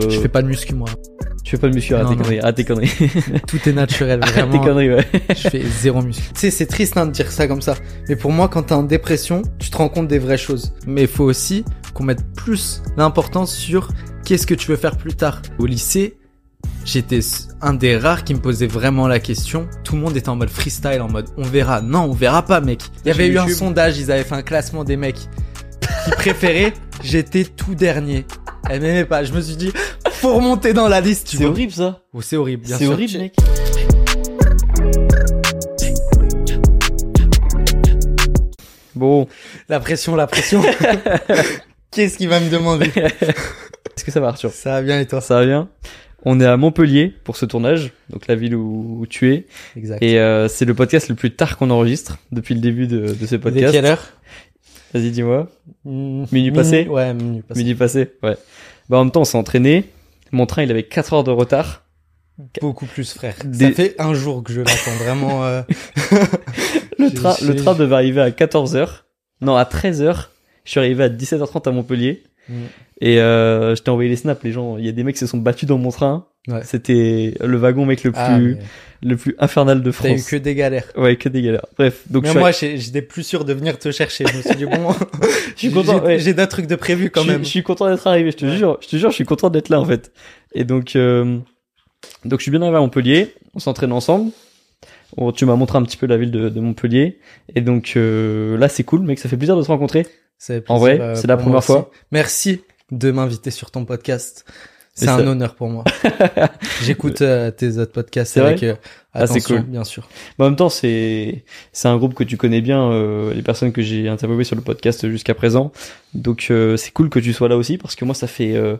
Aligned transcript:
Je 0.00 0.20
fais 0.20 0.28
pas 0.28 0.40
de 0.40 0.46
muscu 0.46 0.74
moi. 0.74 0.88
Tu 1.44 1.50
fais 1.50 1.58
pas 1.58 1.68
de 1.68 1.74
muscu, 1.74 1.94
arrête 1.94 2.08
tes 2.08 2.16
conneries, 2.16 2.40
arrête 2.40 2.56
tes 2.56 2.64
conneries. 2.64 2.90
Tout 3.46 3.68
est 3.68 3.72
naturel, 3.74 4.20
Arrête 4.22 4.34
tes 4.36 4.40
vraiment. 4.40 4.64
conneries, 4.64 4.94
ouais. 4.94 5.06
Je 5.28 5.48
fais 5.50 5.62
zéro 5.82 6.00
muscu. 6.00 6.22
Tu 6.32 6.40
sais, 6.40 6.50
c'est 6.50 6.64
triste 6.64 6.96
hein, 6.96 7.04
de 7.04 7.10
dire 7.10 7.30
ça 7.30 7.46
comme 7.46 7.60
ça. 7.60 7.74
Mais 8.08 8.16
pour 8.16 8.32
moi, 8.32 8.48
quand 8.48 8.62
t'es 8.62 8.72
en 8.72 8.84
dépression, 8.84 9.42
tu 9.58 9.68
te 9.68 9.76
rends 9.76 9.90
compte 9.90 10.08
des 10.08 10.18
vraies 10.18 10.38
choses. 10.38 10.72
Mais 10.86 11.02
il 11.02 11.08
faut 11.08 11.24
aussi 11.24 11.66
qu'on 11.92 12.04
mette 12.04 12.24
plus 12.34 12.80
l'importance 12.96 13.54
sur 13.54 13.90
qu'est-ce 14.24 14.46
que 14.46 14.54
tu 14.54 14.68
veux 14.70 14.78
faire 14.78 14.96
plus 14.96 15.12
tard. 15.14 15.42
Au 15.58 15.66
lycée, 15.66 16.16
j'étais 16.86 17.20
un 17.60 17.74
des 17.74 17.98
rares 17.98 18.24
qui 18.24 18.32
me 18.32 18.40
posait 18.40 18.66
vraiment 18.68 19.08
la 19.08 19.20
question. 19.20 19.68
Tout 19.84 19.96
le 19.96 20.00
monde 20.00 20.16
était 20.16 20.30
en 20.30 20.36
mode 20.36 20.48
freestyle, 20.48 21.02
en 21.02 21.10
mode 21.10 21.26
on 21.36 21.42
verra. 21.42 21.82
Non, 21.82 22.04
on 22.04 22.12
verra 22.12 22.46
pas, 22.46 22.62
mec. 22.62 22.80
Il 23.04 23.08
y 23.08 23.10
avait 23.10 23.28
eu 23.28 23.36
un 23.36 23.48
sondage, 23.48 23.98
ils 23.98 24.10
avaient 24.10 24.24
fait 24.24 24.36
un 24.36 24.42
classement 24.42 24.84
des 24.84 24.96
mecs 24.96 25.28
qui 26.04 26.10
préféraient. 26.12 26.72
J'étais 27.02 27.44
tout 27.44 27.74
dernier. 27.74 28.24
Elle 28.70 28.80
m'aimait 28.80 29.04
pas. 29.04 29.24
Je 29.24 29.32
me 29.32 29.40
suis 29.40 29.56
dit, 29.56 29.72
faut 30.12 30.34
remonter 30.34 30.72
dans 30.72 30.88
la 30.88 31.00
liste. 31.00 31.28
C'est 31.36 31.44
horrible 31.44 31.72
ça. 31.72 32.00
Oh, 32.12 32.20
c'est 32.22 32.36
horrible, 32.36 32.64
bien 32.64 32.76
C'est 32.78 32.84
sûr. 32.84 32.92
horrible, 32.92 33.18
mec. 33.18 33.34
Bon, 38.94 39.26
La 39.68 39.80
pression, 39.80 40.14
la 40.16 40.26
pression. 40.26 40.62
Qu'est-ce 41.90 42.16
qu'il 42.18 42.28
va 42.28 42.40
me 42.40 42.50
demander? 42.50 42.86
Est-ce 42.96 44.04
que 44.04 44.10
ça 44.10 44.20
va, 44.20 44.28
Arthur? 44.28 44.50
Ça 44.52 44.70
va 44.72 44.82
bien 44.82 45.00
et 45.00 45.06
toi? 45.06 45.20
Ça 45.20 45.36
va 45.40 45.44
bien. 45.46 45.68
On 46.24 46.38
est 46.40 46.46
à 46.46 46.56
Montpellier 46.56 47.12
pour 47.24 47.36
ce 47.36 47.44
tournage, 47.46 47.92
donc 48.10 48.28
la 48.28 48.36
ville 48.36 48.54
où, 48.54 48.98
où 49.00 49.06
tu 49.06 49.32
es. 49.34 49.46
Exact. 49.76 50.00
Et 50.02 50.20
euh, 50.20 50.46
c'est 50.46 50.64
le 50.64 50.72
podcast 50.72 51.08
le 51.08 51.16
plus 51.16 51.34
tard 51.34 51.58
qu'on 51.58 51.70
enregistre 51.70 52.18
depuis 52.30 52.54
le 52.54 52.60
début 52.60 52.86
de, 52.86 53.12
de 53.12 53.26
ce 53.26 53.34
Dès 53.34 53.38
podcast. 53.38 53.72
quelle 53.72 53.86
heure? 53.86 54.04
Vas-y, 54.94 55.10
dis-moi. 55.10 55.48
Mmh, 55.84 56.24
Minuit 56.32 56.52
passé 56.52 56.86
Ouais, 56.88 57.14
minuit 57.14 57.42
passé. 57.42 57.60
Midi 57.60 57.74
passé, 57.74 58.10
ouais. 58.22 58.36
Bah 58.88 58.98
en 58.98 59.04
même 59.04 59.10
temps, 59.12 59.22
on 59.22 59.24
s'est 59.24 59.38
entraîné. 59.38 59.84
Mon 60.32 60.46
train, 60.46 60.62
il 60.62 60.70
avait 60.70 60.82
4 60.82 61.12
heures 61.14 61.24
de 61.24 61.30
retard. 61.30 61.84
Beaucoup 62.60 62.86
plus, 62.86 63.12
frère. 63.12 63.34
Des- 63.44 63.66
Ça 63.66 63.72
fait 63.72 63.94
un 64.00 64.14
jour 64.14 64.42
que 64.42 64.52
je 64.52 64.60
l'attends, 64.60 64.96
vraiment. 65.04 65.44
euh, 65.44 65.62
Le 66.98 67.10
train, 67.12 67.34
le 67.46 67.56
train 67.56 67.74
devait 67.74 67.94
arriver 67.94 68.20
à 68.20 68.30
14h. 68.30 68.88
Non, 69.40 69.56
à 69.56 69.64
13h. 69.64 70.28
Je 70.64 70.70
suis 70.70 70.80
arrivé 70.80 71.04
à 71.04 71.08
17h30 71.08 71.68
à 71.68 71.72
Montpellier. 71.72 72.22
Mm. 72.48 72.54
Et 73.00 73.20
euh, 73.20 73.74
je 73.74 73.82
t'ai 73.82 73.90
envoyé 73.90 74.08
les 74.08 74.16
snaps, 74.16 74.42
les 74.44 74.52
gens. 74.52 74.76
Il 74.78 74.86
y 74.86 74.88
a 74.88 74.92
des 74.92 75.02
mecs 75.04 75.14
qui 75.16 75.20
se 75.20 75.26
sont 75.26 75.38
battus 75.38 75.68
dans 75.68 75.78
mon 75.78 75.90
train. 75.90 76.26
Ouais. 76.48 76.60
C'était 76.64 77.34
le 77.40 77.56
wagon 77.56 77.84
mec 77.86 78.04
le 78.04 78.12
plus, 78.12 78.20
Ah, 78.20 78.38
mais 78.38 78.58
le 79.02 79.16
plus 79.16 79.34
infernal 79.38 79.82
de 79.82 79.90
T'as 79.90 80.10
eu 80.10 80.18
France. 80.18 80.30
que 80.30 80.36
des 80.36 80.54
galères. 80.54 80.86
Ouais, 80.96 81.16
que 81.16 81.28
des 81.28 81.42
galères. 81.42 81.66
Bref, 81.76 82.02
donc 82.08 82.22
Mais 82.24 82.34
moi, 82.34 82.50
j'étais 82.52 83.02
plus 83.02 83.24
sûr 83.24 83.44
de 83.44 83.52
venir 83.52 83.78
te 83.78 83.90
chercher. 83.90 84.24
Je 84.30 84.36
me 84.36 84.42
suis 84.42 84.54
dit, 84.56 84.64
bon, 84.66 84.92
je 85.54 85.58
suis 85.58 85.70
content. 85.72 86.00
j'ai 86.06 86.24
ouais. 86.26 86.34
d'autres 86.34 86.48
trucs 86.50 86.66
de 86.68 86.76
prévu 86.76 87.10
quand 87.10 87.24
même. 87.24 87.42
je 87.44 87.48
suis 87.48 87.62
content 87.62 87.88
d'être 87.90 88.06
arrivé. 88.06 88.30
Je 88.30 88.36
te 88.36 88.44
Ouais. 88.46 88.56
jure, 88.56 88.78
je 88.80 88.88
te 88.88 88.96
jure, 88.96 89.10
je 89.10 89.14
suis 89.16 89.24
content 89.24 89.50
d'être 89.50 89.68
là 89.70 89.80
en 89.80 89.84
fait. 89.84 90.12
Et 90.54 90.64
donc, 90.64 90.94
euh, 90.96 91.38
donc 92.24 92.38
je 92.40 92.42
suis 92.42 92.50
bien 92.50 92.62
arrivé 92.62 92.76
à 92.76 92.80
Montpellier. 92.80 93.34
On 93.54 93.58
s'entraîne 93.58 93.92
ensemble. 93.92 94.30
On- 95.16 95.32
tu 95.32 95.44
m'as 95.46 95.56
montré 95.56 95.78
un 95.78 95.82
petit 95.82 95.96
peu 95.96 96.06
la 96.06 96.16
ville 96.16 96.30
de, 96.30 96.48
de 96.48 96.60
Montpellier. 96.60 97.18
Et 97.54 97.60
donc 97.60 97.94
euh, 97.96 98.56
là, 98.56 98.68
c'est 98.68 98.84
cool, 98.84 99.02
mec. 99.02 99.18
Ça 99.18 99.28
fait 99.28 99.36
plaisir 99.36 99.56
de 99.56 99.62
se 99.62 99.68
rencontrer. 99.68 100.06
En 100.68 100.78
vrai, 100.78 101.00
euh, 101.00 101.14
c'est 101.14 101.26
la 101.28 101.36
première 101.36 101.62
fois. 101.62 101.90
Merci 102.10 102.62
de 102.90 103.10
m'inviter 103.10 103.50
sur 103.50 103.70
ton 103.70 103.84
podcast. 103.84 104.44
C'est 104.94 105.08
un 105.08 105.18
ça- 105.18 105.24
honneur 105.24 105.54
pour 105.54 105.68
moi. 105.70 105.84
J'écoute 106.82 107.22
euh, 107.22 107.50
tes 107.50 107.78
autres 107.78 107.92
podcasts 107.92 108.36
avec 108.36 108.62
euh, 108.62 108.74
Ah, 109.14 109.20
attention, 109.22 109.56
cool. 109.56 109.64
bien 109.64 109.84
sûr. 109.84 110.06
Mais 110.38 110.44
en 110.44 110.48
même 110.48 110.56
temps, 110.56 110.68
c'est 110.68 111.44
c'est 111.72 111.88
un 111.88 111.96
groupe 111.96 112.14
que 112.14 112.24
tu 112.24 112.36
connais 112.36 112.60
bien, 112.60 112.90
euh, 112.92 113.32
les 113.32 113.42
personnes 113.42 113.72
que 113.72 113.80
j'ai 113.82 114.08
interviewées 114.08 114.44
sur 114.44 114.56
le 114.56 114.62
podcast 114.62 115.08
jusqu'à 115.08 115.34
présent. 115.34 115.72
Donc 116.14 116.48
euh, 116.50 116.76
c'est 116.76 116.90
cool 116.90 117.08
que 117.08 117.18
tu 117.18 117.32
sois 117.32 117.48
là 117.48 117.56
aussi 117.56 117.78
parce 117.78 117.94
que 117.94 118.04
moi, 118.04 118.14
ça 118.14 118.26
fait 118.26 118.54
euh, 118.54 118.76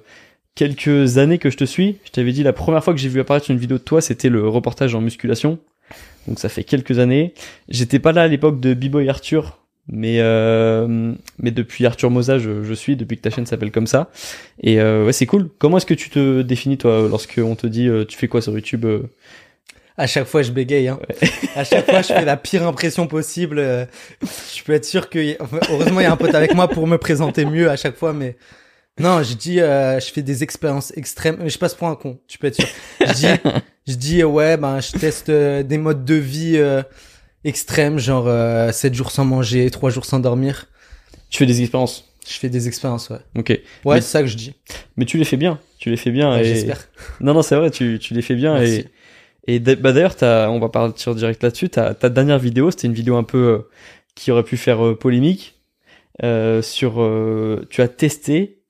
quelques 0.55 1.17
années 1.19 1.39
que 1.39 1.49
je 1.49 1.57
te 1.57 1.65
suis. 1.65 1.99
Je 2.05 2.11
t'avais 2.11 2.33
dit 2.33 2.43
la 2.43 2.53
première 2.53 2.85
fois 2.85 2.93
que 2.93 3.01
j'ai 3.01 3.09
vu 3.09 3.21
apparaître 3.21 3.51
une 3.51 3.59
vidéo 3.59 3.79
de 3.79 3.83
toi, 3.83 4.01
c'était 4.03 4.29
le 4.29 4.47
reportage 4.49 4.95
en 4.95 5.01
musculation. 5.01 5.59
Donc 6.29 6.39
ça 6.39 6.49
fait 6.51 6.63
quelques 6.65 6.99
années. 6.99 7.33
J'étais 7.71 7.99
pas 7.99 8.13
là 8.13 8.23
à 8.23 8.29
l'époque 8.29 8.61
de 8.61 8.75
B-Boy 8.75 9.09
Arthur, 9.09 9.59
mais 9.89 10.19
euh, 10.21 11.13
mais 11.39 11.51
depuis 11.51 11.85
Arthur 11.87 12.11
Mosa, 12.11 12.39
je, 12.39 12.63
je 12.63 12.75
suis 12.75 12.97
depuis 12.97 13.17
que 13.17 13.23
ta 13.23 13.31
chaîne 13.31 13.47
s'appelle 13.47 13.73
comme 13.73 13.87
ça. 13.87 14.11
Et 14.61 14.81
euh, 14.81 15.05
ouais, 15.07 15.13
c'est 15.13 15.27
cool. 15.27 15.49
Comment 15.59 15.77
est-ce 15.79 15.87
que 15.87 15.95
tu 15.95 16.09
te 16.11 16.43
définis 16.43 16.79
toi 16.79 17.07
lorsque 17.09 17.41
on 17.43 17.55
te 17.57 17.67
dit 17.67 17.89
euh, 17.89 18.05
tu 18.05 18.17
fais 18.17 18.29
quoi 18.29 18.41
sur 18.41 18.53
YouTube 18.53 18.85
euh 18.85 19.03
À 19.97 20.07
chaque 20.07 20.27
fois, 20.27 20.43
je 20.43 20.53
bégaye. 20.53 20.89
Hein. 20.89 20.99
À 21.57 21.65
chaque 21.65 21.85
fois, 21.91 22.01
je 22.01 22.09
fais 22.09 22.25
la 22.25 22.37
pire 22.37 22.67
impression 22.67 23.07
possible. 23.07 23.59
euh, 23.59 23.85
Je 24.23 24.63
peux 24.63 24.73
être 24.73 24.85
sûr 24.87 25.11
que, 25.11 25.37
heureusement, 25.71 26.01
il 26.01 26.05
y 26.05 26.07
a 26.07 26.13
un 26.13 26.17
pote 26.17 26.35
avec 26.35 26.55
moi 26.55 26.69
pour 26.69 26.87
me 26.87 26.97
présenter 26.97 27.45
mieux 27.45 27.69
à 27.69 27.77
chaque 27.77 27.97
fois. 27.97 28.13
Mais 28.15 28.37
non, 28.99 29.23
je 29.23 29.35
dis, 29.35 29.61
euh, 29.61 30.01
je 30.01 30.11
fais 30.13 30.23
des 30.23 30.43
expériences 30.43 30.93
extrêmes. 30.97 31.37
Mais 31.43 31.51
je 31.51 31.59
passe 31.59 31.75
pour 31.75 31.89
un 31.89 31.95
con. 31.97 32.19
Tu 32.29 32.39
peux 32.39 32.47
être 32.47 32.55
sûr. 32.57 32.69
Je 33.01 33.13
dis, 33.13 33.27
je 33.87 33.95
dis, 33.95 34.25
ouais, 34.25 34.57
ben, 34.57 34.81
je 34.81 34.93
teste 34.93 35.29
euh, 35.29 35.63
des 35.63 35.77
modes 35.77 36.05
de 36.07 36.15
vie 36.15 36.55
euh, 36.57 36.83
extrêmes, 37.45 37.99
genre 37.99 38.27
euh, 38.29 38.71
7 38.73 38.95
jours 38.95 39.11
sans 39.11 39.25
manger, 39.25 39.71
3 39.71 39.91
jours 39.91 40.05
sans 40.05 40.21
dormir. 40.21 40.67
Tu 41.31 41.39
fais 41.39 41.47
des 41.47 41.61
expériences. 41.63 42.09
Je 42.29 42.35
fais 42.39 42.49
des 42.49 42.69
expériences, 42.69 43.11
ouais. 43.11 43.19
Ok. 43.37 43.49
Ouais, 43.49 43.61
Mais- 43.97 44.01
c'est 44.01 44.09
ça 44.09 44.21
que 44.23 44.29
je 44.29 44.37
dis. 44.37 44.55
Mais 44.97 45.05
tu 45.07 45.19
les 45.19 45.25
fais 45.25 45.37
bien, 45.37 45.59
tu 45.79 45.91
les 45.91 45.97
fais 45.97 46.11
bien. 46.13 46.31
Ouais, 46.33 46.43
et... 46.43 46.55
J'espère. 46.55 46.89
Non, 47.21 47.35
non, 47.35 47.43
c'est 47.43 47.57
vrai, 47.57 47.71
tu, 47.71 47.99
tu 48.01 48.15
les 48.15 48.23
fais 48.23 48.35
bien. 48.37 48.59
Merci. 48.59 48.85
Et, 49.49 49.57
et 49.57 49.59
bah, 49.61 49.93
d'ailleurs, 49.93 50.15
t'as- 50.15 50.49
on 50.51 50.61
va 50.61 50.69
partir 50.69 51.15
direct 51.17 51.43
là-dessus. 51.43 51.69
Ta, 51.69 51.95
ta 51.95 52.09
dernière 52.11 52.39
vidéo, 52.39 52.71
c'était 52.71 52.87
une 52.87 52.95
vidéo 52.95 53.17
un 53.17 53.25
peu 53.25 53.39
euh, 53.39 53.59
qui 54.15 54.31
aurait 54.31 54.45
pu 54.45 54.57
faire 54.57 54.85
euh, 54.87 54.97
polémique. 54.97 55.59
Euh, 56.23 56.63
sur, 56.63 57.03
euh, 57.03 57.67
tu 57.71 57.81
as 57.83 57.89
testé, 57.89 58.61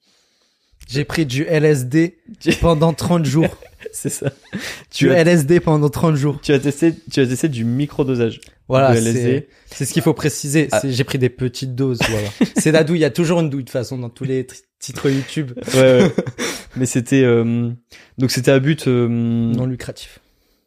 J'ai 0.89 1.05
pris 1.05 1.27
du 1.27 1.43
LSD 1.45 2.17
pendant 2.61 2.95
30 2.95 3.25
jours. 3.27 3.55
c'est 3.93 4.09
ça. 4.09 4.31
Du 4.53 4.61
Tu 4.93 5.11
as, 5.13 5.19
LSD 5.25 5.61
pendant 5.61 5.91
30 5.91 6.15
jours. 6.17 6.39
tu 6.43 6.53
as 6.53 6.59
testé, 6.61 6.95
tu 7.11 7.21
as 7.21 7.27
testé 7.27 7.49
du 7.49 7.65
microdosage. 7.65 8.41
Voilà, 8.79 8.97
c'est 9.01 9.49
c'est 9.67 9.85
ce 9.85 9.93
qu'il 9.93 10.03
faut 10.03 10.15
préciser. 10.15 10.69
Ah. 10.73 10.81
J'ai 10.85 11.05
pris 11.05 11.19
des 11.19 11.29
petites 11.29 11.75
doses. 11.75 11.99
Voilà. 12.09 12.29
c'est 12.57 12.73
la 12.73 12.85
douille. 12.85 12.99
Il 12.99 13.03
y 13.03 13.07
a 13.07 13.11
toujours 13.11 13.41
une 13.41 13.51
douille 13.51 13.63
de 13.65 13.69
toute 13.69 13.73
façon 13.73 13.99
dans 13.99 14.09
tous 14.11 14.25
les 14.25 14.47
titres 14.79 15.09
YouTube 15.11 15.53
Ouais, 15.75 16.03
ouais. 16.03 16.13
Mais 16.77 16.87
c'était, 16.87 17.23
euh, 17.23 17.71
donc 18.19 18.31
c'était 18.31 18.51
à 18.51 18.59
but 18.59 18.89
euh, 18.89 19.07
non 19.09 19.67
lucratifs. 19.67 20.21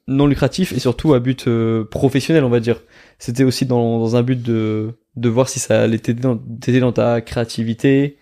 non 0.07 0.27
lucratif 0.27 0.71
et 0.71 0.79
surtout 0.79 1.13
à 1.15 1.19
but 1.19 1.47
euh, 1.47 1.83
professionnel, 1.83 2.43
on 2.43 2.49
va 2.49 2.59
dire. 2.59 2.81
C'était 3.17 3.43
aussi 3.43 3.65
dans, 3.65 3.99
dans 3.99 4.15
un 4.15 4.21
but 4.23 4.41
de, 4.41 4.91
de 5.15 5.29
voir 5.29 5.49
si 5.49 5.59
ça 5.59 5.81
allait 5.81 5.97
t'aider 5.99 6.21
dans, 6.21 6.37
t'aider 6.37 6.79
dans 6.79 6.91
ta 6.91 7.21
créativité. 7.21 8.17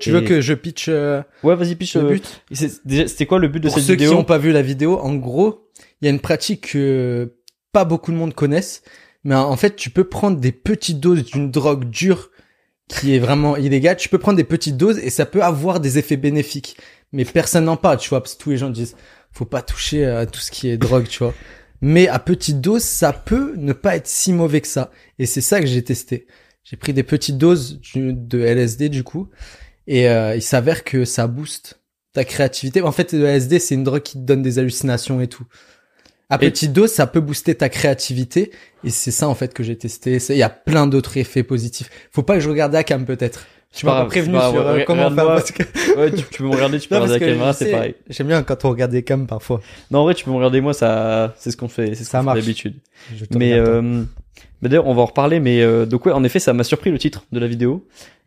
Tu 0.00 0.08
Et- 0.10 0.12
veux 0.12 0.22
que 0.22 0.40
je 0.40 0.54
pitch 0.54 0.86
euh, 0.88 1.22
Ouais, 1.42 1.54
vas-y, 1.54 1.76
pitch 1.76 1.94
le 1.96 2.02
euh, 2.04 2.08
but? 2.14 2.42
C'était 2.52 3.26
quoi 3.26 3.38
le 3.38 3.48
but 3.48 3.60
de 3.60 3.68
Pour 3.68 3.76
cette 3.78 3.86
ceux 3.86 3.92
vidéo? 3.92 4.10
qui 4.10 4.16
n'ont 4.16 4.24
pas 4.24 4.38
vu 4.38 4.50
la 4.50 4.62
vidéo, 4.62 4.98
en 4.98 5.14
gros, 5.14 5.68
il 6.00 6.06
y 6.06 6.08
a 6.08 6.10
une 6.10 6.20
pratique 6.20 6.72
que 6.72 7.34
pas 7.72 7.84
beaucoup 7.84 8.10
de 8.10 8.16
monde 8.16 8.34
connaissent, 8.34 8.82
mais 9.24 9.34
en 9.34 9.56
fait, 9.56 9.76
tu 9.76 9.90
peux 9.90 10.04
prendre 10.04 10.38
des 10.38 10.52
petites 10.52 11.00
doses 11.00 11.24
d'une 11.24 11.50
drogue 11.50 11.88
dure 11.90 12.30
qui 12.88 13.14
est 13.14 13.18
vraiment 13.18 13.56
illégale. 13.56 13.96
Tu 13.96 14.08
peux 14.08 14.18
prendre 14.18 14.36
des 14.36 14.44
petites 14.44 14.76
doses 14.76 14.98
et 14.98 15.10
ça 15.10 15.26
peut 15.26 15.42
avoir 15.42 15.80
des 15.80 15.98
effets 15.98 16.16
bénéfiques, 16.16 16.76
mais 17.12 17.24
personne 17.24 17.64
n'en 17.64 17.76
parle, 17.76 17.98
tu 17.98 18.08
vois, 18.08 18.20
parce 18.20 18.34
que 18.34 18.42
tous 18.42 18.50
les 18.50 18.56
gens 18.56 18.70
disent 18.70 18.96
faut 19.32 19.44
pas 19.44 19.62
toucher 19.62 20.04
à 20.06 20.26
tout 20.26 20.40
ce 20.40 20.50
qui 20.50 20.68
est 20.68 20.76
drogue, 20.76 21.06
tu 21.06 21.18
vois. 21.20 21.34
Mais 21.80 22.08
à 22.08 22.18
petite 22.18 22.60
dose, 22.60 22.82
ça 22.82 23.12
peut 23.12 23.54
ne 23.56 23.72
pas 23.72 23.96
être 23.96 24.06
si 24.06 24.32
mauvais 24.32 24.60
que 24.60 24.66
ça. 24.66 24.90
Et 25.18 25.26
c'est 25.26 25.40
ça 25.40 25.60
que 25.60 25.66
j'ai 25.66 25.82
testé. 25.82 26.26
J'ai 26.64 26.76
pris 26.76 26.92
des 26.92 27.02
petites 27.02 27.38
doses 27.38 27.80
de 27.94 28.38
LSD 28.40 28.88
du 28.90 29.02
coup, 29.02 29.28
et 29.86 30.08
euh, 30.08 30.36
il 30.36 30.42
s'avère 30.42 30.84
que 30.84 31.04
ça 31.04 31.26
booste 31.26 31.80
ta 32.12 32.24
créativité. 32.24 32.82
En 32.82 32.92
fait, 32.92 33.12
le 33.12 33.24
LSD, 33.24 33.58
c'est 33.58 33.74
une 33.74 33.84
drogue 33.84 34.02
qui 34.02 34.14
te 34.14 34.24
donne 34.24 34.42
des 34.42 34.58
hallucinations 34.58 35.20
et 35.20 35.28
tout. 35.28 35.44
À 36.30 36.36
Et- 36.36 36.38
petite 36.38 36.72
dose, 36.72 36.90
ça 36.92 37.06
peut 37.06 37.20
booster 37.20 37.54
ta 37.56 37.68
créativité, 37.68 38.52
et 38.84 38.90
c'est 38.90 39.10
ça 39.10 39.28
en 39.28 39.34
fait 39.34 39.52
que 39.52 39.62
j'ai 39.62 39.76
testé. 39.76 40.18
Il 40.30 40.36
y 40.36 40.42
a 40.42 40.48
plein 40.48 40.86
d'autres 40.86 41.16
effets 41.16 41.42
positifs. 41.42 41.90
Faut 42.12 42.22
pas 42.22 42.34
que 42.34 42.40
je 42.40 42.48
regarde 42.48 42.74
Akam 42.74 43.04
peut-être. 43.04 43.46
Tu 43.72 43.86
m'as 43.86 44.04
prévenu 44.06 44.34
pas 44.34 44.50
sur 44.50 44.60
euh, 44.66 44.80
comment 44.84 45.02
faire 45.02 45.10
Regarde-moi. 45.10 45.34
parce 45.36 45.52
que... 45.52 45.62
Ouais, 45.96 46.10
tu, 46.10 46.24
tu 46.24 46.38
peux 46.42 46.44
me 46.48 46.50
regarder, 46.54 46.80
tu 46.80 46.88
peux 46.88 46.96
Non, 46.96 47.02
regarder 47.02 47.20
la 47.20 47.26
que 47.26 47.32
caméra, 47.32 47.52
c'est 47.52 47.70
pareil. 47.70 47.94
J'aime 48.08 48.26
bien 48.26 48.42
quand 48.42 48.64
on 48.64 48.70
regarde 48.70 48.90
des 48.90 49.04
cams 49.04 49.28
parfois. 49.28 49.60
Non, 49.92 50.00
en 50.00 50.02
vrai, 50.04 50.14
tu 50.14 50.24
peux 50.24 50.30
me 50.32 50.36
regarder 50.36 50.60
moi, 50.60 50.72
ça, 50.74 51.34
c'est 51.38 51.52
ce 51.52 51.56
qu'on 51.56 51.68
fait, 51.68 51.94
c'est 51.94 52.02
ce 52.04 52.10
qu'on 52.10 52.22
fait 52.24 52.34
d'habitude. 52.40 52.74
Mais 53.32 53.52
euh, 53.52 54.02
bah 54.60 54.68
d'ailleurs, 54.68 54.88
on 54.88 54.94
va 54.94 55.02
en 55.02 55.06
reparler. 55.06 55.38
Mais 55.38 55.62
euh, 55.62 55.86
donc 55.86 56.04
ouais, 56.06 56.12
en 56.12 56.24
effet, 56.24 56.40
ça 56.40 56.52
m'a 56.52 56.64
surpris 56.64 56.90
le 56.90 56.98
titre 56.98 57.24
de 57.30 57.38
la 57.38 57.46
vidéo. 57.46 57.86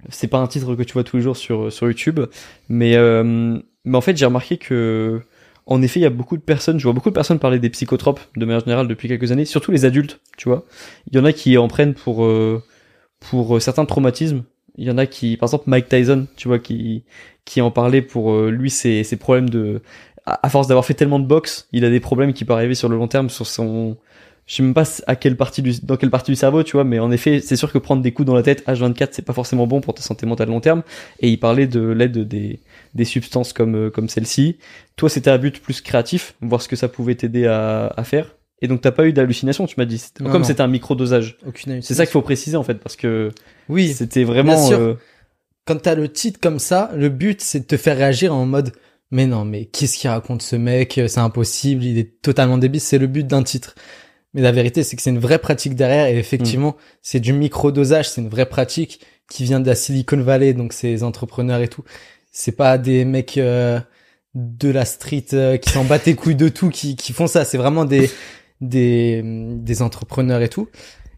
C'est 0.10 0.28
pas 0.28 0.38
un 0.38 0.48
titre 0.48 0.76
que 0.76 0.84
tu 0.84 0.94
vois 0.94 1.04
tous 1.04 1.18
les 1.18 1.24
jours 1.24 1.36
sur 1.38 1.72
sur 1.74 1.88
YouTube, 1.88 2.22
mais 2.70 2.96
euh, 2.96 3.58
mais 3.84 3.98
en 3.98 4.02
fait, 4.02 4.16
j'ai 4.16 4.26
remarqué 4.26 4.56
que 4.58 5.22
en 5.66 5.82
effet, 5.82 6.00
il 6.00 6.04
y 6.04 6.06
a 6.06 6.10
beaucoup 6.10 6.38
de 6.38 6.42
personnes. 6.42 6.80
Je 6.80 6.84
vois 6.84 6.94
beaucoup 6.94 7.10
de 7.10 7.16
personnes 7.16 7.40
parler 7.40 7.60
des 7.60 7.70
psychotropes 7.70 8.20
de 8.36 8.46
manière 8.46 8.62
générale 8.62 8.88
depuis 8.88 9.08
quelques 9.08 9.32
années, 9.32 9.46
surtout 9.46 9.72
les 9.72 9.86
adultes. 9.86 10.20
Tu 10.38 10.50
vois, 10.50 10.66
il 11.10 11.18
y 11.18 11.20
en 11.20 11.26
a 11.26 11.34
qui 11.34 11.58
en 11.58 11.68
prennent 11.68 11.94
pour 11.94 12.26
euh, 12.26 12.62
pour 13.20 13.58
euh, 13.58 13.60
certains 13.60 13.86
traumatismes. 13.86 14.44
Il 14.76 14.86
y 14.88 14.92
en 14.92 14.98
a 14.98 15.06
qui, 15.06 15.38
par 15.38 15.48
exemple, 15.48 15.66
Mike 15.68 15.88
Tyson, 15.88 16.28
tu 16.36 16.48
vois, 16.48 16.60
qui 16.60 17.04
qui 17.46 17.62
en 17.62 17.72
parlait 17.72 18.02
pour 18.02 18.34
euh, 18.34 18.50
lui 18.50 18.70
ses 18.70 19.04
ses 19.04 19.18
problèmes 19.18 19.50
de 19.50 19.82
à 20.26 20.50
force 20.50 20.68
d'avoir 20.68 20.86
fait 20.86 20.94
tellement 20.94 21.20
de 21.20 21.26
boxe, 21.26 21.68
il 21.74 21.84
a 21.84 21.90
des 21.90 22.00
problèmes 22.00 22.34
qui 22.34 22.46
peuvent 22.46 22.56
arriver 22.56 22.76
sur 22.76 22.88
le 22.88 22.96
long 22.96 23.10
terme 23.10 23.30
sur 23.30 23.46
son 23.46 23.98
je 24.46 24.56
sais 24.56 24.64
même 24.64 24.74
pas 24.74 24.84
à 25.08 25.16
quelle 25.16 25.38
partie 25.38 25.62
du, 25.62 25.74
dans 25.84 25.96
quelle 25.96 26.10
partie 26.10 26.32
du 26.32 26.36
cerveau, 26.36 26.64
tu 26.64 26.74
vois, 26.74 26.84
mais 26.84 27.00
en 27.00 27.12
effet, 27.12 27.40
c'est 27.40 27.56
sûr 27.56 27.72
que 27.72 27.78
prendre 27.78 28.02
des 28.02 28.12
coups 28.12 28.26
dans 28.26 28.36
la 28.36 28.44
tête 28.44 28.66
H24, 28.68 29.10
c'est 29.12 29.22
pas 29.26 29.34
forcément 29.34 29.68
bon 29.68 29.80
pour 29.80 29.94
ta 29.94 30.02
santé 30.02 30.26
mentale 30.26 30.50
long 30.50 30.60
terme. 30.60 30.84
Et 31.20 31.30
il 31.30 31.40
parlait 31.40 31.68
de 31.68 31.80
l'aide 31.80 32.18
des, 32.28 32.60
des 32.94 33.06
substances 33.06 33.54
comme, 33.54 33.76
euh, 33.76 33.90
comme 33.90 34.10
celle-ci. 34.10 34.58
Toi, 34.98 35.10
c'était 35.10 35.30
un 35.32 35.38
but 35.38 35.62
plus 35.62 35.80
créatif, 35.82 36.36
voir 36.42 36.62
ce 36.62 36.68
que 36.68 36.76
ça 36.76 36.90
pouvait 36.90 37.16
t'aider 37.16 37.46
à, 37.48 37.88
à 37.96 38.04
faire. 38.04 38.36
Et 38.62 38.68
donc, 38.68 38.82
t'as 38.82 38.92
pas 38.92 39.06
eu 39.06 39.14
d'hallucination, 39.14 39.66
tu 39.66 39.76
m'as 39.78 39.86
dit. 39.86 40.02
Non, 40.20 40.30
Comme 40.32 40.44
c'était 40.44 40.62
un 40.62 40.68
micro-dosage. 40.68 41.38
Aucune 41.46 41.82
C'est 41.82 41.94
ça 41.94 42.06
qu'il 42.06 42.12
faut 42.12 42.22
préciser, 42.22 42.58
en 42.58 42.64
fait, 42.64 42.76
parce 42.76 42.96
que 42.96 43.32
Oui, 43.70 43.94
c'était 43.94 44.24
vraiment, 44.26 44.56
Bien 44.56 44.68
sûr. 44.68 44.80
euh, 44.80 44.94
quand 45.66 45.82
t'as 45.82 45.96
le 45.96 46.10
titre 46.10 46.40
comme 46.42 46.60
ça, 46.60 46.92
le 46.96 47.08
but 47.10 47.40
c'est 47.42 47.62
de 47.62 47.66
te 47.66 47.78
faire 47.78 47.96
réagir 47.96 48.34
en 48.34 48.46
mode 48.46 48.74
mais 49.12 49.28
non, 49.28 49.46
mais 49.46 49.66
qu'est-ce 49.66 49.98
qu'il 50.00 50.10
raconte 50.10 50.42
ce 50.42 50.56
mec? 50.56 51.00
C'est 51.08 51.20
impossible, 51.20 51.84
il 51.84 52.00
est 52.00 52.20
totalement 52.24 52.58
débile. 52.58 52.82
C'est 52.82 52.98
le 52.98 53.06
but 53.06 53.28
d'un 53.28 53.44
titre. 53.44 53.76
Mais 54.34 54.42
la 54.42 54.52
vérité, 54.52 54.84
c'est 54.84 54.96
que 54.96 55.02
c'est 55.02 55.12
une 55.12 55.20
vraie 55.20 55.40
pratique 55.40 55.76
derrière 55.76 56.08
et 56.08 56.18
effectivement, 56.18 56.76
c'est 57.02 57.20
du 57.20 57.34
micro-dosage, 57.34 58.10
c'est 58.10 58.22
une 58.22 58.30
vraie 58.30 58.48
pratique 58.48 59.00
qui 59.30 59.44
vient 59.44 59.60
de 59.60 59.68
la 59.68 59.76
Silicon 59.76 60.22
Valley, 60.22 60.54
donc 60.54 60.74
ces 60.74 61.04
entrepreneurs 61.04 61.62
et 61.62 61.68
tout. 61.68 61.84
C'est 62.32 62.54
pas 62.54 62.78
des 62.78 63.06
mecs 63.06 63.38
euh, 63.38 63.80
de 64.34 64.70
la 64.70 64.86
street 64.86 65.26
euh, 65.34 65.58
qui 65.58 65.70
s'en 65.70 65.84
battent 65.86 66.06
les 66.06 66.16
couilles 66.16 66.36
de 66.36 66.50
tout 66.50 66.70
qui, 66.70 66.96
qui 66.96 67.14
font 67.14 67.28
ça. 67.28 67.46
C'est 67.46 67.58
vraiment 67.58 67.86
des, 67.86 68.10
des, 68.62 69.22
des 69.24 69.82
entrepreneurs 69.82 70.42
et 70.42 70.50
tout. 70.50 70.68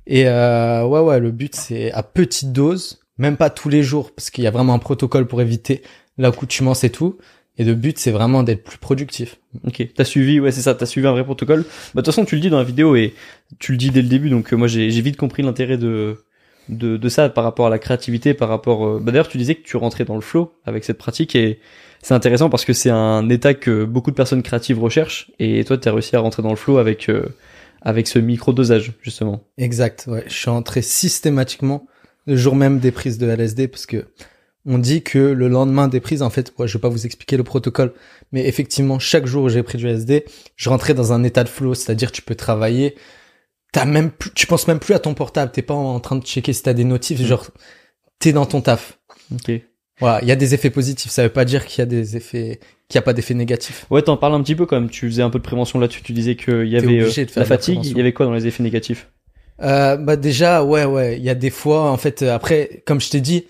Et 0.07 0.27
euh, 0.27 0.85
ouais, 0.85 0.99
ouais, 0.99 1.19
le 1.19 1.31
but 1.31 1.55
c'est 1.55 1.91
à 1.91 2.03
petite 2.03 2.51
dose, 2.51 2.99
même 3.17 3.37
pas 3.37 3.49
tous 3.49 3.69
les 3.69 3.81
jours, 3.81 4.11
parce 4.11 4.29
qu'il 4.29 4.43
y 4.43 4.47
a 4.47 4.51
vraiment 4.51 4.73
un 4.73 4.79
protocole 4.79 5.25
pour 5.27 5.41
éviter 5.41 5.81
l'accoutumance 6.17 6.83
et 6.83 6.89
tout. 6.89 7.17
Et 7.57 7.63
le 7.63 7.73
but 7.75 7.97
c'est 7.97 8.11
vraiment 8.11 8.43
d'être 8.43 8.63
plus 8.63 8.77
productif. 8.77 9.37
Ok, 9.65 9.87
t'as 9.95 10.03
suivi, 10.03 10.39
ouais, 10.39 10.51
c'est 10.51 10.61
ça, 10.61 10.75
t'as 10.75 10.85
suivi 10.85 11.07
un 11.07 11.11
vrai 11.11 11.23
protocole. 11.23 11.61
Bah, 11.61 12.01
de 12.01 12.05
toute 12.05 12.07
façon, 12.07 12.25
tu 12.25 12.35
le 12.35 12.41
dis 12.41 12.49
dans 12.49 12.57
la 12.57 12.63
vidéo 12.65 12.95
et 12.95 13.13
tu 13.59 13.71
le 13.71 13.77
dis 13.77 13.91
dès 13.91 14.01
le 14.01 14.09
début, 14.09 14.29
donc 14.29 14.51
euh, 14.53 14.57
moi 14.57 14.67
j'ai 14.67 14.89
j'ai 14.91 15.01
vite 15.01 15.15
compris 15.17 15.41
l'intérêt 15.43 15.77
de, 15.77 16.17
de 16.69 16.97
de 16.97 17.09
ça 17.09 17.29
par 17.29 17.43
rapport 17.43 17.67
à 17.67 17.69
la 17.69 17.79
créativité, 17.79 18.33
par 18.33 18.49
rapport. 18.49 18.85
euh, 18.85 18.99
Bah, 19.01 19.11
d'ailleurs, 19.11 19.27
tu 19.29 19.37
disais 19.37 19.55
que 19.55 19.63
tu 19.63 19.77
rentrais 19.77 20.03
dans 20.05 20.15
le 20.15 20.21
flow 20.21 20.53
avec 20.65 20.83
cette 20.83 20.97
pratique 20.97 21.35
et 21.35 21.59
c'est 22.01 22.13
intéressant 22.13 22.49
parce 22.49 22.65
que 22.65 22.73
c'est 22.73 22.89
un 22.91 23.29
état 23.29 23.53
que 23.53 23.85
beaucoup 23.85 24.11
de 24.11 24.15
personnes 24.15 24.43
créatives 24.43 24.79
recherchent 24.79 25.31
et 25.39 25.63
toi, 25.63 25.77
t'as 25.77 25.91
réussi 25.91 26.15
à 26.15 26.19
rentrer 26.19 26.43
dans 26.43 26.49
le 26.51 26.55
flow 26.57 26.77
avec 26.77 27.09
euh, 27.09 27.25
avec 27.81 28.07
ce 28.07 28.19
micro 28.19 28.51
dosage 28.51 28.93
justement. 29.01 29.43
Exact, 29.57 30.05
ouais. 30.07 30.23
Je 30.27 30.33
suis 30.33 30.49
entré 30.49 30.81
systématiquement 30.81 31.87
le 32.27 32.35
jour 32.35 32.55
même 32.55 32.79
des 32.79 32.91
prises 32.91 33.17
de 33.17 33.27
LSD 33.27 33.67
parce 33.67 33.85
que 33.85 34.05
on 34.65 34.77
dit 34.77 35.03
que 35.03 35.19
le 35.19 35.47
lendemain 35.47 35.87
des 35.87 35.99
prises, 35.99 36.21
en 36.21 36.29
fait, 36.29 36.53
ouais, 36.57 36.67
je 36.67 36.77
vais 36.77 36.81
pas 36.81 36.89
vous 36.89 37.05
expliquer 37.05 37.37
le 37.37 37.43
protocole, 37.43 37.93
mais 38.31 38.47
effectivement, 38.47 38.97
chaque 38.99 39.25
jour 39.27 39.43
où 39.43 39.49
j'ai 39.49 39.61
pris 39.63 39.77
du 39.77 39.87
LSD, 39.87 40.25
je 40.55 40.69
rentrais 40.69 40.93
dans 40.93 41.13
un 41.13 41.23
état 41.23 41.43
de 41.43 41.49
flow, 41.49 41.73
c'est-à-dire 41.75 42.11
tu 42.11 42.21
peux 42.21 42.35
travailler, 42.35 42.95
t'as 43.71 43.85
même 43.85 44.09
plus, 44.11 44.31
tu 44.33 44.47
penses 44.47 44.67
même 44.67 44.79
plus 44.79 44.93
à 44.93 44.99
ton 44.99 45.13
portable, 45.13 45.51
t'es 45.51 45.61
pas 45.61 45.73
en 45.73 45.99
train 45.99 46.15
de 46.15 46.25
checker 46.25 46.53
si 46.53 46.63
t'as 46.63 46.73
des 46.73 46.83
notifs, 46.83 47.19
Mm. 47.19 47.25
genre, 47.25 47.47
t'es 48.19 48.33
dans 48.33 48.45
ton 48.45 48.61
taf. 48.61 48.97
Ok. 49.33 49.51
Voilà, 49.99 50.21
il 50.23 50.27
y 50.27 50.31
a 50.31 50.35
des 50.35 50.53
effets 50.53 50.71
positifs, 50.71 51.11
ça 51.11 51.23
veut 51.23 51.29
pas 51.29 51.45
dire 51.45 51.65
qu'il 51.65 51.79
y 51.79 51.83
a 51.83 51.85
des 51.85 52.17
effets, 52.17 52.59
qu'il 52.89 52.95
y 52.95 52.97
a 52.97 53.01
pas 53.01 53.13
d'effets 53.13 53.33
négatifs. 53.33 53.85
Ouais, 53.89 54.01
t'en 54.01 54.17
parles 54.17 54.33
un 54.33 54.41
petit 54.41 54.55
peu 54.55 54.65
quand 54.65 54.79
même. 54.79 54.89
Tu 54.89 55.07
faisais 55.07 55.21
un 55.21 55.29
peu 55.29 55.39
de 55.39 55.43
prévention 55.43 55.79
là-dessus. 55.79 56.01
Tu 56.01 56.11
disais 56.11 56.35
qu'il 56.35 56.67
y 56.67 56.75
avait 56.75 56.99
euh, 56.99 57.25
la 57.35 57.45
fatigue. 57.45 57.85
Il 57.85 57.97
y 57.97 58.01
avait 58.01 58.11
quoi 58.11 58.25
dans 58.25 58.33
les 58.33 58.45
effets 58.45 58.61
négatifs? 58.61 59.09
Euh, 59.61 59.95
bah 59.95 60.17
déjà, 60.17 60.65
ouais, 60.65 60.83
ouais, 60.83 61.17
il 61.17 61.23
y 61.23 61.29
a 61.29 61.35
des 61.35 61.49
fois, 61.49 61.89
en 61.89 61.95
fait, 61.95 62.23
après, 62.23 62.83
comme 62.85 62.99
je 62.99 63.09
t'ai 63.09 63.21
dit, 63.21 63.45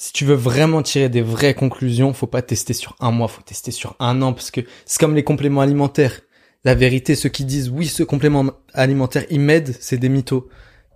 si 0.00 0.12
tu 0.12 0.24
veux 0.24 0.36
vraiment 0.36 0.80
tirer 0.80 1.08
des 1.08 1.22
vraies 1.22 1.54
conclusions, 1.54 2.12
faut 2.12 2.28
pas 2.28 2.40
tester 2.40 2.72
sur 2.72 2.94
un 3.00 3.10
mois, 3.10 3.26
faut 3.26 3.42
tester 3.42 3.72
sur 3.72 3.96
un 3.98 4.22
an, 4.22 4.32
parce 4.32 4.52
que 4.52 4.60
c'est 4.86 5.00
comme 5.00 5.16
les 5.16 5.24
compléments 5.24 5.60
alimentaires. 5.60 6.20
La 6.62 6.76
vérité, 6.76 7.16
ceux 7.16 7.28
qui 7.28 7.44
disent 7.44 7.68
oui, 7.68 7.88
ce 7.88 8.04
complément 8.04 8.46
alimentaire, 8.74 9.24
il 9.28 9.40
m'aide, 9.40 9.74
c'est 9.80 9.98
des 9.98 10.08
mythos. 10.08 10.48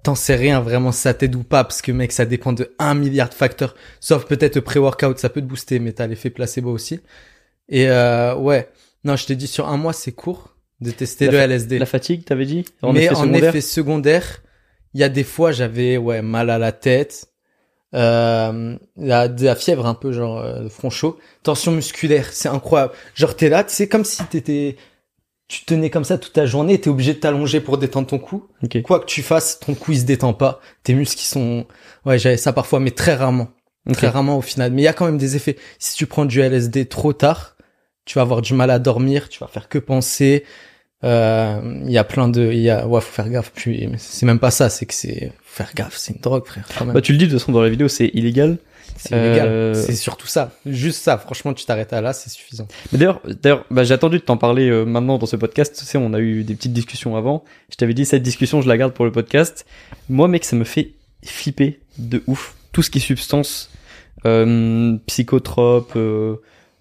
T'en 0.05 0.15
sais 0.15 0.37
rien 0.37 0.61
vraiment 0.61 0.93
ça 0.93 1.15
t'aide 1.15 1.35
ou 1.35 1.43
pas, 1.43 1.65
parce 1.65 1.83
que 1.83 1.91
mec, 1.91 2.13
ça 2.13 2.27
dépend 2.27 2.53
de 2.53 2.77
un 2.79 2.95
milliard 2.95 3.29
de 3.29 3.35
facteurs. 3.35 3.75
Sauf 3.99 4.25
peut-être 4.25 4.55
le 4.55 4.63
pré-workout, 4.63 5.19
ça 5.19 5.29
peut 5.31 5.41
te 5.41 5.47
booster, 5.47 5.81
mais 5.81 5.93
t'as 5.93 6.07
l'effet 6.07 6.31
placebo 6.31 6.71
aussi. 6.71 7.01
Et 7.69 7.89
euh, 7.89 8.37
ouais, 8.37 8.69
non, 9.03 9.17
je 9.17 9.27
t'ai 9.27 9.35
dit 9.35 9.49
sur 9.49 9.69
un 9.69 9.79
mois, 9.79 9.93
c'est 9.93 10.13
court 10.13 10.55
de 10.81 10.93
tester 10.93 11.27
La 11.27 11.49
le 11.49 11.55
LSD. 11.55 11.81
La 11.81 11.87
fatigue, 11.87 12.25
t'avais 12.25 12.47
dit? 12.47 12.65
En 12.83 12.93
mais 12.93 13.07
effet 13.07 13.17
en 13.17 13.33
effet 13.33 13.61
secondaire, 13.61 14.43
il 14.95 15.01
y 15.01 15.05
a 15.05 15.09
des 15.09 15.25
fois 15.25 15.51
j'avais 15.51 15.97
ouais 15.97 16.23
mal 16.23 16.51
à 16.51 16.59
la 16.59 16.71
tête, 16.71 17.32
euh, 17.95 18.77
la, 18.97 19.29
de 19.29 19.45
la 19.45 19.55
fièvre 19.55 19.87
un 19.87 19.95
peu 19.95 20.13
genre 20.13 20.39
euh, 20.39 20.69
front 20.69 20.91
chaud, 20.91 21.19
tension 21.43 21.73
musculaire, 21.73 22.33
c'est 22.33 22.49
incroyable. 22.49 22.93
Genre 23.15 23.37
t'es 23.37 23.49
là, 23.49 23.65
c'est 23.67 23.89
comme 23.89 24.05
si 24.05 24.25
t'étais, 24.25 24.77
tu 25.49 25.65
tenais 25.65 25.91
comme 25.91 26.05
ça 26.05 26.19
toute 26.19 26.33
ta 26.33 26.47
journée, 26.47 26.81
t'es 26.81 26.89
obligé 26.89 27.15
de 27.15 27.19
t'allonger 27.19 27.61
pour 27.61 27.79
détendre 27.79 28.07
ton 28.07 28.19
cou. 28.19 28.47
Ok. 28.63 28.81
Quoi 28.83 29.01
que 29.01 29.07
tu 29.07 29.23
fasses, 29.23 29.61
ton 29.61 29.75
cou 29.75 29.93
il 29.93 30.01
se 30.01 30.05
détend 30.05 30.33
pas, 30.33 30.61
tes 30.83 30.95
muscles 30.95 31.21
ils 31.21 31.27
sont, 31.27 31.67
ouais 32.07 32.19
j'avais 32.19 32.39
ça 32.39 32.53
parfois, 32.53 32.81
mais 32.81 32.93
très 32.93 33.15
rarement, 33.15 33.49
très 33.93 34.09
rarement 34.09 34.39
au 34.39 34.43
final. 34.43 34.73
Mais 34.73 34.83
il 34.83 34.85
y 34.85 34.89
a 34.89 34.95
quand 34.95 35.07
même 35.07 35.19
des 35.19 35.37
effets. 35.37 35.57
Si 35.79 35.95
tu 35.97 36.07
prends 36.07 36.25
du 36.25 36.41
LSD 36.41 36.87
trop 36.87 37.13
tard, 37.13 37.57
tu 38.05 38.15
vas 38.15 38.23
avoir 38.23 38.43
du 38.43 38.55
mal 38.55 38.71
à 38.71 38.79
dormir, 38.79 39.29
tu 39.29 39.39
vas 39.41 39.47
faire 39.49 39.69
que 39.69 39.79
penser. 39.79 40.45
Euh, 41.05 41.61
Il 41.85 41.91
y 41.91 41.99
a 41.99 42.05
plein 42.05 42.29
de, 42.29 42.53
il 42.53 42.61
y 42.61 42.71
a, 42.71 42.87
ouais, 42.87 43.01
faut 43.01 43.13
faire 43.13 43.29
gaffe. 43.29 43.53
Puis 43.55 43.89
c'est 43.99 44.27
même 44.27 44.39
pas 44.39 44.51
ça, 44.51 44.69
c'est 44.71 44.87
que 44.87 44.95
c'est 44.95 45.33
faut 45.45 45.57
faire 45.65 45.73
gaffe, 45.75 45.97
c'est 45.97 46.15
une 46.15 46.21
drogue, 46.21 46.47
frère. 46.47 46.67
Quand 46.79 46.85
même. 46.85 46.95
Bah, 46.95 47.01
tu 47.01 47.13
le 47.13 47.19
dis 47.19 47.27
de 47.27 47.31
toute 47.31 47.41
façon 47.41 47.53
dans 47.53 47.61
la 47.63 47.69
vidéo, 47.69 47.89
c'est 47.89 48.11
illégal. 48.15 48.59
c'est 48.97 49.11
illégal. 49.17 49.49
euh, 49.49 49.75
C'est 49.75 49.95
surtout 49.97 50.27
ça, 50.29 50.53
juste 50.67 51.03
ça. 51.03 51.19
Franchement, 51.19 51.53
tu 51.55 51.65
t'arrêtes 51.65 51.93
à 51.93 52.01
là, 52.01 52.13
c'est 52.13 52.31
suffisant. 52.31 52.69
Mais 52.93 52.99
d'ailleurs, 52.99 53.21
d'ailleurs, 53.43 53.65
bah, 53.71 53.83
j'ai 53.85 53.95
attendu 53.95 54.19
de 54.19 54.23
t'en 54.23 54.37
parler 54.37 54.69
euh, 54.69 54.85
maintenant 54.85 55.19
dans 55.19 55.27
ce 55.27 55.37
podcast. 55.37 55.75
Tu 55.79 55.85
sais, 55.85 55.99
on 55.99 56.15
a 56.15 56.21
eu 56.21 56.45
des 56.45 56.55
petites 56.55 56.73
discussions 56.73 57.17
avant. 57.17 57.43
Je 57.71 57.77
t'avais 57.77 57.95
dit 57.95 58.05
cette 58.07 58.23
discussion, 58.23 58.61
je 58.63 58.69
la 58.69 58.77
garde 58.79 58.93
pour 58.93 59.05
le 59.05 59.13
podcast. 59.13 59.67
Moi, 60.09 60.29
mec, 60.29 60.45
ça 60.45 60.55
me 60.57 60.65
fait 60.65 60.93
flipper 61.25 61.81
de 61.99 62.23
ouf. 62.27 62.55
Tout 62.73 62.83
ce 62.83 62.91
qui 62.91 62.99
est 62.99 63.03
substance, 63.03 63.71
euh, 64.25 64.97
psychotrope, 65.07 65.93
euh, 65.97 66.37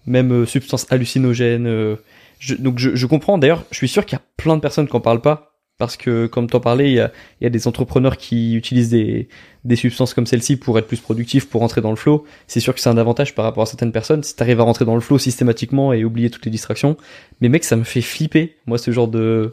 même 0.06 0.46
substance 0.46 0.86
hallucinogène. 0.90 1.96
Je, 2.42 2.54
donc, 2.56 2.78
je, 2.78 2.94
je 2.94 3.06
comprends. 3.06 3.38
D'ailleurs, 3.38 3.64
je 3.70 3.76
suis 3.76 3.88
sûr 3.88 4.04
qu'il 4.04 4.16
y 4.18 4.20
a 4.20 4.24
plein 4.36 4.56
de 4.56 4.60
personnes 4.60 4.88
qui 4.88 4.96
en 4.96 5.00
parlent 5.00 5.20
pas. 5.22 5.48
Parce 5.78 5.96
que, 5.96 6.26
comme 6.26 6.48
t'en 6.48 6.60
parlais, 6.60 6.90
il 6.90 6.94
y 6.94 7.00
a, 7.00 7.10
il 7.40 7.44
y 7.44 7.46
a 7.46 7.50
des 7.50 7.66
entrepreneurs 7.66 8.16
qui 8.16 8.54
utilisent 8.54 8.90
des, 8.90 9.28
des 9.64 9.74
substances 9.74 10.14
comme 10.14 10.26
celle-ci 10.26 10.56
pour 10.56 10.78
être 10.78 10.86
plus 10.86 11.00
productifs, 11.00 11.48
pour 11.48 11.60
rentrer 11.60 11.80
dans 11.80 11.90
le 11.90 11.96
flow. 11.96 12.24
C'est 12.46 12.60
sûr 12.60 12.72
que 12.74 12.80
c'est 12.80 12.90
un 12.90 12.98
avantage 12.98 13.34
par 13.34 13.44
rapport 13.44 13.64
à 13.64 13.66
certaines 13.66 13.90
personnes 13.90 14.22
si 14.22 14.36
t'arrives 14.36 14.60
à 14.60 14.64
rentrer 14.64 14.84
dans 14.84 14.94
le 14.94 15.00
flow 15.00 15.18
systématiquement 15.18 15.92
et 15.92 16.04
oublier 16.04 16.30
toutes 16.30 16.44
les 16.44 16.52
distractions. 16.52 16.96
Mais 17.40 17.48
mec, 17.48 17.64
ça 17.64 17.74
me 17.74 17.82
fait 17.84 18.02
flipper, 18.02 18.54
moi, 18.66 18.78
ce 18.78 18.92
genre 18.92 19.08
de, 19.08 19.50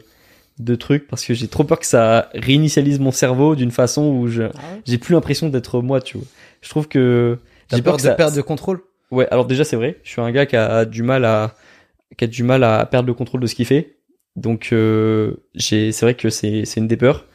de 0.60 0.74
truc, 0.76 1.08
parce 1.08 1.24
que 1.24 1.34
j'ai 1.34 1.48
trop 1.48 1.64
peur 1.64 1.80
que 1.80 1.86
ça 1.86 2.28
réinitialise 2.34 3.00
mon 3.00 3.12
cerveau 3.12 3.56
d'une 3.56 3.72
façon 3.72 4.02
où 4.02 4.28
je, 4.28 4.44
j'ai 4.86 4.98
plus 4.98 5.14
l'impression 5.14 5.48
d'être 5.48 5.80
moi, 5.80 6.00
tu 6.00 6.18
vois. 6.18 6.26
Je 6.60 6.68
trouve 6.68 6.86
que, 6.86 7.38
j'ai 7.72 7.82
peur 7.82 7.96
que 7.96 8.02
de 8.02 8.06
ça- 8.06 8.14
perdre 8.14 8.36
de 8.36 8.42
contrôle? 8.42 8.82
Ouais, 9.10 9.26
alors 9.32 9.46
déjà 9.46 9.64
c'est 9.64 9.74
vrai, 9.74 9.96
je 10.04 10.10
suis 10.10 10.20
un 10.20 10.30
gars 10.30 10.46
qui 10.46 10.56
a 10.56 10.84
du 10.84 11.02
mal 11.02 11.24
à 11.24 11.56
qui 12.20 12.24
a 12.24 12.26
du 12.26 12.42
mal 12.42 12.64
à 12.64 12.84
perdre 12.84 13.06
le 13.06 13.14
contrôle 13.14 13.40
de 13.40 13.46
ce 13.46 13.54
qu'il 13.54 13.64
fait. 13.64 13.96
Donc 14.36 14.68
euh, 14.72 15.36
j'ai 15.54 15.90
c'est 15.90 16.04
vrai 16.04 16.14
que 16.14 16.28
c'est 16.28 16.76
une 16.76 16.86
des 16.86 16.98
peurs 16.98 17.26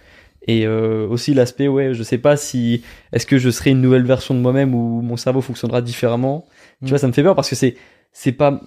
et 0.47 0.67
euh, 0.67 1.07
aussi 1.07 1.33
l'aspect 1.33 1.67
ouais, 1.67 1.95
je 1.95 2.03
sais 2.03 2.19
pas 2.19 2.37
si 2.37 2.83
est-ce 3.11 3.25
que 3.25 3.39
je 3.39 3.49
serai 3.49 3.71
une 3.71 3.81
nouvelle 3.81 4.05
version 4.05 4.35
de 4.35 4.39
moi-même 4.39 4.75
ou 4.75 5.01
mon 5.01 5.17
cerveau 5.17 5.41
fonctionnera 5.41 5.81
différemment. 5.81 6.45
Mm. 6.81 6.85
Tu 6.85 6.89
vois, 6.91 6.99
ça 6.99 7.07
me 7.07 7.13
fait 7.13 7.23
peur 7.23 7.35
parce 7.35 7.49
que 7.49 7.55
c'est 7.55 7.75
c'est 8.11 8.31
pas 8.31 8.61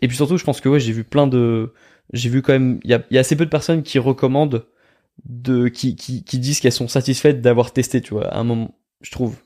et 0.00 0.08
puis 0.08 0.16
surtout 0.16 0.36
je 0.36 0.42
pense 0.42 0.60
que 0.60 0.68
ouais, 0.68 0.80
j'ai 0.80 0.92
vu 0.92 1.04
plein 1.04 1.28
de 1.28 1.72
j'ai 2.12 2.28
vu 2.28 2.42
quand 2.42 2.52
même 2.52 2.80
il 2.82 2.90
y 2.90 2.94
a 2.94 3.02
il 3.10 3.14
y 3.14 3.18
a 3.18 3.20
assez 3.20 3.36
peu 3.36 3.44
de 3.44 3.50
personnes 3.50 3.84
qui 3.84 4.00
recommandent 4.00 4.66
de 5.24 5.68
qui 5.68 5.94
qui 5.94 6.24
qui 6.24 6.40
disent 6.40 6.58
qu'elles 6.58 6.72
sont 6.72 6.88
satisfaites 6.88 7.40
d'avoir 7.40 7.72
testé, 7.72 8.00
tu 8.00 8.14
vois, 8.14 8.26
à 8.26 8.38
un 8.38 8.44
moment, 8.44 8.74
je 9.00 9.12
trouve. 9.12 9.36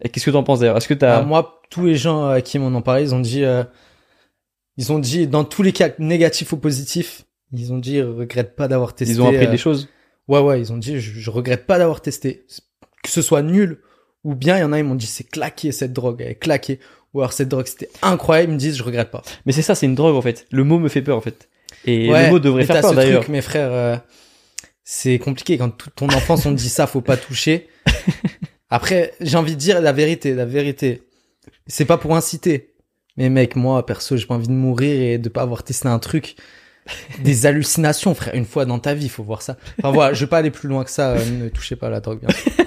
Et 0.00 0.08
qu'est-ce 0.08 0.26
que 0.26 0.30
t'en 0.30 0.44
penses 0.44 0.60
d'ailleurs? 0.60 0.76
Est-ce 0.76 0.88
que 0.88 0.94
t'as 0.94 1.18
Ah, 1.18 1.22
Moi, 1.22 1.60
tous 1.70 1.84
les 1.84 1.96
gens 1.96 2.26
à 2.28 2.40
qui 2.40 2.58
m'en 2.58 2.68
ont 2.68 2.82
parlé, 2.82 3.02
ils 3.02 3.14
ont 3.14 3.20
dit, 3.20 3.44
euh, 3.44 3.64
ils 4.76 4.92
ont 4.92 4.98
dit 4.98 5.26
dans 5.26 5.44
tous 5.44 5.62
les 5.62 5.72
cas 5.72 5.90
négatifs 5.98 6.52
ou 6.52 6.56
positifs, 6.56 7.24
ils 7.52 7.72
ont 7.72 7.78
dit, 7.78 7.94
ils 7.96 8.02
regrettent 8.02 8.54
pas 8.56 8.68
d'avoir 8.68 8.94
testé. 8.94 9.14
ils 9.14 9.22
ont 9.22 9.26
appris 9.28 9.46
euh, 9.46 9.50
des 9.50 9.56
choses 9.58 9.88
Ouais, 10.28 10.40
ouais, 10.40 10.60
ils 10.60 10.72
ont 10.72 10.76
dit, 10.76 11.00
je, 11.00 11.18
je 11.18 11.30
regrette 11.30 11.66
pas 11.66 11.78
d'avoir 11.78 12.00
testé. 12.00 12.46
Que 13.02 13.10
ce 13.10 13.20
soit 13.22 13.42
nul 13.42 13.78
Ou 14.22 14.34
bien 14.34 14.56
il 14.56 14.60
y 14.60 14.62
en 14.64 14.72
a, 14.72 14.78
ils 14.78 14.84
m'ont 14.84 14.94
dit 14.94 15.06
c'est 15.06 15.24
claqué 15.24 15.72
cette 15.72 15.92
drogue, 15.92 16.20
elle 16.20 16.32
est 16.32 16.34
claquée. 16.36 16.78
Ou 17.14 17.20
alors 17.20 17.32
cette 17.32 17.48
drogue 17.48 17.66
c'était 17.66 17.88
incroyable, 18.02 18.52
ils 18.52 18.54
me 18.54 18.58
disent 18.58 18.76
je 18.76 18.82
regrette 18.84 19.10
pas. 19.10 19.22
Mais 19.46 19.52
c'est 19.52 19.62
ça, 19.62 19.74
c'est 19.74 19.86
une 19.86 19.96
drogue 19.96 20.14
en 20.14 20.22
fait. 20.22 20.46
Le 20.52 20.62
mot 20.62 20.78
me 20.78 20.88
fait 20.88 21.02
peur 21.02 21.16
en 21.16 21.20
fait. 21.20 21.48
Et 21.84 22.08
Ouais, 22.08 22.26
le 22.26 22.30
mot 22.30 22.38
devrait 22.38 22.64
faire 22.64 22.80
peur 22.80 22.94
d'ailleurs. 22.94 23.28
mes 23.28 23.40
frères, 23.42 23.72
euh, 23.72 23.96
c'est 24.84 25.18
compliqué 25.18 25.58
quand 25.58 25.70
toute 25.70 25.94
ton 25.96 26.06
enfance 26.08 26.46
on 26.46 26.50
te 26.52 26.58
dit 26.58 26.68
ça, 26.68 26.86
faut 26.86 27.00
pas 27.00 27.16
toucher. 27.16 27.68
Après, 28.70 29.12
j'ai 29.20 29.36
envie 29.36 29.54
de 29.54 29.58
dire 29.60 29.80
la 29.80 29.92
vérité, 29.92 30.34
la 30.34 30.44
vérité. 30.44 31.02
C'est 31.66 31.84
pas 31.84 31.98
pour 31.98 32.14
inciter. 32.14 32.69
Mais 33.20 33.28
mec, 33.28 33.54
moi, 33.54 33.84
perso, 33.84 34.16
j'ai 34.16 34.24
pas 34.24 34.34
envie 34.34 34.48
de 34.48 34.52
mourir 34.52 34.98
et 34.98 35.18
de 35.18 35.28
pas 35.28 35.42
avoir 35.42 35.62
testé 35.62 35.88
un 35.88 35.98
truc. 35.98 36.36
Des 37.22 37.44
hallucinations, 37.44 38.14
frère. 38.14 38.34
Une 38.34 38.46
fois 38.46 38.64
dans 38.64 38.78
ta 38.78 38.94
vie, 38.94 39.10
faut 39.10 39.22
voir 39.22 39.42
ça. 39.42 39.58
Enfin 39.78 39.92
voilà, 39.92 40.14
je 40.14 40.24
vais 40.24 40.26
pas 40.26 40.38
aller 40.38 40.50
plus 40.50 40.70
loin 40.70 40.84
que 40.84 40.90
ça. 40.90 41.10
euh, 41.10 41.30
ne 41.30 41.50
touchez 41.50 41.76
pas 41.76 41.88
à 41.88 41.90
la 41.90 42.00
drogue, 42.00 42.20
bien 42.20 42.34
sûr. 42.34 42.50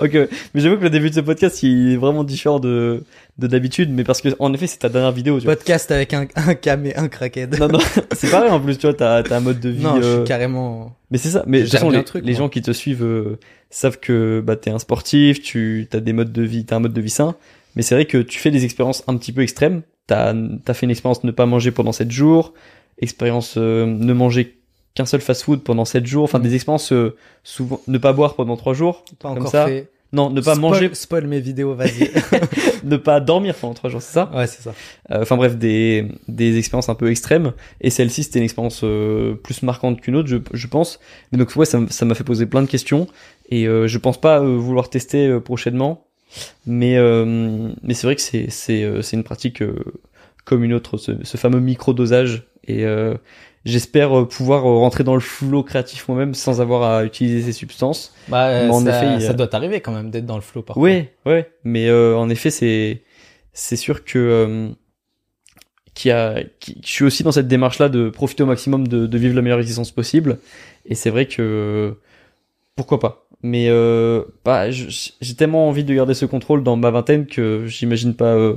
Ok, 0.00 0.14
mais 0.14 0.60
j'avoue 0.60 0.78
que 0.78 0.82
le 0.82 0.90
début 0.90 1.10
de 1.10 1.14
ce 1.14 1.20
podcast 1.20 1.62
il 1.62 1.92
est 1.92 1.96
vraiment 1.96 2.24
différent 2.24 2.58
de 2.58 3.04
de 3.38 3.46
d'habitude, 3.46 3.88
mais 3.92 4.02
parce 4.02 4.20
que 4.20 4.30
en 4.40 4.52
effet 4.52 4.66
c'est 4.66 4.78
ta 4.78 4.88
dernière 4.88 5.12
vidéo. 5.12 5.38
Tu 5.38 5.44
vois. 5.44 5.54
Podcast 5.54 5.92
avec 5.92 6.12
un, 6.12 6.26
un 6.34 6.54
cam 6.56 6.84
et 6.86 6.96
un 6.96 7.06
crackhead. 7.06 7.56
Non 7.60 7.68
non, 7.68 7.78
c'est 8.12 8.28
pareil 8.28 8.50
en 8.50 8.58
plus 8.58 8.78
tu 8.78 8.88
vois, 8.88 8.94
t'as 8.94 9.22
t'as 9.22 9.36
un 9.36 9.40
mode 9.40 9.60
de 9.60 9.68
vie. 9.68 9.84
Non, 9.84 10.00
je 10.00 10.04
euh, 10.04 10.16
suis 10.16 10.24
carrément. 10.24 10.96
Mais 11.12 11.18
c'est 11.18 11.28
ça. 11.28 11.44
Mais 11.46 11.62
de 11.62 11.66
façon 11.66 11.90
les, 11.90 12.02
truc, 12.02 12.28
gens 12.28 12.48
qui 12.48 12.62
te 12.62 12.72
suivent 12.72 13.04
euh, 13.04 13.38
savent 13.70 14.00
que 14.00 14.42
bah 14.44 14.56
t'es 14.56 14.70
un 14.70 14.80
sportif, 14.80 15.40
tu 15.40 15.86
t'as 15.88 16.00
des 16.00 16.12
modes 16.12 16.32
de 16.32 16.42
vie, 16.42 16.64
t'as 16.64 16.76
un 16.76 16.80
mode 16.80 16.92
de 16.92 17.00
vie 17.00 17.08
sain. 17.08 17.36
Mais 17.76 17.82
c'est 17.82 17.94
vrai 17.94 18.06
que 18.06 18.18
tu 18.18 18.38
fais 18.38 18.50
des 18.50 18.64
expériences 18.64 19.04
un 19.06 19.16
petit 19.16 19.32
peu 19.32 19.42
extrêmes. 19.42 19.82
T'as 20.06 20.34
t'as 20.64 20.74
fait 20.74 20.86
une 20.86 20.90
expérience 20.90 21.22
ne 21.24 21.30
pas 21.30 21.46
manger 21.46 21.70
pendant 21.70 21.92
7 21.92 22.10
jours, 22.10 22.54
expérience 22.98 23.54
euh, 23.58 23.86
ne 23.86 24.12
manger 24.12 24.58
qu'un 24.94 25.04
seul 25.06 25.20
fast-food 25.20 25.62
pendant 25.62 25.84
7 25.84 26.06
jours, 26.06 26.24
enfin 26.24 26.38
Mm. 26.38 26.42
des 26.42 26.54
expériences 26.54 26.92
euh, 26.92 27.16
souvent 27.44 27.80
ne 27.86 27.98
pas 27.98 28.12
boire 28.12 28.34
pendant 28.34 28.56
3 28.56 28.72
jours. 28.74 29.04
Pas 29.18 29.28
Comme 29.28 29.38
encore 29.38 29.50
ça. 29.50 29.66
fait. 29.66 29.90
Non, 30.12 30.30
ne 30.30 30.40
pas 30.40 30.54
Spoil- 30.54 30.60
manger, 30.60 30.90
Spoil 30.94 31.26
mes 31.26 31.40
vidéos, 31.40 31.74
vas-y. 31.74 32.10
ne 32.84 32.96
pas 32.96 33.18
dormir 33.20 33.54
pendant 33.56 33.74
3 33.74 33.90
jours, 33.90 34.00
c'est 34.00 34.12
ça? 34.14 34.30
Ouais, 34.32 34.46
c'est 34.46 34.62
ça. 34.62 34.72
Euh, 35.10 35.22
Enfin 35.22 35.36
bref, 35.36 35.56
des, 35.56 36.06
des 36.28 36.56
expériences 36.58 36.88
un 36.88 36.94
peu 36.94 37.10
extrêmes. 37.10 37.52
Et 37.80 37.90
celle-ci, 37.90 38.22
c'était 38.22 38.38
une 38.38 38.44
expérience 38.44 38.82
euh, 38.84 39.34
plus 39.34 39.62
marquante 39.64 40.00
qu'une 40.00 40.14
autre, 40.14 40.28
je, 40.28 40.36
je 40.52 40.66
pense. 40.68 41.00
Mais 41.32 41.38
donc 41.38 41.54
ouais, 41.56 41.66
ça 41.66 41.80
m'a 41.80 42.14
fait 42.14 42.24
poser 42.24 42.46
plein 42.46 42.62
de 42.62 42.68
questions. 42.68 43.08
Et 43.50 43.66
euh, 43.66 43.88
je 43.88 43.98
pense 43.98 44.18
pas 44.20 44.40
euh, 44.40 44.56
vouloir 44.56 44.88
tester 44.88 45.26
euh, 45.26 45.40
prochainement. 45.40 46.04
Mais, 46.66 46.96
euh, 46.96 47.70
mais 47.82 47.94
c'est 47.94 48.06
vrai 48.06 48.16
que 48.16 48.22
c'est 48.22 48.50
c'est 48.50 48.82
euh, 48.84 49.02
c'est 49.02 49.16
une 49.16 49.24
pratique 49.24 49.62
euh, 49.62 49.76
comme 50.44 50.64
une 50.64 50.72
autre, 50.74 50.96
ce, 50.96 51.12
ce 51.24 51.36
fameux 51.36 51.60
micro-dosage. 51.60 52.44
Et 52.68 52.84
euh, 52.84 53.14
j'espère 53.64 54.26
pouvoir 54.28 54.62
rentrer 54.64 55.04
dans 55.04 55.14
le 55.14 55.20
flow 55.20 55.62
créatif 55.62 56.08
moi-même 56.08 56.34
sans 56.34 56.60
avoir 56.60 56.82
à 56.82 57.04
utiliser 57.04 57.42
ces 57.42 57.52
substances. 57.52 58.12
Bah, 58.28 58.62
Mais 58.62 58.70
en 58.70 58.84
ça, 58.84 58.88
effet, 58.88 59.20
ça 59.20 59.34
doit 59.34 59.46
t'arriver 59.48 59.80
quand 59.80 59.92
même 59.92 60.10
d'être 60.10 60.26
dans 60.26 60.34
le 60.36 60.40
flow 60.42 60.62
parfois. 60.62 60.82
Ouais, 60.82 61.14
ouais. 61.26 61.50
Mais 61.64 61.88
euh, 61.88 62.16
en 62.16 62.28
effet, 62.28 62.50
c'est 62.50 63.02
c'est 63.52 63.76
sûr 63.76 64.04
que 64.04 64.18
euh, 64.18 64.68
qu'il 65.94 66.10
y 66.10 66.12
a, 66.12 66.42
qui- 66.60 66.80
je 66.84 66.90
suis 66.90 67.04
aussi 67.04 67.22
dans 67.22 67.32
cette 67.32 67.48
démarche-là 67.48 67.88
de 67.88 68.10
profiter 68.10 68.42
au 68.42 68.46
maximum 68.46 68.86
de, 68.86 69.06
de 69.06 69.18
vivre 69.18 69.34
la 69.34 69.42
meilleure 69.42 69.60
existence 69.60 69.90
possible. 69.90 70.38
Et 70.84 70.94
c'est 70.94 71.10
vrai 71.10 71.26
que 71.26 71.96
pourquoi 72.76 73.00
pas. 73.00 73.25
Mais 73.46 73.68
euh, 73.68 74.24
bah, 74.44 74.72
j'ai 74.72 75.34
tellement 75.36 75.68
envie 75.68 75.84
de 75.84 75.94
garder 75.94 76.14
ce 76.14 76.26
contrôle 76.26 76.64
dans 76.64 76.74
ma 76.74 76.90
vingtaine 76.90 77.26
que 77.26 77.64
j'imagine 77.66 78.12
pas. 78.12 78.34
euh, 78.34 78.56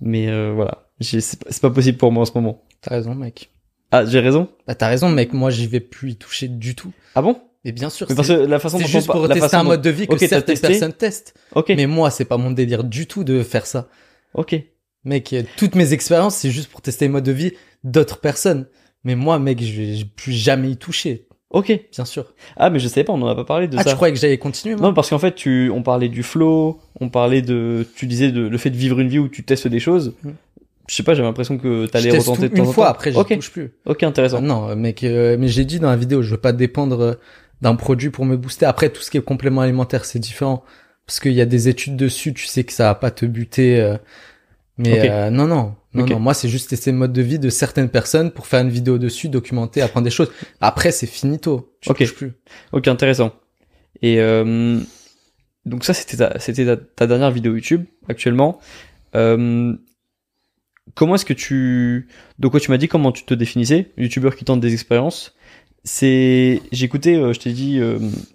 mais 0.00 0.28
euh, 0.28 0.52
voilà, 0.52 0.88
c'est 1.00 1.60
pas, 1.60 1.70
possible 1.70 1.98
pour 1.98 2.10
moi 2.10 2.22
en 2.22 2.24
ce 2.24 2.32
moment. 2.34 2.60
T'as 2.80 2.96
raison, 2.96 3.14
mec. 3.14 3.50
Ah, 3.92 4.04
j'ai 4.04 4.18
raison? 4.18 4.48
Bah, 4.66 4.74
t'as 4.74 4.88
raison, 4.88 5.08
mec. 5.08 5.32
Moi, 5.32 5.50
j'y 5.50 5.68
vais 5.68 5.78
plus 5.78 6.10
y 6.10 6.16
toucher 6.16 6.48
du 6.48 6.74
tout. 6.74 6.90
Ah 7.14 7.22
bon? 7.22 7.40
Mais 7.64 7.70
bien 7.70 7.88
sûr, 7.90 8.08
Mais 8.10 8.16
parce 8.16 8.26
c'est 8.26 8.36
que 8.36 8.40
la 8.40 8.58
façon 8.58 8.78
c'est 8.78 8.88
juste 8.88 9.06
pour 9.06 9.22
la 9.22 9.28
tester 9.28 9.40
façon 9.50 9.56
un 9.58 9.62
mode 9.62 9.82
de 9.82 9.90
vie 9.90 10.08
que 10.08 10.14
Ok, 10.14 10.18
t'as 10.18 10.26
certaines 10.26 10.58
personnes 10.58 10.92
testent. 10.92 11.34
Ok, 11.54 11.68
Mais 11.76 11.86
moi, 11.86 12.10
c'est 12.10 12.24
pas 12.24 12.36
mon 12.36 12.50
délire 12.50 12.82
du 12.82 13.06
tout 13.06 13.22
de 13.22 13.42
faire 13.44 13.66
ça. 13.66 13.88
ok. 14.34 14.56
Mec, 15.04 15.34
toutes 15.56 15.76
mes 15.76 15.92
expériences, 15.92 16.34
c'est 16.34 16.50
juste 16.50 16.70
pour 16.70 16.80
tester 16.80 17.04
les 17.04 17.10
modes 17.10 17.24
de 17.24 17.32
vie 17.32 17.52
d'autres 17.84 18.18
personnes. 18.20 18.66
Mais 19.04 19.14
moi, 19.14 19.38
mec, 19.38 19.62
je 19.62 19.80
vais 19.80 20.04
plus 20.16 20.32
jamais 20.32 20.70
y 20.70 20.76
toucher. 20.76 21.28
Ok. 21.54 21.72
Bien 21.92 22.04
sûr. 22.04 22.26
Ah, 22.56 22.68
mais 22.68 22.78
je 22.78 22.88
savais 22.88 23.04
pas, 23.04 23.12
on 23.12 23.22
en 23.22 23.28
a 23.28 23.34
pas 23.34 23.44
parlé 23.44 23.68
de 23.68 23.76
Ah, 23.78 23.82
ça. 23.84 23.90
tu 23.90 23.96
croyais 23.96 24.12
que 24.12 24.18
j'allais 24.20 24.38
continuer, 24.38 24.74
moi? 24.74 24.88
Non, 24.88 24.94
parce 24.94 25.08
qu'en 25.10 25.18
fait, 25.18 25.34
tu, 25.34 25.70
on 25.72 25.82
parlait 25.82 26.08
du 26.08 26.22
flow, 26.22 26.80
on 27.00 27.08
parlait 27.08 27.42
de, 27.42 27.86
tu 27.96 28.06
disais 28.06 28.30
de, 28.32 28.46
le 28.46 28.58
fait 28.58 28.70
de 28.70 28.76
vivre 28.76 29.00
une 29.00 29.08
vie 29.08 29.18
où 29.20 29.28
tu 29.28 29.44
testes 29.44 29.68
des 29.68 29.80
choses. 29.80 30.14
Mm. 30.24 30.30
Je 30.88 30.94
sais 30.94 31.02
pas, 31.02 31.14
j'avais 31.14 31.28
l'impression 31.28 31.56
que 31.56 31.86
t'allais 31.86 32.10
retenter 32.10 32.48
tout 32.48 32.54
de 32.54 32.56
temps 32.56 32.62
une 32.64 32.68
en 32.68 32.72
fois, 32.72 32.84
temps. 32.86 32.90
après, 32.90 33.12
je 33.12 33.18
Ok, 33.18 33.34
touche 33.36 33.50
plus. 33.52 33.72
ok, 33.86 34.02
intéressant. 34.02 34.38
Ah 34.38 34.42
non, 34.42 34.76
mec, 34.76 35.02
euh, 35.04 35.36
mais 35.38 35.48
j'ai 35.48 35.64
dit 35.64 35.80
dans 35.80 35.88
la 35.88 35.96
vidéo, 35.96 36.20
je 36.22 36.30
veux 36.32 36.36
pas 36.40 36.52
dépendre 36.52 37.00
euh, 37.00 37.14
d'un 37.62 37.74
produit 37.74 38.10
pour 38.10 38.26
me 38.26 38.36
booster. 38.36 38.66
Après, 38.66 38.90
tout 38.90 39.00
ce 39.00 39.10
qui 39.10 39.16
est 39.16 39.22
complément 39.22 39.62
alimentaire, 39.62 40.04
c'est 40.04 40.18
différent. 40.18 40.62
Parce 41.06 41.20
qu'il 41.20 41.32
y 41.32 41.40
a 41.40 41.46
des 41.46 41.68
études 41.68 41.96
dessus, 41.96 42.34
tu 42.34 42.46
sais 42.46 42.64
que 42.64 42.72
ça 42.72 42.84
va 42.84 42.94
pas 42.96 43.10
te 43.10 43.24
buter. 43.26 43.80
euh, 43.80 43.96
mais 44.76 45.08
euh, 45.08 45.30
non, 45.30 45.46
non, 45.46 45.76
non, 45.94 46.06
non. 46.06 46.18
Moi, 46.18 46.34
c'est 46.34 46.48
juste 46.48 46.70
tester 46.70 46.90
le 46.90 46.96
mode 46.98 47.12
de 47.12 47.22
vie 47.22 47.38
de 47.38 47.48
certaines 47.48 47.88
personnes 47.88 48.32
pour 48.32 48.46
faire 48.46 48.60
une 48.60 48.70
vidéo 48.70 48.98
dessus, 48.98 49.28
documenter, 49.28 49.82
apprendre 49.82 50.04
des 50.04 50.10
choses. 50.10 50.32
Après, 50.60 50.90
c'est 50.90 51.06
finito. 51.06 51.72
Tu 51.80 51.90
Ok. 51.90 52.12
plus. 52.12 52.32
Ok, 52.72 52.88
intéressant. 52.88 53.32
Et 54.02 54.20
euh, 54.20 54.80
donc 55.64 55.84
ça, 55.84 55.94
c'était 55.94 56.16
ta, 56.16 56.38
c'était 56.40 56.64
ta, 56.64 56.76
ta 56.76 57.06
dernière 57.06 57.30
vidéo 57.30 57.54
YouTube 57.54 57.84
actuellement. 58.08 58.58
Euh, 59.14 59.74
comment 60.94 61.14
est-ce 61.14 61.24
que 61.24 61.32
tu, 61.32 62.08
donc 62.40 62.50
quoi 62.50 62.60
tu 62.60 62.72
m'as 62.72 62.76
dit 62.76 62.88
comment 62.88 63.12
tu 63.12 63.24
te 63.24 63.34
définissais, 63.34 63.92
youtubeur 63.96 64.34
qui 64.34 64.44
tente 64.44 64.60
des 64.60 64.72
expériences. 64.72 65.36
C'est, 65.84 66.62
écouté, 66.72 67.14
euh, 67.14 67.32
je 67.32 67.38
t'ai 67.40 67.52
dit 67.52 67.80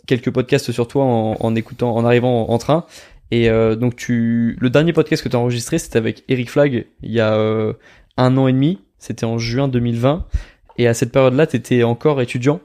quelques 0.08 0.30
podcasts 0.30 0.72
sur 0.72 0.88
toi 0.88 1.04
en, 1.04 1.36
en 1.40 1.56
écoutant, 1.56 1.94
en 1.94 2.06
arrivant 2.06 2.48
en, 2.48 2.54
en 2.54 2.58
train. 2.60 2.86
Et 3.32 3.50
euh, 3.50 3.76
donc 3.76 3.96
tu, 3.96 4.58
le 4.60 4.70
dernier 4.70 4.94
podcast 4.94 5.24
que 5.24 5.30
tu 5.30 5.36
as 5.36 5.40
enregistré, 5.40 5.78
c'était 5.78 5.98
avec 5.98 6.24
Eric 6.28 6.50
Flag 6.50 6.86
il 7.04 7.12
y 7.12 7.20
a 7.20 7.36
euh, 7.36 7.74
un 8.18 8.38
an 8.38 8.48
et 8.48 8.54
demi. 8.54 8.80
C'était 8.98 9.26
en 9.26 9.38
juin 9.38 9.68
2020. 9.68 10.26
Et 10.78 10.88
à 10.88 10.94
cette 10.94 11.12
période-là, 11.12 11.48
t'étais 11.48 11.84
encore 11.84 12.22
étudiant 12.22 12.62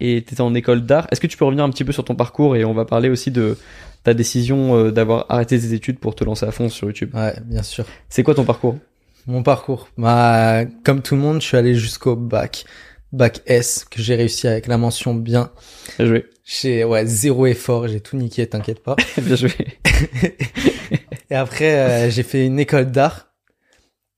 et 0.00 0.22
t'étais 0.22 0.40
en 0.40 0.54
école 0.54 0.84
d'art. 0.84 1.06
Est-ce 1.10 1.20
que 1.20 1.26
tu 1.26 1.36
peux 1.36 1.44
revenir 1.44 1.64
un 1.64 1.70
petit 1.70 1.84
peu 1.84 1.92
sur 1.92 2.04
ton 2.04 2.14
parcours 2.14 2.56
et 2.56 2.64
on 2.64 2.74
va 2.74 2.84
parler 2.84 3.08
aussi 3.08 3.30
de 3.30 3.56
ta 4.02 4.14
décision 4.14 4.76
euh, 4.76 4.90
d'avoir 4.90 5.26
arrêté 5.28 5.58
tes 5.58 5.72
études 5.74 5.98
pour 5.98 6.14
te 6.14 6.24
lancer 6.24 6.44
à 6.46 6.50
fond 6.50 6.68
sur 6.68 6.88
YouTube? 6.88 7.14
Ouais, 7.14 7.34
bien 7.44 7.62
sûr. 7.62 7.84
C'est 8.08 8.22
quoi 8.22 8.34
ton 8.34 8.44
parcours? 8.44 8.78
Mon 9.26 9.42
parcours? 9.42 9.88
Bah, 9.96 10.64
comme 10.82 11.02
tout 11.02 11.14
le 11.14 11.20
monde, 11.20 11.40
je 11.40 11.46
suis 11.46 11.56
allé 11.56 11.74
jusqu'au 11.74 12.16
bac. 12.16 12.64
Bac 13.12 13.42
S, 13.46 13.84
que 13.90 14.00
j'ai 14.00 14.14
réussi 14.14 14.48
avec 14.48 14.66
la 14.66 14.78
mention 14.78 15.14
bien. 15.14 15.50
Bien 15.98 16.06
joué. 16.06 16.26
J'ai, 16.44 16.82
ouais, 16.84 17.06
zéro 17.06 17.46
effort, 17.46 17.86
j'ai 17.86 18.00
tout 18.00 18.16
niqué, 18.16 18.46
t'inquiète 18.46 18.82
pas. 18.82 18.96
Bien 19.18 19.36
joué. 19.36 19.52
Et 21.30 21.34
après, 21.34 21.78
euh, 21.78 22.10
j'ai 22.10 22.22
fait 22.22 22.46
une 22.46 22.58
école 22.58 22.90
d'art. 22.90 23.32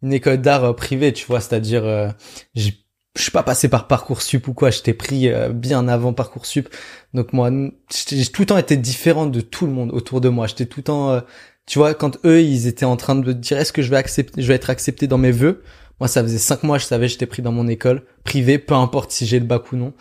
Une 0.02 0.12
école 0.12 0.38
d'art 0.38 0.64
euh, 0.64 0.72
privée, 0.72 1.12
tu 1.12 1.26
vois, 1.26 1.40
c'est-à-dire, 1.40 1.84
euh, 1.84 2.08
je 2.54 2.70
suis 3.16 3.30
pas 3.30 3.42
passé 3.42 3.68
par 3.68 3.88
Parcoursup 3.88 4.48
ou 4.48 4.54
quoi, 4.54 4.70
j'étais 4.70 4.94
pris 4.94 5.28
euh, 5.28 5.50
bien 5.50 5.88
avant 5.88 6.12
Parcoursup. 6.12 6.68
Donc 7.14 7.32
moi, 7.32 7.50
j'ai 7.90 8.26
tout 8.26 8.42
le 8.42 8.46
temps 8.46 8.58
été 8.58 8.76
différent 8.76 9.26
de 9.26 9.40
tout 9.40 9.66
le 9.66 9.72
monde 9.72 9.90
autour 9.92 10.20
de 10.20 10.28
moi. 10.28 10.46
J'étais 10.46 10.66
tout 10.66 10.80
le 10.80 10.84
temps, 10.84 11.22
tu 11.66 11.78
vois, 11.78 11.94
quand 11.94 12.18
eux, 12.24 12.42
ils 12.42 12.66
étaient 12.66 12.84
en 12.84 12.96
train 12.96 13.14
de 13.14 13.26
me 13.26 13.34
dire, 13.34 13.58
est-ce 13.58 13.72
que 13.72 13.82
je 13.82 13.90
vais 13.90 13.96
accepter, 13.96 14.40
je 14.40 14.48
vais 14.48 14.54
être 14.54 14.70
accepté 14.70 15.06
dans 15.06 15.18
mes 15.18 15.30
vœux. 15.30 15.62
Moi, 16.00 16.08
ça 16.08 16.22
faisait 16.22 16.38
cinq 16.38 16.62
mois, 16.62 16.78
je 16.78 16.86
savais, 16.86 17.08
j'étais 17.08 17.26
pris 17.26 17.42
dans 17.42 17.52
mon 17.52 17.68
école 17.68 18.02
privée, 18.24 18.58
peu 18.58 18.74
importe 18.74 19.12
si 19.12 19.26
j'ai 19.26 19.38
le 19.38 19.46
bac 19.46 19.72
ou 19.72 19.76
non. 19.76 19.92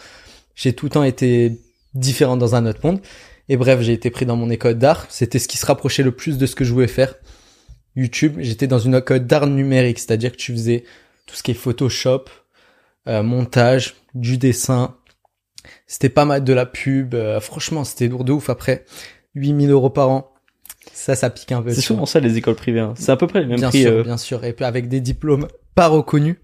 J'ai 0.56 0.74
tout 0.74 0.86
le 0.86 0.92
temps 0.92 1.04
été 1.04 1.60
différent 1.94 2.38
dans 2.38 2.56
un 2.56 2.66
autre 2.66 2.80
monde. 2.84 3.02
Et 3.50 3.58
bref, 3.58 3.82
j'ai 3.82 3.94
été 3.94 4.10
pris 4.10 4.26
dans 4.26 4.36
mon 4.36 4.50
école 4.50 4.76
d'art. 4.76 5.06
C'était 5.10 5.40
ce 5.40 5.48
qui 5.48 5.58
se 5.58 5.66
rapprochait 5.66 6.04
le 6.04 6.12
plus 6.12 6.38
de 6.38 6.46
ce 6.46 6.56
que 6.56 6.64
je 6.64 6.74
voulais 6.74 6.88
faire. 6.88 7.16
YouTube, 7.96 8.38
j'étais 8.40 8.68
dans 8.68 8.80
une 8.80 8.96
école 8.96 9.20
d'art 9.20 9.48
numérique, 9.48 10.00
c'est-à-dire 10.00 10.32
que 10.32 10.38
tu 10.38 10.52
faisais 10.54 10.84
tout 11.26 11.36
ce 11.36 11.44
qui 11.44 11.52
est 11.52 11.56
Photoshop, 11.56 12.26
euh, 13.08 13.22
montage, 13.22 13.96
du 14.16 14.38
dessin. 14.38 14.96
C'était 15.88 16.10
pas 16.10 16.26
mal 16.26 16.44
de 16.44 16.54
la 16.54 16.66
pub. 16.66 17.14
euh, 17.14 17.40
franchement, 17.40 17.84
c'était 17.84 18.08
lourd 18.08 18.24
de 18.24 18.32
ouf. 18.32 18.50
Après, 18.50 18.86
8000 19.36 19.70
euros 19.72 19.90
par 19.90 20.10
an. 20.10 20.33
Ça, 20.94 21.16
ça 21.16 21.30
pique 21.30 21.52
un 21.52 21.62
peu. 21.62 21.74
C'est 21.74 21.82
souvent 21.82 22.06
ça 22.06 22.20
les 22.20 22.38
écoles 22.38 22.56
privées. 22.56 22.80
hein. 22.80 22.94
C'est 22.96 23.12
à 23.12 23.18
peu 23.18 23.28
près 23.28 23.42
le 23.42 23.48
même 23.48 23.58
Bien 23.58 23.70
prix. 23.70 23.82
sûr, 23.82 23.92
euh, 23.92 24.04
bien 24.04 24.18
sûr. 24.18 24.44
Et 24.46 24.54
puis 24.54 24.64
avec 24.66 24.88
des 24.88 25.02
diplômes 25.02 25.48
pas 25.76 25.88
reconnus, 25.88 26.36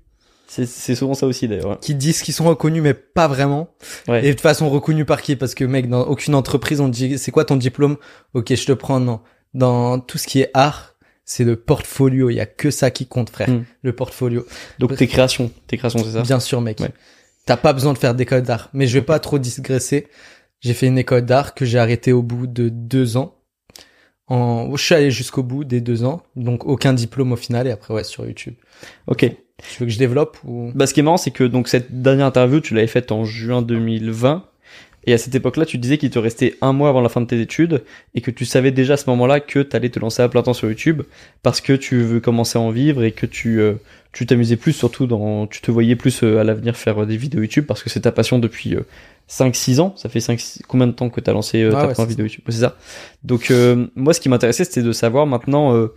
C'est 0.47 0.65
souvent 0.95 1.13
ça 1.13 1.27
aussi 1.27 1.47
d'ailleurs. 1.47 1.69
ouais. 1.69 1.77
qui 1.79 1.93
disent 1.93 2.21
qu'ils 2.23 2.33
sont 2.33 2.45
reconnus, 2.45 2.81
mais 2.81 2.95
pas 2.95 3.27
vraiment. 3.27 3.69
Ouais. 4.07 4.25
Et 4.25 4.27
de 4.29 4.31
toute 4.33 4.41
façon, 4.41 4.67
reconnus 4.69 5.05
par 5.05 5.21
qui? 5.21 5.35
Parce 5.35 5.53
que 5.53 5.63
mec, 5.63 5.87
dans 5.87 6.01
aucune 6.01 6.33
entreprise, 6.35 6.81
on 6.81 6.87
te 6.89 6.95
dit, 6.95 7.17
c'est 7.19 7.31
quoi 7.31 7.45
ton 7.45 7.55
diplôme? 7.57 7.97
Ok, 8.33 8.53
je 8.55 8.65
te 8.65 8.71
prends. 8.71 8.99
Non. 8.99 9.21
Dans 9.53 9.99
tout 9.99 10.17
ce 10.17 10.25
qui 10.27 10.41
est 10.41 10.49
art, 10.55 10.95
c'est 11.25 11.43
le 11.43 11.55
portfolio. 11.55 12.31
Il 12.31 12.35
y 12.35 12.39
a 12.39 12.47
que 12.47 12.71
ça 12.71 12.89
qui 12.89 13.05
compte, 13.05 13.29
frère. 13.29 13.49
Hmm. 13.49 13.63
Le 13.83 13.93
portfolio. 13.93 14.45
Donc 14.79 14.95
tes 14.95 15.05
créations, 15.07 15.51
tes 15.67 15.77
créations, 15.77 16.03
c'est 16.03 16.13
ça? 16.13 16.21
Bien 16.23 16.39
sûr, 16.39 16.59
mec. 16.61 16.79
Ouais. 16.79 16.91
T'as 17.45 17.57
pas 17.57 17.73
besoin 17.73 17.93
de 17.93 17.97
faire 17.99 18.15
d'école 18.15 18.41
d'art. 18.41 18.69
Mais 18.73 18.87
je 18.87 18.95
vais 18.95 19.05
pas 19.05 19.19
trop 19.19 19.37
digresser. 19.37 20.07
J'ai 20.61 20.73
fait 20.73 20.87
une 20.87 20.97
école 20.97 21.21
d'art 21.25 21.53
que 21.53 21.65
j'ai 21.65 21.77
arrêtée 21.79 22.11
au 22.11 22.21
bout 22.23 22.47
de 22.47 22.69
deux 22.69 23.15
ans. 23.17 23.35
En... 24.29 24.75
Je 24.75 24.83
suis 24.83 24.95
allé 24.95 25.11
jusqu'au 25.11 25.43
bout 25.43 25.63
des 25.63 25.81
deux 25.81 26.03
ans. 26.03 26.21
Donc 26.35 26.65
aucun 26.65 26.93
diplôme 26.93 27.31
au 27.31 27.35
final. 27.35 27.67
Et 27.67 27.71
après, 27.71 27.93
ouais, 27.93 28.03
sur 28.03 28.25
YouTube. 28.25 28.55
Ok. 29.07 29.19
Tu 29.19 29.79
veux 29.79 29.85
que 29.87 29.91
je 29.91 29.99
développe 29.99 30.37
ou... 30.45 30.71
Bah, 30.73 30.87
ce 30.87 30.93
qui 30.93 31.01
est 31.01 31.03
marrant, 31.03 31.17
c'est 31.17 31.31
que 31.31 31.43
donc 31.43 31.67
cette 31.67 32.01
dernière 32.01 32.27
interview, 32.27 32.61
tu 32.61 32.73
l'avais 32.73 32.87
faite 32.87 33.11
en 33.11 33.25
juin 33.25 33.61
2020. 33.61 34.45
Et 35.09 35.13
à 35.13 35.17
cette 35.17 35.33
époque-là, 35.33 35.65
tu 35.65 35.79
disais 35.79 35.97
qu'il 35.97 36.11
te 36.11 36.19
restait 36.19 36.55
un 36.61 36.71
mois 36.71 36.87
avant 36.87 37.01
la 37.01 37.09
fin 37.09 37.19
de 37.19 37.25
tes 37.25 37.41
études 37.41 37.83
et 38.13 38.21
que 38.21 38.29
tu 38.29 38.45
savais 38.45 38.69
déjà 38.69 38.93
à 38.93 38.97
ce 38.97 39.09
moment-là 39.09 39.39
que 39.39 39.57
tu 39.63 39.75
allais 39.75 39.89
te 39.89 39.97
lancer 39.97 40.21
à 40.21 40.29
plein 40.29 40.43
temps 40.43 40.53
sur 40.53 40.69
YouTube 40.69 41.01
parce 41.41 41.61
que 41.61 41.73
tu 41.73 41.99
veux 42.03 42.19
commencer 42.19 42.59
à 42.59 42.61
en 42.61 42.69
vivre 42.69 43.03
et 43.03 43.11
que 43.11 43.25
tu 43.25 43.59
euh, 43.59 43.73
tu 44.11 44.27
t'amusais 44.27 44.55
plus 44.55 44.71
surtout 44.71 45.07
dans 45.07 45.47
tu 45.47 45.61
te 45.61 45.71
voyais 45.71 45.95
plus 45.95 46.21
euh, 46.21 46.37
à 46.37 46.43
l'avenir 46.43 46.77
faire 46.77 47.01
euh, 47.01 47.05
des 47.07 47.17
vidéos 47.17 47.41
YouTube 47.41 47.65
parce 47.65 47.81
que 47.81 47.89
c'est 47.89 48.01
ta 48.01 48.11
passion 48.11 48.37
depuis 48.37 48.75
5 49.25 49.55
6 49.55 49.79
ans, 49.79 49.95
ça 49.97 50.09
fait 50.09 50.19
5 50.19 50.39
combien 50.67 50.85
de 50.85 50.91
temps 50.91 51.09
que 51.09 51.19
tu 51.19 51.27
as 51.27 51.33
lancé 51.33 51.63
Ah 51.63 51.71
ta 51.71 51.87
ouais, 51.87 51.93
première 51.93 52.09
vidéo 52.09 52.25
YouTube? 52.27 52.43
C'est 52.47 52.59
ça. 52.59 52.77
Donc 53.23 53.51
moi 53.95 54.13
ce 54.13 54.19
qui 54.19 54.29
m'intéressait 54.29 54.63
c'était 54.63 54.83
de 54.83 54.91
savoir 54.91 55.25
maintenant 55.25 55.89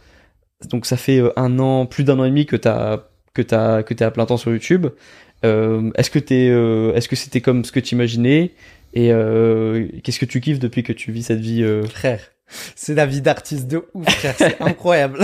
donc 0.71 0.87
ça 0.87 0.97
fait 0.97 1.21
un 1.37 1.59
an 1.59 1.85
plus 1.85 2.05
d'un 2.05 2.19
an 2.19 2.25
et 2.25 2.31
demi 2.31 2.47
que 2.47 2.57
tu 2.57 2.67
as 2.67 3.05
que 3.35 3.43
t'as 3.43 3.83
que 3.83 3.93
t'es 3.93 4.07
à 4.07 4.11
plein 4.11 4.25
temps 4.25 4.39
sur 4.39 4.53
YouTube. 4.53 4.87
Euh, 5.45 5.91
est-ce 5.97 6.11
que 6.11 6.19
t'es, 6.19 6.49
euh, 6.51 6.95
est-ce 6.95 7.09
que 7.09 7.17
c'était 7.17 7.41
comme 7.41 7.65
ce 7.65 7.73
que 7.73 7.81
tu 7.81 7.95
imaginais 7.95 8.53
et 8.93 9.13
euh, 9.13 9.87
qu'est-ce 10.03 10.19
que 10.21 10.25
tu 10.27 10.41
kiffes 10.41 10.59
depuis 10.59 10.83
que 10.83 10.93
tu 10.93 11.13
vis 11.13 11.23
cette 11.25 11.41
vie 11.41 11.63
euh... 11.63 11.85
Frère, 11.87 12.21
c'est 12.77 12.95
la 12.95 13.07
vie 13.07 13.21
d'artiste 13.23 13.67
de 13.69 13.85
ouf, 13.95 14.09
frère. 14.11 14.35
C'est 14.37 14.57
incroyable. 14.61 15.21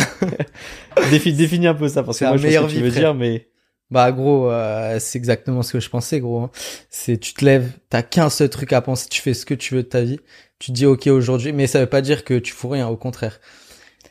Défi- 1.11 1.33
Définis 1.35 1.67
un 1.67 1.75
peu 1.75 1.89
ça 1.89 2.03
parce 2.03 2.19
que 2.19 2.25
C'est 2.25 2.29
moi 2.29 2.37
je 2.37 2.49
sais 2.49 2.55
ce 2.55 2.61
que 2.63 2.67
tu 2.71 2.81
veux 2.81 2.91
frère. 2.91 3.03
dire, 3.03 3.15
mais 3.15 3.49
Bah 3.91 4.11
gros, 4.13 4.51
euh, 4.51 4.99
c'est 5.01 5.19
exactement 5.19 5.63
ce 5.63 5.73
que 5.73 5.81
je 5.81 5.89
pensais 5.91 6.21
gros. 6.21 6.41
hein. 6.41 6.51
C'est 6.91 7.19
tu 7.19 7.35
te 7.35 7.45
lèves, 7.45 7.71
t'as 7.91 8.03
qu'un 8.03 8.31
seul 8.31 8.49
truc 8.51 8.73
à 8.73 8.81
penser, 8.81 9.07
tu 9.11 9.21
fais 9.21 9.35
ce 9.35 9.45
que 9.47 9.55
tu 9.55 9.75
veux 9.75 9.83
de 9.83 9.89
ta 9.89 10.01
vie. 10.03 10.21
Tu 10.59 10.73
te 10.73 10.77
dis 10.77 10.87
ok 10.87 11.07
aujourd'hui, 11.09 11.53
mais 11.53 11.67
ça 11.67 11.79
veut 11.81 11.87
pas 11.87 12.01
dire 12.01 12.25
que 12.25 12.39
tu 12.39 12.53
fous 12.53 12.69
rien, 12.69 12.89
au 12.89 12.97
contraire. 12.97 13.41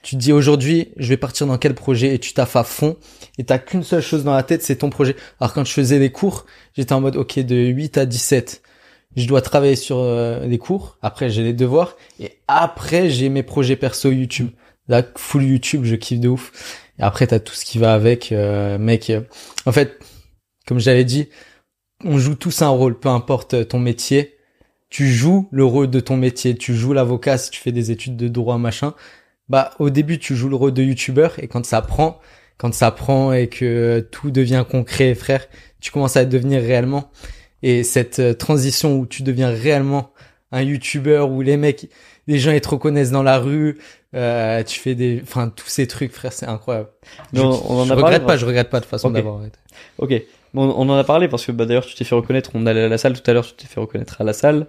Tu 0.03 0.15
te 0.15 0.21
dis 0.21 0.31
aujourd'hui, 0.31 0.89
je 0.95 1.09
vais 1.09 1.17
partir 1.17 1.47
dans 1.47 1.57
quel 1.57 1.73
projet 1.73 2.13
et 2.15 2.19
tu 2.19 2.31
taffes 2.33 2.55
à 2.55 2.63
fond 2.63 2.95
et 3.37 3.43
t'as 3.43 3.57
qu'une 3.57 3.83
seule 3.83 4.01
chose 4.01 4.23
dans 4.23 4.33
la 4.33 4.43
tête, 4.43 4.61
c'est 4.63 4.77
ton 4.77 4.89
projet. 4.89 5.15
Alors 5.41 5.53
quand 5.53 5.65
je 5.65 5.73
faisais 5.73 5.99
les 5.99 6.11
cours, 6.11 6.45
j'étais 6.77 6.93
en 6.93 7.01
mode 7.01 7.17
ok 7.17 7.39
de 7.39 7.55
8 7.55 7.97
à 7.97 8.05
17, 8.05 8.61
je 9.17 9.27
dois 9.27 9.41
travailler 9.41 9.75
sur 9.75 9.97
euh, 9.97 10.45
les 10.45 10.59
cours, 10.59 10.97
après 11.01 11.29
j'ai 11.29 11.43
les 11.43 11.53
devoirs 11.53 11.97
et 12.19 12.33
après 12.47 13.09
j'ai 13.09 13.29
mes 13.29 13.43
projets 13.43 13.75
perso 13.75 14.11
YouTube. 14.11 14.49
Là 14.87 15.03
full 15.15 15.43
YouTube, 15.43 15.83
je 15.83 15.95
kiffe 15.95 16.19
de 16.19 16.29
ouf. 16.29 16.85
Et 16.99 17.01
après 17.01 17.27
t'as 17.27 17.39
tout 17.39 17.53
ce 17.53 17.65
qui 17.65 17.79
va 17.79 17.93
avec, 17.93 18.31
euh, 18.31 18.77
mec. 18.77 19.09
euh, 19.09 19.21
en 19.65 19.71
fait, 19.71 19.99
comme 20.67 20.79
j'avais 20.79 21.03
dit, 21.03 21.29
on 22.03 22.19
joue 22.19 22.35
tous 22.35 22.61
un 22.61 22.69
rôle, 22.69 22.99
peu 22.99 23.09
importe 23.09 23.67
ton 23.67 23.79
métier. 23.79 24.35
Tu 24.89 25.07
joues 25.11 25.49
le 25.51 25.65
rôle 25.65 25.89
de 25.89 25.99
ton 25.99 26.15
métier. 26.15 26.55
Tu 26.55 26.75
joues 26.75 26.93
l'avocat 26.93 27.37
si 27.37 27.49
tu 27.51 27.59
fais 27.59 27.71
des 27.71 27.91
études 27.91 28.15
de 28.15 28.27
droit, 28.27 28.57
machin. 28.57 28.93
Bah, 29.49 29.71
au 29.79 29.89
début, 29.89 30.19
tu 30.19 30.35
joues 30.35 30.49
le 30.49 30.55
rôle 30.55 30.73
de 30.73 30.83
youtubeur 30.83 31.39
et 31.39 31.47
quand 31.47 31.65
ça 31.65 31.81
prend, 31.81 32.19
quand 32.57 32.73
ça 32.73 32.91
prend 32.91 33.33
et 33.33 33.47
que 33.47 34.07
tout 34.11 34.31
devient 34.31 34.65
concret, 34.69 35.15
frère, 35.15 35.47
tu 35.81 35.91
commences 35.91 36.17
à 36.17 36.25
devenir 36.25 36.61
réellement. 36.61 37.11
Et 37.63 37.83
cette 37.83 38.19
euh, 38.19 38.33
transition 38.33 38.97
où 38.99 39.05
tu 39.05 39.23
deviens 39.23 39.49
réellement 39.49 40.11
un 40.51 40.61
youtubeur 40.61 41.29
où 41.31 41.41
les 41.41 41.57
mecs, 41.57 41.89
les 42.27 42.39
gens 42.39 42.51
ils 42.51 42.61
te 42.61 42.69
reconnaissent 42.69 43.11
dans 43.11 43.23
la 43.23 43.37
rue, 43.39 43.77
euh, 44.15 44.63
tu 44.63 44.79
fais 44.79 44.95
des, 44.95 45.19
enfin 45.23 45.49
tous 45.49 45.67
ces 45.67 45.87
trucs, 45.87 46.11
frère, 46.13 46.31
c'est 46.33 46.45
incroyable. 46.47 46.89
Je, 47.33 47.41
on- 47.41 47.45
on 47.71 47.79
en 47.81 47.85
je 47.85 47.93
a 47.93 47.95
parlé, 47.95 48.03
regrette 48.15 48.25
pas, 48.25 48.37
je 48.37 48.45
regrette 48.45 48.69
pas 48.69 48.79
de 48.79 48.85
façon 48.85 49.09
d'avoir 49.09 49.37
arrêté. 49.39 49.59
ok. 49.97 50.13
Bon, 50.53 50.73
on 50.77 50.87
en 50.89 50.97
a 50.97 51.03
parlé 51.03 51.27
parce 51.27 51.45
que 51.45 51.51
bah, 51.51 51.65
d'ailleurs 51.65 51.85
tu 51.85 51.93
t'es 51.95 52.05
fait 52.05 52.15
reconnaître. 52.15 52.51
On 52.53 52.65
allait 52.65 52.83
à 52.83 52.87
la 52.87 52.97
salle 52.97 53.19
tout 53.19 53.29
à 53.29 53.33
l'heure, 53.33 53.45
tu 53.45 53.53
t'es 53.55 53.67
fait 53.67 53.79
reconnaître 53.81 54.21
à 54.21 54.23
la 54.23 54.33
salle, 54.33 54.67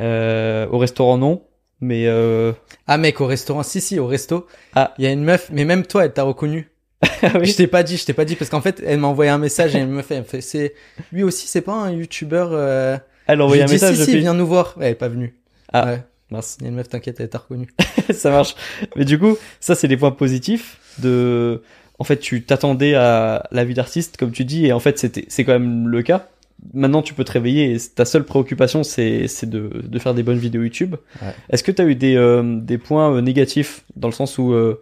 euh, 0.00 0.66
au 0.70 0.78
restaurant 0.78 1.18
non, 1.18 1.42
mais 1.80 2.06
euh... 2.06 2.52
Ah 2.86 2.98
mec, 2.98 3.20
au 3.20 3.26
restaurant, 3.26 3.62
si 3.62 3.80
si, 3.80 3.98
au 3.98 4.06
resto, 4.06 4.46
Ah. 4.74 4.94
il 4.98 5.04
y 5.04 5.06
a 5.08 5.10
une 5.10 5.24
meuf, 5.24 5.50
mais 5.52 5.64
même 5.64 5.84
toi, 5.86 6.04
elle 6.04 6.12
t'a 6.12 6.22
reconnu. 6.22 6.70
oui. 7.34 7.46
Je 7.46 7.56
t'ai 7.56 7.66
pas 7.66 7.82
dit, 7.82 7.96
je 7.96 8.04
t'ai 8.04 8.12
pas 8.12 8.24
dit 8.24 8.36
parce 8.36 8.50
qu'en 8.50 8.60
fait, 8.60 8.82
elle 8.84 8.98
m'a 8.98 9.08
envoyé 9.08 9.30
un 9.30 9.38
message 9.38 9.74
et 9.74 9.78
elle 9.78 9.88
me 9.88 10.02
fait, 10.02 10.14
elle 10.16 10.22
me 10.22 10.26
fait, 10.26 10.40
c'est 10.40 10.74
lui 11.12 11.22
aussi, 11.22 11.46
c'est 11.46 11.60
pas 11.60 11.74
un 11.74 11.90
youtubeur. 11.92 12.50
Euh... 12.52 12.96
Elle 13.26 13.40
a 13.40 13.44
envoyé 13.44 13.62
un 13.62 13.66
dis, 13.66 13.72
message 13.72 13.96
si 13.96 14.04
si, 14.04 14.18
viens 14.18 14.34
nous 14.34 14.46
voir. 14.46 14.74
Ouais, 14.76 14.86
elle 14.86 14.92
est 14.92 14.96
pas 14.96 15.08
venue. 15.08 15.34
Ah. 15.72 15.86
Ouais. 15.86 16.02
Mince. 16.30 16.56
Il 16.60 16.64
y 16.64 16.66
a 16.66 16.70
une 16.70 16.76
meuf, 16.76 16.88
t'inquiète, 16.88 17.20
elle 17.20 17.28
t'a 17.28 17.38
reconnu. 17.38 17.68
ça 18.10 18.30
marche. 18.30 18.54
Mais 18.96 19.04
du 19.04 19.18
coup, 19.18 19.36
ça 19.60 19.74
c'est 19.74 19.88
les 19.88 19.96
points 19.96 20.10
positifs 20.12 20.78
de. 20.98 21.62
En 21.98 22.04
fait, 22.04 22.18
tu 22.18 22.42
t'attendais 22.42 22.94
à 22.94 23.46
la 23.52 23.64
vie 23.64 23.74
d'artiste, 23.74 24.16
comme 24.16 24.32
tu 24.32 24.44
dis, 24.44 24.66
et 24.66 24.72
en 24.72 24.80
fait, 24.80 24.98
c'était, 24.98 25.24
c'est 25.28 25.44
quand 25.44 25.52
même 25.52 25.88
le 25.88 26.02
cas. 26.02 26.28
Maintenant, 26.74 27.02
tu 27.02 27.12
peux 27.14 27.24
te 27.24 27.32
réveiller 27.32 27.74
et 27.74 27.78
ta 27.78 28.04
seule 28.04 28.24
préoccupation, 28.24 28.82
c'est, 28.82 29.26
c'est 29.26 29.50
de, 29.50 29.82
de 29.84 29.98
faire 29.98 30.14
des 30.14 30.22
bonnes 30.22 30.38
vidéos 30.38 30.62
YouTube. 30.62 30.94
Ouais. 31.20 31.34
Est-ce 31.50 31.62
que 31.62 31.72
tu 31.72 31.82
as 31.82 31.84
eu 31.84 31.96
des, 31.96 32.16
euh, 32.16 32.60
des 32.60 32.78
points 32.78 33.12
euh, 33.12 33.20
négatifs 33.20 33.84
dans 33.96 34.08
le 34.08 34.14
sens 34.14 34.38
où 34.38 34.52
euh, 34.52 34.80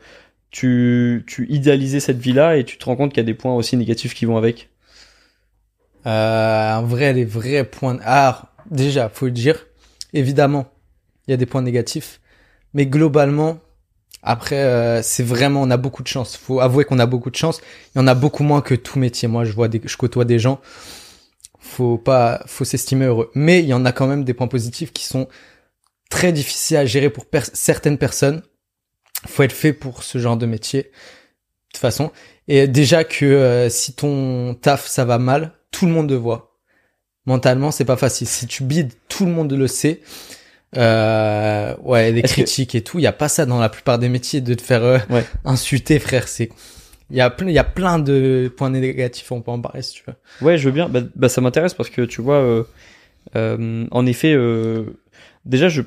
tu, 0.50 1.24
tu 1.26 1.46
idéalisais 1.48 2.00
cette 2.00 2.18
vie-là 2.18 2.56
et 2.56 2.64
tu 2.64 2.78
te 2.78 2.84
rends 2.84 2.96
compte 2.96 3.10
qu'il 3.12 3.18
y 3.18 3.20
a 3.20 3.24
des 3.26 3.34
points 3.34 3.54
aussi 3.54 3.76
négatifs 3.76 4.14
qui 4.14 4.24
vont 4.26 4.36
avec 4.36 4.70
Euh, 6.06 6.74
en 6.74 6.82
vrai, 6.82 7.12
les 7.12 7.24
vrais 7.24 7.64
points. 7.64 7.98
Ah, 8.04 8.52
déjà, 8.70 9.08
faut 9.08 9.26
le 9.26 9.32
dire. 9.32 9.66
Évidemment, 10.12 10.66
il 11.26 11.30
y 11.32 11.34
a 11.34 11.36
des 11.36 11.46
points 11.46 11.62
négatifs, 11.62 12.20
mais 12.74 12.86
globalement, 12.86 13.58
après, 14.22 14.56
euh, 14.56 15.02
c'est 15.02 15.22
vraiment, 15.22 15.62
on 15.62 15.70
a 15.70 15.76
beaucoup 15.76 16.02
de 16.02 16.08
chance. 16.08 16.36
Faut 16.36 16.60
avouer 16.60 16.84
qu'on 16.84 16.98
a 16.98 17.06
beaucoup 17.06 17.30
de 17.30 17.36
chance. 17.36 17.60
Il 17.94 17.98
y 17.98 18.02
en 18.02 18.06
a 18.06 18.14
beaucoup 18.14 18.42
moins 18.44 18.60
que 18.62 18.74
tout 18.74 18.98
métier. 18.98 19.28
Moi, 19.28 19.44
je 19.44 19.52
vois 19.52 19.68
des, 19.68 19.80
je 19.84 19.96
côtoie 19.96 20.24
des 20.24 20.38
gens. 20.38 20.60
Faut 21.58 21.98
pas, 21.98 22.42
faut 22.46 22.64
s'estimer 22.64 23.06
heureux. 23.06 23.30
Mais 23.34 23.60
il 23.60 23.66
y 23.66 23.74
en 23.74 23.84
a 23.84 23.92
quand 23.92 24.06
même 24.06 24.24
des 24.24 24.34
points 24.34 24.48
positifs 24.48 24.92
qui 24.92 25.04
sont 25.04 25.28
très 26.10 26.32
difficiles 26.32 26.76
à 26.78 26.86
gérer 26.86 27.10
pour 27.10 27.26
certaines 27.54 27.98
personnes. 27.98 28.42
Faut 29.26 29.42
être 29.42 29.52
fait 29.52 29.72
pour 29.72 30.02
ce 30.02 30.18
genre 30.18 30.36
de 30.36 30.46
métier. 30.46 30.82
De 30.84 30.88
toute 31.74 31.80
façon. 31.80 32.10
Et 32.48 32.66
déjà 32.66 33.04
que 33.04 33.24
euh, 33.24 33.68
si 33.68 33.92
ton 33.94 34.54
taf 34.54 34.86
ça 34.86 35.04
va 35.04 35.18
mal, 35.18 35.52
tout 35.70 35.86
le 35.86 35.92
monde 35.92 36.10
le 36.10 36.16
voit. 36.16 36.58
Mentalement, 37.26 37.70
c'est 37.70 37.84
pas 37.84 37.96
facile. 37.96 38.26
Si 38.26 38.46
tu 38.46 38.64
bides, 38.64 38.92
tout 39.08 39.26
le 39.26 39.30
monde 39.32 39.52
le 39.52 39.66
sait. 39.68 40.00
Euh, 40.76 41.74
ouais, 41.82 42.12
les 42.12 42.22
que- 42.22 42.28
critiques 42.28 42.74
et 42.74 42.80
tout, 42.82 42.98
il 42.98 43.02
y 43.02 43.06
a 43.06 43.12
pas 43.12 43.28
ça 43.28 43.44
dans 43.46 43.58
la 43.58 43.68
plupart 43.68 43.98
des 43.98 44.08
métiers 44.08 44.40
de 44.40 44.54
te 44.54 44.62
faire 44.62 44.82
euh, 44.84 44.98
Ouais. 45.10 45.24
insulter, 45.44 45.98
frère. 45.98 46.28
C'est 46.28 46.50
il 47.10 47.16
y 47.16 47.20
a 47.20 47.28
plein, 47.28 47.48
il 47.48 47.54
y 47.54 47.58
a 47.58 47.64
plein 47.64 47.98
de 47.98 48.52
points 48.56 48.70
négatifs. 48.70 49.32
On 49.32 49.42
peut 49.42 49.50
en 49.50 49.60
parler 49.60 49.82
si 49.82 49.94
tu 49.94 50.04
veux. 50.06 50.14
Ouais, 50.46 50.58
je 50.58 50.66
veux 50.66 50.72
bien. 50.72 50.88
Bah, 50.88 51.00
bah, 51.16 51.28
ça 51.28 51.40
m'intéresse 51.40 51.74
parce 51.74 51.90
que 51.90 52.02
tu 52.02 52.22
vois, 52.22 52.36
euh, 52.36 52.62
euh, 53.36 53.86
en 53.90 54.06
effet, 54.06 54.32
euh, 54.32 54.84
déjà, 55.44 55.68
je, 55.68 55.82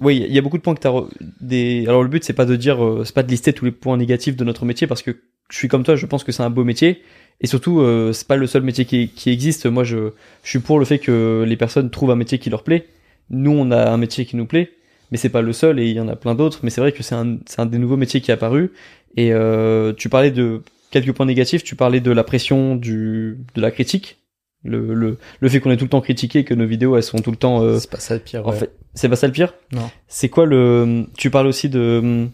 oui, 0.00 0.24
il 0.28 0.34
y 0.34 0.38
a 0.38 0.42
beaucoup 0.42 0.56
de 0.58 0.62
points 0.62 0.74
que 0.74 0.80
t'as. 0.80 0.90
re- 0.90 1.08
Des. 1.40 1.84
Alors 1.86 2.02
le 2.02 2.08
but, 2.08 2.24
c'est 2.24 2.32
pas 2.32 2.46
de 2.46 2.56
dire, 2.56 2.84
euh, 2.84 3.04
c'est 3.04 3.14
pas 3.14 3.22
de 3.22 3.30
lister 3.30 3.52
tous 3.52 3.64
les 3.64 3.70
points 3.72 3.96
négatifs 3.96 4.36
de 4.36 4.44
notre 4.44 4.64
métier 4.64 4.86
parce 4.86 5.02
que 5.02 5.10
je 5.50 5.56
suis 5.56 5.68
comme 5.68 5.82
toi, 5.84 5.96
je 5.96 6.06
pense 6.06 6.24
que 6.24 6.32
c'est 6.32 6.42
un 6.42 6.50
beau 6.50 6.64
métier 6.64 7.02
et 7.40 7.46
surtout, 7.46 7.80
euh, 7.80 8.12
c'est 8.12 8.26
pas 8.26 8.36
le 8.36 8.46
seul 8.46 8.62
métier 8.62 8.84
qui, 8.84 9.08
qui 9.08 9.30
existe. 9.30 9.66
Moi, 9.66 9.84
je, 9.84 10.10
je 10.42 10.48
suis 10.48 10.58
pour 10.58 10.78
le 10.78 10.84
fait 10.84 10.98
que 10.98 11.44
les 11.46 11.56
personnes 11.56 11.90
trouvent 11.90 12.10
un 12.10 12.16
métier 12.16 12.38
qui 12.38 12.50
leur 12.50 12.62
plaît. 12.62 12.86
Nous, 13.30 13.50
on 13.52 13.70
a 13.70 13.90
un 13.90 13.96
métier 13.96 14.24
qui 14.26 14.36
nous 14.36 14.46
plaît, 14.46 14.70
mais 15.10 15.18
c'est 15.18 15.28
pas 15.30 15.42
le 15.42 15.52
seul 15.52 15.78
et 15.80 15.88
il 15.88 15.96
y 15.96 16.00
en 16.00 16.08
a 16.08 16.16
plein 16.16 16.34
d'autres. 16.34 16.60
Mais 16.62 16.70
c'est 16.70 16.80
vrai 16.80 16.92
que 16.92 17.02
c'est 17.02 17.14
un, 17.14 17.38
un 17.58 17.66
des 17.66 17.78
nouveaux 17.78 17.96
métiers 17.96 18.20
qui 18.20 18.30
est 18.30 18.34
apparu. 18.34 18.72
Et 19.16 19.32
euh, 19.32 19.92
tu 19.94 20.08
parlais 20.08 20.30
de 20.30 20.62
quelques 20.90 21.12
points 21.12 21.26
négatifs. 21.26 21.62
Tu 21.64 21.76
parlais 21.76 22.00
de 22.00 22.10
la 22.12 22.24
pression 22.24 22.76
du, 22.76 23.38
de 23.54 23.60
la 23.60 23.70
critique, 23.70 24.18
le, 24.64 24.92
le, 24.94 25.18
le 25.40 25.48
fait 25.48 25.60
qu'on 25.60 25.70
est 25.70 25.76
tout 25.78 25.84
le 25.84 25.90
temps 25.90 26.00
critiqué, 26.02 26.44
que 26.44 26.54
nos 26.54 26.66
vidéos 26.66 26.96
elles 26.96 27.02
sont 27.02 27.18
tout 27.20 27.30
le 27.30 27.36
temps. 27.38 27.62
euh, 27.62 27.78
c'est 27.78 27.90
pas 27.90 27.98
ça 28.00 28.14
le 28.14 28.20
pire. 28.20 28.46
en 28.46 28.50
ouais. 28.50 28.56
fait, 28.56 28.72
c'est 28.94 29.08
pas 29.08 29.16
ça 29.16 29.26
le 29.26 29.32
pire? 29.32 29.54
Non. 29.72 29.90
C'est 30.08 30.28
quoi 30.28 30.46
le 30.46 31.06
Tu 31.16 31.30
parles 31.30 31.46
aussi 31.46 31.68
de 31.68 32.28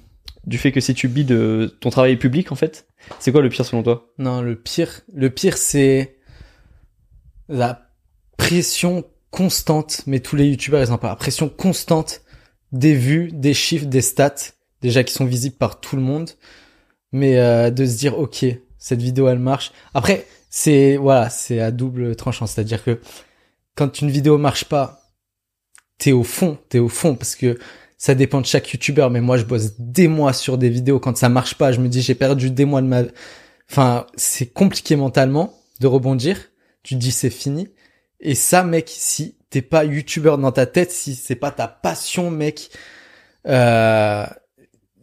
du 0.44 0.58
fait 0.58 0.72
que 0.72 0.80
si 0.80 0.94
tu 0.94 1.08
bides 1.08 1.36
ton 1.80 1.90
travail 1.90 2.12
est 2.12 2.16
public 2.16 2.52
en 2.52 2.54
fait? 2.54 2.86
C'est 3.18 3.32
quoi 3.32 3.42
le 3.42 3.48
pire 3.48 3.64
selon 3.64 3.82
toi? 3.82 4.12
Non, 4.18 4.42
le 4.42 4.56
pire, 4.56 5.00
le 5.12 5.30
pire, 5.30 5.56
c'est 5.56 6.16
la 7.48 7.88
pression 8.36 9.04
constante. 9.30 10.02
Mais 10.06 10.20
tous 10.20 10.36
les 10.36 10.46
youtubeurs, 10.46 10.82
ils 10.82 10.92
en 10.92 10.98
parlent. 10.98 11.12
La 11.12 11.16
pression 11.16 11.48
constante 11.48 12.22
des 12.72 12.94
vues, 12.94 13.30
des 13.32 13.54
chiffres, 13.54 13.86
des 13.86 14.02
stats, 14.02 14.34
déjà 14.82 15.04
qui 15.04 15.14
sont 15.14 15.24
visibles 15.24 15.56
par 15.56 15.80
tout 15.80 15.96
le 15.96 16.02
monde. 16.02 16.30
Mais 17.12 17.38
euh, 17.38 17.70
de 17.70 17.86
se 17.86 17.96
dire, 17.96 18.18
ok, 18.18 18.44
cette 18.78 19.02
vidéo, 19.02 19.28
elle 19.28 19.38
marche. 19.38 19.72
Après, 19.94 20.26
c'est 20.50 20.96
voilà, 20.96 21.30
c'est 21.30 21.60
à 21.60 21.70
double 21.70 22.16
tranchant. 22.16 22.46
C'est-à-dire 22.46 22.82
que 22.82 23.00
quand 23.74 24.00
une 24.00 24.10
vidéo 24.10 24.38
marche 24.38 24.64
pas, 24.64 25.05
t'es 25.98 26.12
au 26.12 26.22
fond, 26.22 26.58
t'es 26.68 26.78
au 26.78 26.88
fond 26.88 27.14
parce 27.14 27.36
que 27.36 27.58
ça 27.98 28.14
dépend 28.14 28.40
de 28.40 28.46
chaque 28.46 28.72
youtubeur. 28.72 29.10
Mais 29.10 29.20
moi, 29.20 29.36
je 29.36 29.44
bosse 29.44 29.72
des 29.78 30.08
mois 30.08 30.32
sur 30.32 30.58
des 30.58 30.68
vidéos. 30.68 31.00
Quand 31.00 31.16
ça 31.16 31.28
marche 31.28 31.54
pas, 31.54 31.72
je 31.72 31.80
me 31.80 31.88
dis, 31.88 32.02
j'ai 32.02 32.14
perdu 32.14 32.50
des 32.50 32.64
mois 32.64 32.82
de 32.82 32.86
ma 32.86 33.02
Enfin, 33.70 34.06
c'est 34.16 34.46
compliqué 34.46 34.96
mentalement 34.96 35.54
de 35.80 35.86
rebondir. 35.86 36.38
Tu 36.82 36.94
te 36.94 37.00
dis 37.00 37.10
c'est 37.10 37.30
fini. 37.30 37.68
Et 38.20 38.34
ça, 38.34 38.62
mec, 38.62 38.88
si 38.88 39.36
t'es 39.50 39.62
pas 39.62 39.84
youtubeur 39.84 40.38
dans 40.38 40.52
ta 40.52 40.66
tête, 40.66 40.92
si 40.92 41.14
c'est 41.14 41.34
pas 41.36 41.50
ta 41.50 41.68
passion, 41.68 42.30
mec, 42.30 42.70
euh, 43.46 44.26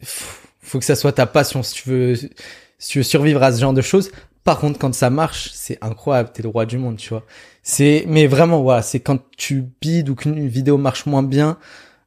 faut 0.02 0.80
que 0.80 0.86
ça 0.86 0.96
soit 0.96 1.14
ta 1.14 1.26
passion 1.26 1.64
si 1.64 1.74
tu 1.76 1.90
veux, 1.90 2.16
si 2.16 2.90
tu 2.90 3.00
veux 3.00 3.04
survivre 3.04 3.44
à 3.44 3.52
ce 3.52 3.60
genre 3.60 3.74
de 3.74 3.82
choses. 3.82 4.12
Par 4.44 4.60
contre, 4.60 4.80
quand 4.80 4.94
ça 4.94 5.10
marche, 5.10 5.52
c'est 5.54 5.78
incroyable, 5.82 6.32
t'es 6.34 6.44
le 6.44 6.50
roi 6.50 6.66
du 6.66 6.78
monde, 6.78 6.98
tu 6.98 7.10
vois. 7.10 7.26
C'est, 7.64 8.04
mais 8.08 8.28
vraiment, 8.28 8.62
voilà, 8.62 8.82
c'est 8.82 9.00
quand 9.00 9.20
tu 9.38 9.64
bides 9.82 10.10
ou 10.10 10.16
qu'une 10.16 10.48
vidéo 10.48 10.78
marche 10.78 11.06
moins 11.06 11.24
bien, 11.24 11.58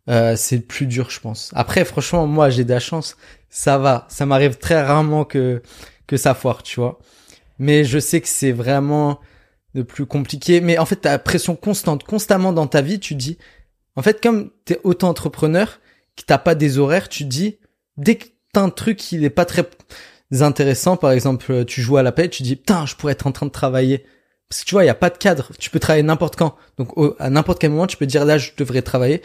euh, 0.09 0.37
c'est 0.37 0.61
plus 0.61 0.87
dur, 0.87 1.11
je 1.11 1.19
pense. 1.21 1.51
Après, 1.55 1.85
franchement, 1.85 2.27
moi, 2.27 2.51
j'ai 2.51 2.65
de 2.65 2.71
la 2.71 2.79
chance. 2.79 3.17
Ça 3.49 3.79
va. 3.79 4.07
Ça 4.11 4.27
m'arrive 4.27 4.59
très 4.59 4.81
rarement 4.83 5.25
que, 5.25 5.63
que 6.07 6.17
ça 6.17 6.35
foire, 6.35 6.63
tu 6.63 6.79
vois. 6.81 6.99
Mais 7.59 7.85
je 7.85 7.99
sais 7.99 8.21
que 8.21 8.29
c'est 8.29 8.53
vraiment 8.53 9.21
le 9.75 9.85
plus 9.85 10.07
compliqué. 10.07 10.61
Mais 10.61 10.79
en 10.79 10.87
fait, 10.87 10.97
t'as 10.97 11.19
pression 11.19 11.57
constante, 11.57 12.05
constamment 12.05 12.53
dans 12.53 12.67
ta 12.67 12.83
vie, 12.83 13.01
tu 13.01 13.15
dis, 13.15 13.39
En 13.97 14.03
fait, 14.03 14.23
comme 14.23 14.51
t'es 14.67 14.79
auto-entrepreneur, 14.85 15.81
que 16.17 16.23
t'as 16.27 16.39
pas 16.39 16.55
des 16.55 16.79
horaires, 16.79 17.09
tu 17.09 17.25
dis, 17.25 17.59
dès 17.97 18.17
que 18.17 18.27
t'as 18.53 18.63
un 18.63 18.71
truc 18.71 18.99
qui 18.99 19.19
n'est 19.19 19.31
pas 19.31 19.45
très 19.47 19.69
intéressant, 20.41 20.97
par 20.97 21.13
exemple, 21.13 21.65
tu 21.65 21.83
joues 21.83 21.97
à 21.97 22.03
la 22.03 22.13
paix, 22.13 22.29
tu 22.29 22.43
dis, 22.43 22.57
putain, 22.57 22.87
je 22.87 22.95
pourrais 22.95 23.13
être 23.13 23.27
en 23.27 23.33
train 23.33 23.47
de 23.47 23.51
travailler. 23.51 24.05
Parce 24.49 24.63
que 24.63 24.67
tu 24.69 24.75
vois, 24.75 24.85
il 24.85 24.87
y 24.87 24.91
a 24.91 24.95
pas 24.95 25.11
de 25.11 25.19
cadre. 25.19 25.51
Tu 25.59 25.71
peux 25.71 25.81
travailler 25.81 26.03
n'importe 26.05 26.37
quand. 26.37 26.57
Donc, 26.79 26.97
au- 26.97 27.17
à 27.19 27.31
n'importe 27.31 27.61
quel 27.61 27.71
moment, 27.71 27.87
tu 27.87 27.97
peux 27.97 28.07
dire, 28.07 28.25
là, 28.25 28.39
je 28.39 28.53
devrais 28.57 28.83
travailler. 28.83 29.23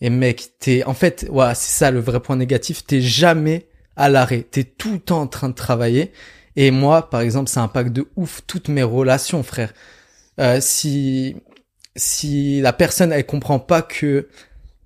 Et 0.00 0.10
mec, 0.10 0.50
t'es, 0.60 0.84
en 0.84 0.94
fait, 0.94 1.26
ouais, 1.30 1.54
c'est 1.54 1.78
ça 1.78 1.90
le 1.90 2.00
vrai 2.00 2.20
point 2.20 2.36
négatif. 2.36 2.86
T'es 2.86 3.00
jamais 3.00 3.66
à 3.96 4.08
l'arrêt. 4.08 4.42
T'es 4.42 4.64
tout 4.64 4.92
le 4.94 4.98
temps 5.00 5.22
en 5.22 5.26
train 5.26 5.48
de 5.48 5.54
travailler. 5.54 6.12
Et 6.56 6.70
moi, 6.70 7.10
par 7.10 7.20
exemple, 7.20 7.50
ça 7.50 7.62
impacte 7.62 7.90
de 7.92 8.06
ouf 8.16 8.42
toutes 8.46 8.68
mes 8.68 8.82
relations, 8.84 9.42
frère. 9.42 9.72
Euh, 10.40 10.58
si, 10.60 11.36
si 11.96 12.60
la 12.60 12.72
personne, 12.72 13.12
elle 13.12 13.26
comprend 13.26 13.58
pas 13.58 13.82
que, 13.82 14.28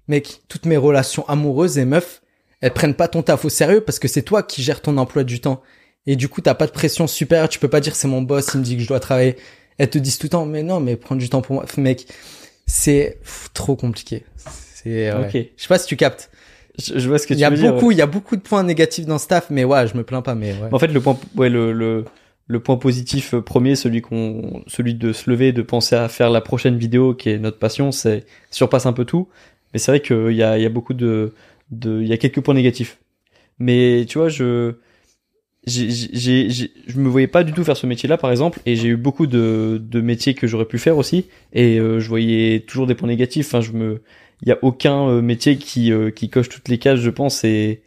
mec, 0.08 0.42
toutes 0.48 0.66
mes 0.66 0.76
relations 0.76 1.26
amoureuses 1.28 1.78
et 1.78 1.84
meufs, 1.84 2.22
elles 2.60 2.72
prennent 2.72 2.94
pas 2.94 3.08
ton 3.08 3.22
taf 3.22 3.44
au 3.44 3.48
sérieux 3.48 3.82
parce 3.82 3.98
que 3.98 4.08
c'est 4.08 4.22
toi 4.22 4.42
qui 4.42 4.62
gères 4.62 4.82
ton 4.82 4.96
emploi 4.98 5.24
du 5.24 5.40
temps. 5.40 5.62
Et 6.06 6.16
du 6.16 6.28
coup, 6.28 6.40
t'as 6.40 6.54
pas 6.54 6.66
de 6.66 6.72
pression 6.72 7.06
supérieure. 7.06 7.48
Tu 7.48 7.58
peux 7.58 7.68
pas 7.68 7.80
dire 7.80 7.94
c'est 7.94 8.08
mon 8.08 8.22
boss, 8.22 8.50
il 8.54 8.60
me 8.60 8.64
dit 8.64 8.76
que 8.76 8.82
je 8.82 8.88
dois 8.88 9.00
travailler. 9.00 9.36
Elles 9.78 9.90
te 9.90 9.98
disent 9.98 10.18
tout 10.18 10.26
le 10.26 10.30
temps, 10.30 10.44
mais 10.46 10.62
non, 10.62 10.80
mais 10.80 10.96
prends 10.96 11.16
du 11.16 11.28
temps 11.28 11.40
pour 11.40 11.54
moi. 11.54 11.64
Mec, 11.76 12.06
c'est 12.66 13.18
trop 13.54 13.76
compliqué. 13.76 14.24
C'est, 14.74 15.12
ouais. 15.12 15.26
Ok. 15.26 15.32
Je 15.56 15.62
sais 15.62 15.68
pas 15.68 15.78
si 15.78 15.86
tu 15.86 15.96
captes. 15.96 16.30
Je, 16.78 16.98
je 16.98 17.08
vois 17.08 17.18
ce 17.18 17.26
que 17.26 17.34
Il 17.34 17.38
tu 17.38 17.42
y 17.42 17.44
a 17.44 17.50
veux 17.50 17.56
dire. 17.56 17.72
beaucoup, 17.74 17.90
il 17.90 17.98
y 17.98 18.02
a 18.02 18.06
beaucoup 18.06 18.36
de 18.36 18.40
points 18.40 18.62
négatifs 18.62 19.06
dans 19.06 19.18
taf, 19.18 19.50
mais 19.50 19.64
ouais, 19.64 19.86
je 19.88 19.96
me 19.96 20.04
plains 20.04 20.22
pas, 20.22 20.34
mais 20.34 20.52
ouais. 20.52 20.68
En 20.72 20.78
fait, 20.78 20.88
le 20.88 21.00
point, 21.00 21.18
ouais, 21.36 21.48
le, 21.48 21.72
le, 21.72 22.04
le 22.46 22.60
point 22.60 22.76
positif 22.76 23.34
euh, 23.34 23.40
premier, 23.40 23.74
celui 23.76 24.00
qu'on, 24.00 24.62
celui 24.68 24.94
de 24.94 25.12
se 25.12 25.28
lever, 25.30 25.52
de 25.52 25.62
penser 25.62 25.96
à 25.96 26.08
faire 26.08 26.30
la 26.30 26.40
prochaine 26.40 26.76
vidéo, 26.76 27.14
qui 27.14 27.30
est 27.30 27.38
notre 27.38 27.58
passion, 27.58 27.90
c'est 27.92 28.24
surpasse 28.50 28.86
un 28.86 28.92
peu 28.92 29.04
tout. 29.04 29.28
Mais 29.72 29.78
c'est 29.80 29.90
vrai 29.90 30.00
qu'il 30.00 30.32
y 30.36 30.42
a, 30.42 30.56
il 30.56 30.62
y 30.62 30.66
a 30.66 30.70
beaucoup 30.70 30.94
de, 30.94 31.34
de, 31.70 32.00
il 32.00 32.08
y 32.08 32.12
a 32.12 32.16
quelques 32.16 32.40
points 32.40 32.54
négatifs. 32.54 32.98
Mais 33.58 34.06
tu 34.08 34.18
vois, 34.18 34.28
je, 34.28 34.74
je 35.68 36.98
me 36.98 37.08
voyais 37.08 37.26
pas 37.26 37.44
du 37.44 37.52
tout 37.52 37.64
faire 37.64 37.76
ce 37.76 37.86
métier-là, 37.86 38.16
par 38.18 38.30
exemple, 38.30 38.60
et 38.66 38.76
j'ai 38.76 38.88
eu 38.88 38.96
beaucoup 38.96 39.26
de, 39.26 39.80
de 39.82 40.00
métiers 40.00 40.34
que 40.34 40.46
j'aurais 40.46 40.64
pu 40.66 40.78
faire 40.78 40.96
aussi, 40.96 41.26
et 41.52 41.78
euh, 41.78 42.00
je 42.00 42.08
voyais 42.08 42.60
toujours 42.60 42.86
des 42.86 42.94
points 42.94 43.08
négatifs. 43.08 43.46
Enfin, 43.48 43.60
je 43.60 43.72
me, 43.72 44.02
il 44.42 44.48
y 44.48 44.52
a 44.52 44.58
aucun 44.62 45.08
euh, 45.08 45.20
métier 45.22 45.56
qui, 45.58 45.92
euh, 45.92 46.10
qui 46.10 46.30
coche 46.30 46.48
toutes 46.48 46.68
les 46.68 46.78
cases, 46.78 47.00
je 47.00 47.10
pense, 47.10 47.44
et, 47.44 47.82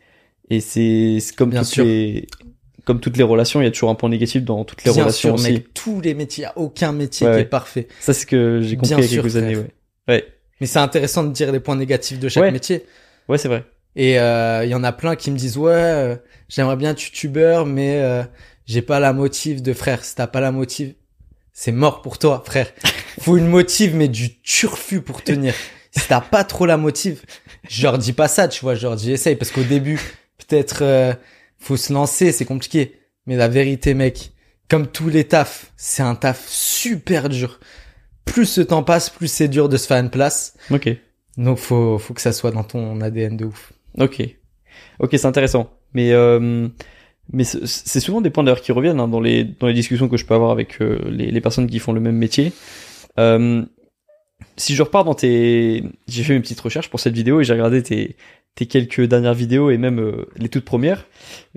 et 0.50 0.60
c'est, 0.60 1.20
c'est 1.20 1.36
comme 1.36 1.50
Bien 1.50 1.62
toutes 1.62 1.70
sûr. 1.70 1.86
les, 1.86 2.28
comme 2.86 3.00
toutes 3.00 3.18
les 3.18 3.24
relations, 3.24 3.62
il 3.62 3.66
y 3.66 3.68
a 3.68 3.72
toujours 3.72 3.90
un 3.90 3.96
point 3.96 4.10
négatif 4.10 4.44
dans 4.44 4.66
toutes 4.66 4.84
les 4.84 4.92
Bien 4.92 5.04
relations 5.04 5.30
sûr, 5.30 5.34
aussi. 5.36 5.52
mec, 5.54 5.74
tous 5.74 6.02
les 6.02 6.14
métiers, 6.14 6.44
y 6.44 6.46
a 6.46 6.58
aucun 6.58 6.92
métier 6.94 7.28
Ouais, 7.28 7.34
qui 7.34 7.36
ouais. 7.38 7.42
est 7.42 7.46
parfait. 7.46 7.88
Ça, 8.00 8.14
c'est 8.14 8.22
ce 8.22 8.26
que 8.28 8.62
j'ai 8.62 8.76
compris 8.78 8.96
Bien 8.96 8.98
il 8.98 9.02
y 9.02 9.06
a 9.06 9.08
sûr, 9.08 9.24
quelques 9.24 9.36
années, 9.38 9.56
ouais. 9.56 9.68
Ouais, 10.08 10.26
Mais 10.60 10.68
c'est 10.68 10.80
intéressant 10.80 11.24
de 11.24 11.32
dire 11.32 11.52
les 11.52 11.60
points 11.60 11.76
négatifs 11.76 12.20
de 12.20 12.30
chaque 12.30 12.52
métier. 12.52 12.84
ouais, 13.28 13.38
c'est 13.38 13.48
vrai. 13.48 13.64
Et 13.96 14.20
euh, 14.20 14.64
il 14.64 14.70
y 14.70 14.76
en 14.76 14.84
a 14.84 14.92
plein 14.92 15.16
qui 15.16 15.32
me 15.32 15.38
disent 15.38 15.58
ouais, 15.58 15.72
euh, 15.74 16.16
j'aimerais 16.48 16.78
bien 16.78 16.92
être 16.92 17.04
youtubeur, 17.04 17.66
mais 17.66 18.02
euh, 18.02 18.24
j'ai 18.66 18.82
pas 18.82 19.00
la 19.00 19.14
motive 19.14 19.62
de 19.62 19.74
frère. 19.74 20.06
Si 20.06 20.16
t'as 20.16 20.28
pas 20.28 20.40
la 20.40 20.52
motive, 20.52 20.94
c'est 21.54 21.72
mort 21.72 22.02
pour 22.02 22.18
toi, 22.18 22.42
frère. 22.46 22.72
Faut 23.20 23.38
une 23.38 23.48
motive, 23.48 23.96
mais 23.96 24.08
du 24.08 24.40
turfu 24.42 25.02
pour 25.02 25.24
tenir. 25.24 25.54
Si 25.92 26.08
t'as 26.08 26.22
pas 26.22 26.44
trop 26.46 26.66
la 26.66 26.78
motive, 26.78 27.22
je 27.70 27.84
leur 27.84 27.98
dis 27.98 28.14
pas 28.14 28.30
ça, 28.30 28.48
tu 28.48 28.62
vois. 28.62 28.76
Je 28.76 28.84
leur 28.84 28.96
dis 28.96 29.12
essaye 29.12 29.36
parce 29.36 29.52
qu'au 29.52 29.64
début, 29.64 30.00
peut-être 30.38 30.84
euh, 30.84 31.14
faut 31.60 31.78
se 31.78 31.92
lancer, 31.92 32.32
c'est 32.32 32.46
compliqué. 32.46 33.00
Mais 33.26 33.36
la 33.36 33.50
vérité, 33.50 33.94
mec, 33.94 34.32
comme 34.70 34.88
tous 34.88 35.10
les 35.10 35.26
tafs, 35.26 35.72
c'est 35.76 36.02
un 36.02 36.16
taf 36.16 36.48
super 36.48 37.28
dur. 37.28 37.60
Plus 38.24 38.58
le 38.58 38.66
temps 38.66 38.84
passe, 38.84 39.10
plus 39.10 39.28
c'est 39.28 39.50
dur 39.50 39.68
de 39.68 39.76
se 39.76 39.88
faire 39.88 39.98
une 39.98 40.10
place. 40.10 40.56
Ok. 40.70 40.90
Donc 41.38 41.58
faut 41.58 41.98
faut 41.98 42.14
que 42.14 42.22
ça 42.22 42.32
soit 42.32 42.52
dans 42.52 42.64
ton 42.64 43.02
ADN 43.02 43.36
de 43.36 43.46
ouf. 43.46 43.74
Ok. 43.98 44.22
Ok, 45.00 45.10
c'est 45.12 45.26
intéressant. 45.26 45.72
Mais 45.94 46.12
euh, 46.14 46.68
mais 47.34 47.44
c'est 47.44 48.00
souvent 48.00 48.22
des 48.22 48.30
points 48.30 48.44
d'ailleurs 48.44 48.62
qui 48.62 48.72
reviennent 48.72 49.00
hein, 49.00 49.08
dans 49.08 49.22
les 49.22 49.44
dans 49.44 49.68
les 49.68 49.74
discussions 49.74 50.10
que 50.10 50.18
je 50.18 50.26
peux 50.26 50.34
avoir 50.34 50.52
avec 50.52 50.82
euh, 50.82 51.00
les, 51.10 51.32
les 51.32 51.42
personnes 51.42 51.68
qui 51.68 51.80
font 51.80 51.94
le 51.94 52.02
même 52.02 52.18
métier. 52.18 52.52
Euh, 53.20 53.64
si 54.58 54.76
je 54.76 54.84
repars 54.84 55.04
dans 55.04 55.14
tes, 55.14 55.84
j'ai 56.08 56.24
fait 56.24 56.34
mes 56.34 56.40
petites 56.40 56.60
recherches 56.60 56.90
pour 56.90 57.00
cette 57.00 57.14
vidéo 57.14 57.40
et 57.40 57.44
j'ai 57.44 57.54
regardé 57.54 57.84
tes 57.84 58.16
tes 58.56 58.66
quelques 58.66 59.02
dernières 59.02 59.34
vidéos 59.34 59.70
et 59.70 59.78
même 59.78 60.00
euh, 60.00 60.26
les 60.36 60.50
toutes 60.50 60.66
premières. 60.66 61.06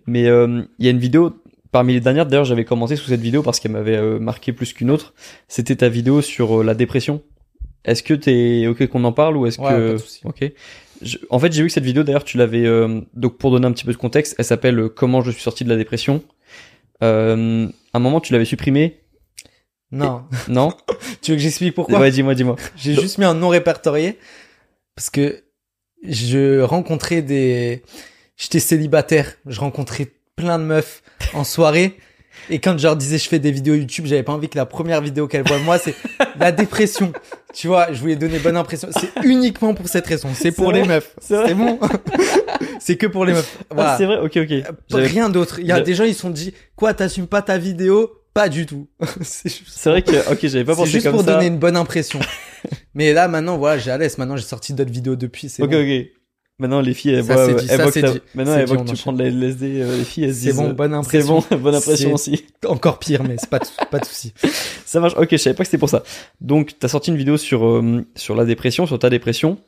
Mais 0.07 0.27
euh, 0.29 0.63
il 0.79 0.85
y 0.85 0.89
a 0.89 0.93
une 0.93 0.99
vidéo 0.99 1.33
parmi 1.73 1.93
les 1.93 2.01
dernières. 2.01 2.27
D'ailleurs, 2.27 2.45
j'avais 2.45 2.65
commenté 2.65 2.95
sous 2.95 3.09
cette 3.09 3.21
vidéo 3.21 3.43
parce 3.43 3.59
qu'elle 3.59 3.73
m'avait 3.73 4.01
marqué 4.21 4.53
plus 4.53 4.73
qu'une 4.73 4.91
autre. 4.91 5.13
C'était 5.49 5.77
ta 5.77 5.89
vidéo 5.89 6.23
sur 6.23 6.63
la 6.63 6.75
dépression. 6.75 7.23
Est-ce 7.85 8.03
que 8.05 8.15
t'es 8.15 8.67
ok 8.69 8.87
qu'on 8.87 9.03
en 9.05 9.13
parle 9.13 9.37
ou 9.37 9.47
est-ce 9.47 9.61
Ouais, 9.61 9.69
que 9.71 9.97
pas 9.97 9.99
de 9.99 10.29
ok 10.29 10.53
je- 11.05 11.19
en 11.31 11.39
fait, 11.39 11.53
j'ai 11.53 11.63
vu 11.63 11.69
que 11.69 11.73
cette 11.75 11.85
vidéo, 11.85 12.03
d'ailleurs, 12.03 12.25
tu 12.25 12.37
l'avais. 12.39 12.67
euh, 12.67 13.01
donc, 13.15 13.39
pour 13.39 13.51
donner 13.51 13.67
un 13.67 13.73
petit 13.73 13.85
peu 13.85 13.93
de 13.93 13.97
contexte, 13.97 14.35
elle 14.39 14.45
s'appelle 14.45 14.79
euh, 14.79 14.89
Comment 14.89 15.23
je 15.23 15.31
suis 15.31 15.43
sorti 15.43 15.65
de 15.65 15.69
la 15.69 15.77
dépression. 15.77 16.23
Euh, 17.03 17.67
à 17.93 17.99
un 17.99 18.01
moment, 18.01 18.21
tu 18.21 18.33
l'avais 18.33 18.45
supprimée. 18.45 19.01
Non. 19.91 20.25
Non? 20.49 20.73
Tu 21.23 21.31
veux 21.31 21.37
que 21.37 21.43
j'explique 21.43 21.75
pourquoi? 21.75 22.01
Ouais, 22.01 22.11
dis-moi, 22.11 22.35
dis-moi. 22.35 22.57
J'ai 22.77 22.95
juste 22.95 23.19
mis 23.19 23.25
un 23.25 23.35
non 23.35 23.49
répertorié 23.49 24.19
parce 24.97 25.09
que 25.11 25.45
je 26.07 26.61
rencontrais 26.61 27.23
des 27.23 27.83
j'étais 28.37 28.59
célibataire, 28.61 29.35
je 29.47 29.61
rencontrais 29.61 30.09
plein 30.37 30.59
de 30.59 30.65
meufs 30.65 31.03
en 31.33 31.45
soirée 31.45 31.97
et 32.51 32.59
quand 32.59 32.77
je 32.79 32.83
leur 32.85 32.97
disais 32.97 33.19
je 33.19 33.29
fais 33.29 33.39
des 33.39 33.51
vidéos 33.51 33.75
YouTube, 33.75 34.07
j'avais 34.07 34.23
pas 34.23 34.33
envie 34.33 34.49
que 34.49 34.57
la 34.59 34.67
première 34.67 35.01
vidéo 35.01 35.27
qu'elles 35.29 35.47
voient 35.47 35.59
de 35.59 35.65
moi 35.65 35.79
c'est 35.79 35.95
la 36.39 36.53
dépression. 36.53 37.13
Tu 37.55 37.69
vois, 37.69 37.93
je 37.93 38.01
voulais 38.01 38.17
donner 38.17 38.41
bonne 38.41 38.57
impression. 38.57 38.89
C'est 38.91 39.13
uniquement 39.25 39.75
pour 39.75 39.87
cette 39.87 40.05
raison, 40.09 40.31
c'est 40.35 40.51
pour 40.51 40.73
les 40.73 40.83
meufs. 40.83 41.15
C'est 41.21 41.47
C'est 41.47 41.55
bon. 41.55 41.79
c'est 42.81 42.97
que 42.97 43.07
pour 43.07 43.25
les 43.25 43.33
meufs. 43.33 43.59
Ah, 43.71 43.75
Voilà. 43.75 43.97
c'est 43.97 44.07
vrai, 44.07 44.19
ok, 44.19 44.37
ok. 44.39 44.75
J'avais- 44.89 45.07
Rien 45.07 45.31
d'autre. 45.31 45.61
Il 45.61 45.67
y 45.67 45.71
a 45.73 45.81
des 45.81 45.95
gens 45.95 46.03
ils 46.03 46.15
se 46.15 46.21
sont 46.21 46.31
dit 46.31 46.53
quoi 46.75 46.95
t'assumes 46.95 47.29
pas 47.29 47.43
ta 47.43 47.57
vidéo? 47.57 48.11
Pas 48.35 48.49
du 48.49 48.67
tout. 48.67 48.89
c'est 49.23 49.49
juste 49.49 49.69
C'est 49.69 49.89
vrai 49.89 50.03
que, 50.03 50.33
ok, 50.33 50.39
j'avais 50.43 50.65
pas 50.65 50.73
c'est 50.73 50.79
pensé 50.79 50.91
juste 50.91 51.05
comme 51.07 51.15
pour 51.15 51.25
ça. 51.25 51.35
donner 51.35 51.47
une 51.47 51.59
bonne 51.59 51.77
impression. 51.77 52.19
Mais 52.93 53.13
là, 53.13 53.29
maintenant, 53.29 53.57
voilà, 53.57 53.79
j'ai 53.79 53.93
à 53.93 53.99
l'aise. 53.99 54.19
Maintenant, 54.19 54.37
j'ai 54.37 54.43
sorti 54.43 54.73
d'autres 54.75 54.91
vidéos 54.91 55.15
depuis. 55.15 55.49
C'est 55.49 55.63
Ok, 55.63 55.71
bon. 55.71 55.81
ok. 55.81 56.07
Maintenant, 56.61 56.81
les 56.81 56.95
filles, 56.95 57.15
elles 57.15 57.23
voient, 57.23 57.47
c'est 57.47 57.55
dit, 57.57 57.67
elles 57.69 57.77
voient 57.81 57.87
que 57.87 57.93
c'est 57.93 58.03
dit. 58.13 58.21
maintenant, 58.37 58.55
C'est 58.55 58.61
elles 58.61 58.67
voient 58.69 58.77
dit, 58.77 58.85
que 58.85 58.97
tu 58.97 59.03
prends 59.03 59.13
de 59.13 59.23
la 59.25 59.29
LSD, 59.29 59.81
euh, 59.83 59.97
les 59.99 60.05
filles, 60.05 60.25
elles 60.25 60.35
C'est 60.35 60.47
disent. 60.51 60.57
bon, 60.57 60.69
euh, 60.71 60.73
bonne 60.73 60.91
C'est 60.93 60.97
impression. 60.99 61.45
bon, 61.51 61.57
bonne 61.59 61.75
impression 61.75 62.17
C'est- 62.17 62.31
aussi. 62.33 62.45
Encore 62.67 62.99
pire, 63.01 63.25
mais 63.25 63.35
c'est 63.39 63.51
pas 63.51 63.59
de, 63.59 63.65
pas 63.91 63.99
de 63.99 64.05
souci. 64.05 64.33
Ça 64.87 65.01
marche. 65.01 65.15
Ok, 65.17 65.29
je 65.33 65.37
savais 65.37 65.55
pas 65.55 65.65
que 65.65 65.67
c'était 65.67 65.79
pour 65.79 65.89
ça. 65.91 66.05
Donc, 66.41 66.75
t'as 66.79 66.87
sorti 66.89 67.11
une 67.11 67.17
vidéo 67.17 67.37
sur 67.37 67.67
euh, 67.67 68.07
sur 68.15 68.37
la 68.37 68.45
dépression, 68.45 68.87
sur 68.87 68.99
ta 69.01 69.11
dépression. 69.11 69.59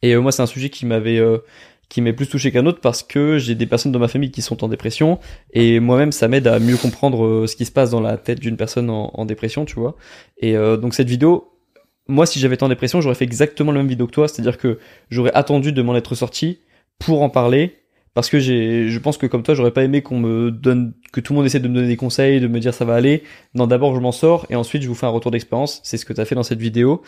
Et 0.00 0.14
euh, 0.14 0.20
moi, 0.22 0.32
c'est 0.32 0.40
un 0.42 0.46
sujet 0.46 0.70
qui 0.70 0.86
m'avait 0.86 1.18
euh, 1.18 1.38
qui 1.90 2.00
m'est 2.00 2.14
plus 2.14 2.26
touché 2.26 2.52
qu'un 2.52 2.64
autre 2.64 2.80
parce 2.80 3.02
que 3.02 3.36
j'ai 3.36 3.54
des 3.54 3.66
personnes 3.66 3.92
dans 3.92 3.98
ma 3.98 4.08
famille 4.08 4.30
qui 4.30 4.40
sont 4.42 4.62
en 4.64 4.68
dépression 4.68 5.18
et 5.52 5.78
moi-même, 5.80 6.12
ça 6.12 6.28
m'aide 6.28 6.46
à 6.46 6.58
mieux 6.58 6.76
comprendre 6.76 7.24
euh, 7.24 7.46
ce 7.46 7.54
qui 7.56 7.64
se 7.66 7.70
passe 7.72 7.90
dans 7.90 8.00
la 8.00 8.16
tête 8.18 8.40
d'une 8.40 8.56
personne 8.56 8.88
en, 8.90 9.10
en 9.14 9.24
dépression, 9.26 9.64
tu 9.66 9.74
vois. 9.74 9.94
Et 10.38 10.56
euh, 10.56 10.76
donc 10.78 10.94
cette 10.94 11.08
vidéo, 11.08 11.50
moi, 12.08 12.26
si 12.26 12.40
j'avais 12.40 12.54
été 12.54 12.64
en 12.64 12.68
dépression, 12.68 13.00
j'aurais 13.00 13.14
fait 13.14 13.24
exactement 13.24 13.70
la 13.72 13.78
même 13.78 13.88
vidéo 13.88 14.06
que 14.06 14.12
toi, 14.12 14.28
c'est-à-dire 14.28 14.58
que 14.58 14.78
j'aurais 15.10 15.32
attendu 15.34 15.72
de 15.72 15.82
m'en 15.82 15.94
être 15.94 16.14
sorti 16.14 16.58
pour 16.98 17.22
en 17.22 17.30
parler. 17.30 17.76
Parce 18.14 18.30
que 18.30 18.40
je 18.40 18.98
pense 18.98 19.16
que 19.16 19.26
comme 19.26 19.44
toi, 19.44 19.54
j'aurais 19.54 19.70
pas 19.70 19.84
aimé 19.84 20.02
qu'on 20.02 20.18
me 20.18 20.50
donne, 20.50 20.94
que 21.12 21.20
tout 21.20 21.32
le 21.32 21.36
monde 21.36 21.46
essaie 21.46 21.60
de 21.60 21.68
me 21.68 21.74
donner 21.74 21.86
des 21.86 21.96
conseils, 21.96 22.40
de 22.40 22.48
me 22.48 22.58
dire 22.58 22.74
ça 22.74 22.84
va 22.84 22.94
aller. 22.94 23.22
Non, 23.54 23.68
d'abord 23.68 23.94
je 23.94 24.00
m'en 24.00 24.10
sors 24.10 24.44
et 24.50 24.56
ensuite 24.56 24.82
je 24.82 24.88
vous 24.88 24.96
fais 24.96 25.06
un 25.06 25.10
retour 25.10 25.30
d'expérience. 25.30 25.80
C'est 25.84 25.98
ce 25.98 26.04
que 26.04 26.12
t'as 26.12 26.24
fait 26.24 26.34
dans 26.34 26.42
cette 26.42 26.58
vidéo. 26.58 27.02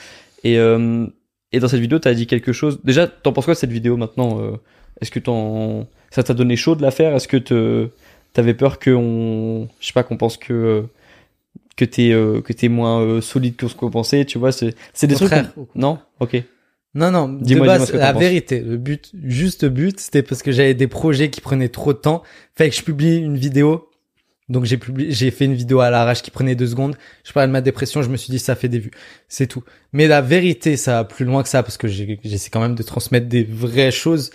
Et 0.45 0.59
euh, 0.59 1.07
et 1.53 1.59
dans 1.59 1.69
cette 1.69 1.81
vidéo, 1.81 1.99
t'as 1.99 2.15
dit 2.15 2.27
quelque 2.27 2.53
chose. 2.53 2.81
Déjà, 2.85 3.09
t'en 3.09 3.33
penses 3.33 3.47
quoi 3.47 3.55
de 3.55 3.59
cette 3.59 3.73
vidéo 3.73 3.97
maintenant 3.97 4.41
euh, 4.41 4.53
Est-ce 5.01 5.11
que 5.11 5.19
t'en, 5.19 5.89
ça 6.11 6.23
t'a 6.23 6.35
donné 6.35 6.55
chaud 6.57 6.77
de 6.77 6.83
la 6.83 6.93
faire? 6.93 7.15
Est-ce 7.17 7.27
que 7.27 7.91
t'avais 8.33 8.55
peur 8.55 8.79
que 8.79 8.91
on, 8.91 9.69
je 9.81 9.87
sais 9.87 9.93
pas, 9.93 10.05
qu'on 10.05 10.17
pense 10.17 10.37
que 10.37 10.53
euh, 10.53 10.83
que 11.81 11.85
t'es 11.87 12.13
euh, 12.13 12.41
que 12.43 12.53
t'es 12.53 12.69
moins 12.69 13.01
euh, 13.01 13.21
solide 13.21 13.57
que 13.57 13.67
ce 13.69 13.75
qu'on 13.75 13.91
pensait 13.91 14.25
Tu 14.27 14.39
vois, 14.39 14.53
c'est 14.53 14.75
c'est 14.93 15.07
des 15.07 15.15
trucs. 15.27 15.31
qu'on- 15.55 15.67
Non, 15.75 15.99
ok. 16.21 16.43
Non, 16.95 17.11
non. 17.11 17.29
De 17.29 17.61
base, 17.67 17.81
la 17.99 18.13
vérité, 18.21 18.61
le 18.61 18.77
but, 18.77 19.11
juste 19.25 19.65
but, 19.65 19.99
c'était 20.01 20.23
parce 20.23 20.43
que 20.43 20.51
j'avais 20.53 20.75
des 20.75 20.89
projets 20.89 21.31
qui 21.31 21.41
prenaient 21.41 21.69
trop 21.69 21.93
de 21.93 21.99
temps. 21.99 22.23
Fait 22.57 22.69
que 22.69 22.75
je 22.77 22.83
publie 22.83 23.17
une 23.19 23.37
vidéo. 23.37 23.87
Donc 24.49 24.65
j'ai 24.65 24.77
publié, 24.79 25.13
j'ai 25.13 25.31
fait 25.31 25.45
une 25.45 25.55
vidéo 25.55 25.79
à 25.79 25.91
l'arrache 25.91 26.23
qui 26.23 26.33
prenait 26.33 26.57
deux 26.57 26.67
secondes. 26.67 26.97
Je 27.25 27.33
parlais 27.33 27.47
de 27.47 27.53
ma 27.53 27.61
dépression, 27.61 28.03
je 28.03 28.09
me 28.11 28.17
suis 28.17 28.33
dit 28.33 28.41
ça 28.41 28.57
fait 28.57 28.67
des 28.69 28.81
vues. 28.81 28.91
C'est 29.29 29.47
tout. 29.47 29.63
Mais 29.93 30.09
la 30.09 30.21
vérité, 30.21 30.77
ça 30.77 30.95
va 30.95 31.05
plus 31.05 31.25
loin 31.25 31.45
que 31.45 31.49
ça 31.49 31.63
parce 31.63 31.77
que 31.77 31.87
j'ai- 31.87 32.19
j'essaie 32.25 32.51
quand 32.51 32.61
même 32.61 32.75
de 32.75 32.83
transmettre 32.83 33.29
des 33.29 33.45
vraies 33.45 33.93
choses, 33.93 34.31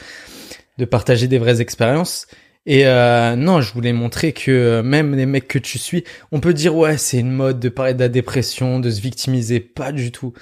de 0.77 0.85
partager 0.85 1.27
des 1.27 1.37
vraies 1.37 1.59
expériences. 1.59 2.27
Et 2.65 2.87
euh, 2.87 3.35
non, 3.35 3.61
je 3.61 3.73
voulais 3.73 3.93
montrer 3.93 4.33
que 4.33 4.51
euh, 4.51 4.83
même 4.83 5.15
les 5.15 5.27
mecs 5.27 5.47
que 5.47 5.59
tu 5.59 5.77
suis, 5.77 6.03
on 6.31 6.39
peut 6.39 6.53
dire 6.53 6.75
ouais, 6.75 6.97
c'est 6.97 7.19
une 7.19 7.31
mode 7.31 7.59
de 7.59 7.69
parler 7.69 7.93
de 7.93 7.99
la 7.99 8.09
dépression, 8.09 8.79
de 8.79 8.89
se 8.89 9.01
victimiser, 9.01 9.59
pas 9.59 9.91
du 9.91 10.11
tout. 10.11 10.33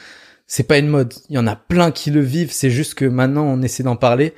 C'est 0.47 0.63
pas 0.63 0.77
une 0.77 0.87
mode. 0.87 1.13
Il 1.29 1.35
y 1.35 1.37
en 1.37 1.47
a 1.47 1.55
plein 1.55 1.91
qui 1.91 2.11
le 2.11 2.21
vivent. 2.21 2.51
C'est 2.51 2.69
juste 2.69 2.95
que 2.95 3.05
maintenant 3.05 3.45
on 3.45 3.61
essaie 3.61 3.83
d'en 3.83 3.95
parler. 3.97 4.33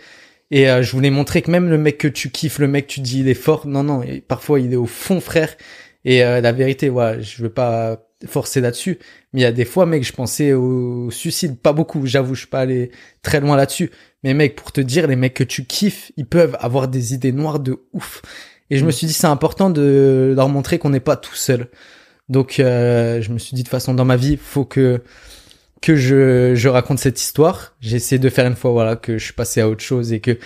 Et 0.51 0.69
euh, 0.69 0.81
je 0.83 0.91
voulais 0.91 1.09
montrer 1.09 1.41
que 1.41 1.51
même 1.51 1.69
le 1.69 1.77
mec 1.77 1.97
que 1.97 2.07
tu 2.07 2.29
kiffes, 2.31 2.59
le 2.59 2.67
mec 2.67 2.87
que 2.87 2.93
tu 2.93 3.01
dis 3.01 3.19
il 3.21 3.27
est 3.27 3.33
fort, 3.33 3.67
non 3.67 3.83
non, 3.83 4.03
parfois 4.27 4.59
il 4.59 4.73
est 4.73 4.77
au 4.77 4.85
fond 4.85 5.19
frère. 5.21 5.55
Et 6.05 6.23
euh, 6.23 6.41
la 6.41 6.51
vérité, 6.51 6.89
ouais, 6.89 7.21
je 7.21 7.43
veux 7.43 7.49
pas 7.49 8.04
forcer 8.28 8.62
là-dessus. 8.62 8.97
Mais 9.34 9.41
il 9.41 9.43
y 9.43 9.47
a 9.47 9.51
des 9.51 9.65
fois, 9.65 9.86
mec, 9.86 10.04
je 10.04 10.13
pensais 10.13 10.54
au 10.54 11.10
suicide, 11.12 11.58
pas 11.60 11.73
beaucoup, 11.73 12.06
j'avoue, 12.06 12.34
je 12.34 12.39
suis 12.41 12.47
pas 12.49 12.62
allé 12.62 12.91
très 13.21 13.39
loin 13.39 13.56
là-dessus. 13.56 13.91
Mais 14.23 14.34
mec, 14.34 14.56
pour 14.56 14.71
te 14.71 14.82
dire, 14.82 15.08
les 15.08 15.15
mecs 15.15 15.34
que 15.34 15.43
tu 15.43 15.65
kiffes, 15.65 16.12
ils 16.17 16.25
peuvent 16.25 16.58
avoir 16.60 16.88
des 16.88 17.13
idées 17.13 17.32
noires 17.32 17.60
de 17.60 17.78
ouf. 17.93 18.21
Et 18.69 18.78
je 18.78 18.84
me 18.86 18.89
Mm. 18.89 18.91
suis 18.91 19.08
dit, 19.08 19.13
c'est 19.13 19.28
important 19.28 19.69
de 19.69 20.34
leur 20.36 20.49
montrer 20.49 20.80
qu'on 20.80 20.89
n'est 20.89 20.99
pas 20.99 21.17
tout 21.17 21.36
seul. 21.36 21.67
Donc, 22.30 22.60
euh, 22.60 23.21
je 23.21 23.32
me 23.32 23.38
suis 23.38 23.54
dit, 23.56 23.62
de 23.62 23.67
toute 23.67 23.71
façon, 23.71 23.93
dans 23.93 24.06
ma 24.06 24.15
vie, 24.17 24.38
faut 24.38 24.65
que 24.65 25.01
que 25.82 25.95
je, 25.95 26.56
je 26.56 26.67
raconte 26.67 26.97
cette 26.97 27.21
histoire. 27.21 27.75
J'ai 27.80 27.97
essayé 27.97 28.17
de 28.17 28.30
faire 28.30 28.47
une 28.47 28.56
fois, 28.56 28.71
voilà, 28.71 28.95
que 28.95 29.19
je 29.19 29.23
suis 29.25 29.34
passé 29.34 29.62
à 29.62 29.69
autre 29.69 29.84
chose 29.84 30.13
et 30.13 30.19
que 30.19 30.39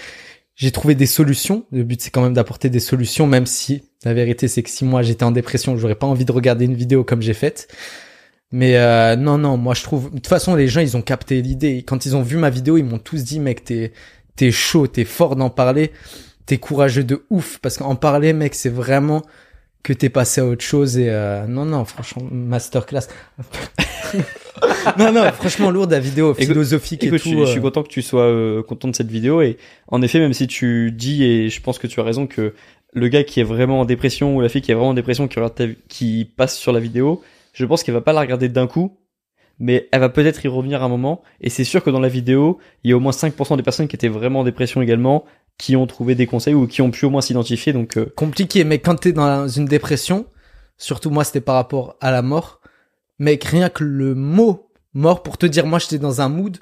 j'ai 0.60 0.72
trouvé 0.72 0.94
des 0.94 1.06
solutions. 1.06 1.66
Le 1.72 1.84
but, 1.84 2.02
c'est 2.02 2.10
quand 2.12 2.22
même 2.22 2.34
d'apporter 2.34 2.70
des 2.70 2.82
solutions, 2.82 3.26
même 3.28 3.46
si 3.46 3.82
la 4.04 4.14
vérité, 4.14 4.50
c'est 4.50 4.62
que 4.62 4.70
si 4.70 4.84
moi 4.84 5.02
j'étais 5.02 5.24
en 5.24 5.32
dépression, 5.32 5.78
j'aurais 5.78 5.96
pas 5.96 6.06
envie 6.06 6.26
de 6.26 6.34
regarder 6.34 6.66
une 6.66 6.76
vidéo 6.76 7.06
comme 7.06 7.22
j'ai 7.22 7.34
faite. 7.34 7.74
Mais 8.52 8.76
euh, 8.76 9.16
non, 9.16 9.38
non, 9.38 9.56
moi 9.56 9.74
je 9.74 9.84
trouve. 9.84 10.10
De 10.10 10.16
toute 10.16 10.28
façon, 10.28 10.56
les 10.56 10.68
gens, 10.68 10.82
ils 10.82 10.98
ont 10.98 11.02
capté 11.02 11.42
l'idée. 11.42 11.84
Quand 11.88 12.06
ils 12.06 12.14
ont 12.16 12.24
vu 12.24 12.36
ma 12.36 12.50
vidéo, 12.50 12.78
ils 12.78 12.84
m'ont 12.84 13.00
tous 13.00 13.24
dit, 13.24 13.40
mec, 13.40 13.64
t'es 13.64 13.94
t'es 14.36 14.52
chaud, 14.52 14.88
t'es 14.88 15.06
fort 15.06 15.38
d'en 15.38 15.50
parler, 15.50 15.94
t'es 16.46 16.58
courageux 16.58 17.06
de 17.06 17.26
ouf. 17.30 17.60
Parce 17.62 17.78
qu'en 17.78 17.96
parler, 17.96 18.34
mec, 18.34 18.54
c'est 18.54 18.70
vraiment 18.70 19.22
que 19.82 19.94
t'es 19.94 20.10
passé 20.10 20.42
à 20.42 20.46
autre 20.46 20.64
chose. 20.64 20.98
Et 20.98 21.10
euh, 21.10 21.48
non, 21.48 21.64
non, 21.64 21.86
franchement, 21.86 22.24
masterclass. 22.30 23.08
non, 24.98 25.12
non, 25.12 25.24
franchement, 25.32 25.72
lourd 25.72 25.88
la 25.90 26.00
vidéo 26.00 26.34
philosophique 26.34 27.04
Écoute, 27.04 27.20
et 27.20 27.22
tout. 27.22 27.40
je 27.40 27.46
suis 27.46 27.60
euh. 27.60 27.62
content 27.62 27.84
que 27.84 27.90
tu 27.90 28.02
sois 28.02 28.24
euh, 28.24 28.64
content 28.64 28.88
de 28.88 28.96
cette 28.96 29.10
vidéo 29.12 29.42
et 29.42 29.58
en 29.88 30.02
effet, 30.02 30.20
même 30.20 30.34
si 30.34 30.48
tu 30.48 30.92
dis 30.92 31.24
et 31.24 31.50
je 31.50 31.62
pense 31.62 31.80
que 31.80 31.88
tu 31.88 32.00
as 32.00 32.04
raison 32.04 32.28
que 32.28 32.54
le 32.94 33.08
gars 33.08 33.24
qui 33.24 33.40
est 33.40 33.44
vraiment 33.44 33.82
en 33.82 33.86
dépression 33.86 34.36
ou 34.36 34.42
la 34.42 34.50
fille 34.50 34.62
qui 34.62 34.72
est 34.72 34.76
vraiment 34.76 34.90
en 34.90 34.94
dépression 34.96 35.28
qui, 35.28 35.36
regarde 35.38 35.56
ta- 35.56 35.68
qui 35.88 36.26
passe 36.26 36.58
sur 36.58 36.72
la 36.72 36.80
vidéo, 36.80 37.22
je 37.54 37.66
pense 37.66 37.84
qu'elle 37.84 37.94
va 37.94 38.02
pas 38.02 38.14
la 38.14 38.22
regarder 38.22 38.50
d'un 38.50 38.68
coup, 38.68 38.98
mais 39.60 39.88
elle 39.92 40.00
va 40.00 40.10
peut-être 40.10 40.44
y 40.44 40.48
revenir 40.48 40.82
un 40.84 40.88
moment. 40.88 41.22
Et 41.42 41.50
c'est 41.50 41.64
sûr 41.64 41.84
que 41.84 41.90
dans 41.90 42.00
la 42.00 42.08
vidéo, 42.08 42.58
il 42.84 42.90
y 42.90 42.94
a 42.94 42.98
au 42.98 43.00
moins 43.00 43.12
5% 43.12 43.58
des 43.58 43.64
personnes 43.64 43.88
qui 43.88 43.96
étaient 43.96 44.08
vraiment 44.08 44.40
en 44.40 44.44
dépression 44.44 44.82
également, 44.82 45.26
qui 45.58 45.76
ont 45.76 45.86
trouvé 45.86 46.16
des 46.16 46.26
conseils 46.26 46.54
ou 46.54 46.66
qui 46.68 46.82
ont 46.82 46.90
pu 46.90 47.06
au 47.06 47.10
moins 47.10 47.22
s'identifier. 47.22 47.74
Donc 47.74 47.98
euh, 47.98 48.12
compliqué, 48.16 48.64
mais 48.64 48.80
quand 48.80 48.96
t'es 48.96 49.12
dans 49.12 49.48
une 49.48 49.66
dépression, 49.66 50.26
surtout 50.78 51.10
moi 51.12 51.24
c'était 51.26 51.42
par 51.42 51.56
rapport 51.56 51.98
à 52.02 52.10
la 52.12 52.22
mort, 52.22 52.59
mec, 53.20 53.44
rien 53.44 53.70
que 53.70 53.84
le 53.84 54.16
mot 54.16 54.72
mort 54.94 55.24
pour 55.24 55.38
te 55.38 55.46
dire, 55.46 55.66
moi 55.66 55.80
j'étais 55.80 56.00
dans 56.00 56.22
un 56.22 56.30
mood, 56.30 56.58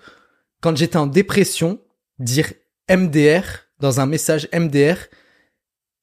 quand 0.61 0.75
j'étais 0.75 0.97
en 0.97 1.07
dépression, 1.07 1.79
dire 2.19 2.51
MDR 2.89 3.43
dans 3.79 3.99
un 3.99 4.05
message 4.05 4.49
MDR, 4.53 4.97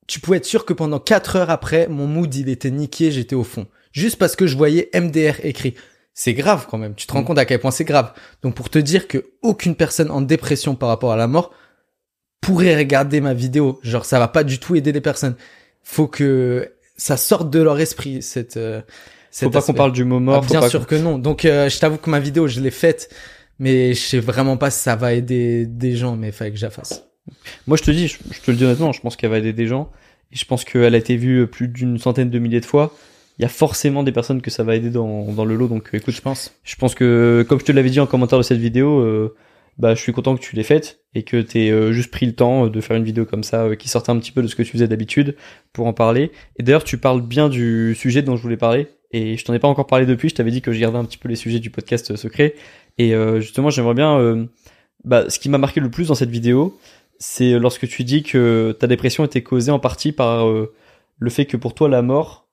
tu 0.06 0.20
pouvais 0.20 0.36
être 0.36 0.44
sûr 0.44 0.64
que 0.64 0.72
pendant 0.72 1.00
4 1.00 1.36
heures 1.36 1.50
après, 1.50 1.88
mon 1.88 2.06
mood 2.06 2.34
il 2.34 2.48
était 2.48 2.70
niqué, 2.70 3.10
j'étais 3.10 3.34
au 3.34 3.44
fond. 3.44 3.66
Juste 3.92 4.16
parce 4.16 4.36
que 4.36 4.46
je 4.46 4.56
voyais 4.56 4.90
MDR 4.94 5.44
écrit. 5.44 5.74
C'est 6.12 6.34
grave 6.34 6.66
quand 6.70 6.78
même, 6.78 6.94
tu 6.94 7.06
te 7.06 7.12
rends 7.12 7.22
Mm. 7.22 7.24
compte 7.24 7.38
à 7.38 7.44
quel 7.44 7.58
point 7.58 7.72
c'est 7.72 7.84
grave. 7.84 8.12
Donc 8.42 8.54
pour 8.54 8.70
te 8.70 8.78
dire 8.78 9.08
que 9.08 9.32
aucune 9.42 9.74
personne 9.74 10.10
en 10.10 10.20
dépression 10.20 10.76
par 10.76 10.88
rapport 10.88 11.10
à 11.12 11.16
la 11.16 11.26
mort 11.26 11.52
pourrait 12.40 12.76
regarder 12.76 13.20
ma 13.20 13.34
vidéo, 13.34 13.80
genre 13.82 14.04
ça 14.04 14.18
va 14.18 14.28
pas 14.28 14.44
du 14.44 14.58
tout 14.60 14.76
aider 14.76 14.92
les 14.92 15.00
personnes. 15.00 15.34
Faut 15.82 16.06
que 16.06 16.72
ça 16.96 17.16
sorte 17.16 17.50
de 17.50 17.60
leur 17.60 17.80
esprit 17.80 18.22
cette 18.22 18.56
euh, 18.56 18.82
faut 19.34 19.50
pas 19.50 19.62
qu'on 19.62 19.74
parle 19.74 19.92
du 19.92 20.04
mot 20.04 20.20
mort. 20.20 20.44
Ah, 20.44 20.46
bien 20.46 20.68
sûr 20.68 20.86
que 20.86 20.94
non. 20.94 21.18
Donc 21.18 21.44
euh, 21.44 21.68
je 21.68 21.78
t'avoue 21.78 21.98
que 21.98 22.10
ma 22.10 22.20
vidéo 22.20 22.46
je 22.46 22.60
l'ai 22.60 22.70
faite, 22.70 23.08
mais 23.58 23.94
je 23.94 24.00
sais 24.00 24.18
vraiment 24.20 24.56
pas 24.56 24.70
si 24.70 24.80
ça 24.80 24.96
va 24.96 25.12
aider 25.14 25.66
des 25.66 25.96
gens, 25.96 26.16
mais 26.16 26.28
il 26.28 26.32
fallait 26.32 26.52
que 26.52 26.58
je 26.58 26.64
la 26.64 26.70
fasse. 26.70 27.04
Moi, 27.66 27.76
je 27.76 27.82
te 27.82 27.90
dis, 27.90 28.08
je, 28.08 28.18
je 28.30 28.40
te 28.40 28.50
le 28.50 28.56
dis 28.56 28.64
honnêtement, 28.64 28.92
je 28.92 29.00
pense 29.00 29.16
qu'elle 29.16 29.30
va 29.30 29.38
aider 29.38 29.52
des 29.52 29.66
gens. 29.66 29.90
Et 30.32 30.36
je 30.36 30.44
pense 30.44 30.64
qu'elle 30.64 30.94
a 30.94 30.98
été 30.98 31.16
vue 31.16 31.46
plus 31.46 31.68
d'une 31.68 31.98
centaine 31.98 32.30
de 32.30 32.38
milliers 32.38 32.60
de 32.60 32.66
fois. 32.66 32.94
Il 33.38 33.42
y 33.42 33.44
a 33.44 33.48
forcément 33.48 34.02
des 34.02 34.12
personnes 34.12 34.42
que 34.42 34.50
ça 34.50 34.62
va 34.62 34.76
aider 34.76 34.90
dans, 34.90 35.32
dans 35.32 35.44
le 35.44 35.56
lot. 35.56 35.68
Donc, 35.68 35.90
euh, 35.92 35.98
écoute, 35.98 36.14
Je 36.14 36.20
pense. 36.20 36.52
je 36.62 36.76
pense 36.76 36.94
que, 36.94 37.44
comme 37.48 37.58
je 37.58 37.64
te 37.64 37.72
l'avais 37.72 37.90
dit 37.90 38.00
en 38.00 38.06
commentaire 38.06 38.38
de 38.38 38.44
cette 38.44 38.58
vidéo, 38.58 39.00
euh, 39.00 39.34
bah, 39.78 39.94
je 39.94 40.00
suis 40.00 40.12
content 40.12 40.36
que 40.36 40.40
tu 40.40 40.54
l'aies 40.54 40.62
faite 40.62 41.00
et 41.14 41.24
que 41.24 41.40
t'aies 41.40 41.70
euh, 41.70 41.92
juste 41.92 42.10
pris 42.10 42.26
le 42.26 42.32
temps 42.32 42.68
de 42.68 42.80
faire 42.80 42.96
une 42.96 43.04
vidéo 43.04 43.24
comme 43.24 43.42
ça, 43.42 43.64
euh, 43.64 43.74
qui 43.74 43.88
sortait 43.88 44.10
un 44.10 44.18
petit 44.18 44.30
peu 44.32 44.42
de 44.42 44.46
ce 44.46 44.54
que 44.54 44.62
tu 44.62 44.70
faisais 44.70 44.86
d'habitude 44.86 45.36
pour 45.72 45.86
en 45.86 45.92
parler. 45.92 46.30
Et 46.58 46.62
d'ailleurs, 46.62 46.84
tu 46.84 46.98
parles 46.98 47.22
bien 47.22 47.48
du 47.48 47.94
sujet 47.96 48.22
dont 48.22 48.36
je 48.36 48.42
voulais 48.42 48.56
parler. 48.56 48.88
Et 49.16 49.36
je 49.36 49.44
t'en 49.44 49.54
ai 49.54 49.60
pas 49.60 49.68
encore 49.68 49.86
parlé 49.86 50.06
depuis. 50.06 50.28
Je 50.28 50.34
t'avais 50.34 50.50
dit 50.50 50.60
que 50.60 50.72
je 50.72 50.80
gardais 50.80 50.98
un 50.98 51.04
petit 51.04 51.18
peu 51.18 51.28
les 51.28 51.36
sujets 51.36 51.60
du 51.60 51.70
podcast 51.70 52.10
euh, 52.10 52.16
secret. 52.16 52.56
Et 52.98 53.14
euh, 53.14 53.40
justement, 53.40 53.70
j'aimerais 53.70 53.94
bien. 53.94 54.18
euh, 54.18 54.44
bah, 55.04 55.30
ce 55.30 55.38
qui 55.38 55.48
m'a 55.48 55.56
marqué 55.58 55.78
le 55.78 55.88
plus 55.88 56.08
dans 56.08 56.16
cette 56.16 56.30
vidéo, 56.30 56.76
c'est 57.20 57.58
lorsque 57.60 57.86
tu 57.86 58.02
dis 58.02 58.24
que 58.24 58.76
ta 58.80 58.88
dépression 58.88 59.24
était 59.24 59.44
causée 59.44 59.70
en 59.70 59.78
partie 59.78 60.10
par 60.10 60.48
euh, 60.48 60.74
le 61.18 61.30
fait 61.30 61.46
que 61.46 61.56
pour 61.56 61.74
toi 61.74 61.88
la 61.88 62.02
mort, 62.02 62.48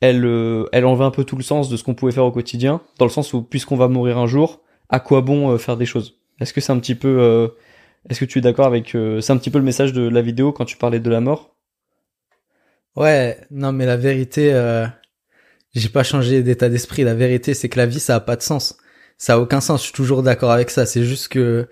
elle, 0.00 0.24
euh, 0.24 0.66
elle 0.70 0.84
enlevait 0.84 1.06
un 1.06 1.10
peu 1.10 1.24
tout 1.24 1.36
le 1.36 1.42
sens 1.42 1.68
de 1.68 1.76
ce 1.76 1.82
qu'on 1.82 1.94
pouvait 1.94 2.12
faire 2.12 2.24
au 2.24 2.30
quotidien, 2.30 2.80
dans 2.98 3.04
le 3.04 3.10
sens 3.10 3.32
où 3.32 3.42
puisqu'on 3.42 3.76
va 3.76 3.88
mourir 3.88 4.16
un 4.18 4.28
jour, 4.28 4.60
à 4.90 5.00
quoi 5.00 5.22
bon 5.22 5.58
faire 5.58 5.76
des 5.76 5.86
choses? 5.86 6.20
Est-ce 6.40 6.52
que 6.52 6.60
c'est 6.60 6.72
un 6.72 6.78
petit 6.78 6.94
peu, 6.94 7.50
est-ce 8.08 8.20
que 8.20 8.26
tu 8.26 8.38
es 8.38 8.42
d'accord 8.42 8.66
avec, 8.66 8.90
c'est 8.90 9.30
un 9.32 9.38
petit 9.38 9.50
peu 9.50 9.58
le 9.58 9.64
message 9.64 9.92
de 9.92 10.06
la 10.06 10.20
vidéo 10.20 10.52
quand 10.52 10.66
tu 10.66 10.76
parlais 10.76 11.00
de 11.00 11.10
la 11.10 11.20
mort? 11.20 11.56
Ouais, 12.96 13.38
non 13.50 13.72
mais 13.72 13.86
la 13.86 13.96
vérité, 13.96 14.52
euh, 14.52 14.86
j'ai 15.74 15.88
pas 15.88 16.02
changé 16.02 16.42
d'état 16.42 16.68
d'esprit. 16.68 17.02
La 17.04 17.14
vérité, 17.14 17.54
c'est 17.54 17.68
que 17.68 17.78
la 17.78 17.86
vie, 17.86 18.00
ça 18.00 18.16
a 18.16 18.20
pas 18.20 18.36
de 18.36 18.42
sens. 18.42 18.76
Ça 19.18 19.34
a 19.34 19.38
aucun 19.38 19.60
sens. 19.60 19.80
Je 19.80 19.84
suis 19.84 19.92
toujours 19.92 20.22
d'accord 20.22 20.52
avec 20.52 20.70
ça. 20.70 20.86
C'est 20.86 21.04
juste 21.04 21.28
que 21.28 21.68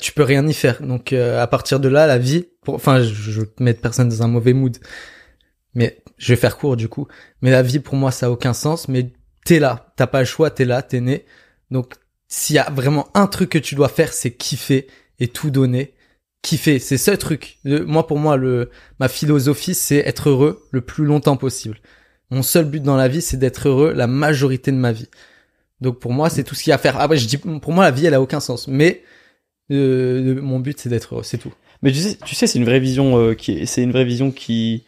tu 0.00 0.12
peux 0.12 0.22
rien 0.22 0.46
y 0.46 0.54
faire. 0.54 0.82
Donc 0.82 1.12
euh, 1.12 1.40
à 1.40 1.46
partir 1.46 1.80
de 1.80 1.88
là, 1.88 2.06
la 2.06 2.18
vie, 2.18 2.46
pour, 2.62 2.74
enfin, 2.74 3.02
je, 3.02 3.42
te 3.42 3.62
mettre 3.62 3.80
personne 3.80 4.08
dans 4.08 4.22
un 4.22 4.28
mauvais 4.28 4.52
mood, 4.52 4.78
mais 5.74 6.02
je 6.16 6.32
vais 6.32 6.40
faire 6.40 6.56
court 6.56 6.76
du 6.76 6.88
coup. 6.88 7.06
Mais 7.42 7.50
la 7.50 7.62
vie, 7.62 7.80
pour 7.80 7.96
moi, 7.96 8.10
ça 8.10 8.26
a 8.26 8.30
aucun 8.30 8.54
sens. 8.54 8.88
Mais 8.88 9.12
t'es 9.44 9.58
là, 9.58 9.92
t'as 9.96 10.06
pas 10.06 10.20
le 10.20 10.26
choix, 10.26 10.50
t'es 10.50 10.64
là, 10.64 10.82
t'es 10.82 11.00
né. 11.00 11.26
Donc 11.70 11.94
s'il 12.28 12.56
y 12.56 12.58
a 12.58 12.70
vraiment 12.70 13.08
un 13.14 13.26
truc 13.26 13.50
que 13.50 13.58
tu 13.58 13.74
dois 13.74 13.88
faire, 13.88 14.12
c'est 14.12 14.32
kiffer 14.32 14.86
et 15.18 15.28
tout 15.28 15.50
donner. 15.50 15.94
Kiffer, 16.42 16.78
c'est 16.78 16.96
ce 16.96 17.10
truc. 17.10 17.58
Moi, 17.64 18.06
pour 18.06 18.18
moi, 18.18 18.36
le 18.38 18.70
ma 18.98 19.08
philosophie, 19.08 19.74
c'est 19.74 19.98
être 19.98 20.30
heureux 20.30 20.66
le 20.70 20.80
plus 20.80 21.04
longtemps 21.04 21.36
possible. 21.36 21.78
Mon 22.30 22.42
seul 22.42 22.64
but 22.64 22.82
dans 22.82 22.96
la 22.96 23.08
vie, 23.08 23.22
c'est 23.22 23.36
d'être 23.36 23.68
heureux 23.68 23.92
la 23.92 24.06
majorité 24.06 24.70
de 24.70 24.76
ma 24.76 24.92
vie. 24.92 25.08
Donc 25.80 25.98
pour 25.98 26.12
moi, 26.12 26.30
c'est 26.30 26.44
tout 26.44 26.54
ce 26.54 26.62
qu'il 26.62 26.70
y 26.70 26.72
a 26.72 26.76
à 26.76 26.78
faire. 26.78 26.96
Ah 26.98 27.08
ouais, 27.08 27.16
je 27.16 27.26
dis, 27.26 27.38
pour 27.38 27.72
moi, 27.72 27.84
la 27.84 27.90
vie, 27.90 28.06
elle 28.06 28.14
a 28.14 28.20
aucun 28.20 28.40
sens. 28.40 28.68
Mais 28.68 29.02
euh, 29.70 30.40
mon 30.40 30.60
but, 30.60 30.78
c'est 30.78 30.88
d'être 30.88 31.14
heureux, 31.14 31.22
c'est 31.24 31.38
tout. 31.38 31.52
Mais 31.82 31.92
tu 31.92 31.98
sais, 31.98 32.18
tu 32.24 32.34
sais, 32.34 32.46
c'est 32.46 32.58
une 32.58 32.64
vraie 32.64 32.80
vision 32.80 33.18
euh, 33.18 33.34
qui, 33.34 33.52
est- 33.52 33.66
c'est 33.66 33.82
une 33.82 33.92
vraie 33.92 34.04
vision 34.04 34.30
qui, 34.30 34.84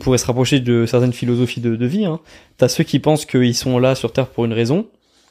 pourrait 0.00 0.18
se 0.18 0.26
rapprocher 0.26 0.60
de 0.60 0.86
certaines 0.86 1.12
philosophies 1.12 1.60
de, 1.60 1.86
vie. 1.86 2.06
Hein. 2.06 2.20
T'as 2.56 2.68
ceux 2.68 2.84
qui 2.84 2.98
pensent 2.98 3.26
qu'ils 3.26 3.54
sont 3.54 3.78
là 3.78 3.94
sur 3.94 4.12
Terre 4.12 4.28
pour 4.28 4.44
une 4.44 4.52
raison, 4.52 4.86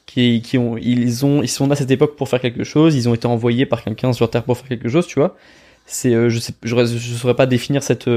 qui, 0.05 0.41
qui 0.41 0.57
ont, 0.57 0.77
ils 0.77 1.25
ont, 1.25 1.41
ils 1.41 1.49
sont 1.49 1.67
là 1.67 1.73
à 1.73 1.75
cette 1.75 1.91
époque 1.91 2.15
pour 2.15 2.29
faire 2.29 2.39
quelque 2.39 2.63
chose, 2.63 2.95
ils 2.95 3.09
ont 3.09 3.13
été 3.13 3.25
envoyés 3.25 3.65
par 3.65 3.83
quelqu'un 3.83 4.13
sur 4.13 4.29
Terre 4.29 4.43
pour 4.43 4.57
faire 4.57 4.67
quelque 4.69 4.89
chose, 4.89 5.07
tu 5.07 5.19
vois. 5.19 5.35
C'est, 5.85 6.13
euh, 6.13 6.29
je 6.29 6.39
sais, 6.39 6.53
je, 6.63 6.85
saurais 7.15 7.35
pas 7.35 7.45
définir 7.47 7.83
cette, 7.83 8.09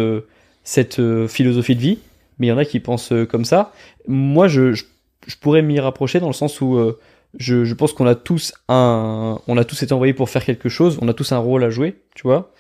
cette 0.63 1.01
philosophie 1.27 1.75
de 1.75 1.81
vie, 1.81 1.99
mais 2.39 2.47
il 2.47 2.51
y 2.51 2.53
en 2.53 2.59
a 2.59 2.65
qui 2.65 2.81
pensent 2.81 3.13
euh, 3.13 3.25
comme 3.27 3.45
ça. 3.45 3.73
Moi, 4.09 4.49
je, 4.49 4.73
je, 4.73 4.85
je 5.27 5.37
pourrais 5.37 5.63
m'y 5.63 5.79
rapprocher 5.81 6.21
dans 6.21 6.27
le 6.29 6.33
sens 6.33 6.61
où 6.61 6.77
euh, 6.77 6.99
je, 7.39 7.65
je 7.65 7.75
pense 7.75 7.93
qu'on 7.93 8.07
a 8.07 8.15
tous 8.15 8.53
un, 8.69 9.39
on 9.47 9.57
a 9.59 9.65
tous 9.65 9.83
été 9.83 9.93
envoyés 9.93 10.15
pour 10.15 10.29
faire 10.31 10.45
quelque 10.45 10.69
chose, 10.69 10.99
on 11.03 11.09
a 11.09 11.15
tous 11.15 11.33
un 11.33 11.39
rôle 11.39 11.65
à 11.65 11.71
jouer, 11.71 11.97
tu 12.15 12.23
vois. 12.23 12.53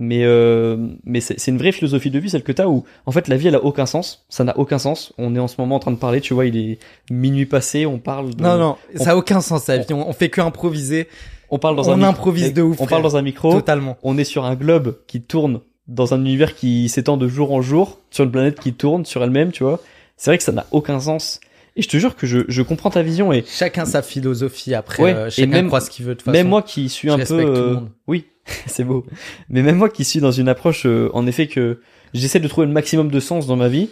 Mais 0.00 0.24
euh, 0.24 0.76
mais 1.04 1.20
c'est 1.20 1.38
c'est 1.38 1.52
une 1.52 1.58
vraie 1.58 1.70
philosophie 1.70 2.10
de 2.10 2.18
vie 2.18 2.28
celle 2.28 2.42
que 2.42 2.50
t'as 2.50 2.66
où 2.66 2.82
en 3.06 3.12
fait 3.12 3.28
la 3.28 3.36
vie 3.36 3.46
elle 3.46 3.54
a 3.54 3.62
aucun 3.64 3.86
sens, 3.86 4.26
ça 4.28 4.42
n'a 4.42 4.58
aucun 4.58 4.78
sens. 4.78 5.12
On 5.18 5.36
est 5.36 5.38
en 5.38 5.46
ce 5.46 5.54
moment 5.60 5.76
en 5.76 5.78
train 5.78 5.92
de 5.92 5.96
parler, 5.98 6.20
tu 6.20 6.34
vois, 6.34 6.46
il 6.46 6.56
est 6.56 6.78
minuit 7.12 7.46
passé, 7.46 7.86
on 7.86 8.00
parle. 8.00 8.34
De, 8.34 8.42
Non, 8.42 8.58
non, 8.58 8.76
on- 8.98 9.04
ça 9.04 9.12
a 9.12 9.16
aucun 9.16 9.40
sens, 9.40 9.68
la 9.68 9.76
vie. 9.78 9.86
On, 9.92 10.08
on 10.08 10.12
fait 10.12 10.30
que 10.30 10.40
improviser 10.40 11.06
On 11.48 11.60
parle 11.60 11.76
dans 11.76 11.88
on 11.90 11.92
un 11.92 11.96
micro- 11.98 12.10
improvise 12.10 12.52
de 12.52 12.62
ouf, 12.62 12.72
On 12.80 12.86
frère. 12.86 12.88
parle 12.88 13.02
dans 13.04 13.16
un 13.16 13.22
micro. 13.22 13.52
totalement. 13.52 13.96
On 14.02 14.18
est 14.18 14.24
sur 14.24 14.44
un 14.44 14.56
globe 14.56 14.96
qui 15.06 15.22
tourne 15.22 15.60
dans 15.88 16.14
un 16.14 16.20
univers 16.20 16.54
qui 16.54 16.88
s'étend 16.88 17.16
de 17.16 17.28
jour 17.28 17.52
en 17.52 17.60
jour, 17.62 17.98
sur 18.10 18.24
une 18.24 18.30
planète 18.30 18.58
qui 18.60 18.72
tourne 18.72 19.04
sur 19.04 19.22
elle-même, 19.22 19.52
tu 19.52 19.62
vois. 19.64 19.80
C'est 20.16 20.30
vrai 20.30 20.38
que 20.38 20.44
ça 20.44 20.52
n'a 20.52 20.66
aucun 20.70 21.00
sens. 21.00 21.40
Et 21.76 21.82
je 21.82 21.88
te 21.88 21.96
jure 21.96 22.14
que 22.16 22.26
je, 22.26 22.40
je 22.48 22.62
comprends 22.62 22.90
ta 22.90 23.02
vision 23.02 23.32
et 23.32 23.44
Chacun 23.46 23.84
sa 23.84 24.00
philosophie 24.00 24.74
après. 24.74 25.02
Ouais, 25.02 25.14
euh, 25.14 25.26
et 25.26 25.30
chacun 25.30 25.48
même- 25.50 25.66
croit 25.66 25.80
ce 25.80 25.90
qu'il 25.90 26.04
veut 26.06 26.14
de 26.14 26.22
façon. 26.22 26.32
même 26.32 26.48
moi 26.48 26.62
qui 26.62 26.88
suis 26.88 27.10
un 27.10 27.18
peu, 27.18 27.40
euh, 27.44 27.76
oui, 28.06 28.26
c'est 28.66 28.84
beau. 28.84 29.04
Mais 29.48 29.62
même 29.62 29.76
moi 29.76 29.88
qui 29.88 30.04
suis 30.04 30.20
dans 30.20 30.30
une 30.30 30.48
approche, 30.48 30.86
euh, 30.86 31.10
en 31.14 31.26
effet, 31.26 31.48
que 31.48 31.80
j'essaie 32.14 32.38
de 32.40 32.46
trouver 32.48 32.66
le 32.68 32.72
maximum 32.72 33.10
de 33.10 33.20
sens 33.20 33.46
dans 33.46 33.56
ma 33.56 33.68
vie. 33.68 33.90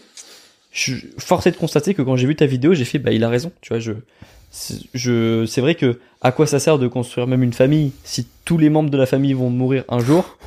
Je 0.70 0.80
suis 0.80 1.10
forcé 1.18 1.50
de 1.50 1.56
constater 1.56 1.92
que 1.92 2.00
quand 2.02 2.16
j'ai 2.16 2.26
vu 2.26 2.36
ta 2.36 2.46
vidéo, 2.46 2.72
j'ai 2.72 2.84
fait, 2.84 2.98
bah, 2.98 3.10
il 3.12 3.24
a 3.24 3.28
raison. 3.28 3.50
Tu 3.60 3.70
vois, 3.70 3.80
je, 3.80 3.92
je, 4.94 5.44
c'est 5.46 5.60
vrai 5.60 5.74
que 5.74 5.98
à 6.20 6.32
quoi 6.32 6.46
ça 6.46 6.58
sert 6.58 6.78
de 6.78 6.86
construire 6.88 7.26
même 7.26 7.42
une 7.42 7.52
famille 7.52 7.92
si 8.04 8.26
tous 8.44 8.58
les 8.58 8.70
membres 8.70 8.90
de 8.90 8.96
la 8.96 9.06
famille 9.06 9.32
vont 9.34 9.50
mourir 9.50 9.84
un 9.88 9.98
jour? 9.98 10.38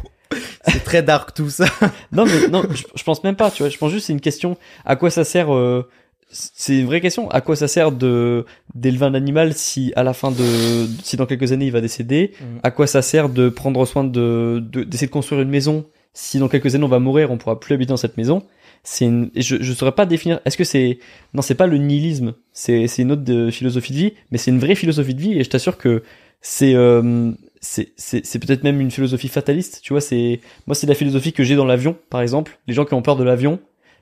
C'est 0.67 0.83
très 0.83 1.03
dark 1.03 1.33
tout 1.33 1.49
ça. 1.49 1.65
Non, 2.11 2.25
mais 2.25 2.47
non, 2.47 2.63
je, 2.71 2.83
je 2.95 3.03
pense 3.03 3.23
même 3.23 3.35
pas. 3.35 3.51
Tu 3.51 3.63
vois, 3.63 3.69
je 3.69 3.77
pense 3.77 3.91
juste 3.91 4.07
c'est 4.07 4.13
une 4.13 4.21
question. 4.21 4.57
À 4.85 4.95
quoi 4.95 5.09
ça 5.09 5.23
sert 5.23 5.53
euh, 5.53 5.87
C'est 6.29 6.79
une 6.79 6.85
vraie 6.85 7.01
question. 7.01 7.29
À 7.29 7.41
quoi 7.41 7.55
ça 7.55 7.67
sert 7.67 7.91
de 7.91 8.45
d'élever 8.73 9.05
un 9.05 9.13
animal 9.13 9.53
si 9.53 9.93
à 9.95 10.03
la 10.03 10.13
fin 10.13 10.31
de 10.31 10.87
si 11.03 11.17
dans 11.17 11.25
quelques 11.25 11.51
années 11.51 11.65
il 11.67 11.71
va 11.71 11.81
décéder? 11.81 12.31
Mm. 12.39 12.43
À 12.63 12.71
quoi 12.71 12.87
ça 12.87 13.01
sert 13.01 13.29
de 13.29 13.49
prendre 13.49 13.85
soin 13.85 14.03
de 14.03 14.61
de- 14.61 14.83
d'essayer 14.83 15.07
de 15.07 15.11
construire 15.11 15.41
une 15.41 15.49
maison 15.49 15.85
si 16.13 16.39
dans 16.39 16.47
quelques 16.47 16.73
années 16.75 16.85
on 16.85 16.89
va 16.89 16.99
mourir, 16.99 17.29
on 17.31 17.37
pourra 17.37 17.59
plus 17.59 17.73
habiter 17.75 17.89
dans 17.89 17.97
cette 17.97 18.17
maison? 18.17 18.43
C'est 18.87 19.05
une, 19.05 19.31
je, 19.35 19.57
je 19.61 19.73
saurais 19.73 19.93
pas 19.93 20.05
définir. 20.05 20.39
Est-ce 20.45 20.57
que 20.57 20.63
c'est, 20.63 20.99
non, 21.33 21.41
c'est 21.41 21.55
pas 21.55 21.65
le 21.65 21.77
nihilisme. 21.77 22.35
C'est, 22.53 22.87
c'est 22.87 23.01
une 23.01 23.11
autre 23.11 23.23
de 23.23 23.49
philosophie 23.49 23.93
de 23.93 23.97
vie, 23.97 24.13
mais 24.29 24.37
c'est 24.37 24.51
une 24.51 24.59
vraie 24.59 24.75
philosophie 24.75 25.15
de 25.15 25.21
vie. 25.21 25.39
Et 25.39 25.43
je 25.43 25.49
t'assure 25.49 25.77
que 25.77 26.03
c'est, 26.39 26.75
euh, 26.75 27.31
c'est, 27.65 27.93
c'est, 27.97 28.25
c'est 28.25 28.39
peut-être 28.39 28.63
même 28.63 28.79
une 28.79 28.91
philosophie 28.91 29.27
fataliste. 29.27 29.79
Tu 29.81 29.93
vois, 29.93 30.01
c'est, 30.01 30.39
moi, 30.67 30.75
c'est 30.75 30.87
la 30.87 30.93
philosophie 30.93 31.33
que 31.33 31.43
j'ai 31.43 31.55
dans 31.55 31.65
l'avion, 31.65 31.97
par 32.09 32.21
exemple. 32.21 32.59
Les 32.67 32.73
gens 32.73 32.85
qui 32.85 32.93
ont 32.93 33.01
peur 33.01 33.15
de 33.15 33.23
l'avion 33.23 33.59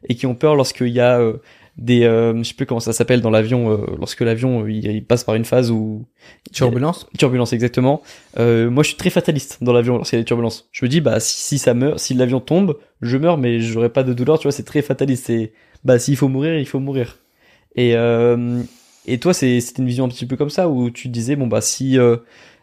et 0.10 0.16
qui 0.16 0.26
ont 0.26 0.36
peur 0.36 0.56
lorsqu'il 0.56 0.90
y 0.90 1.00
a 1.00 1.20
euh, 1.20 1.38
des, 1.78 2.04
euh, 2.04 2.38
je 2.38 2.44
sais 2.44 2.54
plus 2.56 2.66
comment 2.66 2.82
ça 2.82 2.92
s'appelle 2.92 3.22
dans 3.22 3.30
l'avion, 3.30 3.72
euh, 3.72 3.86
lorsque 3.98 4.20
l'avion 4.20 4.64
euh, 4.64 4.72
il, 4.72 4.86
il 4.86 5.06
passe 5.06 5.24
par 5.24 5.36
une 5.36 5.46
phase 5.46 5.72
où 5.72 6.06
Turbulence. 6.52 7.08
turbulence 7.18 7.54
exactement. 7.54 8.02
Euh, 8.38 8.70
moi, 8.70 8.84
je 8.84 8.90
suis 8.90 8.98
très 8.98 9.10
fataliste 9.10 9.60
dans 9.62 9.72
l'avion 9.72 9.96
lorsqu'il 9.96 10.18
y 10.18 10.20
a 10.20 10.24
des 10.24 10.28
turbulences. 10.28 10.68
Je 10.74 10.84
me 10.84 10.90
dis, 10.90 11.00
bah, 11.00 11.22
si, 11.22 11.42
si 11.42 11.58
ça 11.58 11.74
meurt, 11.74 12.00
si 12.00 12.14
l'avion 12.14 12.42
tombe, 12.42 12.78
je 13.02 13.18
meurs, 13.18 13.38
mais 13.38 13.62
j'aurai 13.62 13.90
pas 13.90 14.04
de 14.04 14.12
douleur. 14.14 14.40
Tu 14.40 14.44
vois, 14.44 14.52
c'est 14.52 14.64
très 14.64 14.82
fataliste. 14.82 15.28
C'est, 15.28 15.54
bah, 15.86 16.00
s'il 16.00 16.18
faut 16.18 16.28
mourir, 16.28 16.60
il 16.60 16.68
faut 16.68 16.80
mourir. 16.80 17.20
Et 17.76 17.96
euh, 17.96 18.62
et 19.06 19.20
toi, 19.20 19.34
c'est 19.34 19.60
c'était 19.62 19.82
une 19.82 19.88
vision 19.88 20.06
un 20.06 20.10
petit 20.10 20.26
peu 20.26 20.36
comme 20.36 20.50
ça 20.50 20.70
où 20.70 20.90
tu 20.90 21.08
disais, 21.08 21.36
bon 21.36 21.48
bah, 21.48 21.62
si 21.62 21.98
euh, 21.98 22.18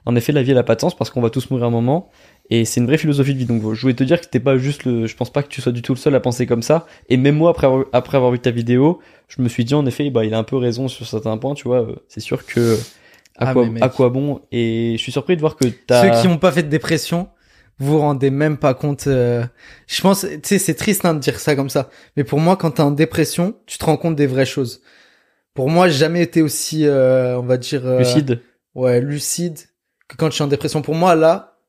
en 0.07 0.17
effet 0.17 0.33
la 0.33 0.43
vie 0.43 0.51
elle 0.53 0.59
a 0.59 0.63
pas 0.63 0.75
de 0.77 0.81
sens 0.81 0.97
parce 0.97 1.11
qu'on 1.11 1.21
va 1.21 1.31
tous 1.31 1.51
mourir 1.51 1.67
un 1.67 1.71
moment. 1.71 2.11
Et 2.53 2.65
c'est 2.65 2.81
une 2.81 2.87
vraie 2.87 2.99
philosophie 2.99 3.33
de 3.35 3.39
vie. 3.39 3.45
Donc, 3.47 3.63
je 3.75 3.81
voulais 3.81 3.95
te 3.95 4.03
dire 4.03 4.21
que 4.21 4.27
t'es 4.27 4.41
pas 4.41 4.57
juste 4.59 4.85
le. 4.85 5.07
Je 5.07 5.15
pense 5.17 5.31
pas 5.33 5.43
que 5.45 5.49
tu 5.49 5.61
sois 5.61 5.71
du 5.71 5.83
tout 5.83 5.93
le 5.95 5.99
seul 5.99 6.15
à 6.17 6.21
penser 6.21 6.47
comme 6.47 6.63
ça. 6.63 6.85
Et 7.09 7.17
même 7.17 7.37
moi, 7.37 7.51
après 7.51 7.69
avoir, 7.69 7.85
après 7.93 8.17
avoir 8.17 8.33
vu 8.33 8.41
ta 8.41 8.51
vidéo, 8.51 8.99
je 9.29 9.41
me 9.41 9.49
suis 9.49 9.65
dit 9.65 9.75
en 9.75 9.87
effet, 9.87 10.11
bah, 10.11 10.25
il 10.25 10.35
a 10.35 10.39
un 10.39 10.43
peu 10.43 10.57
raison 10.57 10.89
sur 10.89 11.07
certains 11.07 11.39
points. 11.39 11.55
Tu 11.55 11.69
vois, 11.69 11.83
Euh, 11.83 11.95
c'est 12.09 12.19
sûr 12.21 12.45
que 12.45 12.77
à 13.37 13.51
Ah, 13.51 13.53
quoi 13.53 13.69
à 13.81 13.89
quoi 13.89 14.09
bon? 14.11 14.41
Et 14.51 14.95
je 14.97 15.03
suis 15.03 15.13
surpris 15.13 15.37
de 15.37 15.41
voir 15.41 15.55
que 15.55 15.67
t'as. 15.87 16.03
Ceux 16.17 16.21
qui 16.23 16.27
n'ont 16.29 16.39
pas 16.39 16.51
fait 16.51 16.65
de 16.65 16.69
dépression, 16.69 17.29
vous 17.79 17.93
vous 17.93 17.99
rendez 18.01 18.31
même 18.31 18.57
pas 18.57 18.75
compte. 18.75 19.07
euh, 19.07 19.45
Je 19.87 20.01
pense, 20.01 20.23
tu 20.29 20.41
sais, 20.43 20.59
c'est 20.59 20.75
triste 20.75 21.05
hein, 21.05 21.15
de 21.15 21.21
dire 21.21 21.39
ça 21.39 21.55
comme 21.55 21.71
ça. 21.71 21.89
Mais 22.17 22.25
pour 22.25 22.41
moi, 22.41 22.57
quand 22.57 22.73
t'es 22.73 22.83
en 22.83 22.91
dépression, 22.91 23.55
tu 23.67 23.79
te 23.79 23.85
rends 23.85 23.97
compte 23.97 24.17
des 24.17 24.27
vraies 24.27 24.45
choses. 24.45 24.81
Pour 25.55 25.69
moi, 25.71 25.89
j'ai 25.89 25.99
jamais 25.99 26.23
été 26.23 26.43
aussi, 26.43 26.85
euh, 26.85 27.39
on 27.39 27.43
va 27.45 27.59
dire, 27.59 27.83
euh, 27.87 27.99
lucide. 28.01 28.43
ouais, 28.75 29.01
lucide 29.01 29.59
que 30.11 30.17
quand 30.17 30.29
je 30.29 30.35
suis 30.35 30.43
en 30.43 30.49
dépression. 30.49 30.83
Pour 30.83 30.97
moi, 30.97 31.15
là, 31.15 31.61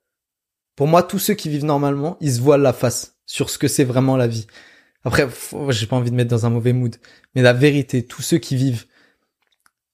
pour 0.76 0.88
moi, 0.88 1.04
tous 1.04 1.20
ceux 1.20 1.36
qui 1.36 1.48
vivent 1.48 1.66
normalement, 1.66 2.18
ils 2.22 2.34
se 2.34 2.42
voilent 2.42 2.64
la 2.64 2.74
face 2.74 3.18
sur 3.28 3.50
ce 3.50 3.60
que 3.60 3.68
c'est 3.68 3.84
vraiment 3.84 4.18
la 4.18 4.28
vie. 4.28 4.48
Après, 5.04 5.28
j'ai 5.70 5.86
pas 5.86 5.96
envie 5.96 6.10
de 6.12 6.16
mettre 6.16 6.32
dans 6.32 6.46
un 6.46 6.50
mauvais 6.50 6.74
mood, 6.74 6.96
mais 7.36 7.44
la 7.44 7.54
vérité, 7.54 8.04
tous 8.04 8.22
ceux 8.24 8.40
qui 8.40 8.56
vivent 8.56 8.86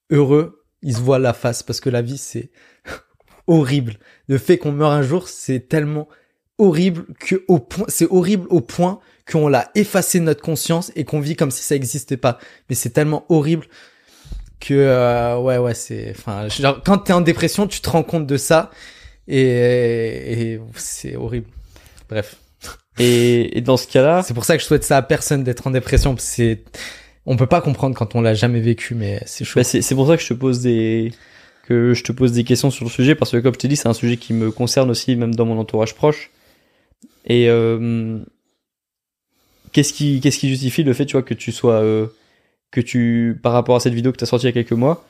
heureux, 0.10 0.64
ils 0.82 0.96
se 0.96 1.02
voilent 1.02 1.22
la 1.24 1.34
face 1.34 1.62
parce 1.62 1.82
que 1.82 1.90
la 1.90 2.02
vie, 2.02 2.18
c'est 2.18 2.52
horrible. 3.48 3.98
Le 4.28 4.38
fait 4.38 4.58
qu'on 4.58 4.72
meurt 4.72 4.94
un 4.94 5.02
jour, 5.02 5.28
c'est 5.28 5.68
tellement 5.68 6.08
horrible 6.58 7.06
que 7.20 7.44
au 7.50 7.60
point, 7.60 7.86
c'est 7.90 8.10
horrible 8.10 8.48
au 8.50 8.62
point 8.62 9.00
qu'on 9.30 9.50
l'a 9.50 9.70
effacé 9.76 10.20
de 10.20 10.24
notre 10.24 10.42
conscience 10.42 10.92
et 10.96 11.04
qu'on 11.04 11.20
vit 11.20 11.36
comme 11.36 11.52
si 11.52 11.64
ça 11.64 11.76
existait 11.76 12.18
pas. 12.18 12.40
Mais 12.70 12.76
c'est 12.76 12.92
tellement 12.92 13.26
horrible 13.28 13.68
que 14.60 14.74
euh, 14.74 15.38
ouais 15.38 15.58
ouais 15.58 15.74
c'est 15.74 16.12
enfin 16.12 16.48
genre 16.48 16.82
quand 16.84 16.98
t'es 17.00 17.14
en 17.14 17.22
dépression 17.22 17.68
tu 17.68 17.80
te 17.80 17.90
rends 17.90 18.04
compte 18.04 18.26
de 18.26 18.38
ça 18.38 18.72
et, 19.28 20.54
et 20.54 20.60
c'est 20.76 21.16
horrible. 21.16 21.48
Bref. 22.10 22.38
Et, 22.98 23.58
et 23.58 23.62
dans 23.62 23.78
ce 23.78 23.88
cas-là, 23.88 24.24
c'est 24.24 24.34
pour 24.34 24.46
ça 24.46 24.56
que 24.56 24.62
je 24.64 24.68
souhaite 24.68 24.84
ça 24.84 24.98
à 24.98 25.02
personne 25.02 25.44
d'être 25.44 25.68
en 25.68 25.72
dépression 25.72 26.16
c'est 26.18 26.64
on 27.26 27.36
peut 27.36 27.46
pas 27.46 27.62
comprendre 27.62 27.96
quand 27.96 28.16
on 28.16 28.22
l'a 28.22 28.34
jamais 28.34 28.62
vécu 28.62 28.96
mais 28.96 29.22
c'est 29.26 29.46
chaud. 29.46 29.60
Bah, 29.60 29.64
c'est 29.64 29.82
c'est 29.82 29.96
pour 29.96 30.08
ça 30.08 30.18
que 30.18 30.24
je 30.24 30.30
te 30.30 30.34
pose 30.34 30.62
des 30.62 31.12
que 31.68 31.94
je 31.94 32.04
te 32.04 32.14
pose 32.14 32.32
des 32.32 32.46
questions 32.46 32.72
sur 32.72 32.86
le 32.86 32.90
sujet 32.90 33.14
parce 33.14 33.32
que 33.32 33.38
comme 33.38 33.54
je 33.54 33.60
t'ai 33.60 33.68
dit, 33.68 33.76
c'est 33.76 33.90
un 33.90 33.94
sujet 33.94 34.16
qui 34.18 34.34
me 34.34 34.52
concerne 34.52 34.90
aussi, 34.90 35.16
même 35.18 35.36
dans 35.36 35.46
mon 35.46 35.60
entourage 35.60 35.96
proche. 35.96 36.32
Et 37.26 37.50
euh, 37.50 38.20
qu'est-ce 39.74 39.92
qui 39.92 40.22
qu'est-ce 40.22 40.40
qui 40.40 40.48
justifie 40.48 40.84
le 40.84 40.94
fait, 40.94 41.06
tu 41.06 41.14
vois, 41.14 41.24
que 41.24 41.34
tu 41.34 41.52
sois 41.52 41.82
euh, 41.82 42.08
que 42.72 42.82
tu 42.82 43.40
par 43.42 43.54
rapport 43.54 43.76
à 43.76 43.80
cette 43.80 43.94
vidéo 43.94 44.12
que 44.12 44.18
tu 44.18 44.24
as 44.24 44.28
sortie 44.28 44.46
il 44.46 44.50
y 44.50 44.52
a 44.52 44.54
quelques 44.54 44.72
mois, 44.72 45.06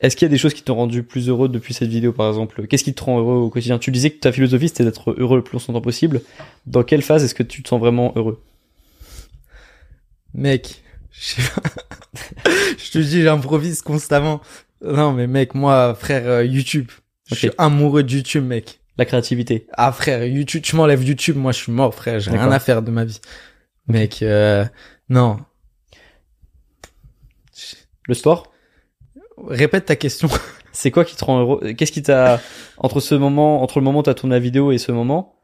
est-ce 0.00 0.16
qu'il 0.16 0.26
y 0.26 0.30
a 0.30 0.30
des 0.30 0.38
choses 0.38 0.54
qui 0.54 0.62
t'ont 0.62 0.76
rendu 0.76 1.02
plus 1.02 1.28
heureux 1.28 1.48
depuis 1.48 1.74
cette 1.74 1.88
vidéo 1.88 2.12
par 2.12 2.28
exemple? 2.28 2.66
Qu'est-ce 2.66 2.84
qui 2.84 2.94
te 2.94 3.02
rend 3.02 3.18
heureux 3.18 3.36
au 3.36 3.50
quotidien? 3.50 3.78
Tu 3.78 3.90
disais 3.90 4.10
que 4.10 4.18
ta 4.20 4.32
philosophie 4.32 4.68
c'était 4.68 4.84
d'être 4.84 5.14
heureux 5.18 5.36
le 5.36 5.42
plus 5.42 5.58
longtemps 5.58 5.80
possible. 5.80 6.22
Dans 6.66 6.82
quelle 6.82 7.02
phase 7.02 7.24
est-ce 7.24 7.34
que 7.34 7.42
tu 7.42 7.62
te 7.62 7.68
sens 7.68 7.80
vraiment 7.80 8.12
heureux? 8.16 8.42
Mec 10.34 10.82
je 11.10 11.42
je 12.78 12.90
te 12.92 12.98
dis 12.98 13.22
j'improvise 13.22 13.82
constamment. 13.82 14.40
Non 14.82 15.12
mais 15.12 15.26
mec 15.26 15.54
moi 15.54 15.94
frère 15.94 16.26
euh, 16.26 16.44
YouTube. 16.44 16.90
Je 17.26 17.34
suis 17.34 17.50
amoureux 17.58 18.02
de 18.02 18.12
YouTube 18.12 18.44
mec. 18.44 18.80
La 18.98 19.04
créativité. 19.04 19.68
Ah 19.74 19.92
frère, 19.92 20.24
YouTube, 20.24 20.62
tu 20.62 20.74
m'enlèves 20.74 21.04
YouTube, 21.04 21.36
moi 21.36 21.52
je 21.52 21.58
suis 21.58 21.70
mort 21.70 21.94
frère, 21.94 22.18
j'ai 22.18 22.32
rien 22.32 22.50
à 22.50 22.58
faire 22.58 22.82
de 22.82 22.90
ma 22.90 23.04
vie. 23.04 23.20
Mec, 23.86 24.22
euh, 24.22 24.64
non. 25.08 25.38
Le 28.08 28.14
sport? 28.14 28.52
Répète 29.46 29.86
ta 29.86 29.96
question. 29.96 30.28
C'est 30.72 30.90
quoi 30.90 31.04
qui 31.04 31.14
te 31.16 31.24
rend 31.24 31.40
heureux? 31.40 31.72
Qu'est-ce 31.74 31.92
qui 31.92 32.02
t'a 32.02 32.40
entre 32.76 33.00
ce 33.00 33.14
moment, 33.14 33.62
entre 33.62 33.78
le 33.78 33.84
moment 33.84 34.00
où 34.00 34.02
t'as 34.02 34.14
tourné 34.14 34.34
la 34.34 34.40
vidéo 34.40 34.72
et 34.72 34.78
ce 34.78 34.92
moment, 34.92 35.36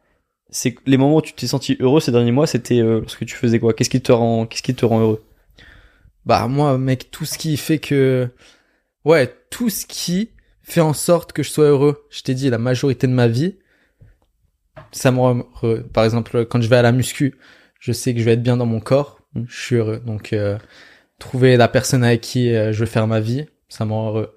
c'est 0.51 0.75
que 0.75 0.83
les 0.87 0.97
moments 0.97 1.17
où 1.17 1.23
tu 1.23 1.33
t'es 1.33 1.47
senti 1.47 1.77
heureux 1.81 2.01
ces 2.01 2.13
derniers 2.13 2.31
mois, 2.31 2.47
c'était 2.47 2.81
euh, 2.81 3.01
lorsque 3.01 3.25
tu 3.25 3.35
faisais 3.35 3.59
quoi? 3.59 3.75
Qu'est-ce 3.75 3.91
qui 3.91 4.01
te 4.01 4.13
rend, 4.13 4.47
qu'est-ce 4.47 4.63
qui 4.63 4.75
te 4.75 4.85
rend 4.85 5.01
heureux? 5.01 5.25
Bah 6.27 6.47
moi 6.47 6.79
mec, 6.79 7.11
tout 7.11 7.25
ce 7.25 7.39
qui 7.39 7.57
fait 7.57 7.79
que... 7.79 8.29
Ouais, 9.05 9.35
tout 9.51 9.71
ce 9.71 9.87
qui 9.87 10.31
fait 10.63 10.81
en 10.81 10.93
sorte 10.93 11.33
que 11.33 11.43
je 11.43 11.51
sois 11.51 11.67
heureux. 11.67 12.07
Je 12.11 12.23
t'ai 12.23 12.35
dit, 12.35 12.49
la 12.51 12.59
majorité 12.59 13.07
de 13.07 13.13
ma 13.13 13.27
vie, 13.27 13.57
ça 14.93 15.11
me 15.11 15.19
rend 15.19 15.45
heureux. 15.63 15.85
Par 15.93 16.05
exemple, 16.05 16.45
quand 16.47 16.61
je 16.61 16.69
vais 16.69 16.77
à 16.77 16.83
la 16.83 16.93
muscu, 16.93 17.37
je 17.81 17.93
sais 17.93 18.15
que 18.15 18.21
je 18.21 18.25
vais 18.25 18.33
être 18.33 18.43
bien 18.43 18.57
dans 18.57 18.67
mon 18.67 18.81
corps, 18.81 19.19
Mm. 19.35 19.45
je 19.49 19.61
suis 19.61 19.77
heureux. 19.77 20.01
Donc, 20.05 20.33
euh, 20.33 20.59
trouver 21.19 21.57
la 21.57 21.69
personne 21.69 22.05
avec 22.05 22.21
qui 22.21 22.55
euh, 22.55 22.73
je 22.73 22.81
veux 22.81 22.87
faire 22.87 23.07
ma 23.07 23.21
vie, 23.21 23.47
ça 23.69 23.85
me 23.85 23.93
rend 23.93 24.09
heureux. 24.09 24.35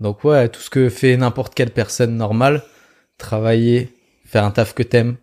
Donc 0.00 0.24
ouais, 0.24 0.48
tout 0.48 0.60
ce 0.60 0.70
que 0.70 0.88
fait 0.88 1.16
n'importe 1.16 1.54
quelle 1.54 1.70
personne 1.70 2.16
normale, 2.16 2.62
travailler, 3.18 3.88
faire 4.24 4.44
un 4.44 4.50
taf 4.50 4.74
que 4.74 4.82
t'aimes, 4.82 5.16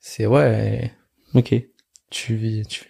c'est 0.00 0.26
ouais, 0.26 0.92
Ok. 1.34 1.54
tu 2.10 2.34
vis, 2.36 2.66
tu... 2.66 2.84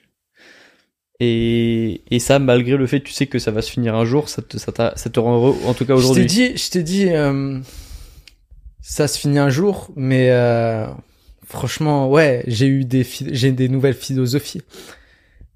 Et, 1.20 2.02
et 2.10 2.18
ça, 2.18 2.38
malgré 2.38 2.76
le 2.76 2.86
fait 2.86 3.00
que 3.00 3.06
tu 3.06 3.12
sais 3.12 3.26
que 3.26 3.38
ça 3.38 3.50
va 3.52 3.62
se 3.62 3.70
finir 3.70 3.94
un 3.94 4.04
jour, 4.04 4.28
ça 4.28 4.42
te, 4.42 4.58
ça, 4.58 4.72
ça 4.96 5.10
te 5.10 5.20
rend 5.20 5.36
heureux, 5.36 5.56
en 5.64 5.72
tout 5.74 5.86
cas 5.86 5.94
Je 5.96 6.00
t'ai 6.00 6.04
aujourd'hui. 6.04 6.26
dit, 6.26 6.56
je 6.56 6.70
t'ai 6.70 6.82
dit, 6.82 7.08
euh, 7.10 7.60
ça 8.80 9.06
se 9.08 9.18
finit 9.18 9.38
un 9.38 9.48
jour, 9.48 9.90
mais 9.96 10.30
euh, 10.30 10.86
franchement, 11.46 12.10
ouais, 12.10 12.42
j'ai 12.48 12.66
eu 12.66 12.84
des, 12.84 13.06
j'ai 13.30 13.52
des 13.52 13.68
nouvelles 13.68 13.94
philosophies. 13.94 14.62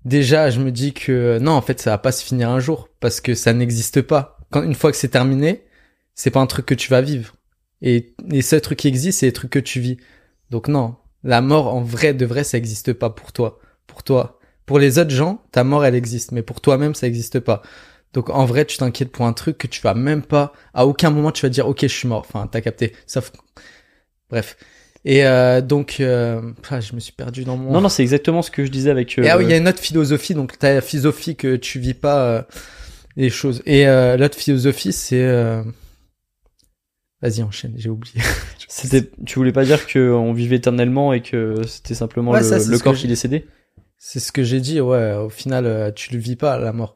Déjà, 0.05 0.51
je 0.51 0.61
me 0.61 0.71
dis 0.71 0.93
que 0.95 1.39
non, 1.39 1.53
en 1.53 1.63
fait, 1.63 1.81
ça 1.81 1.91
va 1.91 1.99
pas 1.99 2.13
se 2.13 2.25
finir 2.25 2.51
un 2.51 2.61
jour 2.61 2.89
parce 3.01 3.21
que 3.21 3.35
ça 3.35 3.53
n'existe 3.53 4.03
pas. 4.03 4.39
Quand 4.51 4.63
une 4.63 4.75
fois 4.75 4.91
que 4.91 4.97
c'est 4.97 5.09
terminé, 5.09 5.65
c'est 6.15 6.31
pas 6.31 6.41
un 6.41 6.47
truc 6.47 6.67
que 6.67 6.75
tu 6.75 6.91
vas 6.91 7.01
vivre. 7.01 7.35
Et 7.83 8.15
les 8.27 8.43
seuls 8.43 8.61
trucs 8.61 8.79
qui 8.79 8.89
existent, 8.89 9.21
c'est 9.21 9.27
les 9.27 9.33
trucs 9.33 9.51
que 9.51 9.59
tu 9.59 9.81
vis. 9.81 9.99
Donc 10.51 10.69
non, 10.69 10.97
la 11.25 11.41
mort 11.41 11.75
en 11.75 11.83
vrai 11.83 12.15
de 12.15 12.27
vrai, 12.27 12.45
ça 12.45 12.59
existe 12.59 12.93
pas 12.93 13.11
pour 13.11 13.33
toi. 13.33 13.59
Pour 13.87 14.03
toi. 14.03 14.39
Pour 14.67 14.79
les 14.79 14.99
autres 14.99 15.11
gens, 15.11 15.43
ta 15.53 15.65
mort, 15.65 15.85
elle 15.85 15.95
existe, 15.95 16.33
mais 16.33 16.43
pour 16.43 16.61
toi-même, 16.61 16.95
ça 16.95 17.07
existe 17.07 17.41
pas. 17.41 17.63
Donc 18.13 18.31
en 18.31 18.45
vrai, 18.45 18.65
tu 18.65 18.79
t'inquiètes 18.79 19.13
pour 19.13 19.27
un 19.27 19.33
truc 19.33 19.59
que 19.59 19.67
tu 19.67 19.81
vas 19.83 19.95
même 19.95 20.23
pas. 20.23 20.53
À 20.75 20.87
aucun 20.87 21.11
moment, 21.11 21.33
tu 21.33 21.43
vas 21.45 21.51
dire, 21.51 21.69
ok, 21.69 21.83
je 21.83 21.87
suis 21.89 22.09
mort. 22.09 22.21
Enfin, 22.21 22.47
t'as 22.47 22.61
capté. 22.61 22.95
Sauf, 23.07 23.33
bref. 24.31 24.57
Et 25.05 25.25
euh, 25.25 25.61
donc, 25.61 25.97
euh, 26.01 26.41
ah, 26.71 26.81
je 26.81 26.95
me 26.95 27.01
suis 27.01 27.13
perdu 27.13 27.45
dans 27.45 27.57
mon. 27.57 27.73
Non, 27.73 27.81
non, 27.81 27.89
c'est 27.89 28.03
exactement 28.03 28.43
ce 28.43 28.51
que 28.51 28.65
je 28.65 28.71
disais 28.71 28.91
avec. 28.91 29.19
euh, 29.19 29.23
Et 29.23 29.31
ah 29.31 29.39
oui, 29.39 29.45
il 29.45 29.51
y 29.51 29.53
a 29.53 29.57
une 29.57 29.69
autre 29.69 29.79
philosophie. 29.81 30.35
Donc, 30.35 30.59
t'as 30.59 30.75
la 30.75 30.81
philosophie 30.81 31.37
que 31.37 31.57
tu 31.57 31.79
vis 31.79 31.95
pas 31.95 32.21
euh, 32.25 32.43
les 33.17 33.31
choses. 33.31 33.63
Et 33.65 33.87
euh, 33.87 34.17
l'autre 34.17 34.37
philosophie, 34.37 34.93
c'est. 34.93 35.23
euh, 35.23 35.63
Vas-y, 37.23 37.43
enchaîne. 37.43 37.75
J'ai 37.77 37.89
oublié. 37.91 38.15
C'était, 38.69 39.11
tu 39.27 39.37
voulais 39.39 39.53
pas 39.53 39.65
dire 39.65 39.87
que 39.87 40.13
on 40.13 40.33
vivait 40.33 40.57
éternellement 40.57 41.13
et 41.13 41.23
que 41.23 41.67
c'était 41.67 41.95
simplement 41.95 42.31
Ouais, 42.33 42.41
le, 42.41 42.45
ça, 42.61 42.79
corps 42.79 42.95
qui 42.95 43.09
décédait? 43.09 43.47
C'est 43.99 44.21
ce 44.21 44.31
que 44.31 44.45
j'ai 44.45 44.61
dit. 44.61 44.81
Ouais. 44.81 45.15
Au 45.15 45.29
final, 45.31 45.65
euh, 45.67 45.91
tu 45.91 46.13
le 46.13 46.19
vis 46.19 46.37
pas 46.37 46.59
la 46.59 46.73
mort. 46.73 46.95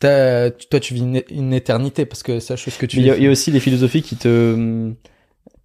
T'as- 0.00 0.50
toi, 0.50 0.80
tu 0.80 0.94
vis 0.94 1.00
une, 1.02 1.22
une 1.30 1.52
éternité 1.52 2.06
parce 2.06 2.22
que 2.22 2.40
c'est 2.40 2.54
la 2.54 2.56
chose 2.56 2.76
que 2.78 2.86
tu 2.86 2.96
il 2.96 3.06
y, 3.06 3.10
a- 3.10 3.14
vis. 3.14 3.20
il 3.20 3.24
y 3.24 3.28
a 3.28 3.30
aussi 3.30 3.50
les 3.50 3.60
philosophies 3.60 4.02
qui 4.02 4.16
te, 4.16 4.92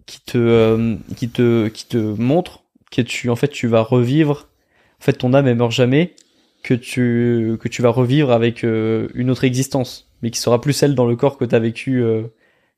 qui 0.06 0.20
te, 0.20 0.38
euh, 0.38 0.96
qui 1.16 1.28
te, 1.28 1.68
qui 1.68 1.86
te 1.86 1.96
montrent 1.96 2.62
que 2.90 3.02
tu, 3.02 3.28
en 3.30 3.36
fait, 3.36 3.48
tu 3.48 3.66
vas 3.66 3.82
revivre. 3.82 4.48
En 5.00 5.04
fait, 5.04 5.12
ton 5.14 5.34
âme 5.34 5.46
elle 5.46 5.56
meurt 5.56 5.72
jamais, 5.72 6.14
que 6.62 6.74
tu, 6.74 7.56
que 7.60 7.68
tu 7.68 7.82
vas 7.82 7.90
revivre 7.90 8.30
avec 8.32 8.64
euh, 8.64 9.08
une 9.14 9.30
autre 9.30 9.44
existence, 9.44 10.08
mais 10.22 10.30
qui 10.30 10.40
sera 10.40 10.60
plus 10.60 10.72
celle 10.72 10.94
dans 10.94 11.06
le 11.06 11.16
corps 11.16 11.36
que 11.36 11.44
t'as 11.44 11.58
vécu. 11.58 12.02
Euh... 12.02 12.22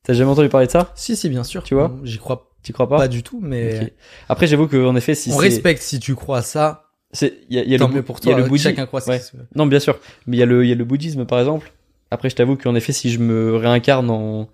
T'as 0.03 0.15
jamais 0.15 0.31
entendu 0.31 0.49
parler 0.49 0.67
de 0.67 0.73
ça? 0.73 0.93
Si, 0.95 1.17
si, 1.17 1.29
bien 1.29 1.45
sûr. 1.45 1.63
Tu 1.63 1.75
vois? 1.75 1.95
J'y 2.05 2.19
crois 2.19 2.51
Tu 2.63 2.73
crois 2.73 2.89
pas, 2.89 2.97
pas 2.97 3.09
du 3.09 3.23
tout, 3.23 3.41
mais. 3.43 3.93
Après, 4.29 4.47
j'avoue 4.47 4.67
que 4.67 4.85
en 4.85 4.97
effet, 4.97 5.15
si 5.15 5.31
on 5.31 5.37
respecte 5.37 5.83
si 5.83 6.01
tu 6.01 6.15
crois 6.15 6.39
à 6.39 6.43
ça. 6.43 6.91
c'est, 7.13 7.35
il 7.51 7.57
y 7.57 7.61
a, 7.61 7.65
y 7.65 7.75
a 7.75 7.79
Tant 7.79 7.89
le, 7.89 8.03
pour 8.03 8.19
il 8.23 8.31
y 8.31 8.33
a 8.33 8.37
le 8.37 8.45
bouddhisme. 8.45 8.71
Chacun 8.71 8.87
croit 8.87 9.01
ce 9.01 9.11
Ouais. 9.11 9.21
qu'il 9.21 9.39
veut. 9.39 9.47
Non, 9.55 9.67
bien 9.67 9.81
sûr. 9.81 9.99
Mais 10.27 10.37
il 10.37 10.41
y 10.41 10.43
a 10.43 10.47
le, 10.47 10.65
il 10.65 10.69
y 10.69 10.73
a 10.73 10.77
le 10.77 10.85
bouddhisme, 10.85 11.27
par 11.27 11.39
exemple. 11.41 11.73
Après, 12.11 12.31
je 12.31 12.37
t'avoue 12.37 12.57
qu'en 12.57 12.75
effet, 12.75 12.93
si 12.93 13.11
je 13.11 13.19
me 13.19 13.57
réincarne 13.57 14.09
en, 14.09 14.49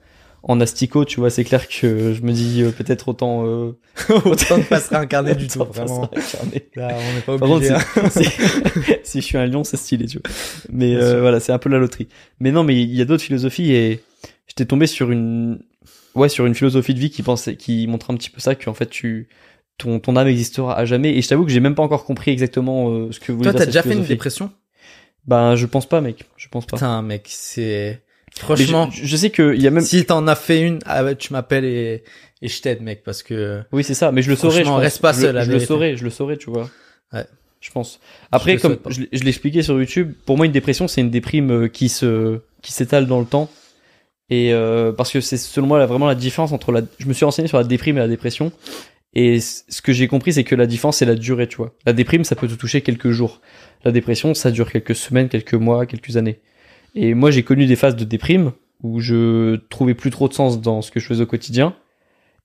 en 0.46 0.60
asticot, 0.60 1.04
tu 1.06 1.20
vois, 1.20 1.30
c'est 1.30 1.42
clair 1.44 1.66
que 1.68 2.12
je 2.12 2.20
me 2.22 2.30
dis 2.32 2.62
euh, 2.62 2.70
peut-être 2.70 3.08
autant. 3.08 3.46
Euh, 3.46 3.72
Autant 4.26 4.58
ne 4.58 4.62
pas 4.62 4.78
se 4.80 4.90
réincarner 4.90 5.34
du 5.34 5.46
tout, 5.48 5.64
vraiment. 5.64 6.10
Là, 6.76 6.88
on 7.00 7.14
n'est 7.14 7.20
pas 7.22 7.38
Par 7.38 7.48
contre, 7.48 7.56
obligé. 7.56 7.70
hein. 7.72 7.80
si, 8.10 8.24
si- 8.24 8.30
si 9.02 9.20
je 9.20 9.24
suis 9.26 9.38
un 9.38 9.46
lion, 9.46 9.64
c'est 9.64 9.76
stylé, 9.78 10.06
tu 10.06 10.18
vois. 10.18 10.30
Mais 10.70 10.94
euh, 10.94 11.20
voilà, 11.20 11.40
c'est 11.40 11.52
un 11.52 11.58
peu 11.58 11.68
la 11.70 11.78
loterie. 11.78 12.08
Mais 12.40 12.52
non, 12.52 12.62
mais 12.62 12.80
il 12.80 12.94
y 12.94 13.00
a 13.00 13.04
d'autres 13.06 13.22
philosophies 13.22 13.72
et 13.72 14.02
j'étais 14.46 14.66
tombé 14.66 14.86
sur 14.86 15.10
une, 15.10 15.60
ouais, 16.14 16.28
sur 16.28 16.44
une 16.46 16.54
philosophie 16.54 16.92
de 16.94 17.00
vie 17.00 17.10
qui 17.10 17.22
pensait, 17.22 17.56
qui 17.56 17.86
montre 17.86 18.10
un 18.10 18.16
petit 18.16 18.30
peu 18.30 18.40
ça, 18.40 18.54
qu'en 18.54 18.74
fait 18.74 18.90
tu, 18.90 19.28
ton, 19.78 19.98
ton 19.98 20.14
âme 20.16 20.28
existera 20.28 20.76
à 20.76 20.84
jamais. 20.84 21.16
Et 21.16 21.22
je 21.22 21.28
t'avoue 21.28 21.46
que 21.46 21.52
j'ai 21.52 21.60
même 21.60 21.74
pas 21.74 21.82
encore 21.82 22.04
compris 22.04 22.32
exactement 22.32 22.90
euh, 22.90 23.12
ce 23.12 23.18
que 23.20 23.32
vous 23.32 23.42
Toi, 23.44 23.54
t'as 23.54 23.64
déjà 23.66 23.82
fait 23.82 23.94
une 23.94 24.04
dépression? 24.04 24.50
Ben, 25.26 25.56
je 25.56 25.64
pense 25.64 25.88
pas, 25.88 26.02
mec. 26.02 26.24
Je 26.36 26.48
pense 26.48 26.66
pas. 26.66 26.76
Putain, 26.76 27.00
mec, 27.00 27.28
c'est... 27.30 28.02
Franchement, 28.38 28.90
je, 28.90 29.04
je 29.04 29.16
sais 29.16 29.30
qu'il 29.30 29.60
y 29.60 29.66
a 29.66 29.70
même. 29.70 29.84
si 29.84 30.04
t'en 30.04 30.26
as 30.26 30.34
fait 30.34 30.60
une, 30.60 30.80
ah 30.86 31.04
ouais, 31.04 31.14
tu 31.14 31.32
m'appelles 31.32 31.64
et, 31.64 32.02
et 32.42 32.48
je 32.48 32.60
t'aide, 32.60 32.82
mec, 32.82 33.02
parce 33.04 33.22
que... 33.22 33.62
Oui, 33.72 33.84
c'est 33.84 33.94
ça. 33.94 34.12
Mais 34.12 34.22
je 34.22 34.30
le 34.30 34.36
saurais. 34.36 34.64
Je, 34.64 34.70
reste 34.70 35.00
pas 35.00 35.12
je, 35.12 35.20
seul, 35.20 35.34
la 35.34 35.44
Je 35.44 35.52
le 35.52 35.60
saurais. 35.60 35.96
Je 35.96 36.04
le 36.04 36.10
saurais, 36.10 36.36
tu 36.36 36.50
vois. 36.50 36.68
Ouais. 37.12 37.24
Je 37.60 37.70
pense. 37.70 38.00
Après, 38.32 38.58
comme 38.58 38.76
je, 38.88 39.02
je 39.10 39.24
l'expliquais 39.24 39.62
sur 39.62 39.78
YouTube, 39.78 40.12
pour 40.26 40.36
moi, 40.36 40.44
une 40.44 40.52
dépression, 40.52 40.86
c'est 40.86 41.00
une 41.00 41.10
déprime 41.10 41.50
euh, 41.50 41.68
qui 41.68 41.88
se, 41.88 42.40
qui 42.60 42.72
s'étale 42.72 43.06
dans 43.06 43.20
le 43.20 43.26
temps. 43.26 43.48
Et 44.30 44.52
euh, 44.52 44.92
parce 44.92 45.10
que 45.10 45.20
c'est 45.20 45.36
selon 45.36 45.66
moi 45.66 45.78
là, 45.78 45.86
vraiment 45.86 46.06
la 46.06 46.14
différence 46.14 46.52
entre 46.52 46.72
la. 46.72 46.82
Je 46.98 47.06
me 47.06 47.12
suis 47.12 47.24
renseigné 47.24 47.48
sur 47.48 47.56
la 47.56 47.64
déprime 47.64 47.96
et 47.96 48.00
la 48.00 48.08
dépression. 48.08 48.52
Et 49.14 49.38
ce 49.40 49.80
que 49.80 49.92
j'ai 49.92 50.08
compris, 50.08 50.32
c'est 50.32 50.44
que 50.44 50.56
la 50.56 50.66
différence, 50.66 50.96
c'est 50.98 51.06
la 51.06 51.14
durée, 51.14 51.46
tu 51.46 51.56
vois. 51.56 51.72
La 51.86 51.92
déprime, 51.92 52.24
ça 52.24 52.34
peut 52.34 52.48
te 52.48 52.54
toucher 52.54 52.80
quelques 52.80 53.10
jours. 53.10 53.40
La 53.84 53.92
dépression, 53.92 54.34
ça 54.34 54.50
dure 54.50 54.70
quelques 54.70 54.96
semaines, 54.96 55.28
quelques 55.28 55.54
mois, 55.54 55.86
quelques 55.86 56.16
années. 56.16 56.40
Et 56.94 57.14
moi, 57.14 57.30
j'ai 57.30 57.42
connu 57.42 57.66
des 57.66 57.76
phases 57.76 57.96
de 57.96 58.04
déprime 58.04 58.52
où 58.82 59.00
je 59.00 59.56
trouvais 59.68 59.94
plus 59.94 60.10
trop 60.10 60.28
de 60.28 60.34
sens 60.34 60.60
dans 60.60 60.82
ce 60.82 60.90
que 60.90 61.00
je 61.00 61.06
faisais 61.06 61.22
au 61.22 61.26
quotidien. 61.26 61.74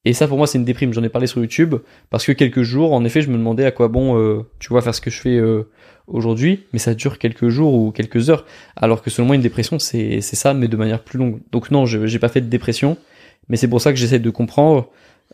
Et 0.06 0.14
ça, 0.14 0.28
pour 0.28 0.38
moi, 0.38 0.48
c'est 0.48 0.58
une 0.58 0.64
déprime. 0.66 0.94
J'en 0.94 1.04
ai 1.04 1.10
parlé 1.10 1.28
sur 1.28 1.42
YouTube 1.42 1.76
parce 2.10 2.26
que 2.26 2.32
quelques 2.32 2.62
jours, 2.62 2.94
en 2.94 3.04
effet, 3.04 3.22
je 3.22 3.30
me 3.30 3.38
demandais 3.38 3.66
à 3.66 3.72
quoi 3.72 3.90
bon, 3.90 4.18
euh, 4.18 4.44
tu 4.60 4.70
vois, 4.70 4.82
faire 4.82 4.96
ce 4.96 5.02
que 5.02 5.10
je 5.10 5.20
fais 5.20 5.36
euh, 5.38 5.64
aujourd'hui, 6.08 6.64
mais 6.72 6.80
ça 6.80 6.94
dure 6.94 7.18
quelques 7.20 7.50
jours 7.50 7.74
ou 7.74 7.92
quelques 7.92 8.30
heures. 8.30 8.46
Alors 8.78 9.02
que 9.02 9.10
selon 9.10 9.28
moi, 9.28 9.36
une 9.36 9.42
dépression, 9.42 9.78
c'est 9.78 10.22
c'est 10.22 10.38
ça, 10.38 10.54
mais 10.54 10.70
de 10.70 10.78
manière 10.78 11.04
plus 11.04 11.20
longue. 11.20 11.42
Donc 11.52 11.70
non, 11.70 11.86
je 11.86 12.06
j'ai 12.08 12.18
pas 12.20 12.30
fait 12.30 12.40
de 12.42 12.48
dépression, 12.48 12.98
mais 13.50 13.58
c'est 13.58 13.68
pour 13.68 13.82
ça 13.82 13.92
que 13.92 14.00
j'essaie 14.00 14.20
de 14.20 14.30
comprendre 14.30 14.88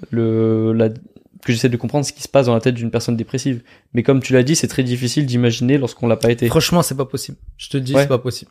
le 0.10 0.74
la 0.74 0.90
que 0.90 1.54
j'essaie 1.54 1.70
de 1.70 1.78
comprendre 1.78 2.04
ce 2.06 2.12
qui 2.12 2.24
se 2.24 2.28
passe 2.28 2.48
dans 2.48 2.56
la 2.56 2.60
tête 2.60 2.74
d'une 2.74 2.90
personne 2.90 3.16
dépressive. 3.16 3.62
Mais 3.94 4.02
comme 4.02 4.20
tu 4.20 4.34
l'as 4.34 4.42
dit, 4.42 4.56
c'est 4.56 4.68
très 4.68 4.82
difficile 4.84 5.28
d'imaginer 5.28 5.78
lorsqu'on 5.78 6.08
l'a 6.08 6.18
pas 6.18 6.32
été. 6.32 6.48
Franchement, 6.48 6.82
c'est 6.82 6.98
pas 6.98 7.06
possible. 7.06 7.38
Je 7.58 7.70
te 7.70 7.78
dis, 7.78 7.94
Ouais. 7.94 8.02
c'est 8.02 8.08
pas 8.08 8.18
possible. 8.18 8.50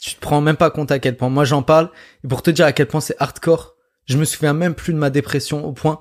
Tu 0.00 0.14
te 0.14 0.20
prends 0.20 0.40
même 0.40 0.56
pas 0.56 0.70
compte 0.70 0.90
à 0.90 0.98
quel 0.98 1.16
point. 1.16 1.28
Moi, 1.28 1.44
j'en 1.44 1.62
parle. 1.62 1.90
Et 2.24 2.28
pour 2.28 2.42
te 2.42 2.50
dire 2.50 2.64
à 2.64 2.72
quel 2.72 2.86
point 2.86 3.00
c'est 3.00 3.16
hardcore, 3.18 3.76
je 4.06 4.16
me 4.16 4.24
souviens 4.24 4.54
même 4.54 4.74
plus 4.74 4.92
de 4.92 4.98
ma 4.98 5.10
dépression 5.10 5.64
au 5.64 5.72
point. 5.72 6.00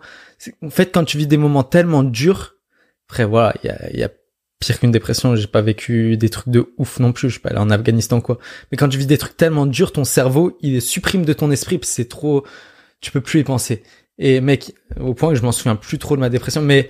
En 0.63 0.69
fait, 0.69 0.91
quand 0.93 1.03
tu 1.03 1.17
vis 1.17 1.27
des 1.27 1.37
moments 1.37 1.63
tellement 1.63 2.03
durs, 2.03 2.55
après, 3.09 3.25
voilà, 3.25 3.53
il 3.63 3.99
y 3.99 4.03
a, 4.03 4.09
pire 4.59 4.79
qu'une 4.79 4.91
dépression. 4.91 5.35
J'ai 5.35 5.47
pas 5.47 5.61
vécu 5.61 6.17
des 6.17 6.29
trucs 6.29 6.49
de 6.49 6.73
ouf 6.77 6.99
non 6.99 7.11
plus. 7.11 7.29
Je 7.29 7.33
suis 7.33 7.41
pas 7.41 7.49
allé 7.49 7.59
en 7.59 7.69
Afghanistan, 7.69 8.21
quoi. 8.21 8.37
Mais 8.71 8.77
quand 8.77 8.89
tu 8.89 8.97
vis 8.97 9.05
des 9.05 9.17
trucs 9.17 9.37
tellement 9.37 9.65
durs, 9.65 9.91
ton 9.91 10.03
cerveau, 10.03 10.57
il 10.61 10.81
supprime 10.81 11.25
de 11.25 11.33
ton 11.33 11.49
esprit 11.51 11.79
c'est 11.83 12.09
trop, 12.09 12.45
tu 13.01 13.11
peux 13.11 13.21
plus 13.21 13.39
y 13.39 13.43
penser. 13.43 13.83
Et 14.17 14.41
mec, 14.41 14.75
au 14.99 15.13
point 15.13 15.29
que 15.29 15.35
je 15.35 15.43
m'en 15.43 15.53
souviens 15.53 15.77
plus 15.77 15.97
trop 15.97 16.15
de 16.15 16.21
ma 16.21 16.29
dépression, 16.29 16.61
mais 16.61 16.89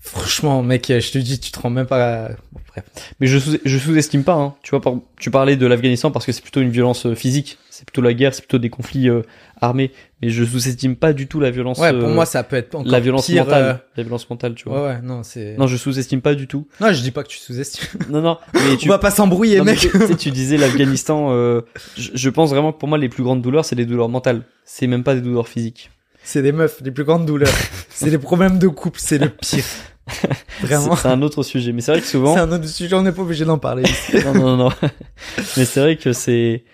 franchement, 0.00 0.62
mec, 0.62 0.86
je 0.88 1.10
te 1.12 1.18
dis, 1.18 1.38
tu 1.38 1.50
te 1.52 1.58
rends 1.60 1.70
même 1.70 1.86
pas, 1.86 2.28
bon, 2.52 2.60
bref. 2.68 2.84
Mais 3.20 3.26
je 3.26 3.38
sous- 3.38 3.58
je 3.64 3.78
sous-estime 3.78 4.24
pas. 4.24 4.34
Hein. 4.34 4.54
Tu 4.62 4.70
vois, 4.70 4.80
par- 4.80 4.94
tu 5.18 5.30
parlais 5.30 5.56
de 5.56 5.66
l'Afghanistan 5.66 6.10
parce 6.10 6.26
que 6.26 6.32
c'est 6.32 6.42
plutôt 6.42 6.60
une 6.60 6.70
violence 6.70 7.06
euh, 7.06 7.14
physique. 7.14 7.58
C'est 7.70 7.84
plutôt 7.86 8.02
la 8.02 8.12
guerre, 8.12 8.34
c'est 8.34 8.42
plutôt 8.42 8.58
des 8.58 8.68
conflits 8.68 9.08
euh, 9.08 9.22
armés. 9.60 9.90
Mais 10.20 10.28
je 10.28 10.44
sous-estime 10.44 10.96
pas 10.96 11.12
du 11.14 11.26
tout 11.28 11.40
la 11.40 11.50
violence. 11.50 11.78
Ouais, 11.78 11.92
pour 11.98 12.08
euh, 12.08 12.14
moi, 12.14 12.26
ça 12.26 12.42
peut 12.42 12.56
être 12.56 12.74
encore 12.74 12.90
la 12.92 13.00
violence 13.00 13.24
pire, 13.26 13.44
mentale. 13.44 13.62
euh, 13.62 13.74
La 13.96 14.02
violence 14.02 14.28
mentale, 14.28 14.54
tu 14.54 14.68
vois. 14.68 14.82
Ouais, 14.82 14.88
ouais, 14.96 15.00
non, 15.02 15.22
c'est. 15.22 15.56
Non, 15.56 15.66
je 15.66 15.76
sous-estime 15.78 16.20
pas 16.20 16.34
du 16.34 16.46
tout. 16.46 16.66
Non, 16.80 16.92
je 16.92 17.00
dis 17.00 17.10
pas 17.10 17.22
que 17.22 17.28
tu 17.28 17.38
sous-estimes. 17.38 17.88
Non, 18.10 18.20
non. 18.20 18.38
Mais 18.54 18.76
tu, 18.76 18.88
On 18.88 18.92
va 18.92 18.98
pas 18.98 19.10
s'embrouiller, 19.10 19.60
mec. 19.62 19.78
tu, 19.78 19.90
tu 19.90 19.98
sais, 19.98 20.16
tu 20.16 20.30
disais 20.30 20.56
l'Afghanistan. 20.58 21.28
euh, 21.32 21.62
je, 21.96 22.10
je 22.14 22.28
pense 22.30 22.50
vraiment 22.50 22.72
que 22.72 22.78
pour 22.78 22.88
moi, 22.88 22.98
les 22.98 23.08
plus 23.08 23.22
grandes 23.22 23.40
douleurs, 23.40 23.64
c'est 23.64 23.76
les 23.76 23.86
douleurs 23.86 24.08
mentales. 24.10 24.42
C'est 24.66 24.86
même 24.86 25.02
pas 25.04 25.14
des 25.14 25.20
douleurs 25.22 25.48
physiques. 25.48 25.90
C'est 26.22 26.42
les 26.42 26.52
meufs, 26.52 26.80
les 26.82 26.90
plus 26.90 27.04
grandes 27.04 27.26
douleurs. 27.26 27.52
c'est 27.90 28.10
les 28.10 28.18
problèmes 28.18 28.58
de 28.58 28.68
couple, 28.68 29.00
c'est 29.02 29.18
le 29.18 29.28
pire. 29.28 29.64
Vraiment. 30.60 30.96
C'est 30.96 31.08
un 31.08 31.22
autre 31.22 31.42
sujet. 31.42 31.72
Mais 31.72 31.80
c'est 31.80 31.92
vrai 31.92 32.00
que 32.00 32.06
souvent. 32.06 32.34
C'est 32.34 32.40
un 32.40 32.52
autre 32.52 32.66
sujet, 32.66 32.94
on 32.94 33.02
n'est 33.02 33.12
pas 33.12 33.22
obligé 33.22 33.44
d'en 33.44 33.58
parler. 33.58 33.84
non, 34.24 34.34
non, 34.34 34.56
non. 34.56 34.70
Mais 35.56 35.64
c'est 35.64 35.80
vrai 35.80 35.96
que 35.96 36.12
c'est, 36.12 36.64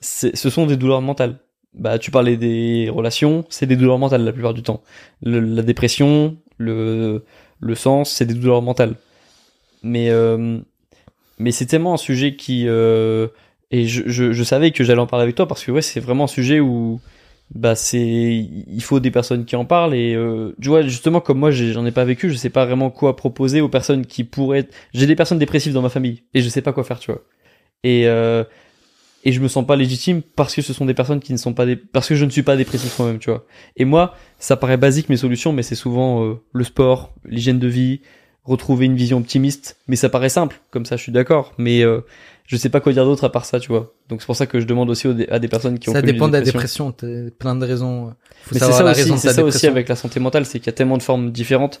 c'est, 0.00 0.36
ce 0.36 0.50
sont 0.50 0.66
des 0.66 0.76
douleurs 0.76 1.02
mentales. 1.02 1.38
Bah, 1.74 1.98
tu 1.98 2.12
parlais 2.12 2.36
des 2.36 2.88
relations, 2.88 3.44
c'est 3.50 3.66
des 3.66 3.74
douleurs 3.76 3.98
mentales 3.98 4.24
la 4.24 4.32
plupart 4.32 4.54
du 4.54 4.62
temps. 4.62 4.82
Le- 5.22 5.40
la 5.40 5.62
dépression, 5.62 6.36
le, 6.56 7.24
le 7.60 7.74
sens, 7.74 8.12
c'est 8.12 8.26
des 8.26 8.34
douleurs 8.34 8.62
mentales. 8.62 8.94
Mais, 9.82 10.08
euh, 10.10 10.58
mais 11.38 11.50
c'est 11.50 11.66
tellement 11.66 11.94
un 11.94 11.98
sujet 11.98 12.36
qui, 12.36 12.68
euh, 12.68 13.26
et 13.72 13.88
je, 13.88 14.04
je, 14.06 14.32
je 14.32 14.44
savais 14.44 14.70
que 14.70 14.84
j'allais 14.84 15.00
en 15.00 15.08
parler 15.08 15.24
avec 15.24 15.34
toi 15.34 15.48
parce 15.48 15.64
que 15.64 15.72
ouais, 15.72 15.82
c'est 15.82 15.98
vraiment 16.00 16.24
un 16.24 16.28
sujet 16.28 16.60
où, 16.60 17.00
bah, 17.54 17.74
c'est, 17.74 18.00
il 18.02 18.82
faut 18.82 19.00
des 19.00 19.10
personnes 19.10 19.44
qui 19.44 19.56
en 19.56 19.64
parlent 19.64 19.94
et, 19.94 20.14
euh, 20.14 20.54
tu 20.60 20.68
vois, 20.68 20.82
justement, 20.82 21.20
comme 21.20 21.38
moi, 21.38 21.50
j'en 21.50 21.86
ai 21.86 21.92
pas 21.92 22.04
vécu, 22.04 22.30
je 22.30 22.36
sais 22.36 22.50
pas 22.50 22.64
vraiment 22.64 22.90
quoi 22.90 23.16
proposer 23.16 23.60
aux 23.60 23.68
personnes 23.68 24.06
qui 24.06 24.24
pourraient 24.24 24.68
j'ai 24.92 25.06
des 25.06 25.16
personnes 25.16 25.38
dépressives 25.38 25.72
dans 25.72 25.82
ma 25.82 25.88
famille 25.88 26.22
et 26.34 26.42
je 26.42 26.48
sais 26.48 26.62
pas 26.62 26.72
quoi 26.72 26.84
faire, 26.84 26.98
tu 26.98 27.12
vois. 27.12 27.22
Et, 27.84 28.08
euh, 28.08 28.44
et 29.24 29.32
je 29.32 29.40
me 29.40 29.48
sens 29.48 29.66
pas 29.66 29.76
légitime 29.76 30.22
parce 30.22 30.54
que 30.54 30.62
ce 30.62 30.72
sont 30.72 30.84
des 30.84 30.94
personnes 30.94 31.20
qui 31.20 31.32
ne 31.32 31.38
sont 31.38 31.54
pas 31.54 31.66
des, 31.66 31.76
parce 31.76 32.08
que 32.08 32.14
je 32.14 32.24
ne 32.24 32.30
suis 32.30 32.42
pas 32.42 32.56
dépressif 32.56 32.98
moi-même, 32.98 33.18
tu 33.18 33.30
vois. 33.30 33.46
Et 33.76 33.84
moi, 33.84 34.14
ça 34.38 34.56
paraît 34.56 34.76
basique 34.76 35.08
mes 35.08 35.16
solutions, 35.16 35.52
mais 35.52 35.62
c'est 35.62 35.74
souvent 35.74 36.24
euh, 36.24 36.34
le 36.52 36.64
sport, 36.64 37.14
l'hygiène 37.24 37.58
de 37.58 37.68
vie, 37.68 38.00
retrouver 38.44 38.86
une 38.86 38.96
vision 38.96 39.18
optimiste. 39.18 39.78
Mais 39.88 39.96
ça 39.96 40.08
paraît 40.08 40.28
simple, 40.28 40.60
comme 40.70 40.84
ça, 40.84 40.96
je 40.96 41.02
suis 41.02 41.12
d'accord. 41.12 41.52
Mais 41.56 41.82
euh, 41.82 42.00
je 42.46 42.56
sais 42.56 42.68
pas 42.68 42.80
quoi 42.80 42.92
dire 42.92 43.04
d'autre 43.04 43.24
à 43.24 43.32
part 43.32 43.44
ça, 43.44 43.58
tu 43.58 43.68
vois. 43.68 43.94
Donc 44.08 44.20
c'est 44.20 44.26
pour 44.26 44.36
ça 44.36 44.46
que 44.46 44.60
je 44.60 44.66
demande 44.66 44.90
aussi 44.90 45.08
à 45.30 45.38
des 45.38 45.48
personnes 45.48 45.78
qui 45.78 45.88
ont 45.88 45.92
ça 45.92 46.02
dépend 46.02 46.28
de 46.28 46.32
la 46.34 46.40
dépression, 46.42 46.92
t'as 46.92 47.30
plein 47.38 47.56
de 47.56 47.64
raisons. 47.66 48.14
Faut 48.44 48.54
Mais 48.54 48.60
c'est 48.60 48.72
ça 48.72 48.82
la 48.82 48.90
aussi, 48.92 49.18
c'est 49.18 49.32
ça 49.32 49.42
aussi 49.44 49.66
avec 49.66 49.88
la 49.88 49.96
santé 49.96 50.20
mentale, 50.20 50.44
c'est 50.44 50.58
qu'il 50.58 50.66
y 50.66 50.70
a 50.70 50.74
tellement 50.74 50.98
de 50.98 51.02
formes 51.02 51.30
différentes 51.32 51.80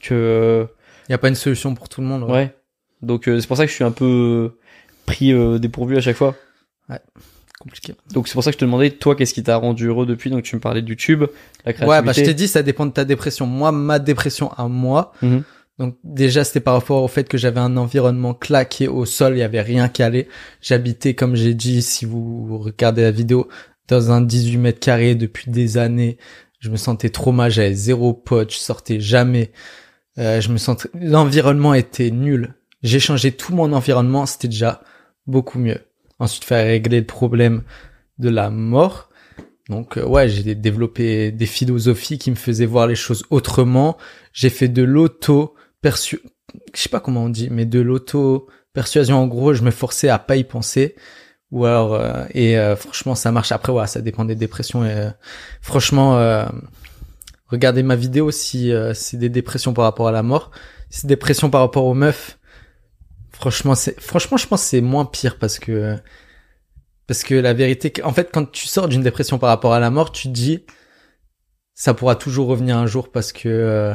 que 0.00 0.12
euh, 0.14 0.64
Il 1.08 1.12
y 1.12 1.14
a 1.14 1.18
pas 1.18 1.28
une 1.28 1.34
solution 1.34 1.74
pour 1.74 1.88
tout 1.88 2.00
le 2.00 2.06
monde. 2.06 2.24
ouais. 2.30 2.54
Donc 3.00 3.26
euh, 3.28 3.40
c'est 3.40 3.46
pour 3.48 3.56
ça 3.56 3.64
que 3.64 3.70
je 3.70 3.74
suis 3.74 3.84
un 3.84 3.90
peu 3.90 4.56
pris 5.06 5.32
euh, 5.32 5.58
dépourvu 5.58 5.96
à 5.96 6.00
chaque 6.00 6.16
fois. 6.16 6.36
Compliqué. 7.58 7.94
Donc 8.12 8.26
c'est 8.26 8.32
pour 8.34 8.42
ça 8.42 8.50
que 8.50 8.54
je 8.56 8.58
te 8.58 8.64
demandais, 8.64 8.90
toi, 8.90 9.14
qu'est-ce 9.14 9.32
qui 9.34 9.42
t'a 9.44 9.56
rendu 9.56 9.86
heureux 9.86 10.04
depuis? 10.04 10.30
Donc 10.30 10.42
tu 10.42 10.56
me 10.56 10.60
parlais 10.60 10.82
de 10.82 10.88
YouTube, 10.88 11.20
la 11.64 11.72
créativité. 11.72 11.86
Ouais, 11.88 12.02
bah, 12.02 12.12
je 12.12 12.22
t'ai 12.22 12.34
dit, 12.34 12.48
ça 12.48 12.62
dépend 12.64 12.86
de 12.86 12.90
ta 12.90 13.04
dépression. 13.04 13.46
Moi, 13.46 13.70
ma 13.70 14.00
dépression 14.00 14.52
à 14.54 14.66
moi, 14.66 15.12
Mhm. 15.22 15.44
Donc 15.78 15.96
déjà, 16.04 16.44
c'était 16.44 16.60
par 16.60 16.74
rapport 16.74 17.02
au 17.02 17.08
fait 17.08 17.28
que 17.28 17.38
j'avais 17.38 17.60
un 17.60 17.76
environnement 17.76 18.34
claqué 18.34 18.88
au 18.88 19.06
sol, 19.06 19.36
il 19.36 19.40
y 19.40 19.42
avait 19.42 19.62
rien 19.62 19.88
qui 19.88 20.02
allait. 20.02 20.28
J'habitais, 20.60 21.14
comme 21.14 21.34
j'ai 21.34 21.54
dit, 21.54 21.82
si 21.82 22.04
vous 22.04 22.58
regardez 22.58 23.02
la 23.02 23.10
vidéo, 23.10 23.48
dans 23.88 24.10
un 24.10 24.20
18 24.20 24.58
mètres 24.58 24.80
carrés 24.80 25.14
depuis 25.14 25.50
des 25.50 25.78
années. 25.78 26.18
Je 26.60 26.70
me 26.70 26.76
sentais 26.76 27.10
trop 27.10 27.32
mal, 27.32 27.50
j'avais 27.50 27.74
zéro 27.74 28.14
pote, 28.14 28.52
je 28.52 28.58
sortais 28.58 29.00
jamais. 29.00 29.52
Euh, 30.18 30.40
je 30.40 30.50
me 30.50 30.58
sentais, 30.58 30.88
l'environnement 30.94 31.74
était 31.74 32.10
nul. 32.10 32.54
J'ai 32.82 33.00
changé 33.00 33.32
tout 33.32 33.54
mon 33.54 33.72
environnement, 33.72 34.26
c'était 34.26 34.48
déjà 34.48 34.82
beaucoup 35.26 35.58
mieux. 35.58 35.78
Ensuite, 36.18 36.44
faire 36.44 36.64
régler 36.64 37.00
le 37.00 37.06
problème 37.06 37.62
de 38.18 38.28
la 38.28 38.50
mort. 38.50 39.08
Donc 39.68 39.96
euh, 39.96 40.04
ouais, 40.04 40.28
j'ai 40.28 40.54
développé 40.54 41.32
des 41.32 41.46
philosophies 41.46 42.18
qui 42.18 42.30
me 42.30 42.36
faisaient 42.36 42.66
voir 42.66 42.86
les 42.86 42.94
choses 42.94 43.24
autrement. 43.30 43.96
J'ai 44.32 44.50
fait 44.50 44.68
de 44.68 44.82
l'auto 44.82 45.54
persu 45.82 46.20
je 46.74 46.80
sais 46.80 46.88
pas 46.88 47.00
comment 47.00 47.24
on 47.24 47.28
dit, 47.28 47.48
mais 47.50 47.64
de 47.66 47.80
l'auto 47.80 48.48
persuasion 48.72 49.18
en 49.18 49.26
gros, 49.26 49.54
je 49.54 49.62
me 49.62 49.70
forçais 49.70 50.08
à 50.08 50.18
pas 50.18 50.36
y 50.36 50.44
penser. 50.44 50.96
Ou 51.50 51.66
alors 51.66 51.94
euh, 51.94 52.24
et 52.32 52.58
euh, 52.58 52.76
franchement 52.76 53.14
ça 53.14 53.30
marche 53.30 53.52
après 53.52 53.72
ouais, 53.72 53.86
ça 53.86 54.00
dépend 54.00 54.24
des 54.24 54.34
dépressions 54.34 54.86
et 54.86 54.90
euh, 54.90 55.10
franchement 55.60 56.16
euh, 56.16 56.46
regardez 57.48 57.82
ma 57.82 57.94
vidéo 57.94 58.30
si 58.30 58.72
euh, 58.72 58.94
c'est 58.94 59.18
des 59.18 59.28
dépressions 59.28 59.74
par 59.74 59.84
rapport 59.84 60.08
à 60.08 60.12
la 60.12 60.22
mort, 60.22 60.50
si 60.88 61.00
c'est 61.00 61.06
des 61.08 61.14
dépressions 61.14 61.50
par 61.50 61.60
rapport 61.60 61.84
aux 61.84 61.92
meufs. 61.94 62.38
Franchement, 63.32 63.74
c'est 63.74 64.00
franchement 64.00 64.38
je 64.38 64.46
pense 64.46 64.62
c'est 64.62 64.80
moins 64.80 65.04
pire 65.04 65.38
parce 65.38 65.58
que 65.58 65.98
parce 67.06 67.24
que 67.24 67.34
la 67.34 67.52
vérité, 67.52 67.92
en 68.04 68.12
fait, 68.12 68.30
quand 68.32 68.50
tu 68.50 68.66
sors 68.66 68.88
d'une 68.88 69.02
dépression 69.02 69.38
par 69.38 69.50
rapport 69.50 69.74
à 69.74 69.80
la 69.80 69.90
mort, 69.90 70.12
tu 70.12 70.28
te 70.28 70.32
dis, 70.32 70.64
ça 71.74 71.94
pourra 71.94 72.16
toujours 72.16 72.48
revenir 72.48 72.76
un 72.76 72.86
jour 72.86 73.10
parce 73.10 73.32
que, 73.32 73.48
euh, 73.48 73.94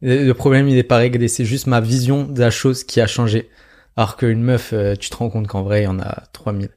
Le 0.00 0.32
problème, 0.32 0.68
il 0.68 0.78
est 0.78 0.82
pas 0.84 0.98
réglé. 0.98 1.28
C'est 1.28 1.44
juste 1.44 1.66
ma 1.66 1.80
vision 1.80 2.24
de 2.24 2.40
la 2.40 2.50
chose 2.50 2.84
qui 2.84 3.00
a 3.00 3.06
changé. 3.06 3.50
Alors 3.96 4.16
qu'une 4.16 4.42
meuf, 4.42 4.72
euh, 4.72 4.94
tu 4.94 5.10
te 5.10 5.16
rends 5.16 5.28
compte 5.28 5.48
qu'en 5.48 5.62
vrai, 5.62 5.80
il 5.82 5.84
y 5.84 5.88
en 5.88 5.98
a 5.98 6.22
3000. 6.32 6.70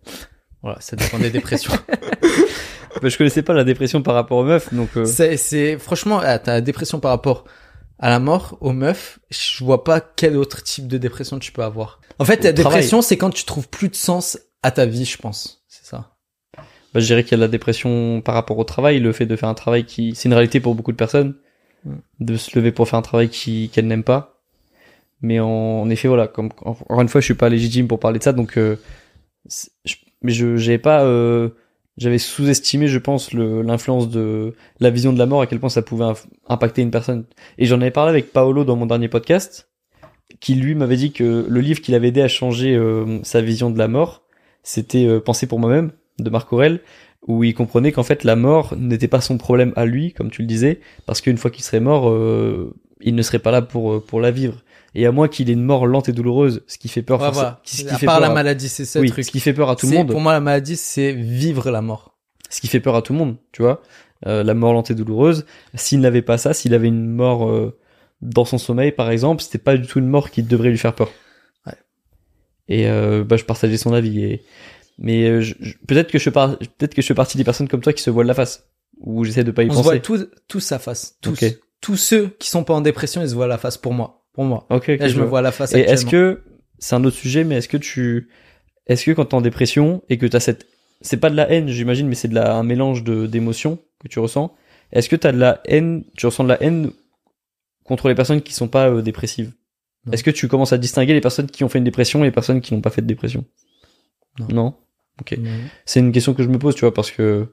Voilà, 0.63 0.79
ça 0.81 0.95
dépend 0.95 1.19
des 1.19 1.29
dépressions. 1.29 1.73
Bah, 3.01 3.07
je 3.07 3.17
connaissais 3.17 3.41
pas 3.41 3.53
la 3.53 3.63
dépression 3.63 4.03
par 4.03 4.13
rapport 4.13 4.37
aux 4.37 4.43
meufs, 4.43 4.73
donc 4.73 4.89
euh, 4.97 5.05
c'est, 5.05 5.37
c'est, 5.37 5.79
franchement, 5.79 6.19
ah, 6.23 6.37
t'as 6.39 6.53
la 6.55 6.61
dépression 6.61 6.99
par 6.99 7.11
rapport 7.11 7.45
à 7.99 8.09
la 8.09 8.19
mort, 8.19 8.57
aux 8.59 8.73
meufs. 8.73 9.19
Je 9.29 9.63
vois 9.63 9.83
pas 9.85 10.01
quel 10.01 10.35
autre 10.35 10.61
type 10.61 10.87
de 10.87 10.97
dépression 10.97 11.39
tu 11.39 11.51
peux 11.51 11.63
avoir. 11.63 12.01
En 12.19 12.25
fait, 12.25 12.41
Au 12.41 12.43
la 12.43 12.53
travail. 12.53 12.73
dépression, 12.73 13.01
c'est 13.01 13.17
quand 13.17 13.29
tu 13.29 13.45
trouves 13.45 13.69
plus 13.69 13.87
de 13.89 13.95
sens 13.95 14.37
à 14.61 14.71
ta 14.71 14.85
vie, 14.85 15.05
je 15.05 15.17
pense. 15.17 15.63
C'est 15.69 15.85
ça. 15.85 16.11
bah, 16.57 16.99
je 16.99 17.05
dirais 17.05 17.23
qu'il 17.23 17.31
y 17.31 17.35
a 17.35 17.37
de 17.37 17.43
la 17.43 17.47
dépression 17.47 18.21
par 18.21 18.35
rapport 18.35 18.57
au 18.57 18.65
travail, 18.65 18.99
le 18.99 19.13
fait 19.13 19.25
de 19.25 19.35
faire 19.37 19.49
un 19.49 19.53
travail 19.55 19.85
qui, 19.85 20.13
c'est 20.13 20.27
une 20.27 20.33
réalité 20.33 20.59
pour 20.59 20.75
beaucoup 20.75 20.91
de 20.91 20.97
personnes. 20.97 21.35
De 22.19 22.35
se 22.37 22.57
lever 22.57 22.71
pour 22.71 22.87
faire 22.87 22.99
un 22.99 23.03
travail 23.03 23.29
qui 23.29 23.69
qu'elles 23.69 23.87
n'aiment 23.87 24.03
pas. 24.03 24.41
Mais 25.21 25.39
en, 25.39 25.47
en 25.47 25.89
effet, 25.89 26.07
voilà, 26.07 26.27
comme 26.27 26.49
encore 26.61 27.01
une 27.01 27.09
fois, 27.09 27.21
je 27.21 27.25
suis 27.25 27.33
pas 27.35 27.49
légitime 27.49 27.87
pour 27.87 27.99
parler 27.99 28.19
de 28.19 28.23
ça, 28.23 28.33
donc 28.33 28.57
euh, 28.57 28.77
mais 30.21 30.31
je 30.31 30.57
j'avais 30.57 30.77
pas, 30.77 31.03
euh, 31.03 31.49
j'avais 31.97 32.17
sous-estimé, 32.17 32.87
je 32.87 32.99
pense, 32.99 33.33
l'influence 33.33 34.09
de 34.09 34.55
la 34.79 34.89
vision 34.89 35.13
de 35.13 35.19
la 35.19 35.25
mort, 35.25 35.41
à 35.41 35.47
quel 35.47 35.59
point 35.59 35.69
ça 35.69 35.81
pouvait 35.81 36.05
impacter 36.47 36.81
une 36.81 36.91
personne. 36.91 37.25
Et 37.57 37.65
j'en 37.65 37.81
avais 37.81 37.91
parlé 37.91 38.09
avec 38.09 38.31
Paolo 38.31 38.63
dans 38.63 38.75
mon 38.75 38.85
dernier 38.85 39.07
podcast, 39.07 39.69
qui 40.39 40.55
lui 40.55 40.75
m'avait 40.75 40.97
dit 40.97 41.11
que 41.11 41.45
le 41.47 41.61
livre 41.61 41.81
qui 41.81 41.91
l'avait 41.91 42.09
aidé 42.09 42.21
à 42.21 42.27
changer 42.27 42.75
euh, 42.75 43.19
sa 43.23 43.41
vision 43.41 43.69
de 43.69 43.77
la 43.77 43.87
mort, 43.87 44.23
c'était 44.63 45.05
euh, 45.05 45.19
Penser 45.19 45.47
pour 45.47 45.59
moi-même 45.59 45.91
de 46.19 46.29
Marc 46.29 46.51
Aurel, 46.53 46.81
où 47.27 47.43
il 47.43 47.53
comprenait 47.53 47.91
qu'en 47.91 48.03
fait 48.03 48.23
la 48.23 48.35
mort 48.35 48.75
n'était 48.77 49.07
pas 49.07 49.21
son 49.21 49.37
problème 49.37 49.73
à 49.75 49.85
lui, 49.85 50.13
comme 50.13 50.31
tu 50.31 50.41
le 50.41 50.47
disais, 50.47 50.79
parce 51.05 51.21
qu'une 51.21 51.37
fois 51.37 51.51
qu'il 51.51 51.63
serait 51.63 51.79
mort, 51.79 52.09
euh, 52.09 52.73
il 53.01 53.15
ne 53.15 53.21
serait 53.21 53.39
pas 53.39 53.51
là 53.51 53.61
pour 53.61 53.93
euh, 53.93 53.99
pour 53.99 54.19
la 54.21 54.31
vivre. 54.31 54.63
Et 54.93 55.05
à 55.05 55.11
moins 55.13 55.29
qu'il 55.29 55.49
ait 55.49 55.53
une 55.53 55.63
mort 55.63 55.87
lente 55.87 56.09
et 56.09 56.11
douloureuse, 56.11 56.63
ce 56.67 56.77
qui 56.77 56.89
fait 56.89 57.01
peur, 57.01 57.19
Ouais, 57.21 57.27
forcément- 57.27 57.43
voilà. 57.43 57.61
ce 57.63 57.83
qui 57.83 57.89
à 57.89 57.97
fait 57.97 58.05
part 58.05 58.15
peur 58.15 58.21
la 58.27 58.31
à- 58.31 58.33
maladie, 58.33 58.67
c'est 58.67 58.83
ça 58.85 58.99
oui, 58.99 59.09
truc. 59.09 59.23
ce 59.23 59.31
qui 59.31 59.39
fait 59.39 59.53
peur 59.53 59.69
à 59.69 59.75
tout 59.77 59.87
le 59.87 59.93
monde. 59.95 60.11
Pour 60.11 60.19
moi, 60.19 60.33
la 60.33 60.41
maladie, 60.41 60.75
c'est 60.75 61.13
vivre 61.13 61.69
la 61.71 61.81
mort. 61.81 62.17
ce 62.49 62.59
qui 62.59 62.67
fait 62.67 62.81
peur 62.81 62.95
à 62.97 63.01
tout 63.01 63.13
le 63.13 63.19
monde, 63.19 63.37
tu 63.53 63.61
vois. 63.61 63.81
Euh, 64.27 64.43
la 64.43 64.53
mort 64.53 64.73
lente 64.73 64.91
et 64.91 64.95
douloureuse. 64.95 65.45
S'il 65.75 66.01
n'avait 66.01 66.21
pas 66.21 66.37
ça, 66.37 66.53
s'il 66.53 66.73
avait 66.73 66.89
une 66.89 67.07
mort 67.07 67.49
euh, 67.49 67.77
dans 68.21 68.43
son 68.43 68.57
sommeil, 68.57 68.91
par 68.91 69.09
exemple, 69.09 69.41
c'était 69.41 69.57
pas 69.57 69.77
du 69.77 69.87
tout 69.87 69.99
une 69.99 70.07
mort 70.09 70.29
qui 70.29 70.43
devrait 70.43 70.69
lui 70.69 70.77
faire 70.77 70.93
peur. 70.93 71.09
Ouais. 71.65 71.73
Et 72.67 72.87
euh, 72.89 73.23
bah, 73.23 73.37
je 73.37 73.45
partageais 73.45 73.77
son 73.77 73.93
avis. 73.93 74.21
Et... 74.21 74.43
Mais 75.03 75.23
euh, 75.27 75.41
je- 75.41 75.55
je- 75.59 75.73
peut-être 75.87 76.11
que 76.11 76.19
je 76.19 76.29
par... 76.29 76.57
peut-être 76.59 76.93
que 76.93 77.01
je 77.01 77.07
fais 77.07 77.13
partie 77.15 77.35
des 77.37 77.43
personnes 77.43 77.67
comme 77.67 77.81
toi 77.81 77.91
qui 77.91 78.03
se 78.03 78.09
voilent 78.11 78.27
la 78.27 78.33
face, 78.35 78.69
ou 78.99 79.23
j'essaie 79.25 79.43
de 79.43 79.51
pas 79.51 79.63
y 79.63 79.67
On 79.67 79.71
se 79.71 79.77
penser. 79.77 79.89
voit 79.89 79.99
tous, 79.99 80.27
tous 80.47 80.59
sa 80.59 80.77
face. 80.79 81.17
Tous. 81.21 81.37
Tous 81.81 81.97
ceux 81.97 82.27
qui 82.39 82.49
sont 82.49 82.63
pas 82.63 82.75
en 82.75 82.81
dépression, 82.81 83.21
ils 83.23 83.29
se 83.29 83.33
voient 83.33 83.47
la 83.47 83.57
face 83.57 83.77
pour 83.77 83.93
moi. 83.93 84.23
Pour 84.33 84.43
moi. 84.45 84.67
Ok, 84.69 84.89
ok, 84.89 84.99
Là, 84.99 85.07
je 85.07 85.15
me 85.15 85.21
vois. 85.21 85.29
vois 85.29 85.41
la 85.41 85.51
face 85.51 85.73
Et 85.73 85.79
est-ce 85.79 86.05
que 86.05 86.43
c'est 86.77 86.93
un 86.95 87.03
autre 87.03 87.17
sujet, 87.17 87.43
mais 87.43 87.55
est-ce 87.55 87.67
que 87.67 87.77
tu, 87.77 88.29
est-ce 88.87 89.03
que 89.05 89.11
quand 89.11 89.25
t'es 89.25 89.33
en 89.35 89.41
dépression 89.41 90.03
et 90.07 90.17
que 90.19 90.27
t'as 90.27 90.39
cette, 90.39 90.67
c'est 91.01 91.17
pas 91.17 91.31
de 91.31 91.35
la 91.35 91.49
haine, 91.51 91.67
j'imagine, 91.67 92.07
mais 92.07 92.13
c'est 92.15 92.27
de 92.27 92.35
la 92.35 92.53
un 92.55 92.61
mélange 92.63 93.03
de 93.03 93.25
d'émotions 93.25 93.79
que 93.99 94.07
tu 94.07 94.19
ressens. 94.19 94.55
Est-ce 94.91 95.09
que 95.09 95.15
t'as 95.15 95.31
de 95.31 95.39
la 95.39 95.61
haine, 95.65 96.03
tu 96.15 96.27
ressens 96.27 96.43
de 96.43 96.49
la 96.49 96.61
haine 96.63 96.91
contre 97.83 98.07
les 98.07 98.15
personnes 98.15 98.41
qui 98.41 98.53
sont 98.53 98.67
pas 98.67 98.87
euh, 98.89 99.01
dépressives? 99.01 99.51
Est-ce 100.11 100.23
que 100.23 100.31
tu 100.31 100.47
commences 100.47 100.73
à 100.73 100.77
distinguer 100.77 101.13
les 101.13 101.21
personnes 101.21 101.47
qui 101.47 101.63
ont 101.63 101.69
fait 101.69 101.77
une 101.79 101.83
dépression 101.83 102.21
et 102.23 102.27
les 102.27 102.31
personnes 102.31 102.61
qui 102.61 102.73
n'ont 102.75 102.81
pas 102.81 102.89
fait 102.91 103.01
de 103.01 103.07
dépression? 103.07 103.43
Non? 104.49 104.75
Ok. 105.21 105.37
C'est 105.85 105.99
une 106.01 106.11
question 106.11 106.33
que 106.33 106.43
je 106.43 106.49
me 106.49 106.57
pose, 106.59 106.75
tu 106.75 106.81
vois, 106.81 106.93
parce 106.93 107.11
que 107.11 107.47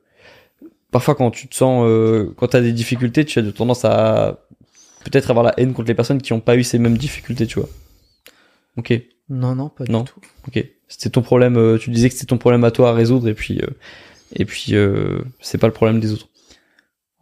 parfois 0.90 1.14
quand 1.14 1.30
tu 1.30 1.46
te 1.48 1.54
sens, 1.54 1.84
euh, 1.86 2.32
quand 2.36 2.48
t'as 2.48 2.60
des 2.60 2.72
difficultés, 2.72 3.24
tu 3.24 3.38
as 3.38 3.42
de 3.42 3.50
tendance 3.50 3.84
à 3.84 4.40
peut-être 5.04 5.30
avoir 5.30 5.44
la 5.44 5.54
haine 5.58 5.72
contre 5.74 5.88
les 5.88 5.94
personnes 5.94 6.20
qui 6.20 6.32
n'ont 6.32 6.40
pas 6.40 6.56
eu 6.56 6.64
ces 6.64 6.78
mêmes 6.78 6.96
difficultés, 6.98 7.46
tu 7.46 7.60
vois. 7.60 7.68
Ok. 8.76 8.92
Non, 9.28 9.54
non, 9.54 9.68
pas 9.68 9.84
Non. 9.88 10.00
du 10.02 10.10
tout. 10.10 10.20
Ok, 10.48 10.64
c'était 10.88 11.10
ton 11.10 11.22
problème. 11.22 11.56
euh, 11.58 11.76
tu 11.78 11.90
disais 11.90 12.08
que 12.08 12.14
c'était 12.14 12.26
ton 12.26 12.38
problème 12.38 12.64
à 12.64 12.70
toi 12.70 12.90
à 12.90 12.92
résoudre 12.94 13.28
et 13.28 13.34
puis 13.34 13.60
euh, 13.60 13.66
et 14.34 14.44
puis 14.46 14.74
euh, 14.74 15.18
c'est 15.40 15.58
pas 15.58 15.66
le 15.66 15.72
problème 15.74 16.00
des 16.00 16.12
autres. 16.12 16.28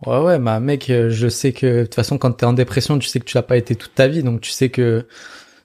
Ouais, 0.07 0.19
ouais, 0.21 0.39
bah 0.39 0.61
mec, 0.61 0.91
euh, 0.91 1.09
je 1.11 1.27
sais 1.27 1.53
que 1.53 1.79
de 1.81 1.83
toute 1.85 1.95
façon, 1.95 2.19
quand 2.19 2.31
t'es 2.33 2.45
en 2.47 2.53
dépression, 2.53 2.99
tu 2.99 3.09
sais 3.09 3.19
que 3.19 3.25
tu 3.25 3.37
l'as 3.37 3.43
pas 3.43 3.57
été 3.57 3.75
toute 3.75 3.95
ta 3.95 4.07
vie, 4.09 4.23
donc 4.23 4.43
tu 4.43 4.51
sais 4.51 4.69
que 4.69 5.07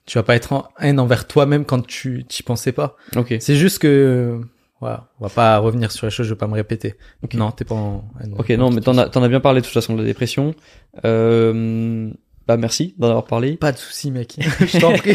tu 0.06 0.16
vas 0.18 0.22
pas 0.24 0.34
être 0.34 0.52
en 0.52 0.68
haine 0.80 0.98
envers 0.98 1.28
toi-même 1.28 1.64
quand 1.66 1.86
tu 1.86 2.24
t'y 2.26 2.42
pensais 2.42 2.72
pas. 2.72 2.96
Ok. 3.14 3.34
C'est 3.40 3.56
juste 3.56 3.78
que, 3.78 4.40
voilà, 4.82 5.06
on 5.20 5.24
va 5.26 5.30
pas 5.30 5.58
revenir 5.58 5.92
sur 5.92 6.08
les 6.08 6.10
choses, 6.10 6.26
je 6.26 6.32
vais 6.32 6.38
pas 6.38 6.48
me 6.48 6.54
répéter. 6.54 6.96
Non, 7.34 7.52
t'es 7.52 7.64
pas 7.64 7.76
en. 7.76 8.04
Ok, 8.36 8.50
non, 8.50 8.72
mais 8.72 8.80
t'en 8.80 8.98
as 8.98 9.08
t'en 9.08 9.22
as 9.22 9.28
bien 9.28 9.38
parlé 9.38 9.60
de 9.60 9.64
toute 9.64 9.72
façon 9.72 9.94
de 9.94 10.00
la 10.00 10.04
dépression. 10.04 10.56
Euh, 11.04 12.10
bah 12.48 12.56
merci 12.56 12.92
d'en 12.98 13.06
avoir 13.06 13.26
parlé. 13.26 13.56
Pas 13.56 13.70
de 13.70 13.78
souci, 13.78 14.10
mec. 14.10 14.38
je 14.60 14.80
t'en 14.80 14.92
prie. 14.94 15.14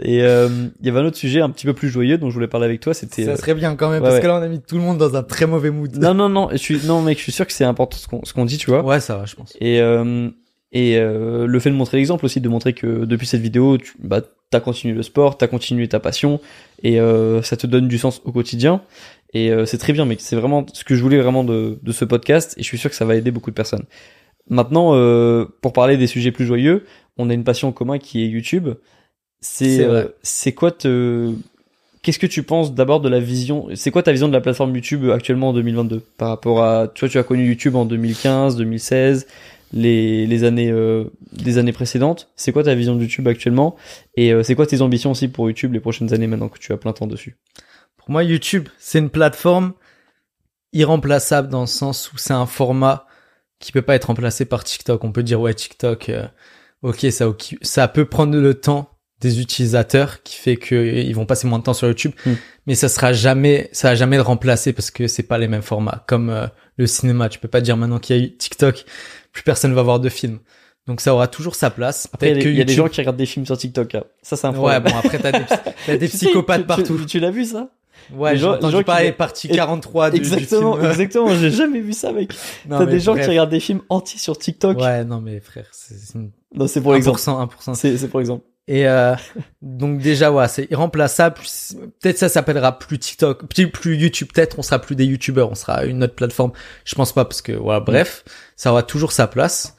Et 0.00 0.22
euh, 0.22 0.48
il 0.80 0.86
y 0.86 0.88
avait 0.88 1.00
un 1.00 1.04
autre 1.04 1.18
sujet 1.18 1.42
un 1.42 1.50
petit 1.50 1.66
peu 1.66 1.74
plus 1.74 1.90
joyeux 1.90 2.16
dont 2.16 2.30
je 2.30 2.34
voulais 2.34 2.48
parler 2.48 2.64
avec 2.64 2.80
toi. 2.80 2.94
C'était 2.94 3.26
Ça 3.26 3.36
serait 3.36 3.52
bien 3.52 3.76
quand 3.76 3.90
même, 3.90 4.02
ouais, 4.02 4.08
parce 4.08 4.14
ouais. 4.14 4.22
que 4.22 4.26
là, 4.26 4.38
on 4.38 4.42
a 4.42 4.48
mis 4.48 4.62
tout 4.62 4.76
le 4.76 4.80
monde 4.80 4.96
dans 4.96 5.14
un 5.16 5.22
très 5.22 5.44
mauvais 5.44 5.70
mood. 5.70 5.94
non 5.98 6.14
non 6.14 6.30
non. 6.30 6.48
Je 6.50 6.56
suis 6.56 6.80
non 6.86 7.02
mec, 7.02 7.18
je 7.18 7.24
suis 7.24 7.32
sûr 7.32 7.46
que 7.46 7.52
c'est 7.52 7.64
important 7.64 7.98
ce 7.98 8.08
qu'on 8.08 8.24
ce 8.24 8.32
qu'on 8.32 8.46
dit, 8.46 8.56
tu 8.56 8.70
vois. 8.70 8.82
Ouais, 8.82 9.00
ça 9.00 9.18
va, 9.18 9.26
je 9.26 9.34
pense. 9.34 9.54
Et 9.60 9.82
euh, 9.82 10.30
et 10.74 10.98
euh, 10.98 11.46
le 11.46 11.60
fait 11.60 11.70
de 11.70 11.74
montrer 11.74 11.96
l'exemple 11.96 12.26
aussi, 12.26 12.40
de 12.42 12.48
montrer 12.50 12.74
que 12.74 13.06
depuis 13.06 13.26
cette 13.26 13.40
vidéo, 13.40 13.78
tu 13.78 13.94
bah, 13.98 14.20
as 14.52 14.60
continué 14.60 14.94
le 14.94 15.02
sport, 15.02 15.38
t'as 15.38 15.46
continué 15.46 15.88
ta 15.88 16.00
passion, 16.00 16.40
et 16.82 17.00
euh, 17.00 17.40
ça 17.40 17.56
te 17.56 17.66
donne 17.66 17.88
du 17.88 17.96
sens 17.96 18.20
au 18.24 18.32
quotidien. 18.32 18.82
Et 19.32 19.50
euh, 19.50 19.64
c'est 19.64 19.78
très 19.78 19.92
bien, 19.92 20.04
mec. 20.04 20.20
C'est 20.20 20.36
vraiment 20.36 20.66
ce 20.72 20.84
que 20.84 20.94
je 20.94 21.02
voulais 21.02 21.20
vraiment 21.20 21.44
de, 21.44 21.78
de 21.82 21.92
ce 21.92 22.04
podcast, 22.04 22.54
et 22.58 22.62
je 22.62 22.66
suis 22.66 22.78
sûr 22.78 22.90
que 22.90 22.96
ça 22.96 23.06
va 23.06 23.16
aider 23.16 23.30
beaucoup 23.30 23.50
de 23.50 23.54
personnes. 23.54 23.84
Maintenant, 24.48 24.94
euh, 24.94 25.46
pour 25.62 25.72
parler 25.72 25.96
des 25.96 26.06
sujets 26.06 26.30
plus 26.30 26.44
joyeux, 26.44 26.84
on 27.16 27.30
a 27.30 27.34
une 27.34 27.44
passion 27.44 27.68
en 27.68 27.72
commun 27.72 27.98
qui 27.98 28.22
est 28.22 28.26
YouTube. 28.26 28.68
C'est 29.40 29.84
euh, 29.84 30.06
c'est 30.22 30.52
quoi 30.52 30.70
te 30.70 31.32
Qu'est-ce 32.02 32.18
que 32.18 32.26
tu 32.26 32.42
penses 32.42 32.74
d'abord 32.74 33.00
de 33.00 33.08
la 33.08 33.20
vision 33.20 33.68
C'est 33.74 33.90
quoi 33.90 34.02
ta 34.02 34.12
vision 34.12 34.28
de 34.28 34.32
la 34.34 34.42
plateforme 34.42 34.74
YouTube 34.74 35.08
actuellement 35.10 35.50
en 35.50 35.52
2022 35.54 36.02
par 36.18 36.28
rapport 36.28 36.62
à 36.62 36.88
tu 36.88 37.00
vois 37.00 37.08
tu 37.08 37.18
as 37.18 37.22
connu 37.22 37.46
YouTube 37.46 37.76
en 37.76 37.86
2015, 37.86 38.56
2016, 38.56 39.26
les 39.74 40.26
les 40.26 40.44
années 40.44 40.70
euh, 40.70 41.04
les 41.32 41.58
années 41.58 41.72
précédentes. 41.72 42.30
C'est 42.36 42.52
quoi 42.52 42.62
ta 42.62 42.74
vision 42.74 42.94
de 42.94 43.02
YouTube 43.02 43.28
actuellement? 43.28 43.76
Et 44.16 44.32
euh, 44.32 44.42
c'est 44.42 44.54
quoi 44.54 44.66
tes 44.66 44.80
ambitions 44.80 45.10
aussi 45.10 45.28
pour 45.28 45.48
YouTube 45.48 45.74
les 45.74 45.80
prochaines 45.80 46.14
années 46.14 46.28
maintenant 46.28 46.48
que 46.48 46.58
tu 46.58 46.72
as 46.72 46.78
plein 46.78 46.92
temps 46.92 47.06
dessus? 47.06 47.36
Pour 47.96 48.10
moi, 48.10 48.22
YouTube, 48.22 48.68
c'est 48.78 48.98
une 48.98 49.10
plateforme 49.10 49.74
irremplaçable 50.72 51.48
dans 51.48 51.62
le 51.62 51.66
sens 51.66 52.12
où 52.12 52.18
c'est 52.18 52.32
un 52.32 52.46
format 52.46 53.06
qui 53.58 53.72
peut 53.72 53.82
pas 53.82 53.94
être 53.94 54.06
remplacé 54.06 54.44
par 54.44 54.64
TikTok. 54.64 55.02
On 55.04 55.12
peut 55.12 55.22
dire 55.22 55.40
ouais 55.40 55.54
TikTok, 55.54 56.08
euh, 56.08 56.26
ok 56.82 57.06
ça 57.10 57.26
ça 57.62 57.88
peut 57.88 58.04
prendre 58.04 58.36
le 58.38 58.54
temps 58.54 58.90
des 59.20 59.40
utilisateurs 59.40 60.22
qui 60.22 60.36
fait 60.36 60.56
que 60.56 60.74
euh, 60.74 61.00
ils 61.00 61.14
vont 61.14 61.26
passer 61.26 61.46
moins 61.46 61.58
de 61.58 61.64
temps 61.64 61.74
sur 61.74 61.88
YouTube, 61.88 62.12
Hmm. 62.26 62.34
mais 62.66 62.74
ça 62.74 62.88
sera 62.88 63.12
jamais 63.12 63.70
ça 63.72 63.88
va 63.88 63.94
jamais 63.94 64.16
le 64.16 64.22
remplacer 64.22 64.72
parce 64.72 64.90
que 64.90 65.08
c'est 65.08 65.22
pas 65.22 65.38
les 65.38 65.48
mêmes 65.48 65.62
formats. 65.62 66.04
Comme 66.06 66.30
euh, 66.30 66.46
le 66.76 66.86
cinéma, 66.86 67.28
tu 67.28 67.38
peux 67.38 67.48
pas 67.48 67.60
dire 67.60 67.76
maintenant 67.76 67.98
qu'il 67.98 68.16
y 68.16 68.20
a 68.20 68.22
eu 68.22 68.36
TikTok, 68.36 68.84
plus 69.34 69.42
personne 69.42 69.74
va 69.74 69.82
voir 69.82 70.00
de 70.00 70.08
films. 70.08 70.38
Donc 70.86 71.00
ça 71.02 71.14
aura 71.14 71.28
toujours 71.28 71.54
sa 71.54 71.70
place. 71.70 72.08
Après, 72.12 72.30
il 72.30 72.36
y 72.38 72.40
il 72.40 72.56
y 72.56 72.60
a 72.60 72.64
des 72.64 72.72
YouTube- 72.72 72.76
gens 72.86 72.88
qui 72.90 73.00
regardent 73.00 73.16
des 73.18 73.26
films 73.26 73.44
sur 73.46 73.56
TikTok. 73.58 73.94
hein. 73.94 74.04
Ça, 74.22 74.36
c'est 74.36 74.46
un 74.46 74.50
Ouais, 74.50 74.56
problème. 74.56 74.82
bon 74.84 74.98
après 74.98 75.18
t'as 75.18 75.32
des, 75.32 75.44
t'as 75.86 75.96
des 75.96 76.08
Tu 76.08 76.16
psychopathes 76.16 76.56
tu- 76.58 76.62
tu- 76.62 76.66
partout. 76.66 77.04
Tu, 77.06 77.20
l'as 77.20 77.30
vu 77.30 77.44
ça? 77.44 77.68
Ouais, 78.12 78.36
j'ai 78.36 78.44
entendu 78.46 78.72
gens 78.72 78.78
qui- 78.78 78.84
parler 78.84 79.12
partie 79.12 79.48
43 79.48 80.10
du, 80.10 80.20
du 80.20 80.26
Exactement, 80.26 80.76
film. 80.76 80.90
exactement. 80.90 81.34
J'ai 81.34 81.50
jamais 81.62 81.80
vu 81.80 81.94
ça, 81.94 82.12
mec. 82.12 82.32
T'as 82.68 82.84
des 82.84 83.00
gens 83.00 83.12
bref. 83.12 83.24
qui 83.24 83.30
regardent 83.30 83.50
des 83.50 83.60
films 83.60 83.80
entiers 83.88 84.18
sur 84.18 84.36
TikTok. 84.38 84.78
Ouais, 84.78 85.04
non 85.04 85.20
mais 85.22 85.40
frère, 85.40 85.66
c'est 85.72 85.94
Non, 86.54 86.66
c'est 86.66 86.82
pour 86.82 86.92
l'exemple. 86.92 87.18
1%, 87.18 87.48
1%. 87.48 87.74
C'est 87.74 87.96
c'est 87.96 88.08
pour 88.08 88.20
l'exemple. 88.20 88.44
Et 88.66 88.88
euh, 88.88 89.14
donc 89.60 90.00
déjà 90.00 90.32
ouais, 90.32 90.48
c'est 90.48 90.70
irremplaçable. 90.70 91.36
Peut-être 92.00 92.16
ça 92.18 92.28
s'appellera 92.30 92.78
plus 92.78 92.98
TikTok, 92.98 93.46
plus, 93.46 93.70
plus 93.70 93.96
YouTube. 93.96 94.28
Peut-être 94.32 94.58
on 94.58 94.62
sera 94.62 94.78
plus 94.78 94.96
des 94.96 95.04
YouTubeurs, 95.04 95.50
on 95.50 95.54
sera 95.54 95.84
une 95.84 96.02
autre 96.02 96.14
plateforme. 96.14 96.52
Je 96.84 96.94
pense 96.94 97.12
pas 97.12 97.24
parce 97.24 97.42
que 97.42 97.52
voilà, 97.52 97.80
bref, 97.80 98.24
ça 98.56 98.70
aura 98.70 98.82
toujours 98.82 99.12
sa 99.12 99.26
place. 99.26 99.76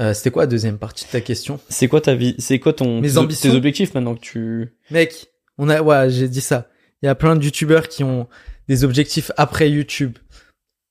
Euh, 0.00 0.14
C'était 0.14 0.30
quoi 0.30 0.44
la 0.44 0.46
deuxième 0.48 0.78
partie 0.78 1.04
de 1.04 1.10
ta 1.10 1.20
question? 1.20 1.60
C'est 1.68 1.88
quoi 1.88 2.00
ta 2.00 2.14
vie 2.14 2.34
C'est 2.38 2.58
quoi 2.58 2.72
ton 2.72 3.00
Mes 3.00 3.18
ambitions? 3.18 3.50
tes 3.50 3.56
objectifs 3.56 3.94
maintenant 3.94 4.14
que 4.14 4.20
tu 4.20 4.74
Mec, 4.90 5.26
on 5.58 5.68
a 5.68 5.82
ouais, 5.82 6.10
j'ai 6.10 6.28
dit 6.28 6.40
ça. 6.40 6.68
Il 7.02 7.06
y 7.06 7.08
a 7.08 7.14
plein 7.14 7.36
de 7.36 7.44
YouTubeurs 7.44 7.88
qui 7.88 8.02
ont 8.04 8.28
des 8.68 8.84
objectifs 8.84 9.30
après 9.36 9.70
YouTube. 9.70 10.18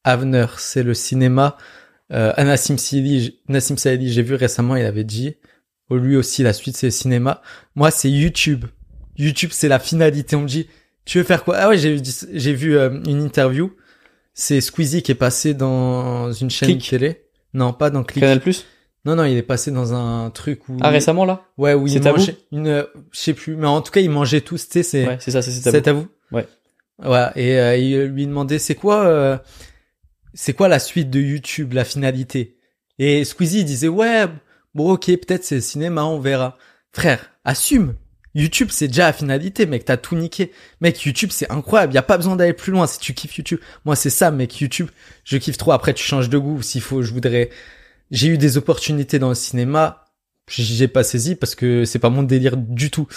Avner, 0.04 0.46
c'est 0.58 0.84
le 0.84 0.94
cinéma. 0.94 1.58
Euh, 2.12 2.34
Nassim 2.38 2.78
Saïdi, 2.78 4.12
j'ai 4.12 4.22
vu 4.22 4.36
récemment, 4.36 4.76
il 4.76 4.86
avait 4.86 5.04
dit. 5.06 5.36
Lui 5.98 6.16
aussi, 6.16 6.44
la 6.44 6.54
suite, 6.54 6.76
c'est 6.78 6.88
le 6.88 6.92
cinéma. 6.92 7.42
Moi, 7.76 7.92
c'est 7.92 8.10
YouTube. 8.10 8.66
YouTube, 9.18 9.50
c'est 9.54 9.68
la 9.68 9.80
finalité. 9.80 10.36
On 10.36 10.42
me 10.42 10.48
dit, 10.48 10.68
tu 11.06 11.18
veux 11.18 11.24
faire 11.24 11.44
quoi? 11.44 11.58
Ah 11.58 11.70
ouais, 11.70 11.78
j'ai 11.78 11.96
vu, 11.96 12.02
j'ai 12.34 12.54
vu 12.54 12.78
euh, 12.78 13.00
une 13.08 13.22
interview. 13.22 13.72
C'est 14.34 14.62
Squeezie 14.62 15.04
qui 15.04 15.12
est 15.12 15.16
passé 15.16 15.54
dans 15.54 16.32
une 16.34 16.50
chaîne 16.50 16.70
Click. 16.70 16.90
télé. 16.90 17.22
Non, 17.54 17.72
pas 17.74 17.90
dans 17.90 18.04
Click. 18.04 18.22
Canal 18.24 18.40
Plus? 18.42 18.66
Non, 19.06 19.16
non, 19.16 19.26
il 19.26 19.38
est 19.38 19.44
passé 19.44 19.70
dans 19.70 19.94
un 19.94 20.30
truc 20.30 20.70
où. 20.70 20.78
Ah 20.82 20.90
récemment 20.90 21.26
là? 21.26 21.46
Ouais, 21.58 21.74
où 21.74 21.88
C'est 21.88 21.96
il 21.96 22.02
Tabou 22.02 22.18
mangeait 22.20 22.38
une, 22.52 22.68
euh, 22.68 22.84
je 23.12 23.20
sais 23.20 23.34
plus, 23.34 23.56
mais 23.58 23.68
en 23.68 23.82
tout 23.82 23.92
cas, 23.92 24.00
il 24.00 24.10
mangeait 24.10 24.42
tous, 24.42 24.66
tu 24.68 24.72
sais, 24.74 24.84
c'est. 24.84 25.06
Ouais, 25.08 25.18
c'est 25.20 25.32
ça, 25.32 25.42
c'est 25.42 25.52
c'est 25.52 25.70
C'est 25.72 25.82
tabou. 25.82 26.00
à 26.00 26.02
vous 26.32 26.38
Ouais. 26.38 26.48
Ouais, 27.06 27.28
et 27.36 27.60
euh, 27.60 27.76
il 27.76 28.04
lui 28.06 28.26
demandait 28.26 28.60
c'est 28.60 28.76
quoi 28.76 29.04
euh, 29.06 29.38
c'est 30.34 30.54
quoi 30.54 30.68
la 30.70 30.80
suite 30.80 31.10
de 31.10 31.20
YouTube, 31.20 31.74
la 31.74 31.84
finalité? 31.84 32.56
Et 32.98 33.26
Squeezie 33.26 33.60
il 33.60 33.66
disait 33.66 33.88
ouais, 33.90 34.26
bon 34.74 34.92
OK, 34.92 35.06
peut-être 35.06 35.44
c'est 35.44 35.56
le 35.56 35.62
cinéma, 35.62 36.04
on 36.06 36.20
verra. 36.20 36.58
Frère, 36.92 37.32
assume. 37.44 37.96
YouTube, 38.36 38.70
c'est 38.72 38.88
déjà 38.88 39.06
la 39.06 39.14
finalité, 39.14 39.66
mec, 39.66 39.86
t'as 39.86 39.98
tout 39.98 40.16
niqué. 40.16 40.52
Mec, 40.82 41.04
YouTube, 41.04 41.30
c'est 41.32 41.52
incroyable, 41.52 41.94
y 41.94 41.98
a 41.98 42.04
pas 42.04 42.18
besoin 42.18 42.36
d'aller 42.36 42.54
plus 42.54 42.72
loin 42.72 42.88
si 42.88 43.00
tu 43.00 43.14
kiffes 43.14 43.38
YouTube. 43.38 43.60
Moi, 43.86 43.96
c'est 43.96 44.10
ça, 44.10 44.32
mec, 44.32 44.60
YouTube, 44.60 44.90
je 45.24 45.38
kiffe 45.38 45.58
trop. 45.58 45.72
Après, 45.72 45.94
tu 45.94 46.04
changes 46.04 46.30
de 46.30 46.38
goût, 46.38 46.62
s'il 46.62 46.82
faut, 46.82 47.04
je 47.04 47.14
voudrais... 47.14 47.50
J'ai 48.12 48.28
eu 48.28 48.38
des 48.38 48.58
opportunités 48.58 49.20
dans 49.20 49.30
le 49.30 49.36
cinéma, 49.36 50.06
j'ai 50.48 50.88
pas 50.88 51.04
saisi 51.04 51.36
parce 51.36 51.56
que 51.56 51.86
c'est 51.86 52.00
pas 52.00 52.10
mon 52.10 52.24
délire 52.24 52.58
du 52.58 52.92
tout. 52.92 53.08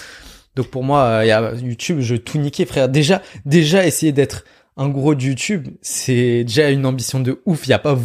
Donc 0.55 0.69
pour 0.69 0.85
moi, 0.85 1.23
euh, 1.23 1.57
YouTube, 1.61 2.01
je 2.01 2.17
tout 2.17 2.39
niqué, 2.39 2.65
frère. 2.65 2.89
Déjà, 2.89 3.23
déjà 3.45 3.87
essayer 3.87 4.13
d'être 4.13 4.45
un 4.77 4.89
gros 4.89 5.15
de 5.15 5.23
YouTube, 5.23 5.69
c'est 5.81 6.45
déjà 6.45 6.71
une 6.71 6.85
ambition 6.85 7.21
de 7.21 7.41
ouf. 7.47 7.67
Y 7.67 7.73
a 7.73 7.79
pas 7.79 7.99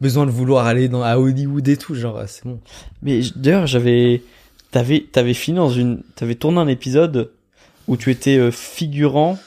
besoin 0.00 0.26
de 0.26 0.30
vouloir 0.30 0.66
aller 0.66 0.88
dans 0.88 1.02
à 1.02 1.16
Hollywood 1.16 1.66
et 1.66 1.76
tout, 1.76 1.94
genre 1.94 2.22
c'est 2.26 2.44
bon. 2.44 2.60
Mais 3.02 3.20
d'ailleurs, 3.34 3.66
j'avais 3.66 4.22
t'avais 4.70 5.06
t'avais 5.10 5.34
fini 5.34 5.56
dans 5.56 5.68
une 5.68 6.02
t'avais 6.14 6.34
tourné 6.34 6.58
un 6.58 6.68
épisode 6.68 7.32
où 7.88 7.96
tu 7.96 8.10
étais 8.10 8.38
euh, 8.38 8.50
figurant 8.50 9.38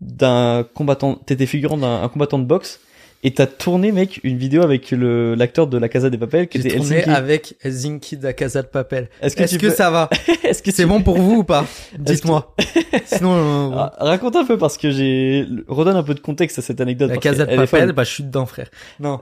d'un 0.00 0.66
combattant 0.74 1.14
t'étais 1.14 1.46
figurant 1.46 1.78
d'un 1.78 2.02
un 2.02 2.08
combattant 2.08 2.38
de 2.38 2.44
boxe 2.44 2.80
et 3.24 3.32
t'as 3.34 3.46
tourné 3.46 3.92
mec 3.92 4.20
une 4.24 4.36
vidéo 4.36 4.62
avec 4.62 4.90
le 4.90 5.34
l'acteur 5.34 5.66
de 5.68 5.78
la 5.78 5.88
Casa 5.88 6.10
des 6.10 6.18
Papel 6.18 6.48
qui 6.48 6.60
J'ai 6.60 6.68
était 6.68 6.76
tourné 6.76 6.96
Helsinki. 6.96 7.10
avec 7.16 7.54
Helsinki 7.62 8.16
de 8.16 8.24
la 8.24 8.32
Casa 8.32 8.62
de 8.62 8.66
Papel. 8.66 9.08
Est-ce 9.20 9.36
que 9.36 9.42
Est-ce 9.44 9.54
tu 9.54 9.60
que 9.60 9.66
peux- 9.68 9.74
ça 9.74 9.90
va 9.90 10.10
Est-ce 10.44 10.62
que 10.62 10.70
C'est 10.72 10.82
tu- 10.82 10.88
bon 10.88 11.02
pour 11.02 11.18
vous 11.18 11.36
ou 11.38 11.44
pas 11.44 11.66
Dites-moi. 11.98 12.54
Sinon, 13.06 13.72
euh, 13.72 13.76
Ah, 13.76 13.94
raconte 13.98 14.36
un 14.36 14.44
peu 14.44 14.58
parce 14.58 14.76
que 14.76 14.90
j'ai 14.90 15.46
redonne 15.68 15.96
un 15.96 16.02
peu 16.02 16.14
de 16.14 16.20
contexte 16.20 16.58
à 16.58 16.62
cette 16.62 16.80
anecdote. 16.80 17.10
La 17.10 17.16
Casa 17.18 17.46
de 17.46 17.52
est 17.52 17.56
Papel, 17.56 17.92
bah 17.92 18.04
je 18.04 18.10
suis 18.10 18.24
dedans, 18.24 18.46
frère. 18.46 18.68
Non. 19.00 19.20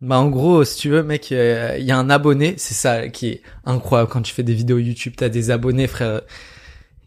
Bah 0.00 0.18
en 0.18 0.28
gros, 0.28 0.62
si 0.64 0.76
tu 0.78 0.88
veux, 0.90 1.02
mec, 1.02 1.32
euh, 1.32 1.76
il 1.78 1.84
y 1.84 1.90
a 1.90 1.98
un 1.98 2.08
abonné, 2.10 2.54
c'est 2.56 2.74
ça 2.74 3.08
qui 3.08 3.28
est 3.28 3.42
incroyable 3.64 4.08
quand 4.10 4.22
tu 4.22 4.32
fais 4.32 4.44
des 4.44 4.54
vidéos 4.54 4.78
YouTube, 4.78 5.14
t'as 5.16 5.28
des 5.28 5.50
abonnés, 5.50 5.86
frère. 5.88 6.20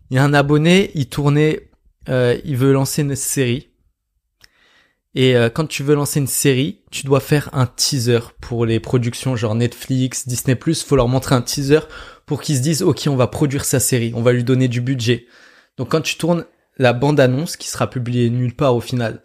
Il 0.10 0.16
y 0.16 0.18
a 0.20 0.24
un 0.26 0.34
abonné, 0.34 0.92
il 0.94 1.08
tournait, 1.08 1.70
euh, 2.10 2.38
il 2.44 2.58
veut 2.58 2.74
lancer 2.74 3.02
une 3.04 3.16
série. 3.16 3.70
Et 5.14 5.36
euh, 5.36 5.50
quand 5.50 5.66
tu 5.68 5.84
veux 5.84 5.94
lancer 5.96 6.20
une 6.20 6.28
série, 6.28 6.80
tu 6.90 7.06
dois 7.06 7.20
faire 7.20 7.50
un 7.54 7.66
teaser 7.66 8.20
pour 8.40 8.66
les 8.66 8.80
productions 8.80 9.36
genre 9.36 9.56
Netflix, 9.56 10.28
Disney+. 10.28 10.58
Faut 10.86 10.96
leur 10.96 11.08
montrer 11.10 11.36
un 11.36 11.42
teaser 11.42 11.80
pour 12.26 12.42
qu'ils 12.42 12.58
se 12.58 12.62
disent, 12.62 12.82
ok, 12.82 13.04
on 13.08 13.16
va 13.18 13.28
produire 13.28 13.66
sa 13.66 13.80
série, 13.82 14.14
on 14.16 14.22
va 14.22 14.32
lui 14.32 14.44
donner 14.46 14.68
du 14.70 14.80
budget. 14.80 15.26
Donc 15.78 15.90
quand 15.90 16.02
tu 16.02 16.16
tournes 16.16 16.46
la 16.78 16.94
bande-annonce 16.94 17.58
qui 17.58 17.68
sera 17.68 17.90
publiée 17.90 18.30
nulle 18.30 18.56
part 18.56 18.74
au 18.76 18.80
final, 18.80 19.22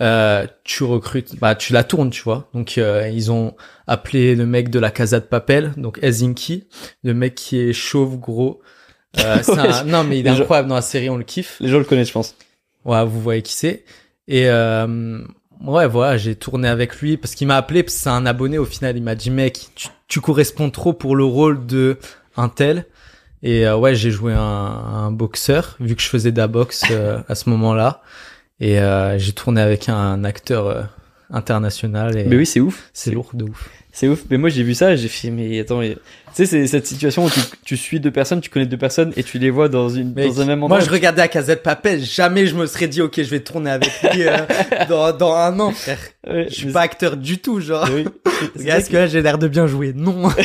euh, 0.00 0.46
tu 0.62 0.84
recrutes, 0.84 1.34
bah 1.40 1.56
tu 1.56 1.72
la 1.72 1.82
tournes, 1.82 2.10
tu 2.10 2.22
vois. 2.22 2.48
Donc 2.54 2.78
euh, 2.78 3.08
ils 3.08 3.32
ont 3.32 3.56
appelé 3.88 4.36
le 4.36 4.46
mec 4.46 4.70
de 4.70 4.78
la 4.78 4.92
Casa 4.92 5.18
de 5.18 5.24
Papel, 5.24 5.72
donc 5.76 5.98
Helsinki, 6.00 6.68
le 7.02 7.14
mec 7.14 7.34
qui 7.34 7.58
est 7.58 7.72
chauve, 7.72 8.18
gros. 8.20 8.60
Euh, 9.18 9.38
Ouais, 9.48 9.58
un- 9.58 9.84
Non 9.84 10.04
mais 10.04 10.20
il 10.20 10.26
est 10.26 10.30
les 10.30 10.36
gens- 10.36 10.42
incroyable 10.42 10.68
dans 10.68 10.76
la 10.76 10.82
série, 10.82 11.10
on 11.10 11.16
le 11.16 11.24
kiffe. 11.24 11.56
Les 11.58 11.68
gens 11.68 11.78
le 11.78 11.84
connaissent, 11.84 12.08
je 12.08 12.12
pense. 12.12 12.36
Ouais, 12.84 13.04
vous 13.04 13.20
voyez 13.20 13.42
qui 13.42 13.54
c'est. 13.54 13.84
Et 14.28 14.48
euh, 14.48 15.22
ouais, 15.64 15.88
voilà, 15.88 16.18
j'ai 16.18 16.36
tourné 16.36 16.68
avec 16.68 17.00
lui 17.00 17.16
parce 17.16 17.34
qu'il 17.34 17.48
m'a 17.48 17.56
appelé, 17.56 17.82
parce 17.82 17.94
que 17.96 18.02
c'est 18.02 18.10
un 18.10 18.26
abonné 18.26 18.58
au 18.58 18.66
final. 18.66 18.96
Il 18.96 19.02
m'a 19.02 19.14
dit, 19.14 19.30
mec, 19.30 19.70
tu, 19.74 19.88
tu 20.06 20.20
corresponds 20.20 20.70
trop 20.70 20.92
pour 20.92 21.16
le 21.16 21.24
rôle 21.24 21.66
de 21.66 21.98
un 22.36 22.48
tel. 22.48 22.84
Et 23.42 23.66
euh, 23.66 23.76
ouais, 23.76 23.94
j'ai 23.94 24.10
joué 24.10 24.34
un, 24.34 24.40
un 24.40 25.10
boxeur, 25.10 25.76
vu 25.80 25.96
que 25.96 26.02
je 26.02 26.08
faisais 26.08 26.32
de 26.32 26.38
la 26.38 26.46
boxe 26.46 26.84
euh, 26.90 27.20
à 27.28 27.34
ce 27.34 27.48
moment-là. 27.50 28.02
Et 28.60 28.80
euh, 28.80 29.18
j'ai 29.18 29.32
tourné 29.32 29.60
avec 29.60 29.88
un 29.88 30.24
acteur 30.24 30.66
euh, 30.66 30.82
international. 31.30 32.16
Et 32.18 32.24
Mais 32.24 32.36
oui, 32.36 32.46
c'est 32.46 32.60
ouf. 32.60 32.90
c'est 32.92 33.10
lourd 33.10 33.30
de 33.34 33.44
ouf. 33.44 33.68
C'est 33.92 34.06
ouf. 34.08 34.24
Mais 34.30 34.38
moi, 34.38 34.48
j'ai 34.48 34.62
vu 34.62 34.74
ça 34.74 34.92
et 34.92 34.96
j'ai 34.96 35.08
fait, 35.08 35.30
mais 35.30 35.58
attends, 35.60 35.80
mais... 35.80 35.94
tu 35.94 35.98
sais, 36.34 36.46
c'est 36.46 36.66
cette 36.68 36.86
situation 36.86 37.24
où 37.24 37.30
tu, 37.30 37.40
tu 37.64 37.76
suis 37.76 37.98
deux 38.00 38.10
personnes, 38.12 38.40
tu 38.40 38.48
connais 38.48 38.66
deux 38.66 38.76
personnes 38.76 39.12
et 39.16 39.24
tu 39.24 39.38
les 39.38 39.50
vois 39.50 39.68
dans 39.68 39.88
une, 39.88 40.14
dans 40.14 40.40
un 40.40 40.44
même 40.44 40.62
endroit. 40.62 40.78
moi, 40.78 40.86
je 40.86 40.90
regardais 40.90 41.22
à 41.22 41.28
Casa 41.28 41.54
de 41.56 41.60
Papel. 41.60 42.00
Jamais 42.04 42.46
je 42.46 42.54
me 42.54 42.66
serais 42.66 42.86
dit, 42.86 43.02
ok, 43.02 43.16
je 43.16 43.28
vais 43.30 43.40
tourner 43.40 43.70
avec 43.70 43.90
lui 44.12 44.22
euh, 44.28 44.36
dans, 44.88 45.12
dans 45.16 45.34
un 45.34 45.58
an, 45.58 45.72
frère. 45.72 45.98
Ouais, 46.28 46.46
Je 46.48 46.54
suis 46.54 46.72
pas 46.72 46.82
acteur 46.82 47.16
du 47.16 47.38
tout, 47.38 47.60
genre. 47.60 47.88
oui. 47.92 48.04
Regarde, 48.56 48.80
est-ce 48.80 48.90
que 48.90 48.96
là, 48.96 49.06
j'ai 49.08 49.20
l'air 49.20 49.38
de 49.38 49.48
bien 49.48 49.66
jouer 49.66 49.92
Non. 49.96 50.28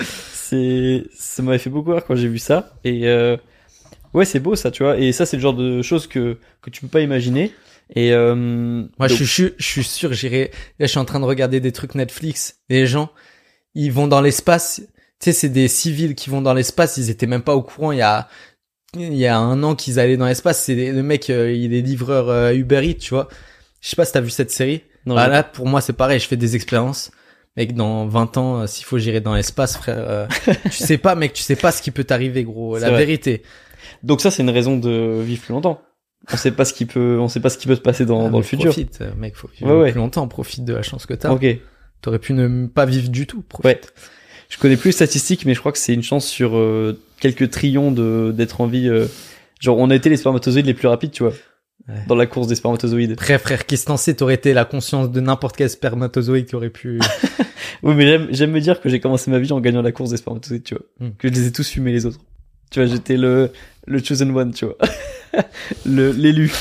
c'est 0.00 1.04
ça 1.14 1.42
m'avait 1.42 1.58
fait 1.58 1.70
beaucoup 1.70 1.92
rire 1.92 2.04
quand 2.06 2.14
j'ai 2.16 2.28
vu 2.28 2.38
ça 2.38 2.72
et 2.84 3.08
euh, 3.08 3.36
ouais 4.14 4.24
c'est 4.24 4.38
beau 4.40 4.54
ça 4.54 4.70
tu 4.70 4.82
vois 4.84 4.96
et 4.98 5.10
ça 5.12 5.26
c'est 5.26 5.36
le 5.36 5.42
genre 5.42 5.54
de 5.54 5.82
choses 5.82 6.06
que 6.06 6.38
que 6.62 6.70
tu 6.70 6.80
peux 6.82 6.88
pas 6.88 7.00
imaginer 7.00 7.52
et 7.94 8.12
euh, 8.12 8.34
Moi, 8.34 9.08
donc- 9.08 9.10
je, 9.10 9.14
suis, 9.14 9.24
je, 9.24 9.30
suis- 9.32 9.54
je 9.58 9.64
suis 9.66 9.84
sûr, 9.84 10.12
j'irai. 10.12 10.50
Là, 10.78 10.86
je 10.86 10.90
suis 10.90 10.98
en 10.98 11.04
train 11.04 11.20
de 11.20 11.24
regarder 11.24 11.60
des 11.60 11.72
trucs 11.72 11.94
Netflix. 11.94 12.56
Et 12.68 12.74
les 12.80 12.86
gens, 12.86 13.10
ils 13.74 13.92
vont 13.92 14.08
dans 14.08 14.20
l'espace. 14.20 14.82
Tu 15.20 15.24
sais, 15.26 15.32
c'est 15.32 15.48
des 15.48 15.68
civils 15.68 16.14
qui 16.14 16.28
vont 16.30 16.42
dans 16.42 16.52
l'espace. 16.54 16.96
Ils 16.96 17.10
étaient 17.10 17.26
même 17.26 17.42
pas 17.42 17.54
au 17.54 17.62
courant 17.62 17.92
il 17.92 17.98
y 17.98 18.02
a, 18.02 18.28
il 18.94 19.14
y 19.14 19.26
a 19.26 19.38
un 19.38 19.62
an 19.62 19.74
qu'ils 19.74 20.00
allaient 20.00 20.16
dans 20.16 20.26
l'espace. 20.26 20.62
C'est 20.64 20.74
le 20.92 21.02
mec, 21.02 21.30
euh, 21.30 21.52
il 21.52 21.74
est 21.74 21.80
livreur 21.80 22.28
euh, 22.28 22.52
Uber 22.52 22.82
Eats, 22.86 22.98
tu 22.98 23.10
vois. 23.14 23.28
Je 23.80 23.88
sais 23.88 23.96
pas 23.96 24.04
si 24.04 24.12
t'as 24.12 24.20
vu 24.20 24.30
cette 24.30 24.50
série. 24.50 24.82
non, 25.06 25.14
bah 25.14 25.28
là, 25.28 25.42
pour 25.44 25.66
moi, 25.66 25.80
c'est 25.80 25.92
pareil. 25.92 26.18
Je 26.18 26.26
fais 26.26 26.36
des 26.36 26.56
expériences. 26.56 27.12
Mec, 27.56 27.74
dans 27.74 28.06
20 28.06 28.36
ans, 28.36 28.60
euh, 28.62 28.66
s'il 28.66 28.84
faut, 28.84 28.98
j'irai 28.98 29.20
dans 29.20 29.34
l'espace, 29.34 29.76
frère. 29.78 29.96
euh, 29.98 30.26
tu 30.64 30.70
sais 30.72 30.98
pas, 30.98 31.14
mec, 31.14 31.32
tu 31.32 31.42
sais 31.42 31.56
pas 31.56 31.72
ce 31.72 31.80
qui 31.80 31.90
peut 31.90 32.04
t'arriver, 32.04 32.42
gros. 32.44 32.76
La 32.78 32.90
vrai. 32.90 32.98
vérité. 32.98 33.42
donc 34.02 34.20
ça 34.20 34.30
c'est 34.30 34.42
une 34.42 34.50
raison 34.50 34.76
de 34.76 35.20
vivre 35.24 35.42
plus 35.42 35.52
longtemps 35.52 35.80
on 36.32 36.36
sait 36.36 36.50
pas 36.52 36.64
ce 36.64 36.72
qui 36.74 36.86
peut 36.86 37.18
on 37.20 37.28
sait 37.28 37.40
pas 37.40 37.50
ce 37.50 37.58
qui 37.58 37.66
peut 37.66 37.76
se 37.76 37.80
passer 37.80 38.04
dans, 38.06 38.26
Ah, 38.26 38.30
dans 38.30 38.38
le 38.38 38.42
futur 38.44 38.66
Profite, 38.70 38.98
euh, 39.00 39.10
mec, 39.16 39.36
faut 39.36 39.48
vivre 39.48 39.70
Ouais, 39.74 39.80
ouais. 39.82 39.90
plus 39.92 39.98
longtemps. 40.00 40.26
Profite 40.28 40.64
de 40.64 40.72
la 40.74 40.82
chance 40.82 41.06
que 41.06 41.14
t'as. 41.14 41.30
ok 41.32 41.44
T'aurais 42.02 42.18
pu 42.18 42.32
ne 42.34 42.66
pas 42.66 42.84
vivre 42.86 43.08
du 43.08 43.26
tout. 43.26 43.42
Profite. 43.42 43.64
ouais 43.66 43.80
je 44.48 44.58
connais 44.58 44.76
plus 44.76 44.88
les 44.90 44.92
statistiques 44.92 45.44
mais 45.44 45.54
je 45.54 45.60
crois 45.60 45.72
que 45.72 45.78
c'est 45.78 45.92
une 45.94 46.02
chance 46.04 46.24
sur 46.26 46.56
euh, 46.56 46.98
quelques 47.20 47.50
trillions 47.50 47.90
de 47.90 48.32
d'être 48.36 48.60
en 48.60 48.66
vie 48.68 48.88
euh, 48.88 49.06
genre 49.60 49.76
on 49.78 49.90
a 49.90 49.94
été 49.96 50.08
les 50.08 50.16
spermatozoïdes 50.16 50.66
les 50.66 50.74
plus 50.74 50.88
rapides 50.88 51.10
tu 51.10 51.22
vois 51.24 51.32
Ouais. 51.88 51.94
dans 52.08 52.16
la 52.16 52.26
course 52.26 52.48
des 52.48 52.56
spermatozoïdes 52.56 53.12
Après, 53.12 53.38
frère, 53.38 53.64
que 53.64 53.76
t'en 53.84 53.96
sais? 53.96 54.14
T'aurais 54.14 54.34
été 54.34 54.52
la 54.52 54.64
conscience 54.64 55.08
de 55.12 55.20
n'importe 55.20 55.56
quel 55.56 55.70
spermatozoïde 55.70 56.46
qui 56.46 56.56
aurait 56.56 56.70
pu... 56.70 56.98
Oui, 57.84 57.94
mais 57.94 58.04
j'aime, 58.06 58.26
j'aime 58.32 58.50
me 58.50 58.60
dire 58.60 58.80
que 58.80 58.88
j'ai 58.88 58.98
commencé 58.98 59.30
ma 59.30 59.38
vie 59.38 59.52
en 59.52 59.60
gagnant 59.60 59.82
la 59.82 59.92
course 59.92 60.10
des 60.10 60.16
spermatozoïdes, 60.16 60.64
tu 60.64 60.74
vois. 60.74 60.84
Hmm. 60.98 61.12
Que 61.16 61.28
je 61.28 61.34
les 61.34 61.46
ai 61.46 61.52
tous 61.52 61.68
fumés 61.68 61.92
les 61.92 62.04
autres. 62.04 62.18
Tu 62.72 62.80
vois, 62.80 62.88
j'étais 62.92 63.16
le, 63.16 63.50
le 63.86 64.02
chosen 64.02 64.36
one, 64.36 64.52
tu 64.52 64.64
vois. 64.64 64.76
le, 65.86 66.10
l'élu. 66.12 66.52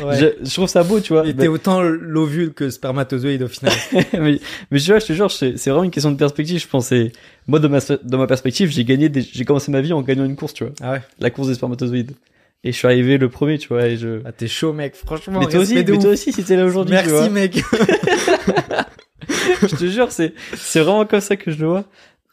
Je, 0.00 0.26
je 0.42 0.52
trouve 0.54 0.68
ça 0.68 0.82
beau, 0.82 1.00
tu 1.00 1.12
vois. 1.12 1.22
Il 1.24 1.30
était 1.30 1.48
autant 1.48 1.82
l'ovule 1.82 2.52
que 2.52 2.70
spermatozoïde 2.70 3.42
au 3.42 3.48
final. 3.48 3.72
mais, 4.12 4.40
mais 4.70 4.78
tu 4.78 4.90
vois, 4.90 4.98
je 4.98 5.06
te 5.06 5.12
jure, 5.12 5.30
c'est, 5.30 5.56
c'est 5.56 5.70
vraiment 5.70 5.84
une 5.84 5.90
question 5.90 6.10
de 6.10 6.16
perspective, 6.16 6.60
je 6.60 6.66
pense. 6.68 6.92
Et 6.92 7.12
moi, 7.46 7.58
de 7.58 7.68
ma, 7.68 7.78
de 7.80 8.16
ma 8.16 8.26
perspective, 8.26 8.70
j'ai 8.70 8.84
gagné 8.84 9.10
j'ai 9.14 9.44
commencé 9.44 9.70
ma 9.70 9.80
vie 9.80 9.92
en 9.92 10.02
gagnant 10.02 10.24
une 10.24 10.36
course, 10.36 10.54
tu 10.54 10.64
vois. 10.64 10.72
ah 10.82 10.92
ouais 10.92 11.02
La 11.20 11.30
course 11.30 11.48
des 11.48 11.54
spermatozoïdes. 11.54 12.12
Et 12.64 12.72
je 12.72 12.76
suis 12.76 12.86
arrivé 12.86 13.16
le 13.18 13.28
premier, 13.28 13.58
tu 13.58 13.68
vois, 13.68 13.86
et 13.86 13.96
je... 13.96 14.20
ah, 14.24 14.32
T'es 14.32 14.48
chaud, 14.48 14.72
mec. 14.72 14.96
Franchement, 14.96 15.38
mais 15.40 15.46
toi 15.46 15.60
aussi, 15.60 15.74
mais 15.74 15.84
toi 15.84 16.10
aussi, 16.10 16.32
si 16.32 16.42
t'es 16.42 16.56
là 16.56 16.64
aujourd'hui, 16.64 16.96
tu 16.96 17.08
Merci, 17.08 17.28
vois. 17.28 17.28
mec. 17.28 17.56
je 19.62 19.76
te 19.76 19.86
jure, 19.86 20.10
c'est 20.12 20.32
c'est 20.56 20.80
vraiment 20.80 21.04
comme 21.06 21.20
ça 21.20 21.36
que 21.36 21.50
je 21.50 21.58
le 21.60 21.66
vois. 21.66 21.84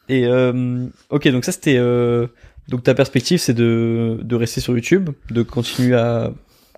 Et 0.08 0.26
euh, 0.26 0.84
ok, 1.10 1.28
donc 1.28 1.44
ça 1.44 1.52
c'était 1.52 1.76
euh, 1.78 2.26
donc 2.68 2.82
ta 2.82 2.94
perspective, 2.94 3.38
c'est 3.38 3.54
de 3.54 4.18
de 4.22 4.36
rester 4.36 4.60
sur 4.60 4.74
YouTube, 4.74 5.10
de 5.30 5.42
continuer 5.42 5.96
à 5.96 6.32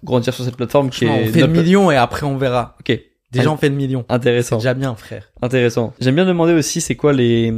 grandir 0.05 0.35
sur 0.35 0.45
cette 0.45 0.57
plateforme 0.57 0.91
qui 0.91 1.05
est 1.05 1.09
on 1.09 1.27
fait 1.33 1.41
le 1.41 1.47
million 1.49 1.91
et 1.91 1.97
après 1.97 2.25
on 2.27 2.37
verra. 2.37 2.77
Ok, 2.81 2.99
Déjà, 3.33 3.51
on 3.51 3.57
fait 3.57 3.69
le 3.69 3.75
million. 3.75 4.05
C'est 4.09 4.15
Intéressant. 4.15 4.57
déjà 4.57 4.73
bien, 4.75 4.95
frère. 4.95 5.31
Intéressant. 5.43 5.93
J'aime 6.01 6.15
bien 6.15 6.25
demander 6.25 6.53
aussi 6.53 6.81
c'est 6.81 6.95
quoi 6.95 7.13
les 7.13 7.53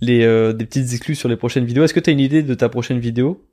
les 0.00 0.24
euh, 0.24 0.52
des 0.52 0.66
petites 0.66 0.92
exclus 0.92 1.14
sur 1.14 1.28
les 1.28 1.36
prochaines 1.36 1.64
vidéos. 1.64 1.84
Est-ce 1.84 1.94
que 1.94 2.00
tu 2.00 2.10
as 2.10 2.12
une 2.12 2.20
idée 2.20 2.42
de 2.42 2.54
ta 2.54 2.68
prochaine 2.68 2.98
vidéo? 2.98 3.44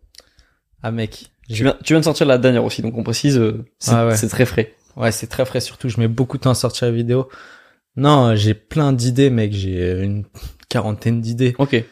Ah, 0.84 0.92
mec. 0.92 1.32
tu 1.48 1.64
viens, 1.64 1.78
tu 1.84 1.94
viens 1.94 2.00
de 2.00 2.06
sortir 2.06 2.26
la 2.26 2.40
dernière 2.40 2.64
aussi, 2.66 2.82
donc 2.82 2.98
on 2.98 3.04
précise, 3.04 3.38
euh, 3.38 3.64
c'est 3.78 3.92
Ah 3.94 4.08
ouais. 4.08 4.16
c'est 4.16 4.28
très 4.28 4.46
frais. 4.46 4.74
Ouais, 4.98 5.12
c'est 5.12 5.28
très 5.28 5.46
frais, 5.46 5.60
surtout. 5.62 5.88
Je 5.90 6.00
mets 6.00 6.08
beaucoup 6.08 6.38
de 6.38 6.42
temps 6.44 6.50
à 6.50 6.56
sortir 6.56 6.88
la 6.88 6.94
vidéo. 6.94 7.30
Non, 7.96 8.36
j'ai 8.36 8.54
plein 8.56 8.92
d'idées, 8.92 9.30
mec. 9.30 9.54
J'ai 9.54 10.02
une 10.02 10.26
quarantaine 10.70 11.22
d'idées. 11.22 11.56
Ok. 11.60 11.84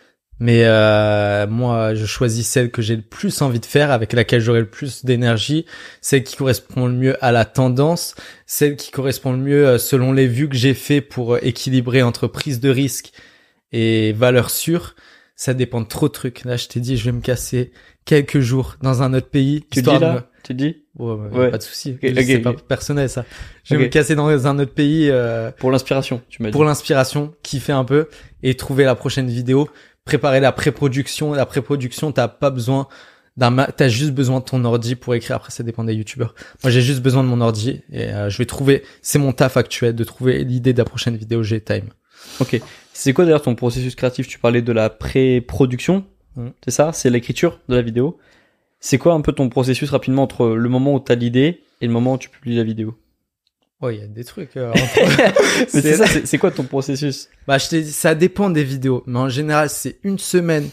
Mais 0.41 0.63
euh, 0.63 1.47
moi, 1.47 1.95
je 1.95 2.05
choisis 2.05 2.47
celle 2.47 2.71
que 2.71 2.81
j'ai 2.81 2.95
le 2.95 3.01
plus 3.01 3.41
envie 3.41 3.59
de 3.59 3.65
faire, 3.65 3.91
avec 3.91 4.13
laquelle 4.13 4.39
j'aurai 4.39 4.61
le 4.61 4.69
plus 4.69 5.03
d'énergie, 5.03 5.65
celle 6.01 6.23
qui 6.23 6.37
correspond 6.37 6.87
le 6.87 6.93
mieux 6.93 7.17
à 7.23 7.31
la 7.33 7.43
tendance, 7.43 8.15
celle 8.45 8.77
qui 8.77 8.89
correspond 8.91 9.33
le 9.33 9.37
mieux 9.39 9.67
euh, 9.67 9.77
selon 9.77 10.13
les 10.13 10.27
vues 10.27 10.47
que 10.47 10.55
j'ai 10.55 10.73
fait 10.73 11.01
pour 11.01 11.33
euh, 11.35 11.39
équilibrer 11.41 12.01
entre 12.03 12.27
prise 12.27 12.59
de 12.61 12.69
risque 12.69 13.11
et 13.71 14.13
valeur 14.13 14.49
sûre. 14.49 14.95
Ça 15.35 15.53
dépend 15.53 15.81
de 15.81 15.87
trop 15.87 16.07
de 16.07 16.13
trucs. 16.13 16.43
Là, 16.45 16.57
je 16.57 16.67
t'ai 16.67 16.79
dit, 16.79 16.97
je 16.97 17.05
vais 17.05 17.11
me 17.13 17.21
casser 17.21 17.71
quelques 18.05 18.39
jours 18.39 18.75
dans 18.81 19.03
un 19.03 19.13
autre 19.13 19.29
pays. 19.29 19.63
Tu 19.71 19.81
dis 19.81 19.99
là 19.99 20.13
me- 20.15 20.21
Tu 20.43 20.53
dis 20.53 20.83
Ouais, 20.97 21.49
pas 21.51 21.57
de 21.57 21.63
souci. 21.63 21.91
Ok, 22.01 22.09
ok, 22.11 22.23
c'est 22.25 22.39
pas 22.39 22.53
personnel 22.53 23.09
ça. 23.09 23.23
Je 23.63 23.75
vais 23.75 23.83
me 23.83 23.89
casser 23.89 24.15
dans 24.15 24.47
un 24.47 24.59
autre 24.59 24.73
pays 24.73 25.09
euh, 25.09 25.49
Pour 25.57 25.71
l'inspiration, 25.71 26.21
tu 26.27 26.41
m'as 26.43 26.49
dit. 26.49 26.51
pour 26.51 26.65
l'inspiration, 26.65 27.33
kiffer 27.41 27.71
un 27.71 27.85
peu 27.85 28.09
et 28.43 28.55
trouver 28.55 28.83
la 28.83 28.95
prochaine 28.95 29.29
vidéo, 29.29 29.69
préparer 30.10 30.39
la 30.39 30.51
pré-production. 30.51 31.34
La 31.34 31.45
pré-production, 31.45 32.12
t'as 32.12 32.28
pas 32.28 32.49
besoin 32.49 32.88
d'un, 33.38 33.51
ma- 33.51 33.68
t'as 33.68 33.89
juste 33.89 34.12
besoin 34.12 34.39
de 34.39 34.45
ton 34.45 34.66
ordi 34.66 34.95
pour 34.95 35.14
écrire. 35.14 35.36
Après, 35.36 35.51
ça 35.51 35.62
dépend 35.64 35.84
des 35.84 35.93
youtubeurs. 35.93 36.34
Moi, 36.64 36.72
j'ai 36.72 36.82
juste 36.82 37.01
besoin 37.01 37.24
de 37.24 37.30
mon 37.30 37.41
ordi 37.41 37.82
et 37.91 38.05
euh, 38.12 38.30
je 38.30 38.38
vais 38.39 38.45
trouver. 38.45 38.84
C'est 39.03 39.20
mon 39.20 39.34
taf 39.34 39.55
actuel 39.55 39.93
de 39.95 40.03
trouver 40.03 40.43
l'idée 40.43 40.74
de 40.74 40.80
la 40.80 40.86
prochaine 40.86 41.16
vidéo 41.16 41.43
G-Time. 41.43 41.89
Ok. 42.39 42.60
C'est 42.91 43.14
quoi 43.14 43.24
d'ailleurs 43.26 43.43
ton 43.43 43.53
processus 43.55 43.93
créatif? 43.95 44.28
Tu 44.28 44.39
parlais 44.39 44.62
de 44.64 44.72
la 44.72 44.89
pré-production, 44.89 46.05
Mm. 46.36 46.49
c'est 46.64 46.72
ça? 46.72 46.91
C'est 46.93 47.10
l'écriture 47.10 47.60
de 47.70 47.76
la 47.76 47.82
vidéo. 47.82 48.18
C'est 48.80 48.97
quoi 48.97 49.14
un 49.14 49.22
peu 49.22 49.32
ton 49.32 49.49
processus 49.49 49.89
rapidement 49.89 50.24
entre 50.24 50.47
le 50.47 50.70
moment 50.70 50.93
où 50.95 50.99
t'as 50.99 51.16
l'idée 51.16 51.62
et 51.82 51.88
le 51.88 51.91
moment 51.91 52.14
où 52.14 52.18
tu 52.18 52.30
publies 52.30 52.55
la 52.55 52.64
vidéo? 52.64 52.95
Ouais, 53.82 53.95
il 53.95 54.01
y 54.01 54.03
a 54.03 54.07
des 54.07 54.23
trucs. 54.25 54.57
euh, 54.57 54.71
entre- 54.73 55.67
Mais 55.73 55.82
c'est 55.82 55.95
ça, 55.95 56.05
c'est 56.25 56.38
quoi 56.38 56.51
ton 56.51 56.63
processus? 56.63 57.30
Bah, 57.47 57.57
je 57.57 57.69
dit, 57.69 57.91
ça 57.91 58.13
dépend 58.15 58.49
des 58.49 58.63
vidéos, 58.63 59.03
mais 59.07 59.19
en 59.19 59.30
général, 59.30 59.69
c'est 59.69 59.99
une 60.03 60.19
semaine 60.19 60.69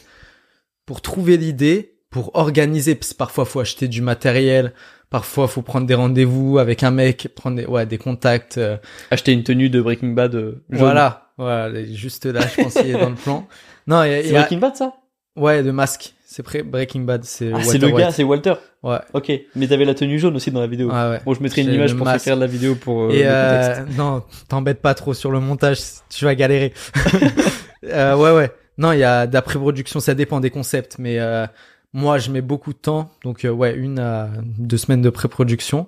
pour 0.87 1.01
trouver 1.03 1.37
l'idée, 1.37 1.95
pour 2.11 2.35
organiser, 2.35 2.95
parce 2.95 3.13
que 3.13 3.19
parfois, 3.19 3.45
faut 3.45 3.61
acheter 3.61 3.87
du 3.89 4.03
matériel, 4.03 4.73
parfois, 5.11 5.47
faut 5.49 5.63
prendre 5.63 5.87
des 5.87 5.95
rendez-vous 5.95 6.59
avec 6.59 6.83
un 6.83 6.91
mec, 6.91 7.29
prendre 7.35 7.57
des, 7.57 7.67
ouais, 7.67 7.87
des 7.87 7.99
contacts, 7.99 8.59
euh, 8.59 8.77
Acheter 9.11 9.33
une 9.33 9.45
tenue 9.45 9.71
de 9.71 9.81
Breaking 9.81 10.11
Bad 10.15 10.35
euh, 10.35 10.65
voilà, 10.71 11.33
voilà, 11.39 11.85
juste 11.85 12.27
là, 12.27 12.41
je 12.47 12.63
pense 12.63 12.75
qu'il 12.75 12.89
est 12.89 12.93
dans 12.99 13.11
le 13.11 13.15
plan. 13.17 13.47
Non, 13.87 14.03
il 14.03 14.11
y 14.11 14.15
a, 14.15 14.21
il 14.21 14.27
y 14.27 14.37
a- 14.37 14.41
Breaking 14.41 14.59
Bad 14.59 14.75
ça? 14.77 14.95
Ouais, 15.37 15.63
de 15.63 15.71
masque, 15.71 16.15
c'est 16.37 16.43
près, 16.43 16.63
Breaking 16.63 17.01
Bad, 17.01 17.25
c'est 17.25 17.51
Ah, 17.51 17.63
c'est 17.63 17.79
le 17.79 17.89
gars, 17.89 18.13
c'est 18.13 18.23
Walter. 18.23 18.53
Ouais, 18.83 18.99
Ok, 19.15 19.33
mais 19.55 19.69
t'avais 19.69 19.87
la 19.87 19.95
tenue 19.95 20.19
jaune 20.19 20.37
aussi 20.37 20.51
dans 20.51 20.61
la 20.61 20.67
vidéo. 20.67 20.91
ouais, 20.91 21.09
ouais. 21.09 21.21
Bon, 21.25 21.33
je 21.33 21.43
mettrai 21.43 21.63
une 21.63 21.73
image 21.73 21.97
pour 21.97 22.07
faire 22.07 22.37
de 22.37 22.43
la 22.43 22.47
vidéo 22.47 22.75
pour 22.75 23.05
euh, 23.05 23.11
Et 23.11 23.23
le 23.23 23.29
euh, 23.31 23.85
non, 23.97 24.23
t'embête 24.47 24.83
pas 24.83 24.93
trop 24.93 25.15
sur 25.15 25.31
le 25.31 25.41
montage, 25.41 25.79
tu 26.11 26.27
vas 26.27 26.35
galérer. 26.35 26.75
euh, 27.87 28.15
ouais, 28.19 28.33
ouais. 28.33 28.53
Non, 28.77 28.93
il 28.93 28.99
y 28.99 29.03
a 29.05 29.27
d'après 29.27 29.59
production, 29.59 29.99
ça 29.99 30.15
dépend 30.15 30.41
des 30.41 30.51
concepts, 30.51 30.97
mais 30.99 31.19
euh, 31.21 31.47
moi, 31.95 32.19
je 32.19 32.31
mets 32.31 32.43
beaucoup 32.43 32.75
de 32.75 32.79
temps, 32.79 33.11
donc 33.25 33.47
euh, 33.47 33.51
ouais, 33.51 33.75
une 33.75 33.99
à 33.99 34.29
deux 34.59 34.77
semaines 34.77 35.01
de 35.01 35.09
pré-production. 35.09 35.87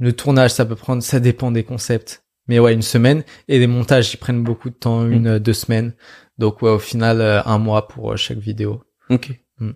Le 0.00 0.14
tournage, 0.14 0.52
ça 0.52 0.64
peut 0.64 0.76
prendre, 0.76 1.02
ça 1.02 1.20
dépend 1.20 1.50
des 1.50 1.62
concepts, 1.64 2.22
mais 2.46 2.58
ouais, 2.58 2.72
une 2.72 2.80
semaine. 2.80 3.22
Et 3.48 3.58
les 3.58 3.66
montages, 3.66 4.14
ils 4.14 4.16
prennent 4.16 4.42
beaucoup 4.44 4.70
de 4.70 4.76
temps, 4.76 5.06
une 5.06 5.26
euh, 5.26 5.38
deux 5.38 5.52
semaines. 5.52 5.92
Donc 6.38 6.62
ouais, 6.62 6.70
au 6.70 6.78
final, 6.78 7.20
euh, 7.20 7.42
un 7.44 7.58
mois 7.58 7.86
pour 7.86 8.16
chaque 8.16 8.38
vidéo. 8.38 8.82
Ok. 9.10 9.38
Mm. 9.60 9.70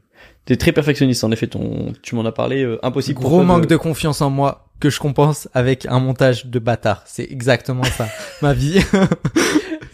T'es 0.44 0.56
très 0.56 0.72
perfectionniste 0.72 1.24
en 1.24 1.30
effet. 1.32 1.46
Ton, 1.48 1.92
tu 2.02 2.14
m'en 2.14 2.24
as 2.24 2.32
parlé. 2.32 2.62
euh, 2.62 2.78
impossible. 2.84 3.20
Gros 3.20 3.42
manque 3.42 3.66
de 3.66 3.76
confiance 3.76 4.20
en 4.20 4.30
moi 4.30 4.68
que 4.80 4.90
je 4.90 4.98
compense 4.98 5.48
avec 5.54 5.86
un 5.86 6.00
montage 6.00 6.46
de 6.46 6.58
bâtard. 6.58 7.02
C'est 7.06 7.30
exactement 7.30 7.84
ça, 7.84 8.08
ma 8.42 8.52
vie. 8.52 8.80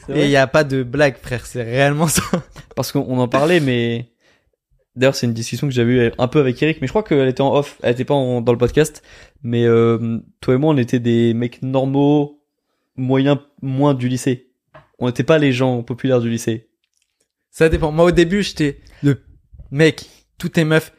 Et 0.09 0.25
il 0.25 0.31
y 0.31 0.37
a 0.37 0.47
pas 0.47 0.65
de 0.65 0.83
blague, 0.83 1.17
frère. 1.19 1.45
C'est 1.47 1.63
réellement 1.63 2.07
ça. 2.09 2.23
Parce 2.75 2.93
qu'on 2.93 3.19
en 3.19 3.29
parlait, 3.29 3.61
mais 3.61 4.11
d'ailleurs 4.97 5.15
c'est 5.15 5.27
une 5.27 5.35
discussion 5.35 5.67
que 5.69 5.73
j'avais 5.75 5.93
eu 6.09 6.13
un 6.17 6.29
peu 6.29 6.41
avec 6.41 6.63
Eric, 6.63 6.79
mais 6.81 6.87
je 6.87 6.93
crois 6.93 7.03
qu'elle 7.03 7.29
était 7.29 7.43
en 7.43 7.55
off, 7.55 7.79
elle 7.83 7.93
était 7.93 8.05
pas 8.07 8.15
en- 8.15 8.41
dans 8.41 8.53
le 8.53 8.59
podcast. 8.59 9.03
Mais 9.43 9.65
euh, 9.67 10.19
toi 10.41 10.55
et 10.55 10.57
moi, 10.57 10.73
on 10.75 10.77
était 10.79 10.99
des 11.01 11.35
mecs 11.35 11.63
normaux, 11.63 12.41
moyens, 12.97 13.39
moins 13.63 13.93
du 13.95 14.09
lycée. 14.09 14.49
On 14.99 15.07
n'était 15.07 15.23
pas 15.25 15.39
les 15.39 15.53
gens 15.53 15.83
populaires 15.83 16.21
du 16.21 16.31
lycée. 16.31 16.69
Ça 17.51 17.69
dépend. 17.69 17.93
Moi, 17.93 18.07
au 18.07 18.11
début, 18.11 18.43
j'étais 18.43 18.81
le 19.03 19.21
mec. 19.71 20.07
Toutes 20.39 20.57
les 20.57 20.65
meufs, 20.65 20.93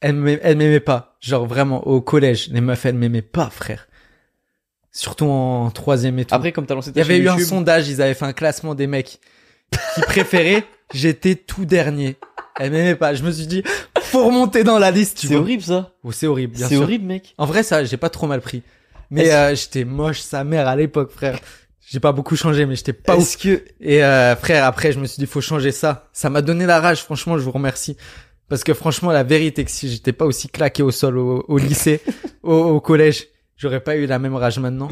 elles 0.00 0.14
m'aimaient 0.14 0.80
pas. 0.80 1.16
Genre 1.20 1.46
vraiment 1.46 1.86
au 1.86 2.00
collège, 2.00 2.48
les 2.50 2.60
meufs, 2.60 2.84
elles 2.86 2.94
m'aimaient 2.96 3.22
pas, 3.22 3.50
frère. 3.50 3.88
Surtout 4.92 5.26
en 5.26 5.70
troisième 5.70 6.18
et 6.18 6.24
tout. 6.24 6.34
Après, 6.34 6.52
comme 6.52 6.66
t'as 6.66 6.74
lancé 6.74 6.90
il 6.90 6.92
ta 6.92 7.00
y 7.00 7.02
avait 7.02 7.18
eu 7.18 7.28
un 7.28 7.38
sondage. 7.38 7.88
Ils 7.88 8.00
avaient 8.00 8.14
fait 8.14 8.24
un 8.26 8.32
classement 8.32 8.74
des 8.74 8.86
mecs 8.86 9.18
qui 9.94 10.00
préféraient. 10.02 10.64
J'étais 10.94 11.34
tout 11.34 11.64
dernier. 11.64 12.16
Elles 12.60 12.70
m'aimaient 12.70 12.94
pas. 12.94 13.14
Je 13.14 13.24
me 13.24 13.32
suis 13.32 13.46
dit, 13.48 13.64
faut 14.00 14.24
remonter 14.26 14.62
dans 14.62 14.78
la 14.78 14.90
liste. 14.92 15.18
tu 15.18 15.26
C'est 15.26 15.34
vois. 15.34 15.42
horrible 15.42 15.62
ça. 15.62 15.92
Oh, 16.04 16.12
c'est 16.12 16.26
horrible. 16.28 16.54
bien 16.54 16.68
C'est 16.68 16.74
sûr. 16.74 16.84
horrible, 16.84 17.06
mec. 17.06 17.34
En 17.38 17.46
vrai, 17.46 17.62
ça, 17.64 17.84
j'ai 17.84 17.96
pas 17.96 18.10
trop 18.10 18.28
mal 18.28 18.40
pris. 18.40 18.62
Mais 19.10 19.22
Est-ce- 19.22 19.34
euh, 19.34 19.54
j'étais 19.56 19.84
moche, 19.84 20.20
sa 20.20 20.44
mère 20.44 20.68
à 20.68 20.76
l'époque, 20.76 21.10
frère. 21.10 21.38
J'ai 21.86 22.00
pas 22.00 22.12
beaucoup 22.12 22.36
changé, 22.36 22.66
mais 22.66 22.76
j'étais 22.76 22.92
pas 22.92 23.16
ouf. 23.16 23.36
Que 23.36 23.62
Et 23.80 24.02
euh, 24.04 24.34
frère, 24.36 24.64
après, 24.64 24.92
je 24.92 24.98
me 24.98 25.06
suis 25.06 25.20
dit, 25.20 25.26
faut 25.26 25.40
changer 25.40 25.70
ça. 25.72 26.08
Ça 26.12 26.30
m'a 26.30 26.42
donné 26.42 26.66
la 26.66 26.80
rage, 26.80 27.02
franchement, 27.02 27.38
je 27.38 27.42
vous 27.44 27.52
remercie. 27.52 27.96
Parce 28.48 28.64
que 28.64 28.74
franchement, 28.74 29.10
la 29.10 29.22
vérité, 29.22 29.64
que 29.64 29.70
si 29.70 29.90
j'étais 29.90 30.12
pas 30.12 30.24
aussi 30.24 30.48
claqué 30.48 30.82
au 30.82 30.90
sol 30.90 31.18
au, 31.18 31.44
au 31.48 31.58
lycée, 31.58 32.00
au, 32.42 32.54
au 32.54 32.80
collège, 32.80 33.28
j'aurais 33.56 33.80
pas 33.80 33.96
eu 33.96 34.06
la 34.06 34.18
même 34.18 34.34
rage 34.34 34.58
maintenant. 34.58 34.88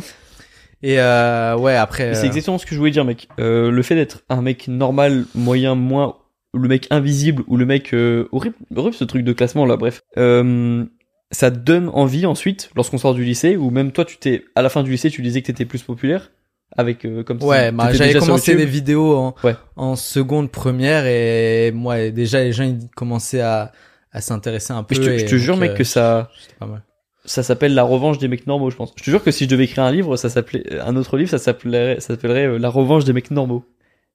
Et 0.82 0.99
euh, 0.99 1.57
ouais, 1.57 1.76
après... 1.76 2.14
C'est 2.14 2.24
euh, 2.24 2.26
exactement 2.26 2.59
ce 2.59 2.66
que 2.66 2.74
je 2.74 2.78
voulais 2.78 2.90
dire, 2.90 3.05
mec. 3.05 3.28
Euh, 3.38 3.70
le 3.70 3.82
fait 3.82 3.95
d'être 3.95 4.22
un 4.28 4.43
mec 4.43 4.68
normal, 4.68 5.26
moyen, 5.34 5.74
moins, 5.74 6.16
le 6.55 6.68
mec 6.68 6.88
invisible, 6.90 7.45
ou 7.47 7.57
le 7.57 7.66
mec 7.66 7.95
euh, 7.95 8.28
horrible, 8.32 8.57
horrible 8.74 8.95
ce 8.97 9.05
truc 9.05 9.24
de 9.24 9.32
classement 9.32 9.64
là, 9.64 9.76
bref. 9.76 10.03
Euh, 10.18 10.84
ça 11.30 11.51
donne 11.51 11.88
envie 11.90 12.26
ensuite, 12.26 12.70
lorsqu'on 12.74 12.99
sort 12.99 13.14
du 13.14 13.24
lycée, 13.24 13.57
ou 13.57 13.70
même 13.70 13.93
toi, 13.93 14.05
tu 14.05 14.16
t'es 14.18 14.45
à 14.55 14.62
la 14.62 14.68
fin 14.68 14.82
du 14.82 14.90
lycée, 14.90 15.11
tu 15.11 15.22
disais 15.22 15.40
que 15.40 15.47
t'étais 15.47 15.64
plus 15.64 15.82
populaire, 15.82 16.30
avec 16.76 17.04
euh, 17.04 17.22
comme 17.22 17.42
Ouais, 17.42 17.68
si 17.68 17.74
bah, 17.74 17.92
j'avais 17.92 18.14
commencé 18.14 18.54
des 18.54 18.64
vidéos 18.66 19.14
en, 19.16 19.34
Ouais. 19.44 19.54
en 19.76 19.96
seconde, 19.96 20.50
première, 20.50 21.06
et 21.06 21.70
moi, 21.72 22.10
déjà, 22.10 22.42
les 22.42 22.52
gens, 22.52 22.64
ils 22.64 22.88
commençaient 22.96 23.40
à, 23.40 23.72
à 24.12 24.20
s'intéresser 24.20 24.72
un 24.72 24.82
peu. 24.82 24.94
Je 24.94 25.00
te, 25.02 25.18
je 25.18 25.26
te 25.26 25.36
jure, 25.36 25.56
mec, 25.56 25.72
euh, 25.72 25.76
que 25.76 25.84
ça, 25.84 26.30
pas 26.58 26.66
mal. 26.66 26.82
ça 27.24 27.42
s'appelle 27.42 27.74
la 27.74 27.82
revanche 27.82 28.18
des 28.18 28.28
mecs 28.28 28.46
normaux, 28.46 28.70
je 28.70 28.76
pense. 28.76 28.92
Je 28.96 29.02
te 29.04 29.10
jure 29.10 29.22
que 29.22 29.30
si 29.30 29.44
je 29.44 29.48
devais 29.50 29.64
écrire 29.64 29.84
un 29.84 29.92
livre, 29.92 30.16
ça 30.16 30.28
s'appelait 30.30 30.78
un 30.80 30.96
autre 30.96 31.16
livre, 31.16 31.30
ça 31.30 31.38
s'appellerait, 31.38 31.96
ça 32.00 32.08
s'appellerait 32.08 32.46
euh, 32.46 32.58
la 32.58 32.68
revanche 32.68 33.04
des 33.04 33.12
mecs 33.12 33.30
normaux. 33.30 33.64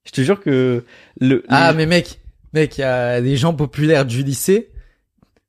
Je 0.06 0.12
te 0.12 0.22
jure 0.22 0.40
que 0.40 0.84
le 1.20 1.44
Ah, 1.50 1.72
les- 1.72 1.78
mais 1.78 1.86
mec, 1.86 2.20
mec, 2.54 2.78
il 2.78 2.82
y 2.82 2.84
a 2.84 3.22
des 3.22 3.36
gens 3.38 3.54
populaires 3.54 4.06
du 4.06 4.24
lycée. 4.24 4.70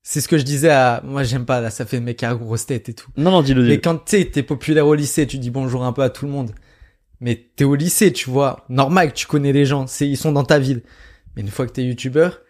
C'est 0.03 0.21
ce 0.23 0.29
que 0.29 0.39
je 0.39 0.43
disais 0.43 0.71
à, 0.71 1.03
moi, 1.05 1.23
j'aime 1.23 1.45
pas, 1.45 1.61
là, 1.61 1.69
ça 1.71 1.85
fait 1.85 2.01
mec 2.01 2.23
à 2.23 2.35
grosse 2.35 2.65
tête 2.67 2.89
et 2.89 2.95
tout. 2.95 3.11
non 3.19 3.31
non 3.31 3.43
dis-le. 3.43 3.63
Mais 3.67 3.79
quand 3.79 4.05
tu 4.07 4.31
t'es 4.31 4.43
populaire 4.43 4.87
au 4.87 4.95
lycée, 4.95 5.27
tu 5.27 5.37
dis 5.39 5.51
bonjour 5.51 5.85
un 5.85 5.93
peu 5.93 6.03
à 6.03 6.09
tout 6.11 6.25
le 6.25 6.33
monde. 6.33 6.53
Mais 7.21 7.49
t'es 7.57 7.65
au 7.65 7.75
lycée, 7.75 8.13
tu 8.13 8.31
vois. 8.31 8.65
Normal 8.69 9.11
que 9.13 9.17
tu 9.17 9.27
connais 9.27 9.53
les 9.53 9.65
gens. 9.65 9.87
C'est, 9.87 10.09
ils 10.09 10.17
sont 10.17 10.33
dans 10.33 10.45
ta 10.45 10.59
ville. 10.59 10.83
Mais 11.35 11.43
une 11.43 11.49
fois 11.51 11.67
que 11.67 11.73
t'es 11.73 11.83
youtubeur, 11.85 12.41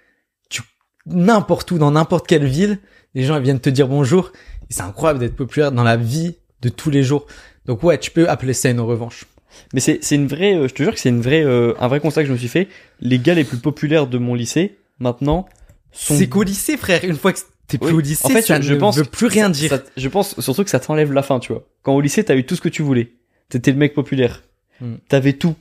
tu, 0.51 0.63
n'importe 1.07 1.71
où, 1.71 1.79
dans 1.79 1.91
n'importe 1.91 2.27
quelle 2.27 2.45
ville, 2.47 2.79
les 3.15 3.23
gens, 3.25 3.37
ils 3.37 3.43
viennent 3.43 3.61
te 3.61 3.71
dire 3.71 3.89
bonjour. 3.89 4.31
Et 4.71 4.75
c'est 4.75 4.83
incroyable 4.83 5.21
d'être 5.21 5.37
populaire 5.37 5.73
dans 5.73 5.83
la 5.85 5.97
vie 5.97 6.37
de 6.61 6.69
tous 6.69 6.91
les 6.91 7.03
jours. 7.03 7.27
Donc 7.67 7.83
ouais, 7.83 7.99
tu 7.99 8.11
peux 8.11 8.29
appeler 8.29 8.53
ça 8.53 8.69
une 8.71 8.81
revanche. 8.81 9.25
Mais 9.73 9.81
c'est 9.81 9.99
c'est 10.03 10.15
une 10.15 10.27
vraie, 10.27 10.55
euh, 10.55 10.69
je 10.69 10.75
te 10.75 10.83
jure 10.83 10.93
que 10.93 11.01
c'est 11.01 11.09
une 11.09 11.23
vraie, 11.23 11.43
euh, 11.43 11.73
un 11.81 11.89
vrai 11.89 12.01
constat 12.01 12.23
que 12.23 12.29
je 12.29 12.33
me 12.33 12.39
suis 12.39 12.49
fait. 12.49 12.69
Les 13.01 13.19
gars 13.19 13.35
les 13.35 13.45
plus 13.45 13.57
populaires 13.59 14.07
de 14.07 14.19
mon 14.19 14.35
lycée 14.35 14.77
maintenant 14.99 15.49
sont. 15.91 16.15
C'est 16.17 16.29
qu'au 16.29 16.43
lycée, 16.43 16.77
frère. 16.77 17.03
Une 17.05 17.17
fois 17.17 17.33
que 17.33 17.39
t'es 17.67 17.79
plus 17.79 17.89
Oui. 17.89 17.95
au 17.95 18.01
lycée, 18.01 18.27
en 18.27 18.29
fait, 18.29 18.43
ça 18.43 18.61
je 18.61 18.75
ne 18.75 18.79
pense 18.79 18.97
veut 18.99 19.05
plus 19.05 19.27
rien 19.27 19.45
ça- 19.47 19.51
dire. 19.51 19.71
ça- 19.71 19.83
je 19.97 20.09
pense 20.09 20.39
surtout 20.41 20.63
que 20.65 20.71
ça 20.71 20.79
t'enlève 20.81 21.13
la 21.13 21.23
fin, 21.23 21.41
tu 21.41 21.53
vois. 21.53 21.67
Quand 21.83 21.95
au 21.95 22.01
lycée 22.03 22.23
t'as 22.25 22.37
eu 22.37 22.45
tout 22.45 22.57
ce 22.57 22.61
que 22.61 22.69
tu 22.69 22.83
voulais, 22.83 23.15
t'étais 23.49 23.73
le 23.73 23.79
mec 23.79 23.95
populaire, 23.95 24.43
Hmm. 24.81 24.97
t'avais 25.09 25.33
tout 25.33 25.57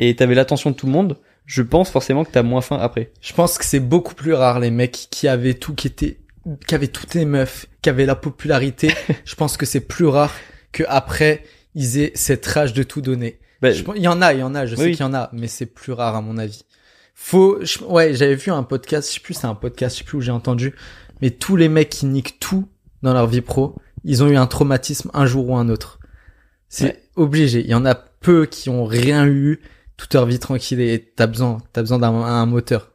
et 0.00 0.16
t'avais 0.16 0.34
l'attention 0.34 0.70
de 0.70 0.76
tout 0.76 0.86
le 0.86 0.92
monde. 0.92 1.18
Je 1.44 1.62
pense 1.62 1.90
forcément 1.90 2.24
que 2.24 2.30
t'as 2.30 2.42
moins 2.42 2.60
faim 2.60 2.78
après. 2.80 3.12
Je 3.20 3.32
pense 3.32 3.58
que 3.58 3.64
c'est 3.64 3.80
beaucoup 3.80 4.14
plus 4.14 4.32
rare 4.32 4.60
les 4.60 4.70
mecs 4.70 5.08
qui 5.10 5.28
avaient 5.28 5.54
tout, 5.54 5.74
qui 5.74 5.88
étaient, 5.88 6.18
qui 6.66 6.74
avaient 6.74 6.86
toutes 6.88 7.14
les 7.14 7.24
meufs, 7.24 7.66
qui 7.82 7.90
avaient 7.90 8.06
la 8.06 8.14
popularité. 8.16 8.92
je 9.24 9.34
pense 9.34 9.56
que 9.56 9.66
c'est 9.66 9.80
plus 9.80 10.06
rare 10.06 10.32
que 10.72 10.84
après 10.88 11.42
ils 11.74 11.98
aient 11.98 12.12
cette 12.14 12.46
rage 12.46 12.72
de 12.72 12.82
tout 12.82 13.00
donner. 13.00 13.38
Bah, 13.60 13.72
Je 13.72 13.82
Il 13.96 14.02
y 14.02 14.08
en 14.08 14.22
a, 14.22 14.32
il 14.34 14.40
y 14.40 14.42
en 14.42 14.54
a, 14.54 14.66
je 14.66 14.74
sais 14.76 14.82
Oui. 14.82 14.90
qu'il 14.92 15.00
y 15.00 15.08
en 15.08 15.14
a, 15.14 15.30
mais 15.32 15.48
c'est 15.48 15.66
plus 15.66 15.92
rare 15.92 16.16
à 16.16 16.20
mon 16.22 16.38
avis. 16.38 16.62
Faut, 17.14 17.58
je- 17.64 17.78
ouais, 17.84 18.14
j'avais 18.14 18.34
vu 18.34 18.50
un 18.50 18.62
podcast, 18.62 19.08
je 19.08 19.14
sais 19.14 19.20
plus, 19.20 19.34
c'est 19.34 19.46
un 19.46 19.54
podcast, 19.54 19.96
je 19.96 19.98
sais 20.00 20.04
plus 20.04 20.18
où 20.18 20.20
j'ai 20.20 20.32
entendu, 20.32 20.74
mais 21.20 21.30
tous 21.30 21.56
les 21.56 21.68
mecs 21.68 21.90
qui 21.90 22.06
niquent 22.06 22.38
tout 22.40 22.66
dans 23.02 23.12
leur 23.12 23.26
vie 23.26 23.40
pro, 23.42 23.76
ils 24.04 24.22
ont 24.24 24.28
eu 24.28 24.36
un 24.36 24.46
traumatisme 24.46 25.10
un 25.14 25.26
jour 25.26 25.48
ou 25.50 25.56
un 25.56 25.68
autre. 25.68 25.98
C'est 26.74 26.84
Ouais. 26.86 27.02
obligé. 27.16 27.60
Il 27.60 27.66
y 27.66 27.74
en 27.74 27.84
a 27.84 27.94
peu 27.94 28.46
qui 28.46 28.70
ont 28.70 28.86
rien 28.86 29.26
eu 29.26 29.60
toute 29.98 30.14
leur 30.14 30.24
vie 30.24 30.38
tranquille 30.38 30.80
et 30.80 31.12
t'as 31.16 31.26
besoin, 31.26 31.58
t'as 31.74 31.82
besoin 31.82 31.98
d'un 31.98 32.12
un 32.14 32.46
moteur. 32.46 32.90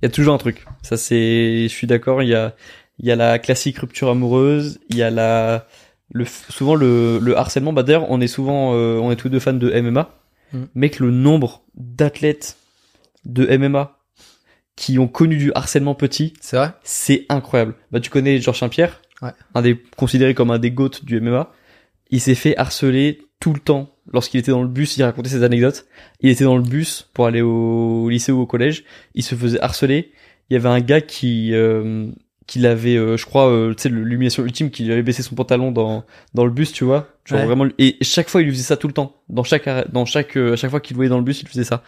Il 0.00 0.06
y 0.06 0.08
a 0.08 0.10
toujours 0.10 0.34
un 0.34 0.38
truc. 0.38 0.64
Ça 0.82 0.96
c'est, 0.96 1.64
je 1.64 1.68
suis 1.68 1.86
d'accord. 1.86 2.22
Il 2.22 2.30
y 2.30 2.34
a, 2.34 2.54
il 2.98 3.06
y 3.06 3.12
a 3.12 3.16
la 3.16 3.38
classique 3.38 3.78
rupture 3.78 4.08
amoureuse. 4.08 4.78
Il 4.88 4.96
y 4.96 5.02
a 5.02 5.10
la, 5.10 5.66
le, 6.10 6.24
souvent 6.24 6.74
le, 6.74 7.18
le 7.18 7.36
harcèlement. 7.36 7.72
Bah 7.74 7.82
d'ailleurs, 7.82 8.10
on 8.10 8.20
est 8.22 8.28
souvent, 8.28 8.72
euh, 8.74 8.96
on 8.98 9.10
est 9.12 9.16
tous 9.16 9.28
deux 9.28 9.40
fans 9.40 9.52
de 9.52 9.70
MMA. 9.80 10.08
Mm. 10.54 10.62
Mec, 10.74 10.98
le 10.98 11.10
nombre 11.10 11.64
d'athlètes 11.74 12.56
de 13.26 13.44
MMA 13.58 13.94
qui 14.74 14.98
ont 14.98 15.08
connu 15.08 15.36
du 15.36 15.52
harcèlement 15.54 15.94
petit, 15.96 16.32
C'est 16.40 16.56
vrai? 16.56 16.70
c'est 16.82 17.26
incroyable. 17.28 17.74
Bah 17.90 18.00
tu 18.00 18.08
connais 18.10 18.40
Georges 18.40 18.60
Saint-Pierre, 18.60 19.02
Ouais. 19.20 19.32
un 19.54 19.60
des 19.62 19.76
considéré 19.96 20.32
comme 20.34 20.50
un 20.52 20.58
des 20.60 20.70
goats 20.70 20.88
du 21.02 21.20
MMA. 21.20 21.50
Il 22.10 22.20
s'est 22.20 22.34
fait 22.34 22.56
harceler 22.56 23.20
tout 23.40 23.52
le 23.52 23.60
temps. 23.60 23.90
Lorsqu'il 24.12 24.40
était 24.40 24.50
dans 24.50 24.62
le 24.62 24.68
bus, 24.68 24.96
il 24.96 25.02
racontait 25.02 25.28
ses 25.28 25.42
anecdotes. 25.42 25.86
Il 26.20 26.30
était 26.30 26.44
dans 26.44 26.56
le 26.56 26.62
bus 26.62 27.08
pour 27.12 27.26
aller 27.26 27.42
au 27.42 28.08
lycée 28.08 28.32
ou 28.32 28.40
au 28.40 28.46
collège. 28.46 28.84
Il 29.14 29.22
se 29.22 29.34
faisait 29.34 29.60
harceler. 29.60 30.12
Il 30.50 30.54
y 30.54 30.56
avait 30.56 30.68
un 30.70 30.80
gars 30.80 31.02
qui 31.02 31.52
euh, 31.52 32.06
qui 32.46 32.58
l'avait, 32.60 32.96
euh, 32.96 33.18
je 33.18 33.26
crois, 33.26 33.50
euh, 33.50 33.74
tu 33.74 33.82
sais, 33.82 33.88
l'illumination 33.90 34.42
ultime, 34.42 34.70
qui 34.70 34.84
lui 34.84 34.92
avait 34.92 35.02
baissé 35.02 35.22
son 35.22 35.34
pantalon 35.34 35.70
dans 35.70 36.04
dans 36.32 36.46
le 36.46 36.50
bus, 36.50 36.72
tu 36.72 36.84
vois. 36.84 37.08
Genre 37.26 37.40
Ouais. 37.40 37.44
vraiment. 37.44 37.66
Et 37.78 37.98
chaque 38.00 38.30
fois, 38.30 38.40
il 38.40 38.44
lui 38.46 38.52
faisait 38.52 38.64
ça 38.64 38.78
tout 38.78 38.86
le 38.86 38.94
temps. 38.94 39.14
Dans 39.28 39.44
chaque 39.44 39.68
dans 39.92 40.06
chaque 40.06 40.36
euh, 40.38 40.54
à 40.54 40.56
chaque 40.56 40.70
fois 40.70 40.80
qu'il 40.80 40.94
le 40.94 40.98
voyait 40.98 41.10
dans 41.10 41.18
le 41.18 41.24
bus, 41.24 41.42
il 41.42 41.48
faisait 41.48 41.64
ça. 41.64 41.82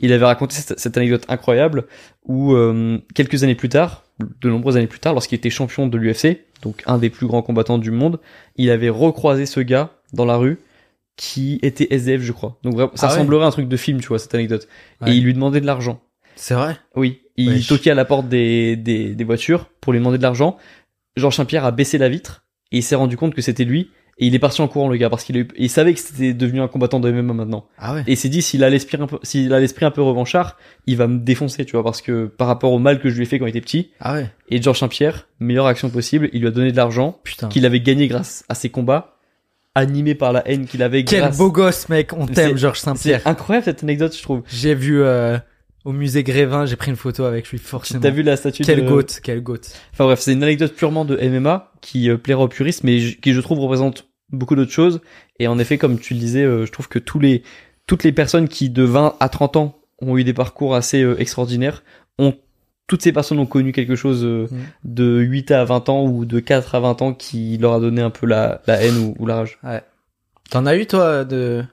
Il 0.00 0.12
avait 0.12 0.26
raconté 0.26 0.54
cette, 0.56 0.78
cette 0.78 0.96
anecdote 0.98 1.24
incroyable 1.28 1.86
où 2.26 2.52
euh, 2.54 2.98
quelques 3.14 3.42
années 3.44 3.54
plus 3.54 3.70
tard, 3.70 4.04
de 4.42 4.50
nombreuses 4.50 4.76
années 4.76 4.86
plus 4.88 4.98
tard, 5.00 5.14
lorsqu'il 5.14 5.36
était 5.36 5.48
champion 5.48 5.86
de 5.86 5.96
l'UFC, 5.96 6.40
donc 6.62 6.82
un 6.86 6.98
des 6.98 7.10
plus 7.10 7.26
grands 7.26 7.42
combattants 7.42 7.78
du 7.78 7.90
monde, 7.90 8.20
il 8.56 8.70
avait 8.70 8.88
recroisé 8.88 9.46
ce 9.46 9.60
gars 9.60 9.90
dans 10.12 10.24
la 10.24 10.36
rue 10.36 10.58
qui 11.16 11.58
était 11.62 11.88
SDF, 11.90 12.22
je 12.22 12.32
crois. 12.32 12.58
Donc 12.62 12.78
ça 12.78 12.82
Ah 12.82 13.06
ouais 13.06 13.12
ressemblerait 13.14 13.44
à 13.44 13.48
un 13.48 13.50
truc 13.50 13.68
de 13.68 13.76
film, 13.76 14.00
tu 14.00 14.08
vois, 14.08 14.18
cette 14.18 14.34
anecdote. 14.34 14.66
Ouais. 15.00 15.10
Et 15.12 15.16
il 15.16 15.24
lui 15.24 15.34
demandait 15.34 15.60
de 15.60 15.66
l'argent. 15.66 16.00
C'est 16.36 16.54
vrai? 16.54 16.78
Oui, 16.96 17.20
il 17.36 17.66
toquait 17.66 17.90
à 17.90 17.94
la 17.94 18.04
porte 18.04 18.28
des, 18.28 18.76
des, 18.76 19.14
des 19.14 19.24
voitures 19.24 19.66
pour 19.80 19.92
lui 19.92 19.98
demander 19.98 20.18
de 20.18 20.22
l'argent. 20.22 20.56
Georges 21.16 21.36
Saint-Pierre 21.36 21.64
a 21.64 21.70
baissé 21.70 21.98
la 21.98 22.08
vitre 22.08 22.46
et 22.70 22.78
il 22.78 22.82
s'est 22.82 22.94
rendu 22.94 23.16
compte 23.16 23.34
que 23.34 23.42
c'était 23.42 23.64
lui. 23.64 23.90
Et 24.22 24.26
il 24.26 24.34
est 24.36 24.38
parti 24.38 24.62
en 24.62 24.68
courant, 24.68 24.88
le 24.88 24.96
gars, 24.96 25.10
parce 25.10 25.24
qu'il 25.24 25.36
eu- 25.36 25.48
il 25.56 25.68
savait 25.68 25.92
que 25.94 25.98
c'était 25.98 26.32
devenu 26.32 26.60
un 26.60 26.68
combattant 26.68 27.00
de 27.00 27.10
MMA 27.10 27.32
maintenant. 27.34 27.66
Ah 27.76 27.94
ouais. 27.94 28.04
Et 28.06 28.12
il 28.12 28.16
s'est 28.16 28.28
dit, 28.28 28.40
s'il 28.40 28.62
a 28.62 28.70
l'esprit 28.70 28.96
un 29.00 29.06
peu, 29.08 29.18
s'il 29.24 29.52
a 29.52 29.58
l'esprit 29.58 29.84
un 29.84 29.90
peu 29.90 30.00
revanchard, 30.00 30.56
il 30.86 30.96
va 30.96 31.08
me 31.08 31.18
défoncer, 31.18 31.64
tu 31.64 31.72
vois, 31.72 31.82
parce 31.82 32.00
que 32.02 32.26
par 32.26 32.46
rapport 32.46 32.70
au 32.72 32.78
mal 32.78 33.00
que 33.00 33.10
je 33.10 33.16
lui 33.16 33.24
ai 33.24 33.26
fait 33.26 33.38
quand 33.40 33.46
il 33.46 33.50
était 33.50 33.60
petit. 33.60 33.90
Ah 34.00 34.14
ouais. 34.14 34.30
Et 34.48 34.62
Georges 34.62 34.78
Saint-Pierre, 34.78 35.26
meilleure 35.40 35.66
action 35.66 35.90
possible, 35.90 36.30
il 36.32 36.40
lui 36.40 36.46
a 36.46 36.50
donné 36.52 36.70
de 36.70 36.76
l'argent 36.76 37.20
qu'il 37.50 37.66
avait 37.66 37.80
gagné 37.80 38.06
grâce 38.06 38.44
à 38.48 38.54
ses 38.54 38.68
combats, 38.70 39.16
animé 39.74 40.14
par 40.14 40.32
la 40.32 40.46
haine 40.48 40.66
qu'il 40.66 40.82
avait 40.82 41.02
Quel 41.04 41.20
grâce. 41.20 41.38
beau 41.38 41.50
gosse, 41.50 41.88
mec. 41.88 42.12
On 42.12 42.26
t'aime, 42.26 42.56
Georges 42.56 42.78
Saint-Pierre. 42.78 43.22
C'est 43.24 43.28
incroyable 43.28 43.64
cette 43.64 43.82
anecdote, 43.82 44.16
je 44.16 44.22
trouve. 44.22 44.42
J'ai 44.46 44.74
vu, 44.74 45.02
euh, 45.02 45.36
au 45.84 45.92
musée 45.92 46.22
Grévin, 46.22 46.64
j'ai 46.66 46.76
pris 46.76 46.90
une 46.90 46.96
photo 46.96 47.24
avec 47.24 47.48
lui, 47.48 47.58
forcément. 47.58 48.00
T'as 48.00 48.10
vu 48.10 48.22
la 48.22 48.36
statue 48.36 48.62
Quel 48.62 48.84
de... 48.84 48.88
goat, 48.88 49.02
quel 49.22 49.40
goat. 49.42 49.56
Enfin 49.92 50.04
bref, 50.04 50.20
c'est 50.20 50.32
une 50.32 50.42
anecdote 50.44 50.74
purement 50.74 51.04
de 51.04 51.16
MMA 51.16 51.72
qui 51.80 52.08
euh, 52.08 52.16
plaira 52.18 52.42
aux 52.44 52.48
puristes, 52.48 52.84
mais 52.84 52.98
qui 53.00 53.32
je 53.32 53.40
trouve 53.40 53.58
représente 53.58 54.06
beaucoup 54.32 54.56
d'autres 54.56 54.72
choses. 54.72 55.00
Et 55.38 55.46
en 55.46 55.58
effet, 55.58 55.78
comme 55.78 55.98
tu 55.98 56.14
le 56.14 56.20
disais, 56.20 56.42
euh, 56.42 56.66
je 56.66 56.72
trouve 56.72 56.88
que 56.88 56.98
tous 56.98 57.18
les, 57.18 57.42
toutes 57.86 58.04
les 58.04 58.12
personnes 58.12 58.48
qui 58.48 58.70
de 58.70 58.82
20 58.82 59.16
à 59.20 59.28
30 59.28 59.56
ans 59.56 59.78
ont 60.00 60.16
eu 60.18 60.24
des 60.24 60.32
parcours 60.34 60.74
assez 60.74 61.02
euh, 61.02 61.18
extraordinaires, 61.20 61.82
ont, 62.18 62.34
toutes 62.86 63.02
ces 63.02 63.12
personnes 63.12 63.38
ont 63.38 63.46
connu 63.46 63.72
quelque 63.72 63.94
chose 63.96 64.24
euh, 64.24 64.48
Mm. 64.50 64.56
de 64.84 65.20
8 65.20 65.50
à 65.52 65.64
20 65.64 65.88
ans 65.88 66.04
ou 66.06 66.24
de 66.24 66.40
4 66.40 66.74
à 66.74 66.80
20 66.80 67.02
ans 67.02 67.14
qui 67.14 67.56
leur 67.58 67.74
a 67.74 67.80
donné 67.80 68.02
un 68.02 68.10
peu 68.10 68.26
la, 68.26 68.60
la 68.66 68.82
haine 68.82 68.96
ou, 68.98 69.14
ou 69.18 69.26
la 69.26 69.36
rage. 69.36 69.58
T'en 70.50 70.66
as 70.66 70.76
eu, 70.76 70.86
toi, 70.86 71.24
de 71.24 71.64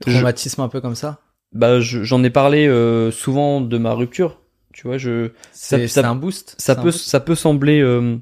traumatisme 0.00 0.60
un 0.60 0.68
peu 0.68 0.80
comme 0.80 0.94
ça? 0.94 1.20
Bah, 1.52 1.80
je- 1.80 2.02
j'en 2.02 2.22
ai 2.24 2.30
parlé 2.30 2.66
euh, 2.66 3.10
souvent 3.10 3.60
de 3.60 3.78
ma 3.78 3.92
rupture. 3.94 4.40
Tu 4.74 4.86
vois, 4.86 4.98
je, 4.98 5.30
C'est 5.52 5.98
un 6.04 6.14
boost. 6.14 6.54
ça 6.58 6.74
peut 6.76 6.82
boost. 6.82 7.08
ça 7.08 7.20
peut 7.20 7.34
sembler 7.34 7.80
euh, 7.80 8.16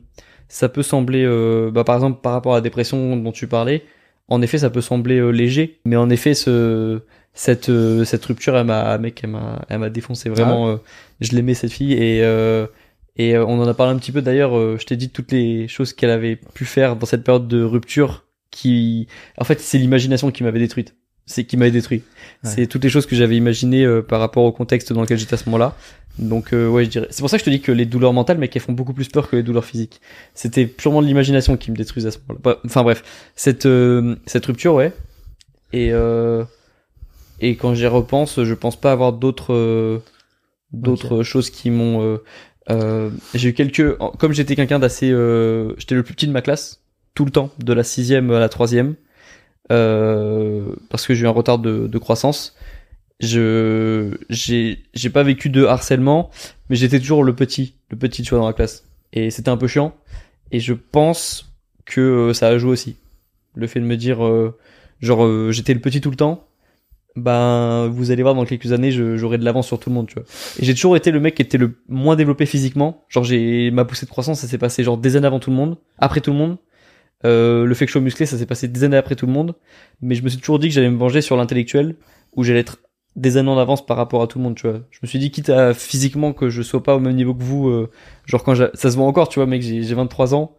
ça 0.49 0.69
peut 0.69 0.83
sembler 0.83 1.25
euh, 1.25 1.71
bah, 1.71 1.85
par 1.85 1.97
exemple 1.97 2.21
par 2.23 2.33
rapport 2.33 2.53
à 2.53 2.57
la 2.57 2.61
dépression 2.63 3.17
dont 3.17 3.33
tu 3.33 3.47
parlais 3.47 3.85
en 4.29 4.43
effet 4.43 4.59
ça 4.59 4.71
peut 4.71 4.81
sembler 4.81 5.19
euh, 5.19 5.31
léger 5.31 5.79
mais 5.85 5.97
en 5.97 6.11
effet 6.11 6.35
ce 6.35 7.01
cette 7.35 7.69
euh, 7.69 8.05
cette 8.05 8.25
rupture 8.25 8.57
elle 8.57 8.67
m'a 8.67 8.97
mec 8.99 9.21
elle 9.23 9.31
m'a 9.31 9.65
elle 9.69 9.79
m'a 9.79 9.91
défoncé 9.91 10.29
vraiment 10.29 10.69
euh, 10.69 10.77
je 11.21 11.33
l'aimais 11.33 11.55
cette 11.55 11.73
fille 11.73 11.93
et 11.93 12.23
euh, 12.23 12.67
et 13.17 13.35
euh, 13.35 13.45
on 13.47 13.61
en 13.61 13.67
a 13.69 13.75
parlé 13.75 13.93
un 13.93 13.99
petit 13.99 14.13
peu 14.13 14.23
d'ailleurs 14.23 14.57
euh, 14.57 14.77
je 14.81 14.87
t'ai 14.87 14.97
dit 14.97 15.11
toutes 15.11 15.33
les 15.33 15.69
choses 15.69 15.93
qu'elle 15.93 16.11
avait 16.11 16.37
pu 16.37 16.65
faire 16.65 16.97
dans 16.97 17.07
cette 17.07 17.25
période 17.25 17.49
de 17.49 17.63
rupture 17.63 18.25
qui 18.51 19.07
en 19.39 19.45
fait 19.45 19.61
c'est 19.61 19.79
l'imagination 19.79 20.31
qui 20.31 20.43
m'avait 20.43 20.59
détruite. 20.61 20.95
C'est 21.29 21.43
qui 21.45 21.57
m'avait 21.57 21.73
détruit. 21.73 22.05
Ouais. 22.45 22.51
c'est 22.51 22.67
toutes 22.69 22.85
les 22.85 22.89
choses 22.89 23.05
que 23.05 23.17
j'avais 23.17 23.37
imaginées 23.37 23.85
euh, 23.85 24.01
par 24.01 24.21
rapport 24.21 24.45
au 24.45 24.53
contexte 24.53 24.93
dans 24.93 25.01
lequel 25.01 25.19
j'étais 25.19 25.35
à 25.35 25.37
ce 25.37 25.47
moment-là 25.47 25.77
donc 26.19 26.53
euh, 26.53 26.69
ouais, 26.69 26.85
je 26.85 26.91
dirais. 26.91 27.07
C'est 27.11 27.21
pour 27.21 27.31
ça 27.31 27.37
que 27.37 27.41
je 27.41 27.45
te 27.45 27.51
dis 27.51 27.61
que 27.61 27.73
les 27.73 27.87
douleurs 27.87 28.13
mentales, 28.13 28.39
mec, 28.39 28.55
elles 28.57 28.63
font 28.63 28.73
beaucoup 28.73 28.95
plus 28.95 29.09
peur 29.09 29.29
que 29.29 29.37
les 29.37 29.43
douleurs 29.43 29.65
physiques. 29.65 30.01
C'était 30.35 30.67
purement 30.67 31.03
de 31.03 31.07
l'imagination 31.07 31.57
qui 31.57 31.71
me 31.71 31.77
détruisait 31.77 32.09
à 32.09 32.11
ce 32.11 32.19
moment-là. 32.29 32.41
Bref, 32.43 32.59
Enfin 32.65 32.83
bref, 32.83 33.03
cette 33.37 33.67
euh, 33.67 34.17
cette 34.27 34.47
rupture, 34.47 34.75
ouais. 34.75 34.93
Et 35.73 35.91
euh, 35.93 36.45
et 37.41 37.57
quand 37.57 37.75
j'y 37.75 37.87
repense, 37.87 38.43
je 38.43 38.55
pense 38.55 38.77
pas 38.81 38.93
avoir 38.93 39.13
d'autres 39.13 39.53
euh, 39.55 39.99
d'autres 40.73 41.23
choses 41.23 41.51
qui 41.51 41.71
m'ont. 41.71 42.03
euh, 42.03 42.19
euh, 42.71 43.11
j'ai 43.35 43.51
eu 43.51 43.55
quelques. 43.55 43.97
Comme 44.19 44.33
j'étais 44.33 44.57
quelqu'un 44.57 44.79
d'assez, 44.79 45.11
euh, 45.13 45.75
j'étais 45.79 45.95
le 45.95 46.03
plus 46.03 46.15
petit 46.15 46.27
de 46.27 46.33
ma 46.33 46.43
classe 46.43 46.83
tout 47.15 47.25
le 47.25 47.31
temps, 47.31 47.51
de 47.59 47.73
la 47.73 47.85
sixième 47.85 48.31
à 48.33 48.41
la 48.41 48.49
troisième, 48.49 48.97
euh, 49.73 50.75
parce 50.91 51.07
que 51.07 51.15
j'ai 51.15 51.25
eu 51.25 51.29
un 51.29 51.31
retard 51.31 51.59
de, 51.59 51.87
de 51.87 51.99
croissance 51.99 52.56
je 53.21 54.17
j'ai 54.29 54.83
j'ai 54.95 55.11
pas 55.11 55.23
vécu 55.23 55.49
de 55.49 55.65
harcèlement 55.65 56.31
mais 56.69 56.77
j'étais 56.77 57.01
toujours 57.01 57.25
le 57.25 57.35
petit 57.35 57.77
le 57.91 57.97
petit 57.97 58.23
tu 58.23 58.31
vois 58.31 58.41
dans 58.41 58.47
la 58.47 58.53
classe. 58.53 58.85
Et 59.13 59.31
c'était 59.31 59.49
un 59.49 59.57
peu 59.57 59.67
chiant. 59.67 59.95
Et 60.53 60.61
je 60.61 60.75
pense 60.75 61.55
que 61.85 62.01
euh, 62.01 62.35
ça 62.35 62.49
a 62.49 62.59
joué 62.59 62.71
aussi. 62.71 62.97
Le 63.55 63.67
fait 63.67 63.81
de 63.81 63.87
me 63.87 63.97
dire 63.97 64.25
euh, 64.25 64.59
genre 65.01 65.25
euh, 65.25 65.51
j'étais 65.53 65.75
le 65.75 65.81
petit 65.81 66.01
tout 66.01 66.11
le 66.11 66.17
temps 66.17 66.47
ben 67.17 67.89
vous 67.89 68.11
allez 68.11 68.23
voir 68.23 68.35
dans 68.35 68.45
quelques 68.45 68.73
années 68.73 68.91
j'aurai 68.93 69.39
de 69.39 69.45
l'avance 69.45 69.67
sur 69.67 69.81
tout 69.81 69.89
le 69.89 69.95
monde 69.95 70.07
tu 70.07 70.15
vois. 70.15 70.25
Et 70.59 70.65
j'ai 70.65 70.75
toujours 70.75 70.97
été 70.97 71.11
le 71.11 71.19
mec 71.19 71.35
qui 71.35 71.43
était 71.43 71.59
le 71.59 71.79
moins 71.89 72.15
développé 72.15 72.47
physiquement. 72.47 73.05
Genre 73.09 73.25
j'ai 73.25 73.71
ma 73.71 73.85
poussée 73.85 74.07
de 74.07 74.11
croissance 74.11 74.41
ça 74.41 74.47
s'est 74.47 74.59
passé 74.59 74.85
genre 74.85 74.99
des 74.99 75.17
années 75.17 75.27
avant 75.27 75.41
tout 75.41 75.51
le 75.51 75.57
monde 75.57 75.79
après 75.99 76.21
tout 76.21 76.31
le 76.31 76.37
monde. 76.37 76.59
Euh, 77.25 77.65
le 77.65 77.75
fait 77.75 77.87
que 77.87 77.89
je 77.89 77.93
sois 77.93 78.03
musclé 78.03 78.27
ça 78.27 78.37
s'est 78.37 78.47
passé 78.47 78.69
des 78.69 78.85
années 78.85 78.99
après 78.99 79.17
tout 79.17 79.27
le 79.27 79.33
monde. 79.33 79.55
Mais 80.03 80.15
je 80.15 80.23
me 80.23 80.29
suis 80.29 80.39
toujours 80.39 80.59
dit 80.59 80.69
que 80.69 80.75
j'allais 80.75 80.91
me 80.91 80.99
venger 80.99 81.23
sur 81.23 81.37
l'intellectuel 81.37 81.97
où 82.35 82.45
j'allais 82.45 82.61
être 82.61 82.79
des 83.17 83.37
années 83.37 83.51
en 83.51 83.59
avance 83.59 83.85
par 83.85 83.97
rapport 83.97 84.23
à 84.23 84.27
tout 84.27 84.39
le 84.39 84.45
monde, 84.45 84.55
tu 84.55 84.69
vois. 84.69 84.81
Je 84.91 84.99
me 85.03 85.09
suis 85.09 85.19
dit, 85.19 85.31
quitte 85.31 85.51
à 85.51 85.75
physiquement 85.75 86.33
que 86.33 86.49
je 86.51 86.63
sois 86.63 86.83
pas 86.83 86.95
au 86.95 87.01
même 87.01 87.15
niveau 87.15 87.35
que 87.35 87.43
vous, 87.43 87.69
euh, 87.69 87.91
genre 88.27 88.45
quand 88.45 88.55
ça 88.55 88.91
se 88.91 88.97
voit 88.97 89.07
encore, 89.07 89.29
tu 89.29 89.39
vois, 89.39 89.47
mec, 89.47 89.63
j'ai 89.63 89.83
j'ai 89.83 89.95
23 89.95 90.35
ans, 90.35 90.57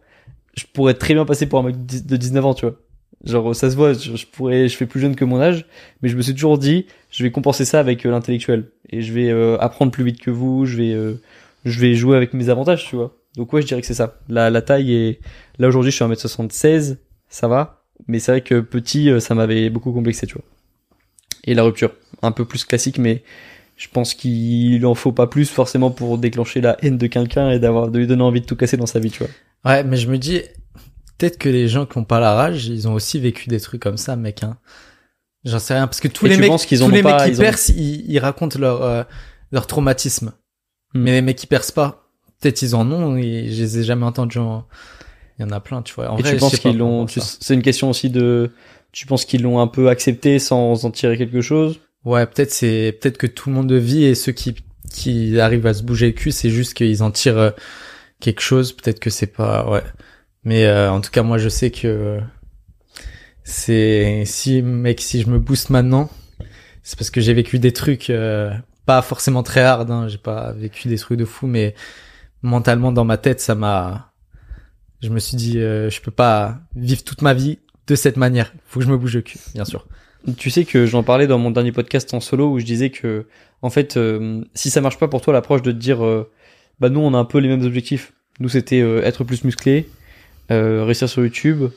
je 0.54 0.64
pourrais 0.72 0.94
très 0.94 1.14
bien 1.14 1.24
passer 1.24 1.48
pour 1.48 1.60
un 1.60 1.62
mec 1.62 1.86
de 1.86 2.16
19 2.16 2.44
ans, 2.44 2.54
tu 2.54 2.66
vois. 2.66 2.76
Genre, 3.24 3.54
ça 3.54 3.70
se 3.70 3.76
voit, 3.76 3.94
je, 3.94 4.26
pourrais, 4.26 4.68
je 4.68 4.76
fais 4.76 4.86
plus 4.86 5.00
jeune 5.00 5.16
que 5.16 5.24
mon 5.24 5.40
âge, 5.40 5.66
mais 6.02 6.08
je 6.08 6.16
me 6.16 6.22
suis 6.22 6.34
toujours 6.34 6.58
dit, 6.58 6.86
je 7.10 7.24
vais 7.24 7.30
compenser 7.32 7.64
ça 7.64 7.80
avec 7.80 8.06
euh, 8.06 8.10
l'intellectuel. 8.10 8.70
Et 8.90 9.02
je 9.02 9.12
vais 9.12 9.30
euh, 9.30 9.58
apprendre 9.58 9.90
plus 9.90 10.04
vite 10.04 10.20
que 10.20 10.30
vous, 10.30 10.66
je 10.66 10.76
vais, 10.76 10.92
euh, 10.92 11.20
je 11.64 11.80
vais 11.80 11.94
jouer 11.94 12.16
avec 12.16 12.32
mes 12.32 12.48
avantages, 12.48 12.86
tu 12.86 12.96
vois. 12.96 13.16
Donc 13.36 13.52
ouais, 13.52 13.62
je 13.62 13.66
dirais 13.66 13.80
que 13.80 13.86
c'est 13.86 13.94
ça. 13.94 14.18
La, 14.28 14.50
la 14.50 14.62
taille 14.62 14.94
est, 14.94 15.20
là 15.58 15.68
aujourd'hui, 15.68 15.90
je 15.90 15.96
suis 15.96 16.04
1m76, 16.04 16.96
ça 17.28 17.48
va. 17.48 17.78
Mais 18.06 18.20
c'est 18.20 18.32
vrai 18.32 18.40
que 18.42 18.60
petit, 18.60 19.10
euh, 19.10 19.20
ça 19.20 19.34
m'avait 19.34 19.70
beaucoup 19.70 19.92
complexé, 19.92 20.26
tu 20.26 20.34
vois. 20.34 20.44
Et 21.44 21.54
la 21.54 21.62
rupture, 21.62 21.92
un 22.22 22.32
peu 22.32 22.44
plus 22.44 22.64
classique, 22.64 22.98
mais 22.98 23.22
je 23.76 23.86
pense 23.88 24.14
qu'il 24.14 24.84
en 24.84 24.94
faut 24.94 25.12
pas 25.12 25.26
plus 25.26 25.48
forcément 25.48 25.90
pour 25.90 26.18
déclencher 26.18 26.60
la 26.60 26.76
haine 26.84 26.98
de 26.98 27.06
quelqu'un 27.06 27.50
et 27.50 27.58
d'avoir 27.58 27.88
de 27.88 27.98
lui 27.98 28.06
donner 28.06 28.22
envie 28.22 28.40
de 28.40 28.46
tout 28.46 28.56
casser 28.56 28.76
dans 28.76 28.86
sa 28.86 28.98
vie, 28.98 29.10
tu 29.10 29.24
vois. 29.24 29.32
Ouais, 29.64 29.84
mais 29.84 29.96
je 29.96 30.08
me 30.08 30.18
dis, 30.18 30.42
peut-être 31.16 31.38
que 31.38 31.48
les 31.48 31.68
gens 31.68 31.86
qui 31.86 31.96
ont 31.96 32.04
pas 32.04 32.20
la 32.20 32.34
rage, 32.34 32.66
ils 32.66 32.88
ont 32.88 32.94
aussi 32.94 33.20
vécu 33.20 33.48
des 33.48 33.60
trucs 33.60 33.80
comme 33.80 33.96
ça, 33.96 34.16
mec, 34.16 34.42
hein. 34.42 34.58
J'en 35.44 35.60
sais 35.60 35.74
rien, 35.74 35.86
parce 35.86 36.00
que 36.00 36.08
tous 36.08 36.26
Et 36.26 36.30
les 36.30 36.36
mecs, 36.36 36.56
qu'ils 36.56 36.80
tous 36.80 36.90
les 36.90 37.02
mecs 37.02 37.16
qui 37.18 37.30
ils 37.30 37.76
ils, 37.76 38.10
ils 38.10 38.18
racontent 38.18 38.58
leur, 38.58 38.82
euh, 38.82 39.04
leur 39.52 39.68
traumatisme. 39.68 40.32
Hmm. 40.94 41.00
Mais 41.00 41.12
les 41.12 41.22
mecs 41.22 41.36
qui 41.36 41.46
percent 41.46 41.72
pas, 41.72 42.10
peut-être 42.40 42.60
ils 42.62 42.74
en 42.74 42.90
ont, 42.90 43.16
et 43.16 43.48
je 43.48 43.62
les 43.62 43.78
ai 43.78 43.84
jamais 43.84 44.04
entendus 44.04 44.38
en... 44.38 44.66
Il 45.38 45.42
y 45.42 45.44
en 45.44 45.52
a 45.52 45.60
plein, 45.60 45.82
tu 45.82 45.94
vois. 45.94 46.10
En 46.10 46.18
et 46.18 46.22
vrai, 46.22 46.32
tu 46.32 46.38
penses 46.38 46.58
qu'ils 46.58 46.76
l'ont, 46.76 47.06
c'est 47.06 47.54
une 47.54 47.62
question 47.62 47.88
aussi 47.88 48.10
de, 48.10 48.50
tu 48.92 49.06
penses 49.06 49.24
qu'ils 49.24 49.42
l'ont 49.42 49.60
un 49.60 49.66
peu 49.66 49.88
accepté 49.88 50.38
sans 50.38 50.84
en 50.84 50.90
tirer 50.90 51.16
quelque 51.16 51.40
chose? 51.40 51.80
Ouais, 52.04 52.26
peut-être 52.26 52.50
c'est, 52.50 52.96
peut-être 53.00 53.18
que 53.18 53.26
tout 53.26 53.50
le 53.50 53.56
monde 53.56 53.72
vit 53.72 54.04
et 54.04 54.14
ceux 54.14 54.32
qui, 54.32 54.54
qui 54.90 55.38
arrivent 55.40 55.66
à 55.66 55.74
se 55.74 55.82
bouger 55.82 56.06
le 56.06 56.12
cul, 56.12 56.30
c'est 56.30 56.50
juste 56.50 56.74
qu'ils 56.74 57.02
en 57.02 57.10
tirent 57.10 57.38
euh, 57.38 57.50
quelque 58.20 58.40
chose. 58.40 58.72
Peut-être 58.72 59.00
que 59.00 59.10
c'est 59.10 59.26
pas, 59.26 59.68
ouais. 59.68 59.82
Mais 60.44 60.66
euh, 60.66 60.90
en 60.90 61.00
tout 61.00 61.10
cas, 61.10 61.22
moi, 61.22 61.38
je 61.38 61.48
sais 61.48 61.70
que 61.70 62.20
c'est 63.44 64.22
si 64.26 64.62
mec, 64.62 65.00
si 65.00 65.22
je 65.22 65.28
me 65.28 65.38
booste 65.38 65.70
maintenant, 65.70 66.10
c'est 66.82 66.98
parce 66.98 67.10
que 67.10 67.20
j'ai 67.20 67.34
vécu 67.34 67.58
des 67.58 67.72
trucs 67.72 68.10
euh, 68.10 68.52
pas 68.86 69.02
forcément 69.02 69.42
très 69.42 69.60
hard. 69.60 69.90
Hein, 69.90 70.08
j'ai 70.08 70.18
pas 70.18 70.52
vécu 70.52 70.88
des 70.88 70.96
trucs 70.96 71.18
de 71.18 71.24
fou, 71.24 71.46
mais 71.46 71.74
mentalement 72.42 72.92
dans 72.92 73.04
ma 73.04 73.18
tête, 73.18 73.40
ça 73.40 73.54
m'a. 73.54 74.12
Je 75.02 75.10
me 75.10 75.18
suis 75.18 75.36
dit, 75.36 75.58
euh, 75.58 75.90
je 75.90 76.00
peux 76.00 76.10
pas 76.10 76.58
vivre 76.74 77.04
toute 77.04 77.22
ma 77.22 77.34
vie 77.34 77.58
de 77.88 77.94
cette 77.96 78.16
manière. 78.16 78.52
Faut 78.68 78.80
que 78.80 78.86
je 78.86 78.90
me 78.90 78.96
bouge 78.96 79.14
le 79.16 79.22
cul, 79.22 79.38
bien 79.54 79.64
sûr. 79.64 79.86
Tu 80.36 80.50
sais 80.50 80.64
que 80.64 80.86
j'en 80.86 81.02
parlais 81.02 81.26
dans 81.26 81.38
mon 81.38 81.50
dernier 81.50 81.72
podcast 81.72 82.12
en 82.14 82.20
solo 82.20 82.50
où 82.50 82.58
je 82.58 82.64
disais 82.64 82.90
que, 82.90 83.26
en 83.62 83.70
fait, 83.70 83.96
euh, 83.96 84.42
si 84.54 84.70
ça 84.70 84.80
marche 84.80 84.98
pas 84.98 85.08
pour 85.08 85.20
toi, 85.22 85.32
l'approche 85.32 85.62
de 85.62 85.72
te 85.72 85.76
dire, 85.76 86.04
euh, 86.04 86.30
bah 86.80 86.88
nous 86.90 87.00
on 87.00 87.14
a 87.14 87.18
un 87.18 87.24
peu 87.24 87.38
les 87.38 87.48
mêmes 87.48 87.64
objectifs. 87.64 88.12
Nous 88.40 88.48
c'était 88.48 88.80
euh, 88.80 89.02
être 89.02 89.24
plus 89.24 89.44
musclé, 89.44 89.88
euh, 90.50 90.84
réussir 90.84 91.08
sur 91.08 91.22
YouTube 91.22 91.70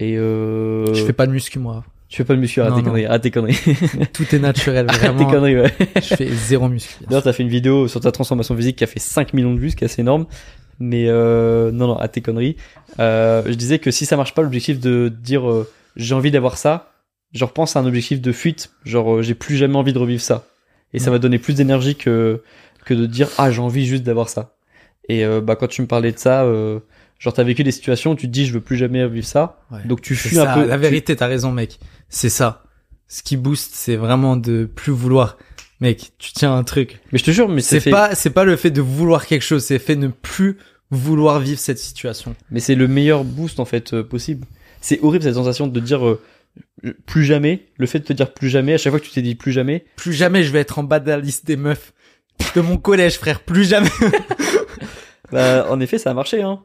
et 0.00 0.16
euh, 0.18 0.92
Je 0.92 1.04
fais 1.04 1.12
pas 1.12 1.26
de 1.26 1.32
muscu 1.32 1.58
moi. 1.58 1.84
tu 2.08 2.16
fais 2.16 2.24
pas 2.24 2.34
de 2.34 2.40
muscu, 2.40 2.60
arrête 2.60 2.72
Non, 2.72 2.78
tes 2.78 2.84
conneries, 2.84 3.06
arrête 3.06 3.22
tes 3.22 3.30
conneries, 3.30 3.58
Tout 4.12 4.34
est 4.34 4.38
naturel, 4.38 4.86
arrête 4.88 5.00
tes 5.00 5.08
vraiment. 5.08 5.30
conneries, 5.30 5.56
ouais. 5.60 5.72
je 5.96 6.14
fais 6.14 6.28
zéro 6.30 6.68
muscu. 6.68 6.94
D'ailleurs, 7.06 7.22
t'as 7.22 7.32
fait 7.32 7.42
une 7.42 7.48
vidéo 7.48 7.88
sur 7.88 8.00
ta 8.00 8.12
transformation 8.12 8.56
physique 8.56 8.76
qui 8.76 8.84
a 8.84 8.86
fait 8.86 9.00
5 9.00 9.32
millions 9.34 9.54
de 9.54 9.60
vues, 9.60 9.70
ce 9.70 9.76
qui 9.76 9.84
est 9.84 9.86
assez 9.86 10.00
énorme. 10.02 10.26
Mais 10.80 11.06
euh, 11.08 11.70
non, 11.70 11.86
non, 11.88 11.96
à 11.98 12.08
tes 12.08 12.20
conneries. 12.20 12.56
Euh, 12.98 13.42
je 13.46 13.54
disais 13.54 13.78
que 13.78 13.90
si 13.90 14.06
ça 14.06 14.16
marche 14.16 14.34
pas, 14.34 14.42
l'objectif 14.42 14.80
de 14.80 15.08
dire 15.22 15.48
euh, 15.50 15.68
j'ai 15.96 16.14
envie 16.14 16.30
d'avoir 16.30 16.56
ça, 16.58 16.92
je 17.32 17.44
repense 17.44 17.76
à 17.76 17.80
un 17.80 17.86
objectif 17.86 18.20
de 18.20 18.32
fuite, 18.32 18.70
genre 18.84 19.16
euh, 19.16 19.22
j'ai 19.22 19.34
plus 19.34 19.56
jamais 19.56 19.76
envie 19.76 19.92
de 19.92 19.98
revivre 19.98 20.22
ça. 20.22 20.46
Et 20.92 20.98
ça 21.00 21.10
va 21.10 21.18
donner 21.18 21.38
plus 21.40 21.54
d'énergie 21.54 21.96
que 21.96 22.42
que 22.84 22.94
de 22.94 23.06
dire 23.06 23.28
ah 23.38 23.50
j'ai 23.50 23.60
envie 23.60 23.84
juste 23.86 24.04
d'avoir 24.04 24.28
ça. 24.28 24.54
Et 25.08 25.24
euh, 25.24 25.40
bah 25.40 25.56
quand 25.56 25.66
tu 25.66 25.82
me 25.82 25.86
parlais 25.88 26.12
de 26.12 26.18
ça, 26.18 26.44
euh, 26.44 26.78
genre 27.18 27.32
t'as 27.32 27.42
vécu 27.42 27.64
des 27.64 27.72
situations 27.72 28.12
où 28.12 28.14
tu 28.14 28.26
te 28.26 28.32
dis 28.32 28.46
je 28.46 28.52
veux 28.52 28.60
plus 28.60 28.76
jamais 28.76 29.02
revivre 29.02 29.26
ça, 29.26 29.60
Ouais. 29.72 29.80
donc 29.86 30.00
tu 30.02 30.14
fuis 30.14 30.38
un 30.38 30.54
peu. 30.54 30.66
La 30.66 30.76
tu- 30.76 30.82
vérité, 30.82 31.16
t'as 31.16 31.26
raison, 31.26 31.50
mec. 31.50 31.78
C'est 32.08 32.28
ça. 32.28 32.62
Ce 33.08 33.22
qui 33.24 33.36
booste, 33.36 33.72
c'est 33.74 33.96
vraiment 33.96 34.36
de 34.36 34.64
plus 34.72 34.92
vouloir. 34.92 35.36
Mec, 35.80 36.12
tu 36.18 36.32
tiens 36.32 36.54
un 36.54 36.64
truc. 36.64 37.00
Mais 37.12 37.18
je 37.18 37.24
te 37.24 37.30
jure, 37.30 37.48
mais 37.48 37.60
C'est 37.60 37.80
fait- 37.80 37.90
pas, 37.90 38.14
c'est 38.14 38.30
pas 38.30 38.44
le 38.44 38.56
fait 38.56 38.70
de 38.70 38.80
vouloir 38.80 39.26
quelque 39.26 39.42
chose, 39.42 39.64
c'est 39.64 39.74
le 39.74 39.80
fait 39.80 39.96
de 39.96 40.02
ne 40.06 40.08
plus 40.12 40.58
vouloir 40.90 41.40
vivre 41.40 41.58
cette 41.58 41.78
situation. 41.78 42.36
Mais 42.50 42.60
c'est 42.60 42.74
le 42.76 42.86
meilleur 42.88 43.24
boost 43.24 43.58
en 43.60 43.64
fait 43.64 43.92
euh, 43.94 44.02
possible. 44.04 44.46
C'est 44.80 45.00
horrible 45.02 45.24
cette 45.24 45.34
sensation 45.34 45.66
de 45.66 45.80
dire 45.80 46.06
euh, 46.06 46.20
plus 47.06 47.24
jamais. 47.24 47.66
Le 47.78 47.86
fait 47.86 47.98
de 48.00 48.04
te 48.04 48.12
dire 48.12 48.32
plus 48.32 48.48
jamais 48.48 48.74
à 48.74 48.78
chaque 48.78 48.92
fois 48.92 49.00
que 49.00 49.04
tu 49.04 49.10
t'es 49.10 49.22
dit 49.22 49.34
plus 49.34 49.50
jamais. 49.52 49.84
Plus 49.96 50.12
jamais 50.12 50.44
je 50.44 50.52
vais 50.52 50.60
être 50.60 50.78
en 50.78 50.84
bas 50.84 51.00
de 51.00 51.08
la 51.08 51.18
liste 51.18 51.46
des 51.46 51.56
meufs 51.56 51.92
de 52.54 52.60
mon 52.60 52.76
collège, 52.76 53.18
frère. 53.18 53.40
Plus 53.40 53.64
jamais. 53.68 53.88
Bah, 55.32 55.66
en 55.70 55.80
effet, 55.80 55.98
ça 55.98 56.10
a 56.10 56.14
marché. 56.14 56.42
Hein. 56.42 56.60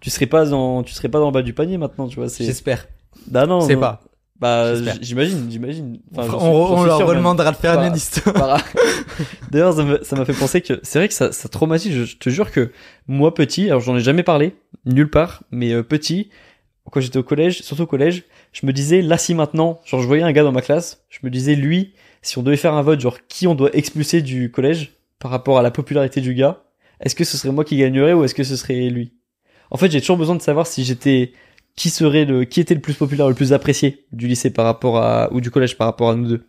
Tu 0.00 0.08
serais 0.10 0.26
pas 0.26 0.52
en, 0.54 0.82
tu 0.82 0.94
serais 0.94 1.08
pas 1.08 1.18
dans 1.18 1.26
le 1.26 1.32
bas 1.32 1.42
du 1.42 1.52
panier 1.52 1.76
maintenant, 1.76 2.06
tu 2.08 2.16
vois. 2.16 2.28
C'est. 2.28 2.44
J'espère. 2.44 2.86
Bah 3.26 3.46
non. 3.46 3.60
C'est 3.60 3.76
pas. 3.76 4.00
Bah 4.40 4.74
j'imagine, 5.00 5.46
j'imagine. 5.48 6.00
Enfin, 6.16 6.36
on 6.40 6.78
suis- 6.78 6.86
leur 6.86 7.06
redemandera 7.06 7.52
de 7.52 7.56
faire 7.56 7.80
une 7.80 7.92
liste. 7.92 8.22
Voilà. 8.34 8.58
D'ailleurs, 9.50 9.74
ça 10.02 10.16
m'a 10.16 10.24
fait 10.24 10.32
penser 10.32 10.60
que 10.60 10.80
c'est 10.82 10.98
vrai 10.98 11.08
que 11.08 11.14
ça, 11.14 11.32
ça 11.32 11.48
traumatise. 11.48 11.92
Je, 11.94 12.04
je 12.04 12.16
te 12.16 12.30
jure 12.30 12.50
que 12.50 12.72
moi 13.06 13.32
petit, 13.32 13.66
alors 13.68 13.80
j'en 13.80 13.96
ai 13.96 14.00
jamais 14.00 14.22
parlé 14.24 14.56
nulle 14.86 15.08
part, 15.08 15.44
mais 15.52 15.72
euh, 15.72 15.82
petit, 15.84 16.30
quand 16.90 17.00
j'étais 17.00 17.18
au 17.18 17.22
collège, 17.22 17.62
surtout 17.62 17.84
au 17.84 17.86
collège, 17.86 18.24
je 18.52 18.66
me 18.66 18.72
disais 18.72 19.02
là 19.02 19.18
si 19.18 19.34
maintenant, 19.34 19.80
genre 19.86 20.00
je 20.00 20.06
voyais 20.06 20.22
un 20.24 20.32
gars 20.32 20.42
dans 20.42 20.52
ma 20.52 20.62
classe, 20.62 21.04
je 21.10 21.20
me 21.22 21.30
disais 21.30 21.54
lui, 21.54 21.94
si 22.20 22.36
on 22.36 22.42
devait 22.42 22.56
faire 22.56 22.74
un 22.74 22.82
vote, 22.82 23.00
genre 23.00 23.18
qui 23.28 23.46
on 23.46 23.54
doit 23.54 23.74
expulser 23.74 24.20
du 24.20 24.50
collège 24.50 24.92
par 25.20 25.30
rapport 25.30 25.58
à 25.58 25.62
la 25.62 25.70
popularité 25.70 26.20
du 26.20 26.34
gars, 26.34 26.64
est-ce 27.00 27.14
que 27.14 27.24
ce 27.24 27.36
serait 27.36 27.52
moi 27.52 27.64
qui 27.64 27.76
gagnerais 27.76 28.12
ou 28.14 28.24
est-ce 28.24 28.34
que 28.34 28.44
ce 28.44 28.56
serait 28.56 28.88
lui? 28.90 29.12
En 29.70 29.76
fait, 29.76 29.90
j'ai 29.90 30.00
toujours 30.00 30.16
besoin 30.18 30.34
de 30.36 30.42
savoir 30.42 30.66
si 30.66 30.84
j'étais 30.84 31.32
qui 31.76 31.90
serait 31.90 32.24
le 32.24 32.44
qui 32.44 32.60
était 32.60 32.74
le 32.74 32.80
plus 32.80 32.94
populaire, 32.94 33.28
le 33.28 33.34
plus 33.34 33.52
apprécié 33.52 34.06
du 34.12 34.28
lycée 34.28 34.50
par 34.50 34.64
rapport 34.64 34.98
à 34.98 35.32
ou 35.32 35.40
du 35.40 35.50
collège 35.50 35.76
par 35.76 35.86
rapport 35.86 36.10
à 36.10 36.14
nous 36.14 36.28
deux. 36.28 36.46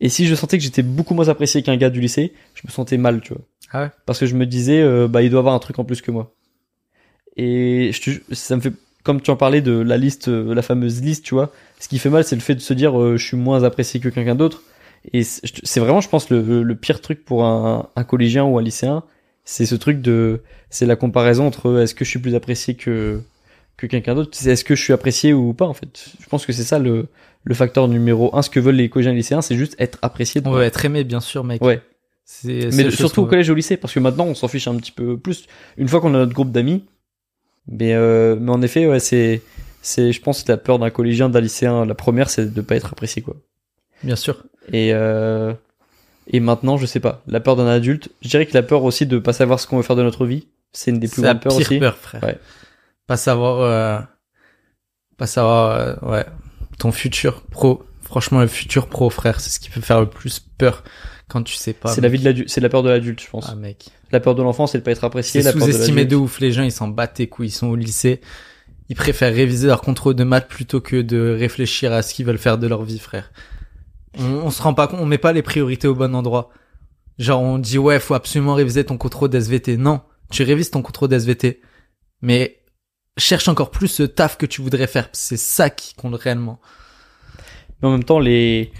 Et 0.00 0.08
si 0.08 0.26
je 0.26 0.34
sentais 0.34 0.58
que 0.58 0.64
j'étais 0.64 0.82
beaucoup 0.82 1.14
moins 1.14 1.28
apprécié 1.28 1.62
qu'un 1.62 1.76
gars 1.76 1.90
du 1.90 2.00
lycée, 2.00 2.34
je 2.54 2.62
me 2.66 2.70
sentais 2.70 2.98
mal, 2.98 3.20
tu 3.22 3.32
vois. 3.32 3.42
Ah 3.72 3.82
ouais 3.82 3.90
Parce 4.04 4.20
que 4.20 4.26
je 4.26 4.34
me 4.34 4.44
disais, 4.44 4.82
euh, 4.82 5.08
bah, 5.08 5.22
il 5.22 5.30
doit 5.30 5.38
avoir 5.40 5.54
un 5.54 5.58
truc 5.58 5.78
en 5.78 5.84
plus 5.84 6.02
que 6.02 6.10
moi. 6.10 6.34
Et 7.36 7.92
je 7.92 8.02
te 8.02 8.34
ça 8.34 8.56
me 8.56 8.60
fait, 8.60 8.72
comme 9.02 9.20
tu 9.22 9.30
en 9.30 9.36
parlais 9.36 9.62
de 9.62 9.72
la 9.72 9.96
liste, 9.96 10.28
euh, 10.28 10.54
la 10.54 10.62
fameuse 10.62 11.02
liste, 11.02 11.24
tu 11.24 11.34
vois, 11.34 11.50
ce 11.80 11.88
qui 11.88 11.98
fait 11.98 12.10
mal, 12.10 12.24
c'est 12.24 12.36
le 12.36 12.42
fait 12.42 12.54
de 12.54 12.60
se 12.60 12.74
dire, 12.74 13.00
euh, 13.00 13.16
je 13.16 13.24
suis 13.24 13.36
moins 13.36 13.62
apprécié 13.62 14.00
que 14.00 14.08
quelqu'un 14.08 14.34
d'autre. 14.34 14.62
Et 15.12 15.22
c'est 15.22 15.80
vraiment, 15.80 16.00
je 16.00 16.08
pense, 16.08 16.30
le, 16.30 16.62
le 16.62 16.74
pire 16.74 17.00
truc 17.00 17.24
pour 17.24 17.44
un, 17.44 17.88
un 17.94 18.04
collégien 18.04 18.44
ou 18.44 18.58
un 18.58 18.62
lycéen, 18.62 19.04
c'est 19.44 19.64
ce 19.64 19.76
truc 19.76 20.02
de, 20.02 20.42
c'est 20.70 20.86
la 20.86 20.96
comparaison 20.96 21.46
entre 21.46 21.68
euh, 21.68 21.82
est-ce 21.82 21.94
que 21.94 22.04
je 22.04 22.10
suis 22.10 22.18
plus 22.18 22.34
apprécié 22.34 22.74
que, 22.74 23.22
que 23.76 23.86
quelqu'un 23.86 24.14
d'autre, 24.14 24.30
c'est 24.32 24.50
est-ce 24.50 24.64
que 24.64 24.74
je 24.74 24.82
suis 24.82 24.92
apprécié 24.92 25.32
ou 25.32 25.52
pas, 25.52 25.66
en 25.66 25.74
fait. 25.74 26.10
Je 26.20 26.26
pense 26.28 26.46
que 26.46 26.52
c'est 26.52 26.64
ça 26.64 26.78
le, 26.78 27.08
le 27.44 27.54
facteur 27.54 27.88
numéro 27.88 28.34
un. 28.36 28.42
Ce 28.42 28.50
que 28.50 28.60
veulent 28.60 28.76
les 28.76 28.88
collégiens 28.88 29.12
et 29.12 29.16
lycéens, 29.16 29.42
c'est 29.42 29.56
juste 29.56 29.76
être 29.78 29.98
apprécié. 30.02 30.40
de 30.40 30.48
veut 30.48 30.62
être 30.62 30.84
aimé, 30.84 31.04
bien 31.04 31.20
sûr, 31.20 31.44
mec. 31.44 31.62
Ouais. 31.62 31.80
C'est, 32.24 32.70
Mais 32.72 32.90
surtout 32.90 33.22
au 33.22 33.26
collège 33.26 33.48
et 33.48 33.52
au 33.52 33.54
lycée, 33.54 33.76
parce 33.76 33.94
que 33.94 34.00
maintenant 34.00 34.24
on 34.24 34.34
s'en 34.34 34.48
fiche 34.48 34.66
un 34.66 34.74
petit 34.76 34.90
peu 34.90 35.16
plus. 35.16 35.46
Une 35.76 35.86
fois 35.86 36.00
qu'on 36.00 36.12
a 36.14 36.18
notre 36.18 36.32
groupe 36.32 36.50
d'amis, 36.50 36.84
mais 37.68 37.94
euh, 37.94 38.36
mais 38.40 38.50
en 38.50 38.62
effet, 38.62 38.86
ouais, 38.86 38.98
c'est 38.98 39.42
c'est, 39.80 40.10
je 40.10 40.20
pense, 40.20 40.42
que 40.42 40.50
la 40.50 40.56
peur 40.58 40.80
d'un 40.80 40.90
collégien, 40.90 41.28
d'un 41.28 41.40
lycéen. 41.40 41.84
La 41.84 41.94
première, 41.94 42.28
c'est 42.28 42.52
de 42.52 42.60
pas 42.60 42.74
être 42.74 42.92
apprécié, 42.92 43.22
quoi. 43.22 43.36
Bien 44.02 44.16
sûr. 44.16 44.42
Et 44.72 44.92
euh, 44.92 45.52
et 46.26 46.40
maintenant, 46.40 46.76
je 46.76 46.86
sais 46.86 46.98
pas, 46.98 47.22
la 47.28 47.38
peur 47.38 47.54
d'un 47.54 47.68
adulte. 47.68 48.08
Je 48.22 48.28
dirais 48.28 48.46
que 48.46 48.54
la 48.54 48.64
peur 48.64 48.82
aussi 48.82 49.06
de 49.06 49.18
pas 49.18 49.32
savoir 49.32 49.60
ce 49.60 49.68
qu'on 49.68 49.76
veut 49.76 49.84
faire 49.84 49.94
de 49.94 50.02
notre 50.02 50.26
vie, 50.26 50.48
c'est 50.72 50.90
une 50.90 50.98
des 50.98 51.06
plus 51.06 51.22
grandes 51.22 51.40
peurs 51.40 51.54
aussi. 51.54 51.78
peur, 51.78 51.96
frère. 51.96 52.24
Ouais. 52.24 52.38
Pas 53.06 53.16
savoir, 53.16 53.60
euh, 53.60 54.00
pas 55.16 55.26
savoir, 55.26 55.70
euh, 55.70 55.94
ouais, 56.02 56.26
ton 56.78 56.92
futur 56.92 57.42
pro. 57.42 57.84
Franchement, 58.02 58.40
le 58.40 58.46
futur 58.46 58.88
pro, 58.88 59.10
frère, 59.10 59.40
c'est 59.40 59.50
ce 59.50 59.60
qui 59.60 59.70
peut 59.70 59.80
faire 59.80 60.00
le 60.00 60.08
plus 60.08 60.40
peur 60.40 60.84
quand 61.28 61.42
tu 61.42 61.54
sais 61.54 61.72
pas. 61.72 61.92
C'est 61.92 62.00
la 62.00 62.08
vie 62.08 62.18
de 62.18 62.24
l'adulte, 62.24 62.48
c'est 62.48 62.60
la 62.60 62.68
peur 62.68 62.82
de 62.82 62.90
l'adulte, 62.90 63.20
je 63.20 63.28
pense. 63.28 63.46
Ah, 63.50 63.54
mec. 63.56 63.88
La 64.12 64.20
peur 64.20 64.34
de 64.34 64.42
l'enfant, 64.42 64.66
c'est 64.66 64.78
de 64.78 64.82
pas 64.84 64.92
être 64.92 65.04
apprécié. 65.04 65.42
C'est 65.42 65.46
La 65.46 65.52
peur 65.52 65.66
de 65.66 65.72
sous-estimé 65.72 66.04
de 66.04 66.16
ouf. 66.16 66.40
Les 66.40 66.52
gens, 66.52 66.62
ils 66.62 66.72
s'en 66.72 66.88
battent 66.88 67.18
les 67.18 67.28
couilles. 67.28 67.48
Ils 67.48 67.52
sont 67.52 67.66
au 67.66 67.76
lycée. 67.76 68.20
Ils 68.88 68.94
préfèrent 68.94 69.34
réviser 69.34 69.66
leur 69.66 69.80
contrôle 69.80 70.14
de 70.14 70.22
maths 70.22 70.48
plutôt 70.48 70.80
que 70.80 71.02
de 71.02 71.36
réfléchir 71.36 71.92
à 71.92 72.02
ce 72.02 72.14
qu'ils 72.14 72.24
veulent 72.26 72.38
faire 72.38 72.58
de 72.58 72.68
leur 72.68 72.84
vie, 72.84 73.00
frère. 73.00 73.32
On, 74.18 74.24
on 74.24 74.50
se 74.50 74.62
rend 74.62 74.74
pas 74.74 74.86
compte, 74.86 75.00
on 75.00 75.06
met 75.06 75.18
pas 75.18 75.32
les 75.32 75.42
priorités 75.42 75.88
au 75.88 75.94
bon 75.96 76.14
endroit. 76.14 76.50
Genre, 77.18 77.40
on 77.40 77.58
dit, 77.58 77.78
ouais, 77.78 77.98
faut 77.98 78.14
absolument 78.14 78.54
réviser 78.54 78.84
ton 78.84 78.96
contrôle 78.96 79.30
d'SVT. 79.30 79.76
Non. 79.76 80.02
Tu 80.30 80.44
révises 80.44 80.70
ton 80.70 80.82
contrôle 80.82 81.08
d'SVT. 81.08 81.60
Mais 82.22 82.60
cherche 83.16 83.48
encore 83.48 83.70
plus 83.70 83.88
ce 83.88 84.02
taf 84.02 84.36
que 84.36 84.46
tu 84.46 84.60
voudrais 84.62 84.86
faire. 84.86 85.08
C'est 85.12 85.36
ça 85.38 85.70
qui 85.70 85.94
compte 85.94 86.14
réellement. 86.14 86.60
Mais 87.82 87.88
en 87.88 87.92
même 87.92 88.04
temps, 88.04 88.18
les 88.18 88.72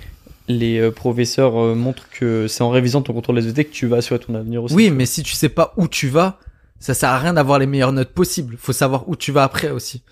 les 0.49 0.79
euh, 0.79 0.93
professeurs 0.93 1.61
euh, 1.61 1.75
montrent 1.75 2.09
que 2.09 2.47
c'est 2.47 2.63
en 2.63 2.71
révisant 2.71 3.03
ton 3.03 3.13
contrôle 3.13 3.39
SVT 3.39 3.65
que 3.65 3.73
tu 3.73 3.87
vas 3.89 3.97
assurer 3.97 4.21
ton 4.21 4.35
avenir 4.37 4.63
aussi. 4.63 4.75
Oui, 4.77 4.91
mais 4.91 5.05
si 5.07 5.23
tu 5.25 5.33
sais 5.35 5.49
pas 5.49 5.73
où 5.77 5.89
tu 5.89 6.09
vas, 6.09 6.39
ça 6.79 6.95
sert 6.95 7.09
à 7.09 7.19
rien 7.19 7.35
d'avoir 7.35 7.59
les 7.59 7.67
meilleures 7.67 7.93
notes 7.93 8.13
possibles. 8.13 8.57
Faut 8.59 8.73
savoir 8.73 9.09
où 9.09 9.17
tu 9.17 9.33
vas 9.33 9.43
après 9.43 9.71
aussi. 9.71 10.03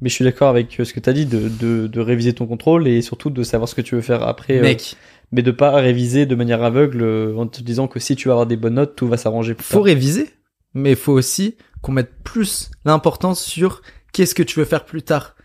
Mais 0.00 0.08
je 0.08 0.14
suis 0.14 0.24
d'accord 0.24 0.48
avec 0.48 0.80
euh, 0.80 0.84
ce 0.84 0.92
que 0.94 1.00
tu 1.00 1.10
as 1.10 1.12
dit 1.12 1.26
de, 1.26 1.48
de, 1.48 1.86
de 1.86 2.00
réviser 2.00 2.32
ton 2.32 2.46
contrôle 2.46 2.88
et 2.88 3.02
surtout 3.02 3.28
de 3.30 3.42
savoir 3.42 3.68
ce 3.68 3.74
que 3.74 3.82
tu 3.82 3.94
veux 3.94 4.00
faire 4.00 4.22
après. 4.22 4.58
euh, 4.58 4.62
Mec, 4.62 4.96
mais 5.32 5.42
de 5.42 5.50
pas 5.50 5.70
réviser 5.72 6.24
de 6.26 6.34
manière 6.34 6.62
aveugle 6.62 7.34
en 7.36 7.46
te 7.46 7.60
disant 7.62 7.88
que 7.88 8.00
si 8.00 8.16
tu 8.16 8.28
vas 8.28 8.32
avoir 8.34 8.46
des 8.46 8.56
bonnes 8.56 8.74
notes, 8.74 8.96
tout 8.96 9.06
va 9.06 9.16
s'arranger 9.18 9.54
faut 9.58 9.74
tard. 9.76 9.84
réviser, 9.84 10.30
mais 10.74 10.94
faut 10.94 11.12
aussi 11.12 11.56
qu'on 11.82 11.92
mette 11.92 12.22
plus 12.22 12.70
l'importance 12.84 13.42
sur 13.42 13.82
qu'est-ce 14.12 14.34
que 14.34 14.42
tu 14.42 14.58
veux 14.58 14.64
faire 14.64 14.84
plus 14.84 15.02
tard. 15.02 15.36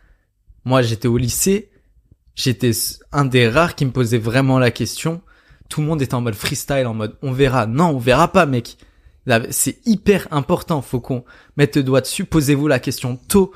Moi, 0.64 0.82
j'étais 0.82 1.08
au 1.08 1.18
lycée, 1.18 1.72
j'étais 2.36 2.72
un 3.12 3.26
des 3.26 3.50
rares 3.50 3.76
qui 3.76 3.86
me 3.86 3.92
posait 3.92 4.18
vraiment 4.18 4.60
la 4.60 4.72
question. 4.72 5.22
Tout 5.70 5.82
le 5.82 5.88
monde 5.88 6.02
était 6.02 6.14
en 6.14 6.22
mode 6.22 6.36
freestyle, 6.36 6.88
en 6.88 6.94
mode 6.94 7.18
on 7.22 7.32
verra. 7.32 7.66
Non, 7.66 7.90
on 7.90 7.98
verra 7.98 8.32
pas, 8.32 8.46
mec. 8.46 8.78
C'est 9.50 9.86
hyper 9.86 10.28
important. 10.32 10.82
Faut 10.82 11.02
qu'on 11.02 11.26
mette 11.58 11.76
le 11.76 11.84
doigt 11.84 12.02
dessus. 12.02 12.24
Posez-vous 12.24 12.68
la 12.68 12.80
question 12.80 13.18
tôt. 13.18 13.54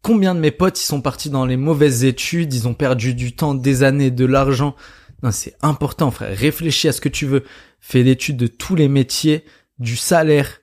Combien 0.00 0.34
de 0.34 0.40
mes 0.40 0.52
potes, 0.52 0.80
ils 0.80 0.86
sont 0.86 1.02
partis 1.02 1.30
dans 1.30 1.44
les 1.44 1.56
mauvaises 1.56 2.04
études, 2.04 2.54
ils 2.54 2.68
ont 2.68 2.74
perdu 2.74 3.12
du 3.12 3.34
temps, 3.34 3.54
des 3.54 3.82
années, 3.82 4.10
de 4.10 4.24
l'argent? 4.24 4.76
Non, 5.22 5.32
c'est 5.32 5.56
important, 5.62 6.10
frère. 6.10 6.36
Réfléchis 6.36 6.88
à 6.88 6.92
ce 6.92 7.00
que 7.00 7.08
tu 7.08 7.26
veux. 7.26 7.44
Fais 7.80 8.02
l'étude 8.02 8.36
de 8.36 8.46
tous 8.46 8.76
les 8.76 8.88
métiers, 8.88 9.44
du 9.78 9.96
salaire. 9.96 10.60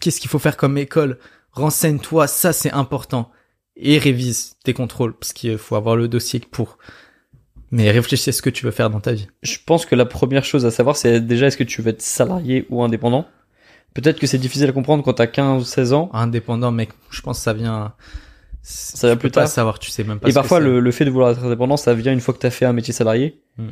Qu'est-ce 0.00 0.20
qu'il 0.20 0.30
faut 0.30 0.38
faire 0.38 0.56
comme 0.56 0.78
école? 0.78 1.18
Renseigne-toi, 1.52 2.26
ça 2.26 2.52
c'est 2.52 2.72
important. 2.72 3.30
Et 3.76 3.98
révise 3.98 4.56
tes 4.64 4.72
contrôles, 4.72 5.14
parce 5.14 5.32
qu'il 5.32 5.58
faut 5.58 5.76
avoir 5.76 5.96
le 5.96 6.08
dossier 6.08 6.40
pour. 6.40 6.78
Mais 7.70 7.90
réfléchis 7.90 8.30
à 8.30 8.32
ce 8.32 8.42
que 8.42 8.50
tu 8.50 8.64
veux 8.64 8.70
faire 8.70 8.90
dans 8.90 9.00
ta 9.00 9.12
vie. 9.12 9.26
Je 9.42 9.56
pense 9.64 9.84
que 9.86 9.94
la 9.94 10.06
première 10.06 10.44
chose 10.44 10.64
à 10.64 10.70
savoir, 10.70 10.96
c'est 10.96 11.20
déjà 11.20 11.46
est-ce 11.46 11.56
que 11.56 11.64
tu 11.64 11.82
veux 11.82 11.90
être 11.90 12.02
salarié 12.02 12.66
ou 12.70 12.82
indépendant? 12.82 13.26
Peut-être 13.92 14.18
que 14.18 14.26
c'est 14.26 14.38
difficile 14.38 14.68
à 14.68 14.72
comprendre 14.72 15.02
quand 15.02 15.14
t'as 15.14 15.26
15 15.26 15.62
ou 15.62 15.64
16 15.64 15.92
ans. 15.92 16.10
Indépendant, 16.12 16.70
mec, 16.70 16.90
je 17.10 17.20
pense 17.22 17.38
que 17.38 17.44
ça 17.44 17.52
vient. 17.52 17.94
Ça 18.62 19.10
tu 19.10 19.16
plus 19.16 19.28
peux 19.28 19.32
pas 19.32 19.42
tard. 19.42 19.48
savoir, 19.48 19.78
tu 19.78 19.90
sais 19.90 20.04
même 20.04 20.20
pas. 20.20 20.28
Et 20.28 20.32
ce 20.32 20.34
parfois, 20.34 20.60
le, 20.60 20.80
le 20.80 20.90
fait 20.90 21.04
de 21.04 21.10
vouloir 21.10 21.30
être 21.30 21.44
indépendant, 21.44 21.76
ça 21.76 21.94
vient 21.94 22.12
une 22.12 22.20
fois 22.20 22.34
que 22.34 22.38
t'as 22.38 22.50
fait 22.50 22.66
un 22.66 22.72
métier 22.72 22.92
salarié. 22.92 23.40
Mm. 23.58 23.68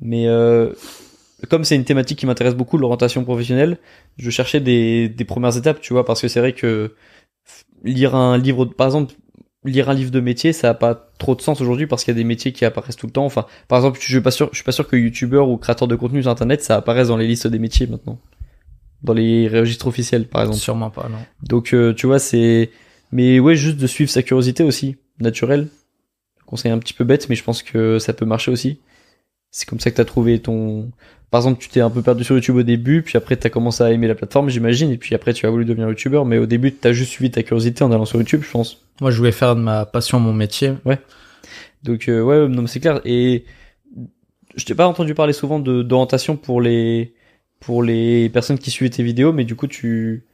Mais 0.00 0.28
euh, 0.28 0.72
comme 1.48 1.64
c'est 1.64 1.76
une 1.76 1.84
thématique 1.84 2.18
qui 2.18 2.26
m'intéresse 2.26 2.54
beaucoup, 2.54 2.78
l'orientation 2.78 3.24
professionnelle, 3.24 3.78
je 4.16 4.30
cherchais 4.30 4.60
des, 4.60 5.08
des 5.08 5.24
premières 5.24 5.56
étapes, 5.56 5.80
tu 5.80 5.92
vois, 5.92 6.04
parce 6.04 6.20
que 6.20 6.28
c'est 6.28 6.40
vrai 6.40 6.52
que 6.52 6.94
lire 7.84 8.14
un 8.14 8.36
livre, 8.38 8.64
par 8.64 8.88
exemple, 8.88 9.14
lire 9.64 9.88
un 9.88 9.94
livre 9.94 10.10
de 10.10 10.20
métier, 10.20 10.52
ça 10.52 10.70
a 10.70 10.74
pas 10.74 10.94
trop 11.18 11.34
de 11.34 11.40
sens 11.40 11.60
aujourd'hui 11.60 11.86
parce 11.86 12.04
qu'il 12.04 12.12
y 12.12 12.16
a 12.16 12.20
des 12.20 12.24
métiers 12.24 12.52
qui 12.52 12.64
apparaissent 12.64 12.96
tout 12.96 13.06
le 13.06 13.12
temps. 13.12 13.24
Enfin, 13.24 13.46
par 13.68 13.78
exemple, 13.78 13.98
je 14.00 14.06
suis 14.06 14.20
pas 14.20 14.30
sûr, 14.30 14.48
je 14.50 14.56
suis 14.56 14.64
pas 14.64 14.72
sûr 14.72 14.88
que 14.88 14.96
youtubeur 14.96 15.48
ou 15.48 15.56
créateur 15.56 15.88
de 15.88 15.96
contenu 15.96 16.22
sur 16.22 16.30
internet, 16.30 16.62
ça 16.62 16.76
apparaisse 16.76 17.08
dans 17.08 17.16
les 17.16 17.26
listes 17.26 17.46
des 17.46 17.58
métiers 17.58 17.86
maintenant, 17.86 18.18
dans 19.02 19.12
les 19.12 19.48
registres 19.48 19.86
officiels, 19.86 20.26
par 20.26 20.42
exemple. 20.42 20.60
Sûrement 20.60 20.90
pas, 20.90 21.08
non. 21.08 21.18
Donc, 21.42 21.74
euh, 21.74 21.94
tu 21.94 22.06
vois, 22.06 22.18
c'est. 22.18 22.70
Mais 23.10 23.40
ouais, 23.40 23.56
juste 23.56 23.78
de 23.78 23.86
suivre 23.86 24.10
sa 24.10 24.22
curiosité 24.22 24.62
aussi, 24.64 24.96
naturelle. 25.20 25.68
conseil 26.46 26.72
un 26.72 26.78
petit 26.78 26.94
peu 26.94 27.04
bête, 27.04 27.28
mais 27.28 27.36
je 27.36 27.44
pense 27.44 27.62
que 27.62 27.98
ça 27.98 28.12
peut 28.12 28.26
marcher 28.26 28.50
aussi. 28.50 28.80
C'est 29.50 29.68
comme 29.68 29.80
ça 29.80 29.90
que 29.90 29.96
t'as 29.96 30.04
trouvé 30.04 30.40
ton. 30.40 30.90
Par 31.30 31.40
exemple, 31.40 31.60
tu 31.60 31.68
t'es 31.68 31.80
un 31.80 31.90
peu 31.90 32.02
perdu 32.02 32.24
sur 32.24 32.34
YouTube 32.34 32.56
au 32.56 32.62
début, 32.62 33.02
puis 33.02 33.16
après 33.16 33.36
t'as 33.36 33.50
commencé 33.50 33.82
à 33.82 33.90
aimer 33.92 34.08
la 34.08 34.14
plateforme, 34.14 34.48
j'imagine, 34.48 34.90
et 34.90 34.96
puis 34.96 35.14
après 35.14 35.34
tu 35.34 35.46
as 35.46 35.50
voulu 35.50 35.64
devenir 35.64 35.88
youtubeur, 35.88 36.24
mais 36.24 36.38
au 36.38 36.46
début 36.46 36.72
t'as 36.72 36.92
juste 36.92 37.10
suivi 37.10 37.30
ta 37.30 37.42
curiosité 37.42 37.84
en 37.84 37.92
allant 37.92 38.06
sur 38.06 38.18
YouTube, 38.18 38.42
je 38.44 38.50
pense. 38.50 38.82
Moi, 39.00 39.10
je 39.10 39.18
voulais 39.18 39.32
faire 39.32 39.54
de 39.54 39.60
ma 39.60 39.84
passion 39.86 40.20
mon 40.20 40.32
métier. 40.32 40.72
Donc 41.82 42.08
euh, 42.08 42.22
ouais, 42.22 42.48
non 42.48 42.66
c'est 42.66 42.80
clair. 42.80 43.00
Et 43.04 43.44
je 44.56 44.64
t'ai 44.64 44.74
pas 44.74 44.88
entendu 44.88 45.14
parler 45.14 45.32
souvent 45.32 45.58
de 45.58 45.82
d'orientation 45.82 46.36
pour 46.36 46.60
les 46.60 47.14
pour 47.60 47.82
les 47.82 48.28
personnes 48.30 48.58
qui 48.58 48.70
suivent 48.70 48.90
tes 48.90 49.02
vidéos, 49.02 49.32
mais 49.32 49.44
du 49.44 49.54
coup 49.54 49.66
tu 49.66 50.24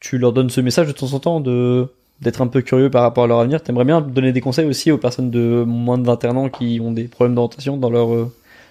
tu 0.00 0.18
leur 0.18 0.32
donnes 0.32 0.50
ce 0.50 0.60
message 0.60 0.86
de 0.88 0.92
temps 0.92 1.12
en 1.14 1.20
temps 1.20 1.40
de 1.40 1.88
d'être 2.20 2.42
un 2.42 2.48
peu 2.48 2.62
curieux 2.62 2.90
par 2.90 3.02
rapport 3.02 3.24
à 3.24 3.26
leur 3.26 3.40
avenir. 3.40 3.62
T'aimerais 3.62 3.84
bien 3.84 4.00
donner 4.00 4.32
des 4.32 4.40
conseils 4.42 4.66
aussi 4.66 4.90
aux 4.92 4.98
personnes 4.98 5.30
de 5.30 5.64
moins 5.66 5.98
de 5.98 6.06
21 6.06 6.36
ans 6.36 6.48
qui 6.50 6.80
ont 6.82 6.92
des 6.92 7.04
problèmes 7.04 7.34
d'orientation 7.34 7.76
dans 7.78 7.90
leur 7.90 8.30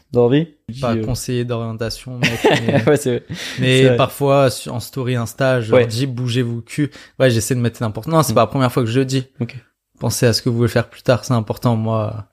euh, 0.10 0.14
dans 0.14 0.22
leur 0.22 0.30
vie. 0.30 0.48
Pas 0.82 0.96
euh, 0.96 1.04
conseiller 1.04 1.46
d'orientation, 1.46 2.20
mais, 3.60 3.90
ouais, 3.90 3.96
parfois 3.98 4.50
en 4.68 4.80
story 4.80 5.16
Insta, 5.16 5.62
je 5.62 5.74
Ouais. 5.74 5.88
dis 5.88 6.06
bougez-vous 6.08 6.58
le 6.58 6.62
cul. 6.62 6.92
Ouais, 7.20 7.30
j'essaie 7.30 7.56
de 7.56 7.60
mettre 7.60 7.82
n'importe. 7.82 8.08
Non, 8.08 8.22
c'est 8.24 8.34
Mm. 8.34 8.36
pas 8.36 8.42
la 8.42 8.48
première 8.48 8.72
fois 8.72 8.84
que 8.84 8.90
je 8.90 9.00
le 9.00 9.06
dis. 9.06 9.26
Ok. 9.40 9.56
Pensez 10.00 10.26
à 10.26 10.34
ce 10.34 10.42
que 10.42 10.50
vous 10.50 10.56
voulez 10.58 10.70
faire 10.70 10.90
plus 10.90 11.02
tard, 11.02 11.26
c'est 11.26 11.34
important. 11.34 11.76
Moi, 11.76 12.28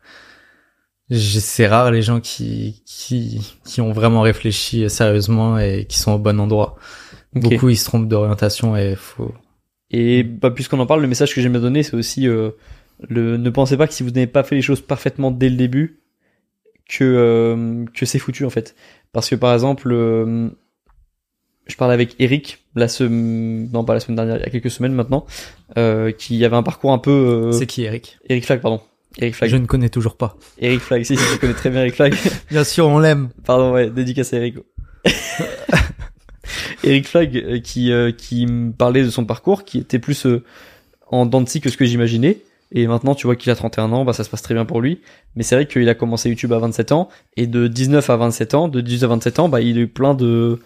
c'est 1.11 1.67
rare 1.67 1.91
les 1.91 2.03
gens 2.03 2.21
qui 2.21 2.83
qui 2.85 3.41
qui 3.65 3.81
ont 3.81 3.93
vraiment 3.93 4.23
réfléchi 4.23 4.89
sérieusement 4.91 5.59
et 5.59 5.85
qui 5.89 5.99
sont 5.99 6.13
au 6.13 6.19
bon 6.19 6.39
endroit. 6.41 6.77
Beaucoup 7.35 7.69
ils 7.69 7.77
se 7.77 7.85
trompent 7.85 8.09
d'orientation 8.09 8.77
et 8.77 8.95
faut. 8.97 9.35
Et 9.91 10.23
bah, 10.25 10.51
puisqu'on 10.51 10.81
en 10.81 10.87
parle, 10.87 11.03
le 11.03 11.07
message 11.09 11.35
que 11.35 11.41
j'aime 11.41 11.53
bien 11.53 11.61
donner, 11.61 11.83
c'est 11.85 11.95
aussi 11.97 12.27
euh, 12.27 12.51
le 13.09 13.37
ne 13.37 13.51
pensez 13.51 13.77
pas 13.77 13.87
que 13.87 13.95
si 13.95 14.03
vous 14.03 14.11
n'avez 14.11 14.27
pas 14.27 14.43
fait 14.43 14.57
les 14.57 14.63
choses 14.63 14.81
parfaitement 14.81 15.31
dès 15.31 15.49
le 15.49 15.57
début, 15.57 16.01
que 16.89 17.05
euh, 17.05 17.85
que 17.95 18.07
c'est 18.07 18.19
foutu 18.19 18.45
en 18.45 18.51
fait. 18.51 18.75
Parce 19.13 19.29
que 19.31 19.35
par 19.35 19.53
exemple, 19.55 19.91
euh, 19.93 20.49
je 21.67 21.77
parlais 21.77 21.95
avec 21.95 22.15
Eric 22.19 22.65
la 22.75 22.89
semaine, 22.89 23.71
non 23.73 23.85
pas 23.85 23.95
la 23.95 24.01
semaine 24.01 24.17
dernière, 24.17 24.37
il 24.37 24.41
y 24.43 24.47
a 24.47 24.51
quelques 24.51 24.71
semaines 24.71 24.93
maintenant, 24.93 25.27
euh, 25.79 26.13
qui 26.13 26.45
avait 26.45 26.57
un 26.57 26.63
parcours 26.63 26.93
un 26.93 26.99
peu. 26.99 27.11
euh, 27.11 27.53
C'est 27.53 27.67
qui 27.67 27.83
Eric? 27.85 28.19
Eric 28.29 28.45
Flag, 28.45 28.61
pardon. 28.61 28.81
Eric 29.19 29.35
Flag. 29.35 29.49
Je 29.51 29.57
ne 29.57 29.65
connais 29.67 29.89
toujours 29.89 30.17
pas. 30.17 30.37
Eric 30.59 30.81
Flag, 30.81 31.03
si, 31.05 31.17
si, 31.17 31.25
tu 31.33 31.39
connais 31.39 31.55
très 31.55 31.71
bien 31.71 31.81
Eric 31.81 31.95
Flag. 31.95 32.15
Bien 32.51 32.65
sûr, 32.65 32.87
on 32.87 32.99
l'aime. 32.99 33.31
Pardon, 33.47 33.73
ouais, 33.73 33.89
dédicace 33.89 34.35
à 34.35 34.37
Eric. 34.37 34.57
Eric 36.85 37.09
Flag 37.09 37.37
euh, 37.37 37.59
qui 37.61 37.91
euh, 37.93 38.13
qui 38.13 38.47
me 38.47 38.73
parlait 38.73 39.03
de 39.03 39.11
son 39.11 39.25
parcours, 39.25 39.65
qui 39.65 39.79
était 39.79 39.99
plus 39.99 40.27
euh, 40.27 40.45
en 41.09 41.27
dents 41.27 41.41
de 41.41 41.49
scie 41.49 41.61
que 41.61 41.71
ce 41.71 41.77
que 41.77 41.85
j'imaginais. 41.85 42.39
Et 42.73 42.87
maintenant, 42.87 43.15
tu 43.15 43.27
vois 43.27 43.37
qu'il 43.37 43.51
a 43.53 43.55
31 43.55 43.93
ans, 43.93 44.05
bah 44.05 44.13
ça 44.13 44.25
se 44.25 44.31
passe 44.31 44.43
très 44.43 44.55
bien 44.55 44.65
pour 44.65 44.81
lui. 44.81 45.01
Mais 45.35 45.43
c'est 45.43 45.55
vrai 45.55 45.67
qu'il 45.67 45.89
a 45.89 45.95
commencé 45.95 46.29
YouTube 46.29 46.53
à 46.53 46.59
27 46.59 46.93
ans 46.93 47.09
et 47.37 47.47
de 47.47 47.69
19 47.69 48.11
à 48.11 48.17
27 48.17 48.55
ans, 48.55 48.69
de 48.69 48.81
18 48.81 49.05
à 49.05 49.09
27 49.09 49.39
ans, 49.39 49.49
bah 49.49 49.61
il 49.61 49.79
a 49.79 49.83
eu 49.83 49.89
plein 49.89 50.15
de, 50.15 50.59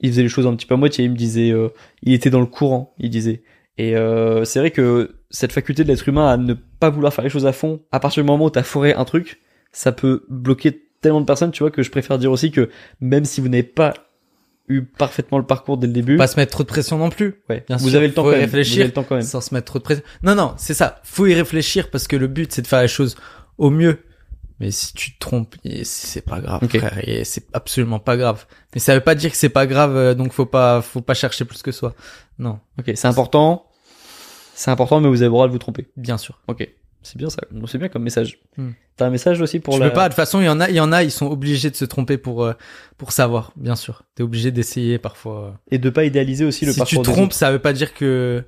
il 0.00 0.10
faisait 0.10 0.22
les 0.22 0.28
choses 0.28 0.46
un 0.46 0.54
petit 0.54 0.66
peu 0.66 0.74
à 0.74 0.76
moitié. 0.76 1.04
Il 1.04 1.10
me 1.10 1.16
disait, 1.16 1.50
euh, 1.50 1.68
il 2.02 2.12
était 2.12 2.30
dans 2.30 2.40
le 2.40 2.46
courant, 2.46 2.94
il 2.98 3.10
disait. 3.10 3.42
Et 3.78 3.96
euh, 3.96 4.44
c'est 4.44 4.58
vrai 4.58 4.70
que 4.70 5.16
cette 5.30 5.52
faculté 5.52 5.84
de 5.84 5.88
l'être 5.88 6.08
humain 6.08 6.28
à 6.28 6.36
ne 6.36 6.54
pas 6.54 6.90
vouloir 6.90 7.12
faire 7.12 7.24
les 7.24 7.30
choses 7.30 7.46
à 7.46 7.52
fond, 7.52 7.80
à 7.92 8.00
partir 8.00 8.22
du 8.22 8.26
moment 8.26 8.46
où 8.46 8.50
t'as 8.50 8.62
foré 8.62 8.94
un 8.94 9.04
truc, 9.04 9.40
ça 9.72 9.92
peut 9.92 10.24
bloquer 10.28 10.82
tellement 11.00 11.20
de 11.20 11.26
personnes, 11.26 11.50
tu 11.50 11.62
vois, 11.62 11.70
que 11.70 11.82
je 11.82 11.90
préfère 11.90 12.18
dire 12.18 12.32
aussi 12.32 12.50
que 12.50 12.70
même 13.00 13.24
si 13.24 13.40
vous 13.40 13.48
n'avez 13.48 13.62
pas 13.62 13.92
eu 14.68 14.82
parfaitement 14.84 15.38
le 15.38 15.44
parcours 15.46 15.76
dès 15.78 15.86
le 15.86 15.92
début, 15.92 16.16
Pas 16.16 16.26
se 16.26 16.36
mettre 16.38 16.52
trop 16.52 16.62
de 16.62 16.68
pression 16.68 16.98
non 16.98 17.10
plus. 17.10 17.42
ouais, 17.48 17.64
bien 17.66 17.76
vous 17.76 17.88
sûr, 17.88 17.98
avez 17.98 18.08
le 18.08 18.14
temps 18.14 18.22
faut 18.24 18.30
quand 18.30 18.36
y 18.36 18.40
même. 18.40 18.44
réfléchir. 18.46 18.74
Vous 18.74 18.80
avez 18.80 18.88
le 18.88 18.92
temps 18.92 19.04
quand 19.04 19.14
même. 19.16 19.24
sans 19.24 19.40
se 19.40 19.54
mettre 19.54 19.66
trop 19.66 19.78
de 19.78 19.84
pression. 19.84 20.04
Non, 20.22 20.34
non, 20.34 20.54
c'est 20.56 20.74
ça. 20.74 21.00
Faut 21.04 21.26
y 21.26 21.34
réfléchir 21.34 21.90
parce 21.90 22.06
que 22.08 22.16
le 22.16 22.26
but 22.26 22.52
c'est 22.52 22.62
de 22.62 22.66
faire 22.66 22.82
les 22.82 22.88
choses 22.88 23.16
au 23.58 23.70
mieux. 23.70 24.00
Mais 24.58 24.70
si 24.70 24.94
tu 24.94 25.12
te 25.12 25.18
trompes, 25.18 25.54
c'est 25.84 26.22
pas 26.24 26.40
grave, 26.40 26.60
Ok. 26.64 26.78
frère. 26.78 26.98
C'est 27.24 27.44
absolument 27.52 27.98
pas 27.98 28.16
grave. 28.16 28.46
Mais 28.74 28.80
ça 28.80 28.94
veut 28.94 29.02
pas 29.02 29.14
dire 29.14 29.30
que 29.30 29.36
c'est 29.36 29.50
pas 29.50 29.66
grave, 29.66 29.94
euh, 29.94 30.14
donc 30.14 30.32
faut 30.32 30.46
pas, 30.46 30.80
faut 30.80 31.02
pas 31.02 31.12
chercher 31.12 31.44
plus 31.44 31.60
que 31.62 31.72
soi. 31.72 31.94
Non, 32.38 32.58
Ok, 32.78 32.90
c'est 32.94 33.06
important. 33.06 33.66
C'est 34.54 34.70
important, 34.70 35.00
mais 35.00 35.08
vous 35.08 35.16
avez 35.20 35.26
le 35.26 35.30
droit 35.32 35.46
de 35.46 35.52
vous 35.52 35.58
tromper. 35.58 35.86
bien 35.98 36.16
sûr. 36.16 36.40
Ok, 36.48 36.66
c'est 37.06 37.16
bien 37.18 37.30
ça. 37.30 37.38
C'est 37.66 37.78
bien 37.78 37.88
comme 37.88 38.02
message. 38.02 38.38
Hmm. 38.56 38.70
T'as 38.96 39.06
un 39.06 39.10
message 39.10 39.40
aussi 39.40 39.60
pour 39.60 39.74
tu 39.74 39.80
la. 39.80 39.88
peux 39.88 39.94
pas. 39.94 40.04
De 40.04 40.12
toute 40.12 40.16
façon, 40.16 40.40
il 40.40 40.44
y 40.46 40.48
en 40.48 40.60
a, 40.60 40.68
il 40.68 40.74
y 40.76 40.80
en 40.80 40.90
a, 40.92 41.02
ils 41.02 41.10
sont 41.10 41.26
obligés 41.26 41.70
de 41.70 41.76
se 41.76 41.84
tromper 41.84 42.18
pour, 42.18 42.44
euh, 42.44 42.52
pour 42.98 43.12
savoir. 43.12 43.52
Bien 43.56 43.76
sûr. 43.76 44.02
T'es 44.14 44.22
obligé 44.22 44.50
d'essayer 44.50 44.98
parfois. 44.98 45.58
Et 45.70 45.78
de 45.78 45.90
pas 45.90 46.04
idéaliser 46.04 46.44
aussi 46.44 46.64
le 46.66 46.72
si 46.72 46.78
parcours. 46.78 46.90
tu 47.02 47.04
te 47.04 47.10
des 47.10 47.12
trompes, 47.14 47.32
ça 47.32 47.50
veut 47.52 47.58
pas 47.58 47.72
dire 47.72 47.94
que 47.94 48.42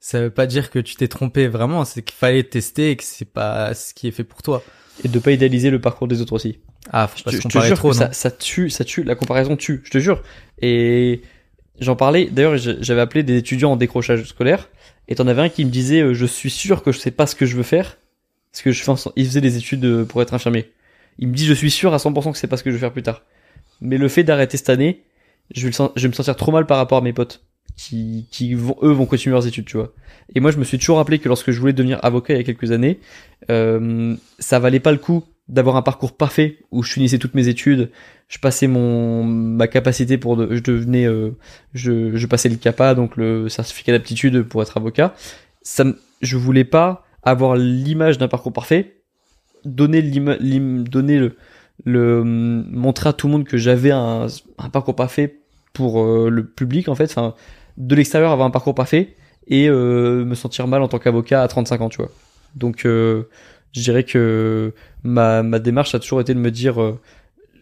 ça 0.00 0.20
veut 0.20 0.30
pas 0.30 0.46
dire 0.46 0.70
que 0.70 0.78
tu 0.78 0.96
t'es 0.96 1.08
trompé 1.08 1.48
vraiment. 1.48 1.84
C'est 1.84 2.02
qu'il 2.02 2.16
fallait 2.16 2.42
tester 2.44 2.90
et 2.90 2.96
que 2.96 3.04
c'est 3.04 3.24
pas 3.30 3.74
ce 3.74 3.94
qui 3.94 4.06
est 4.08 4.12
fait 4.12 4.24
pour 4.24 4.42
toi. 4.42 4.62
Et 5.04 5.08
de 5.08 5.18
pas 5.18 5.32
idéaliser 5.32 5.70
le 5.70 5.80
parcours 5.80 6.06
des 6.06 6.20
autres 6.20 6.34
aussi. 6.34 6.58
Ah, 6.90 7.08
faut 7.08 7.16
Je 7.18 7.24
pas 7.24 7.30
te, 7.30 7.36
se 7.36 7.42
je 7.42 7.48
te 7.48 7.52
comparer 7.52 7.68
jure 7.68 7.76
trop, 7.78 7.90
que 7.90 7.94
non 7.96 8.00
ça, 8.02 8.12
ça 8.12 8.30
tue, 8.30 8.70
ça 8.70 8.84
tue. 8.84 9.02
La 9.02 9.14
comparaison 9.16 9.56
tue. 9.56 9.80
Je 9.84 9.90
te 9.90 9.98
jure. 9.98 10.22
Et 10.60 11.22
j'en 11.80 11.96
parlais. 11.96 12.26
D'ailleurs, 12.30 12.58
je- 12.58 12.72
j'avais 12.80 13.00
appelé 13.00 13.22
des 13.22 13.36
étudiants 13.38 13.72
en 13.72 13.76
décrochage 13.76 14.22
scolaire. 14.24 14.68
Et 15.08 15.14
t'en 15.16 15.26
avais 15.26 15.42
un 15.42 15.48
qui 15.48 15.64
me 15.64 15.70
disait, 15.70 16.00
euh, 16.00 16.14
je 16.14 16.24
suis 16.26 16.48
sûr 16.50 16.82
que 16.82 16.92
je 16.92 16.98
sais 16.98 17.10
pas 17.10 17.26
ce 17.26 17.34
que 17.34 17.44
je 17.46 17.56
veux 17.56 17.62
faire. 17.62 17.98
Parce 18.54 18.62
que 18.62 18.70
je 18.70 18.84
so- 18.84 19.12
il 19.16 19.26
faisait 19.26 19.40
des 19.40 19.56
études 19.56 19.84
euh, 19.84 20.04
pour 20.04 20.22
être 20.22 20.32
infirmier. 20.32 20.70
Il 21.18 21.26
me 21.26 21.34
dit, 21.34 21.44
je 21.44 21.52
suis 21.52 21.72
sûr 21.72 21.92
à 21.92 21.96
100% 21.96 22.30
que 22.30 22.38
c'est 22.38 22.46
pas 22.46 22.56
ce 22.56 22.62
que 22.62 22.70
je 22.70 22.76
veux 22.76 22.80
faire 22.80 22.92
plus 22.92 23.02
tard. 23.02 23.22
Mais 23.80 23.98
le 23.98 24.06
fait 24.06 24.22
d'arrêter 24.22 24.56
cette 24.56 24.68
année, 24.68 25.02
je 25.52 25.66
vais, 25.66 25.76
vais 25.96 26.08
me 26.08 26.12
sentir 26.12 26.36
trop 26.36 26.52
mal 26.52 26.64
par 26.64 26.76
rapport 26.76 26.98
à 26.98 27.00
mes 27.00 27.12
potes 27.12 27.44
qui, 27.76 28.28
qui 28.30 28.54
vont, 28.54 28.76
eux, 28.82 28.92
vont 28.92 29.06
continuer 29.06 29.32
leurs 29.32 29.48
études, 29.48 29.64
tu 29.64 29.76
vois. 29.76 29.92
Et 30.36 30.40
moi, 30.40 30.52
je 30.52 30.58
me 30.58 30.64
suis 30.64 30.78
toujours 30.78 30.98
rappelé 30.98 31.18
que 31.18 31.26
lorsque 31.26 31.50
je 31.50 31.58
voulais 31.58 31.72
devenir 31.72 31.98
avocat 32.04 32.34
il 32.34 32.36
y 32.36 32.40
a 32.40 32.44
quelques 32.44 32.70
années, 32.70 33.00
euh, 33.50 34.14
ça 34.38 34.60
valait 34.60 34.78
pas 34.78 34.92
le 34.92 34.98
coup 34.98 35.24
d'avoir 35.48 35.74
un 35.74 35.82
parcours 35.82 36.16
parfait 36.16 36.58
où 36.70 36.84
je 36.84 36.92
finissais 36.92 37.18
toutes 37.18 37.34
mes 37.34 37.48
études, 37.48 37.90
je 38.28 38.38
passais 38.38 38.68
mon 38.68 39.24
ma 39.24 39.66
capacité 39.66 40.16
pour 40.16 40.36
de, 40.36 40.54
je 40.54 40.60
devenais 40.60 41.06
euh, 41.06 41.36
je 41.74 42.16
je 42.16 42.26
passais 42.26 42.48
le 42.48 42.56
CAPA 42.56 42.94
donc 42.94 43.16
le 43.16 43.48
certificat 43.50 43.92
d'aptitude 43.92 44.44
pour 44.44 44.62
être 44.62 44.76
avocat. 44.76 45.14
Ça 45.60 45.84
je 46.22 46.36
voulais 46.36 46.64
pas 46.64 47.04
avoir 47.24 47.56
l'image 47.56 48.18
d'un 48.18 48.28
parcours 48.28 48.52
parfait, 48.52 49.02
donner 49.64 50.00
le 50.02 51.36
le 51.84 52.22
montrer 52.24 53.08
à 53.08 53.12
tout 53.12 53.26
le 53.26 53.32
monde 53.32 53.44
que 53.44 53.56
j'avais 53.56 53.90
un, 53.90 54.26
parcours 54.72 54.94
parfait 54.94 55.40
pour 55.72 56.02
euh, 56.02 56.28
le 56.30 56.46
public 56.46 56.88
en 56.88 56.94
fait, 56.94 57.16
de 57.76 57.94
l'extérieur 57.94 58.30
avoir 58.30 58.46
un 58.46 58.50
parcours 58.50 58.74
parfait 58.74 59.14
et 59.48 59.68
euh, 59.68 60.24
me 60.24 60.34
sentir 60.34 60.68
mal 60.68 60.82
en 60.82 60.88
tant 60.88 60.98
qu'avocat 60.98 61.42
à 61.42 61.48
35 61.48 61.80
ans, 61.80 61.88
tu 61.88 61.98
vois. 61.98 62.10
Donc 62.54 62.86
euh, 62.86 63.24
je 63.72 63.82
dirais 63.82 64.04
que 64.04 64.72
ma, 65.02 65.42
ma 65.42 65.58
démarche 65.58 65.94
a 65.94 65.98
toujours 65.98 66.20
été 66.20 66.32
de 66.32 66.38
me 66.38 66.50
dire 66.50 66.76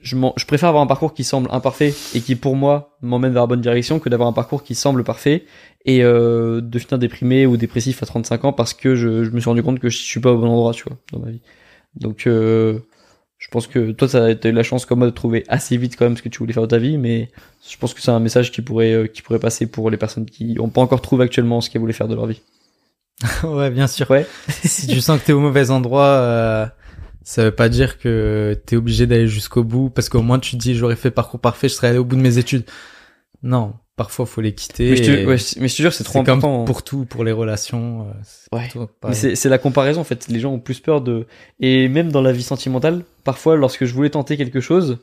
je, 0.03 0.17
je 0.37 0.45
préfère 0.47 0.69
avoir 0.69 0.83
un 0.83 0.87
parcours 0.87 1.15
qui 1.15 1.25
semble 1.25 1.49
imparfait 1.53 1.95
et 2.15 2.21
qui 2.21 2.35
pour 2.37 2.57
moi 2.57 2.97
m'emmène 3.03 3.33
vers 3.33 3.43
la 3.43 3.47
bonne 3.47 3.61
direction 3.61 3.99
que 3.99 4.09
d'avoir 4.09 4.29
un 4.29 4.33
parcours 4.33 4.63
qui 4.63 4.75
semble 4.75 5.05
parfait 5.05 5.45
et 5.85 6.03
euh, 6.03 6.61
de 6.61 6.79
finir 6.79 6.99
déprimé 6.99 7.47
ou 7.47 7.57
dépressif 7.57 8.03
à 8.03 8.07
35 8.07 8.45
ans 8.45 8.53
parce 8.53 8.75
que 8.75 8.95
je, 8.95 9.25
je 9.25 9.31
me 9.31 9.41
suis 9.41 9.49
rendu 9.49 9.63
compte 9.63 9.79
que 9.79 9.89
je 9.89 9.99
suis 9.99 10.21
pas 10.21 10.33
au 10.33 10.39
bon 10.39 10.49
endroit 10.49 10.73
tu 10.73 10.85
vois 10.85 10.97
dans 11.13 11.21
ma 11.21 11.31
vie. 11.31 11.41
Donc 11.95 12.27
euh, 12.27 12.79
je 13.39 13.49
pense 13.49 13.67
que 13.67 13.93
toi 13.93 14.09
t'as 14.09 14.35
as 14.35 14.49
eu 14.49 14.53
la 14.53 14.63
chance 14.63 14.87
comme 14.87 14.99
moi 15.01 15.09
de 15.09 15.13
trouver 15.13 15.45
assez 15.49 15.77
vite 15.77 15.97
quand 15.97 16.05
même 16.05 16.17
ce 16.17 16.23
que 16.23 16.29
tu 16.29 16.39
voulais 16.39 16.53
faire 16.53 16.63
de 16.63 16.69
ta 16.69 16.79
vie 16.79 16.99
mais 16.99 17.31
je 17.69 17.77
pense 17.77 17.95
que 17.95 18.01
c'est 18.01 18.11
un 18.11 18.21
message 18.21 18.53
qui 18.53 18.63
pourrait 18.63 18.93
euh, 18.93 19.07
qui 19.07 19.23
pourrait 19.23 19.39
passer 19.39 19.67
pour 19.67 19.91
les 19.91 19.97
personnes 19.97 20.27
qui 20.27 20.57
ont 20.61 20.69
pas 20.69 20.81
encore 20.81 21.01
trouvé 21.01 21.25
actuellement 21.25 21.61
ce 21.61 21.71
qu'elles 21.71 21.81
voulaient 21.81 21.93
faire 21.93 22.09
de 22.09 22.15
leur 22.15 22.27
vie. 22.27 22.41
Ouais, 23.45 23.71
bien 23.71 23.87
sûr. 23.87 24.11
ouais. 24.11 24.27
Si 24.49 24.87
tu 24.87 25.01
sens 25.01 25.21
que 25.21 25.27
t'es 25.27 25.33
au 25.33 25.41
mauvais 25.41 25.71
endroit, 25.71 26.07
euh, 26.07 26.67
ça 27.25 27.45
veut 27.45 27.55
pas 27.55 27.69
dire 27.69 27.99
que 27.99 28.61
t'es 28.67 28.77
obligé 28.77 29.07
d'aller 29.07 29.29
jusqu'au 29.29 29.65
bout, 29.65 29.91
parce 29.91 30.09
qu'au 30.09 30.23
moins 30.23 30.39
tu 30.39 30.53
te 30.53 30.57
dis 30.57 30.75
j'aurais 30.75 30.97
fait 30.97 31.11
parcours 31.11 31.41
parfait, 31.41 31.69
je 31.69 31.75
serais 31.75 31.89
allé 31.89 31.99
au 31.99 32.05
bout 32.05 32.17
de 32.17 32.21
mes 32.23 32.39
études. 32.39 32.65
Non, 33.43 33.75
parfois 33.97 34.27
faut 34.27 34.41
les 34.41 34.55
quitter. 34.55 34.91
mais 34.91 34.97
je 34.97 35.03
te, 35.03 35.11
ouais, 35.27 35.37
mais 35.61 35.69
je 35.69 35.77
te 35.77 35.83
jure 35.83 35.93
c'est 35.93 36.05
trop 36.05 36.23
comme 36.23 36.39
important 36.39 36.63
hein. 36.63 36.65
pour 36.65 36.83
tout, 36.83 37.05
pour 37.05 37.25
les 37.25 37.33
relations. 37.33 38.09
euh, 38.09 38.13
c'est 38.23 38.53
Ouais. 38.55 39.35
c'est 39.37 39.49
la 39.49 39.59
comparaison 39.59 40.01
en 40.01 40.05
fait. 40.05 40.29
Les 40.29 40.41
gens 40.41 40.53
ont 40.53 40.61
plus 40.61 40.81
peur 40.81 41.01
de 41.01 41.27
et 41.61 41.89
même 41.89 42.13
dans 42.13 42.23
la 42.23 42.33
vie 42.33 42.43
sentimentale, 42.43 43.05
parfois 43.25 43.57
lorsque 43.57 43.85
je 43.85 43.95
voulais 43.95 44.11
tenter 44.11 44.37
quelque 44.37 44.61
chose, 44.61 44.99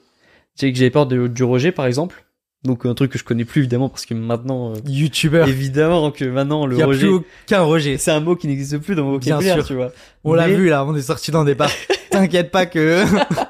tu 0.58 0.66
sais 0.68 0.72
que 0.72 0.78
j'avais 0.78 0.90
peur 0.90 1.06
de, 1.08 1.28
du 1.28 1.44
rejet 1.44 1.72
par 1.72 1.86
exemple. 1.86 2.26
Donc 2.66 2.86
un 2.86 2.94
truc 2.94 3.12
que 3.14 3.18
je 3.18 3.24
connais 3.24 3.46
plus 3.46 3.60
évidemment 3.62 3.88
parce 3.88 4.06
que 4.06 4.14
maintenant 4.14 4.74
euh, 4.74 4.80
Youtubeur, 4.86 5.48
évidemment 5.48 6.12
que 6.12 6.26
maintenant 6.26 6.66
le 6.66 6.78
y 6.78 6.82
a 6.82 6.86
rejet 6.86 7.08
plus 7.08 7.16
aucun 7.16 7.62
rejet. 7.62 7.98
c'est 7.98 8.12
un 8.12 8.20
mot 8.20 8.36
qui 8.36 8.48
n'existe 8.48 8.80
plus 8.80 8.96
dans 8.96 9.06
mon 9.06 9.12
vocabulaire, 9.12 9.66
tu 9.66 9.76
vois. 9.76 9.94
On 10.26 10.34
l'a 10.34 10.50
vu 10.50 10.68
là, 10.68 10.84
on 10.86 10.94
est 10.94 11.02
sorti 11.02 11.32
dans 11.32 11.46
des 11.46 11.56
bars. 11.56 11.72
T'inquiète 12.12 12.52
pas 12.52 12.66
que. 12.66 13.06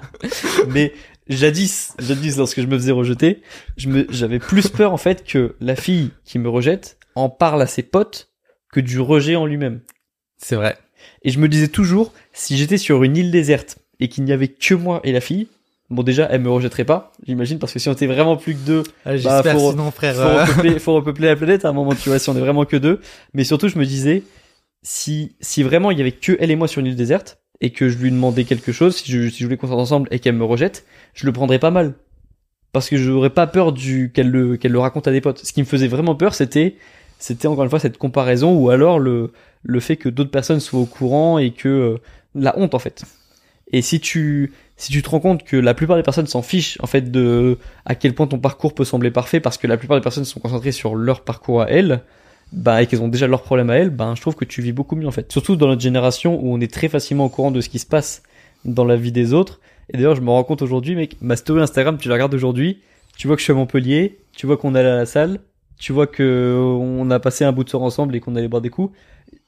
mais 0.67 0.93
jadis, 1.27 1.93
jadis 1.97 2.37
lorsque 2.37 2.61
je 2.61 2.67
me 2.67 2.77
faisais 2.77 2.91
rejeter, 2.91 3.41
je 3.77 3.87
me 3.87 4.05
j'avais 4.11 4.37
plus 4.37 4.67
peur 4.67 4.93
en 4.93 4.97
fait 4.97 5.23
que 5.23 5.55
la 5.59 5.75
fille 5.75 6.11
qui 6.23 6.37
me 6.37 6.49
rejette 6.49 6.99
en 7.15 7.29
parle 7.29 7.63
à 7.63 7.67
ses 7.67 7.83
potes 7.83 8.29
que 8.71 8.79
du 8.79 8.99
rejet 8.99 9.35
en 9.35 9.47
lui-même. 9.47 9.81
c'est 10.37 10.55
vrai. 10.55 10.77
Et 11.23 11.31
je 11.31 11.39
me 11.39 11.47
disais 11.47 11.69
toujours, 11.69 12.13
si 12.31 12.57
j'étais 12.57 12.77
sur 12.77 13.03
une 13.03 13.17
île 13.17 13.31
déserte 13.31 13.79
et 13.99 14.07
qu'il 14.07 14.23
n'y 14.23 14.31
avait 14.31 14.49
que 14.49 14.75
moi 14.75 15.01
et 15.03 15.11
la 15.11 15.21
fille, 15.21 15.47
bon 15.89 16.03
déjà 16.03 16.27
elle 16.31 16.41
me 16.41 16.49
rejetterait 16.49 16.85
pas, 16.85 17.11
j'imagine, 17.25 17.59
parce 17.59 17.73
que 17.73 17.79
si 17.79 17.89
on 17.89 17.93
était 17.93 18.07
vraiment 18.07 18.37
plus 18.37 18.53
que 18.53 18.59
deux, 18.65 18.83
Ah, 19.05 19.17
J'espère 19.17 19.57
faut- 19.57 19.71
sinon 19.71 19.91
frère. 19.91 20.15
faut 20.15 20.21
euh, 20.21 20.43
repeupler, 20.45 20.79
faut 20.79 20.93
repeupler 21.01 21.27
la 21.27 21.35
planète 21.35 21.65
à 21.65 21.69
un 21.69 21.73
moment, 21.73 21.93
tu 21.95 22.09
vois, 22.09 22.19
si 22.19 22.29
on 22.29 22.35
est 22.35 22.39
vraiment 22.41 22.65
que 22.65 22.77
deux. 22.77 22.99
Mais 23.33 23.43
surtout, 23.43 23.67
je 23.69 23.77
me 23.79 23.85
disais, 23.85 24.23
si, 24.83 25.35
si 25.41 25.63
vraiment 25.63 25.91
il 25.91 25.97
y 25.97 26.01
avait 26.01 26.11
que 26.11 26.37
elle 26.39 26.51
et 26.51 26.55
moi 26.55 26.67
sur 26.67 26.79
une 26.79 26.87
île 26.87 26.95
déserte, 26.95 27.39
et 27.61 27.71
que 27.71 27.89
je 27.89 27.97
lui 27.97 28.09
demandais 28.11 28.45
quelque 28.45 28.71
chose, 28.71 28.95
si 28.95 29.11
je, 29.11 29.27
si 29.29 29.39
je 29.39 29.43
voulais 29.43 29.57
qu'on 29.57 29.67
sorte 29.67 29.81
ensemble 29.81 30.07
et 30.11 30.19
qu'elle 30.19 30.35
me 30.35 30.45
rejette, 30.45 30.85
je 31.13 31.25
le 31.25 31.33
prendrais 31.33 31.59
pas 31.59 31.71
mal. 31.71 31.93
Parce 32.71 32.87
que 32.87 32.95
j'aurais 32.97 33.31
pas 33.31 33.47
peur 33.47 33.73
du 33.73 34.11
qu'elle 34.13 34.29
le 34.29 34.55
qu'elle 34.55 34.71
le 34.71 34.79
raconte 34.79 35.07
à 35.07 35.11
des 35.11 35.19
potes. 35.21 35.39
Ce 35.43 35.51
qui 35.51 35.59
me 35.59 35.65
faisait 35.65 35.87
vraiment 35.87 36.15
peur, 36.15 36.35
c'était 36.35 36.75
c'était 37.17 37.47
encore 37.47 37.63
une 37.65 37.69
fois 37.69 37.79
cette 37.79 37.97
comparaison 37.97 38.55
ou 38.55 38.69
alors 38.69 38.99
le 38.99 39.31
le 39.63 39.79
fait 39.81 39.97
que 39.97 40.07
d'autres 40.07 40.29
personnes 40.31 40.59
soient 40.61 40.79
au 40.79 40.85
courant 40.85 41.37
et 41.39 41.51
que 41.51 41.67
euh, 41.67 41.97
la 42.35 42.57
honte 42.57 42.75
en 42.75 42.79
fait. 42.79 43.03
Et 43.73 43.81
si 43.81 43.99
tu 43.99 44.53
si 44.79 44.93
tu 44.93 45.03
te 45.03 45.09
rends 45.09 45.19
compte 45.19 45.43
que 45.43 45.57
la 45.57 45.73
plupart 45.73 45.97
des 45.97 46.03
personnes 46.03 46.25
s'en 46.25 46.41
fichent 46.41 46.77
en 46.81 46.87
fait 46.87 47.11
de 47.11 47.57
à 47.85 47.95
quel 47.95 48.15
point 48.15 48.27
ton 48.27 48.39
parcours 48.39 48.73
peut 48.73 48.85
sembler 48.85 49.11
parfait 49.11 49.41
parce 49.41 49.57
que 49.57 49.67
la 49.67 49.75
plupart 49.75 49.97
des 49.97 50.01
personnes 50.01 50.23
sont 50.23 50.39
concentrées 50.39 50.71
sur 50.71 50.95
leur 50.95 51.21
parcours 51.25 51.61
à 51.61 51.69
elles, 51.69 52.01
bah 52.53 52.81
et 52.81 52.87
qu'elles 52.87 53.01
ont 53.01 53.09
déjà 53.09 53.27
leurs 53.27 53.43
problèmes 53.43 53.69
à 53.69 53.75
elles, 53.75 53.89
ben 53.89 54.15
je 54.15 54.21
trouve 54.21 54.35
que 54.35 54.45
tu 54.45 54.61
vis 54.61 54.71
beaucoup 54.71 54.95
mieux 54.95 55.07
en 55.07 55.11
fait. 55.11 55.29
Surtout 55.33 55.57
dans 55.57 55.67
notre 55.67 55.81
génération 55.81 56.39
où 56.41 56.53
on 56.53 56.61
est 56.61 56.71
très 56.71 56.87
facilement 56.87 57.25
au 57.25 57.29
courant 57.29 57.51
de 57.51 57.59
ce 57.59 57.67
qui 57.67 57.77
se 57.77 57.85
passe 57.85 58.23
dans 58.63 58.85
la 58.85 58.95
vie 58.95 59.11
des 59.11 59.33
autres. 59.33 59.59
Et 59.91 59.97
d'ailleurs, 59.97 60.15
je 60.15 60.21
me 60.21 60.29
rends 60.29 60.45
compte 60.45 60.61
aujourd'hui, 60.61 60.95
mec, 60.95 61.17
ma 61.19 61.35
story 61.35 61.61
Instagram, 61.61 61.97
tu 61.97 62.07
la 62.07 62.15
regardes 62.15 62.33
aujourd'hui, 62.33 62.79
tu 63.17 63.27
vois 63.27 63.35
que 63.35 63.41
je 63.41 63.43
suis 63.43 63.51
à 63.51 63.55
Montpellier, 63.55 64.19
tu 64.31 64.45
vois 64.45 64.55
qu'on 64.55 64.75
est 64.75 64.79
à 64.79 64.95
la 64.95 65.05
salle, 65.05 65.39
tu 65.77 65.91
vois 65.91 66.07
que 66.07 66.57
on 66.57 67.11
a 67.11 67.19
passé 67.19 67.43
un 67.43 67.51
bout 67.51 67.65
de 67.65 67.69
soir 67.69 67.83
ensemble 67.83 68.15
et 68.15 68.21
qu'on 68.21 68.35
allait 68.37 68.47
boire 68.47 68.61
des 68.61 68.69
coups. 68.69 68.95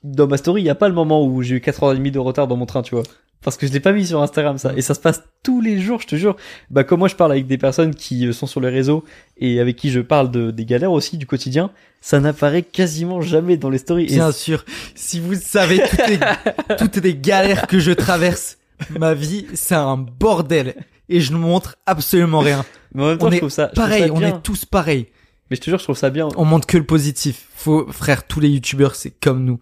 Dans 0.03 0.27
ma 0.27 0.37
story, 0.37 0.61
il 0.61 0.65
y 0.65 0.69
a 0.69 0.75
pas 0.75 0.87
le 0.87 0.95
moment 0.95 1.23
où 1.25 1.41
j'ai 1.41 1.55
eu 1.55 1.59
4h30 1.59 2.11
de 2.11 2.19
retard 2.19 2.47
dans 2.47 2.57
mon 2.57 2.65
train, 2.65 2.81
tu 2.81 2.95
vois. 2.95 3.03
Parce 3.43 3.57
que 3.57 3.65
je 3.65 3.71
l'ai 3.71 3.79
pas 3.79 3.91
mis 3.91 4.05
sur 4.05 4.21
Instagram 4.21 4.57
ça. 4.57 4.73
Et 4.75 4.81
ça 4.81 4.93
se 4.93 4.99
passe 4.99 5.23
tous 5.41 5.61
les 5.61 5.79
jours, 5.79 5.99
je 5.99 6.07
te 6.07 6.15
jure. 6.15 6.35
Bah 6.69 6.83
comme 6.83 6.99
moi 6.99 7.07
je 7.07 7.15
parle 7.15 7.31
avec 7.31 7.47
des 7.47 7.57
personnes 7.57 7.95
qui 7.95 8.27
euh, 8.27 8.33
sont 8.33 8.45
sur 8.45 8.61
les 8.61 8.69
réseaux 8.69 9.03
et 9.37 9.59
avec 9.59 9.77
qui 9.77 9.89
je 9.89 9.99
parle 9.99 10.29
de, 10.29 10.51
des 10.51 10.65
galères 10.65 10.91
aussi 10.91 11.17
du 11.17 11.25
quotidien, 11.25 11.71
ça 12.01 12.19
n'apparaît 12.19 12.61
quasiment 12.61 13.21
jamais 13.21 13.57
dans 13.57 13.71
les 13.71 13.79
stories. 13.79 14.05
Et 14.05 14.15
Bien 14.15 14.31
sûr, 14.31 14.63
si 14.93 15.19
vous 15.19 15.33
savez 15.33 15.81
toutes 15.89 16.07
les, 16.07 16.19
toutes 16.77 16.97
les 16.97 17.15
galères 17.15 17.65
que 17.65 17.79
je 17.79 17.91
traverse, 17.91 18.59
ma 18.91 19.15
vie, 19.15 19.47
c'est 19.53 19.75
un 19.75 19.97
bordel. 19.97 20.75
Et 21.09 21.19
je 21.19 21.33
ne 21.33 21.37
montre 21.37 21.77
absolument 21.87 22.39
rien. 22.39 22.63
mais 22.93 23.03
en 23.03 23.07
même 23.07 23.17
temps, 23.17 23.25
On 23.25 23.31
je 23.31 23.35
est 23.35 23.39
trouve 23.39 23.49
ça, 23.49 23.67
trouve 23.67 23.83
pareil, 23.83 24.07
ça 24.07 24.13
on 24.13 24.21
est 24.21 24.41
tous 24.43 24.65
pareils. 24.65 25.07
Mais 25.49 25.57
je 25.57 25.61
te 25.61 25.69
jure, 25.69 25.79
je 25.79 25.83
trouve 25.83 25.97
ça 25.97 26.09
bien. 26.11 26.29
On 26.37 26.45
montre 26.45 26.67
que 26.67 26.77
le 26.77 26.85
positif. 26.85 27.49
Faut, 27.55 27.85
frère, 27.91 28.25
tous 28.25 28.39
les 28.39 28.49
youtubeurs, 28.49 28.95
c'est 28.95 29.09
comme 29.09 29.43
nous. 29.43 29.59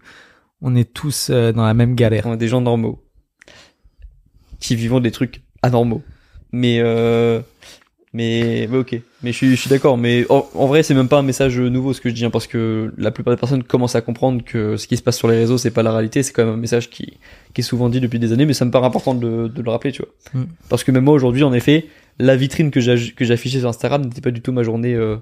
On 0.62 0.74
est 0.76 0.92
tous 0.92 1.28
euh, 1.30 1.52
dans 1.52 1.64
la 1.64 1.74
même 1.74 1.94
galère. 1.94 2.26
On 2.26 2.34
est 2.34 2.38
des 2.38 2.48
gens 2.48 2.60
normaux. 2.60 3.02
Qui 4.60 4.76
vivons 4.76 5.00
des 5.00 5.10
trucs 5.10 5.42
anormaux. 5.62 6.02
Mais 6.52 6.80
euh, 6.80 7.40
mais, 8.12 8.66
mais 8.70 8.78
ok. 8.78 9.00
Mais 9.22 9.32
je 9.32 9.36
suis, 9.36 9.50
je 9.50 9.54
suis 9.54 9.70
d'accord. 9.70 9.96
Mais 9.96 10.26
en, 10.28 10.46
en 10.54 10.66
vrai, 10.66 10.82
c'est 10.82 10.94
même 10.94 11.08
pas 11.08 11.18
un 11.18 11.22
message 11.22 11.58
nouveau 11.58 11.92
ce 11.94 12.00
que 12.00 12.08
je 12.10 12.14
dis, 12.14 12.24
hein, 12.24 12.30
parce 12.30 12.46
que 12.46 12.92
la 12.98 13.10
plupart 13.10 13.32
des 13.34 13.38
personnes 13.40 13.62
commencent 13.62 13.94
à 13.94 14.00
comprendre 14.00 14.44
que 14.44 14.76
ce 14.76 14.86
qui 14.86 14.96
se 14.96 15.02
passe 15.02 15.16
sur 15.16 15.28
les 15.28 15.36
réseaux, 15.38 15.56
c'est 15.58 15.70
pas 15.70 15.82
la 15.82 15.92
réalité. 15.92 16.22
C'est 16.22 16.32
quand 16.32 16.44
même 16.44 16.54
un 16.54 16.58
message 16.58 16.90
qui, 16.90 17.18
qui 17.54 17.60
est 17.60 17.64
souvent 17.64 17.88
dit 17.88 18.00
depuis 18.00 18.18
des 18.18 18.32
années, 18.32 18.46
mais 18.46 18.52
ça 18.52 18.64
me 18.64 18.70
paraît 18.70 18.86
important 18.86 19.14
de, 19.14 19.26
le- 19.26 19.48
de 19.48 19.62
le 19.62 19.70
rappeler, 19.70 19.92
tu 19.92 20.02
vois. 20.02 20.42
Mm. 20.42 20.48
Parce 20.68 20.84
que 20.84 20.90
même 20.90 21.04
moi 21.04 21.14
aujourd'hui, 21.14 21.44
en 21.44 21.52
effet, 21.54 21.86
la 22.18 22.36
vitrine 22.36 22.70
que 22.70 22.80
j'ai 22.80 23.12
que 23.12 23.24
j'affichais 23.24 23.60
sur 23.60 23.68
Instagram 23.68 24.02
n'était 24.02 24.20
pas 24.20 24.32
du 24.32 24.42
tout 24.42 24.52
ma 24.52 24.62
journée, 24.64 24.94
euh, 24.94 25.16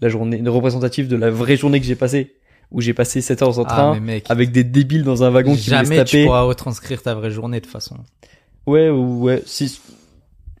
la 0.00 0.08
journée 0.08 0.40
représentative 0.46 1.08
de 1.08 1.16
la 1.16 1.30
vraie 1.30 1.56
journée 1.56 1.80
que 1.80 1.86
j'ai 1.86 1.96
passée, 1.96 2.34
où 2.74 2.80
j'ai 2.82 2.92
passé 2.92 3.20
7 3.22 3.40
heures 3.42 3.58
en 3.58 3.64
train 3.64 3.94
Ah, 3.96 4.00
mec, 4.00 4.26
avec 4.28 4.50
des 4.52 4.64
débiles 4.64 5.04
dans 5.04 5.22
un 5.24 5.30
wagon 5.30 5.52
qui 5.52 5.70
me 5.70 5.76
jamais 5.76 6.04
tu 6.04 6.24
pourras 6.24 6.42
retranscrire 6.42 7.00
ta 7.02 7.14
vraie 7.14 7.30
journée 7.30 7.60
de 7.60 7.64
toute 7.64 7.72
façon. 7.72 7.96
Ouais, 8.66 8.90
ouais. 8.90 9.42
Si, 9.46 9.80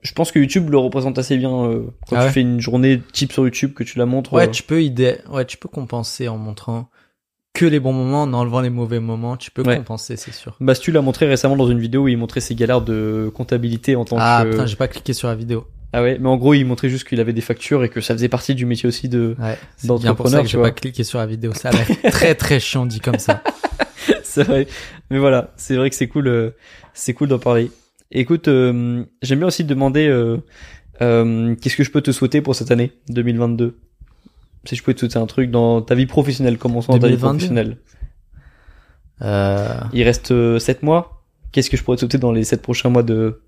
je 0.02 0.12
pense 0.12 0.30
que 0.32 0.38
YouTube 0.38 0.70
le 0.70 0.78
représente 0.78 1.18
assez 1.18 1.36
bien 1.36 1.50
euh, 1.64 1.86
quand 2.08 2.16
Ah 2.16 2.20
tu 2.20 2.26
ouais? 2.26 2.30
fais 2.32 2.40
une 2.42 2.60
journée 2.60 3.00
type 3.12 3.32
sur 3.32 3.44
YouTube 3.44 3.74
que 3.74 3.82
tu 3.84 3.98
la 3.98 4.06
montres. 4.06 4.32
Ouais, 4.32 4.46
euh, 4.46 4.50
tu 4.50 4.62
peux 4.62 4.82
idée, 4.82 5.18
ouais, 5.30 5.44
tu 5.44 5.56
peux 5.56 5.68
compenser 5.68 6.28
en 6.28 6.38
montrant 6.38 6.88
que 7.54 7.64
les 7.66 7.78
bons 7.80 7.92
moments, 7.92 8.22
en 8.22 8.32
enlevant 8.32 8.60
les 8.60 8.70
mauvais 8.70 9.00
moments. 9.00 9.36
Tu 9.36 9.50
peux 9.50 9.62
Ouais. 9.62 9.76
compenser, 9.76 10.16
c'est 10.16 10.32
sûr. 10.34 10.56
Bastu 10.60 10.90
l'a 10.92 11.02
montré 11.02 11.26
récemment 11.26 11.56
dans 11.56 11.68
une 11.68 11.78
vidéo 11.78 12.02
où 12.02 12.08
il 12.08 12.16
montrait 12.16 12.40
ses 12.40 12.54
galères 12.54 12.80
de 12.82 13.30
comptabilité 13.34 13.96
en 13.96 14.04
tant 14.04 14.16
Ah 14.18 14.42
que. 14.44 14.50
putain, 14.50 14.66
j'ai 14.66 14.76
pas 14.76 14.88
cliqué 14.88 15.12
sur 15.12 15.28
la 15.28 15.34
vidéo. 15.34 15.64
Ah 15.96 16.02
ouais, 16.02 16.18
mais 16.20 16.28
en 16.28 16.36
gros, 16.36 16.54
il 16.54 16.64
montrait 16.64 16.88
juste 16.88 17.06
qu'il 17.06 17.20
avait 17.20 17.32
des 17.32 17.40
factures 17.40 17.84
et 17.84 17.88
que 17.88 18.00
ça 18.00 18.14
faisait 18.14 18.28
partie 18.28 18.56
du 18.56 18.66
métier 18.66 18.88
aussi 18.88 19.08
de. 19.08 19.36
Ouais, 19.38 19.56
c'est 19.76 19.86
bien 19.86 19.96
pour 20.14 20.28
ça 20.28 20.38
D'entrepreneur, 20.38 20.42
que 20.42 20.46
tu 20.48 20.56
j'ai 20.56 20.60
pas 20.62 20.70
cliqué 20.72 21.04
sur 21.04 21.20
la 21.20 21.26
vidéo. 21.26 21.52
Ça 21.54 21.68
a 21.68 21.72
l'air 21.72 21.86
très 22.12 22.34
très 22.34 22.58
chiant 22.58 22.84
dit 22.84 22.98
comme 22.98 23.20
ça. 23.20 23.42
c'est 24.24 24.42
vrai. 24.42 24.66
Mais 25.10 25.18
voilà, 25.20 25.52
c'est 25.56 25.76
vrai 25.76 25.88
que 25.90 25.94
c'est 25.96 26.08
cool. 26.08 26.26
euh, 26.26 26.50
c'est 26.94 27.14
cool 27.14 27.28
d'en 27.28 27.38
parler. 27.38 27.70
Écoute, 28.10 28.48
euh, 28.48 29.04
j'aime 29.22 29.38
bien 29.38 29.46
aussi 29.48 29.62
te 29.62 29.68
demander 29.68 30.08
euh, 30.08 30.38
euh, 31.00 31.54
qu'est-ce 31.60 31.76
que 31.76 31.84
je 31.84 31.90
peux 31.92 32.00
te 32.00 32.10
souhaiter 32.10 32.40
pour 32.40 32.56
cette 32.56 32.72
année 32.72 32.90
2022. 33.10 33.78
Si 34.64 34.74
je 34.76 34.82
pouvais 34.82 34.94
te 34.94 35.00
souhaiter 35.00 35.18
un 35.18 35.26
truc 35.26 35.50
dans 35.52 35.80
ta 35.80 35.94
vie 35.94 36.06
professionnelle, 36.06 36.58
commençons 36.58 36.92
dans 36.92 36.98
ta 36.98 37.06
vie 37.06 37.14
2022? 37.16 37.28
professionnelle. 37.38 37.76
Euh, 39.22 39.80
Il 39.92 40.02
reste 40.02 40.30
euh, 40.32 40.58
7 40.58 40.82
mois. 40.82 41.22
Qu'est-ce 41.52 41.70
que 41.70 41.76
je 41.76 41.84
pourrais 41.84 41.96
te 41.96 42.00
sauter 42.00 42.18
dans 42.18 42.32
les 42.32 42.44
7 42.44 42.62
prochains 42.62 42.88
mois 42.90 43.02
de 43.02 43.40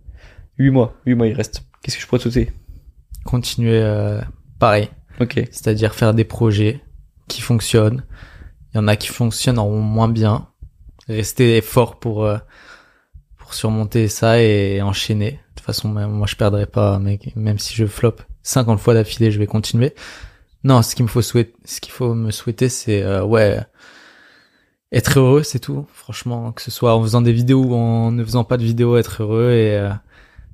8 0.59 0.71
mois 0.71 0.95
8 1.07 1.15
mois 1.15 1.27
il 1.27 1.35
reste. 1.35 1.63
Qu'est-ce 1.83 1.97
que 1.97 2.03
je 2.03 2.07
pourrais 2.07 2.19
te 2.19 2.25
sauter 2.25 2.53
continuer 3.25 3.81
euh, 3.83 4.21
pareil, 4.61 4.89
Ok. 5.21 5.35
c'est-à-dire 5.51 5.95
faire 5.95 6.15
des 6.15 6.25
projets 6.25 6.81
qui 7.29 7.41
fonctionnent. 7.41 8.05
Il 8.73 8.77
y 8.77 8.81
en 8.81 8.87
a 8.87 8.95
qui 8.97 9.09
fonctionnent 9.09 9.59
en 9.59 9.69
moins 9.69 10.09
bien. 10.09 10.47
Rester 11.09 11.61
fort 11.61 11.99
pour 11.99 12.25
euh, 12.25 12.39
pour 13.37 13.55
surmonter 13.55 14.09
ça 14.09 14.41
et 14.41 14.81
enchaîner. 14.83 15.33
De 15.33 15.39
toute 15.57 15.67
façon, 15.67 15.89
moi 15.89 16.27
je 16.27 16.37
perdrai 16.37 16.67
pas, 16.67 16.99
mec. 16.99 17.33
Même 17.37 17.59
si 17.59 17.75
je 17.75 17.87
flop 17.87 18.17
50 18.43 18.79
fois 18.79 18.95
d'affilée, 18.95 19.31
je 19.31 19.39
vais 19.39 19.47
continuer. 19.47 19.95
Non, 20.65 20.83
ce 20.83 20.95
qu'il 20.95 21.05
me 21.05 21.09
faut 21.11 21.23
souhaiter, 21.23 21.55
ce 21.65 21.81
qu'il 21.81 21.93
faut 21.93 22.15
me 22.15 22.31
souhaiter, 22.31 22.69
c'est 22.69 23.03
euh, 23.03 23.25
ouais 23.25 23.61
être 24.93 25.19
heureux, 25.19 25.43
c'est 25.43 25.59
tout. 25.59 25.87
Franchement, 25.93 26.53
que 26.53 26.63
ce 26.63 26.71
soit 26.71 26.95
en 26.95 27.03
faisant 27.03 27.21
des 27.21 27.33
vidéos 27.33 27.63
ou 27.65 27.75
en 27.75 28.13
ne 28.13 28.25
faisant 28.25 28.45
pas 28.45 28.57
de 28.57 28.65
vidéos, 28.65 28.97
être 28.97 29.23
heureux 29.23 29.51
et 29.51 29.77
euh, 29.77 29.91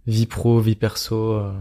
vie 0.06 0.26
pro, 0.26 0.58
vie 0.60 0.74
perso, 0.74 1.32
euh, 1.32 1.52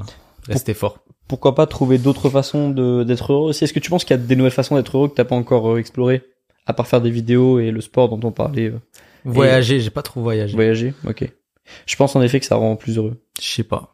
rester 0.48 0.74
fort. 0.74 1.00
Pourquoi 1.28 1.56
pas 1.56 1.66
trouver 1.68 1.98
d'autres 1.98 2.30
façons 2.30 2.70
de 2.70 3.04
d'être 3.04 3.32
heureux 3.34 3.50
aussi? 3.50 3.64
Est-ce 3.64 3.74
que 3.74 3.80
tu 3.80 3.90
penses 3.90 4.04
qu'il 4.04 4.16
y 4.18 4.20
a 4.20 4.24
des 4.24 4.36
nouvelles 4.36 4.52
façons 4.52 4.76
d'être 4.76 4.98
heureux 4.98 5.08
que 5.10 5.14
t'as 5.16 5.24
pas 5.24 5.36
encore 5.36 5.72
euh, 5.72 5.78
exploré 5.78 6.24
À 6.66 6.74
part 6.74 6.88
faire 6.88 7.02
des 7.02 7.12
vidéos 7.12 7.60
et 7.60 7.72
le 7.72 7.80
sport 7.82 8.10
dont 8.10 8.28
on 8.28 8.32
parlait, 8.32 8.68
euh, 8.68 8.80
Voyager, 9.24 9.80
j'ai 9.80 9.92
pas 9.92 10.02
trop 10.02 10.22
voyagé. 10.22 10.56
voyager 10.56 10.94
Ok. 11.08 11.32
Je 11.86 11.96
pense 11.96 12.16
en 12.16 12.22
effet 12.22 12.40
que 12.40 12.46
ça 12.46 12.56
rend 12.56 12.76
plus 12.76 12.98
heureux. 12.98 13.22
Je 13.40 13.46
sais 13.48 13.64
pas. 13.64 13.94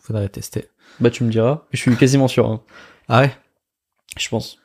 Faudrait 0.00 0.28
tester. 0.28 0.66
Bah 1.00 1.10
tu 1.10 1.22
me 1.22 1.30
diras. 1.30 1.64
Je 1.72 1.78
suis 1.78 1.96
quasiment 1.96 2.26
sûr. 2.28 2.46
hein. 2.48 2.60
Ah 3.08 3.20
ouais? 3.20 3.30
Je 4.18 4.28
pense. 4.28 4.58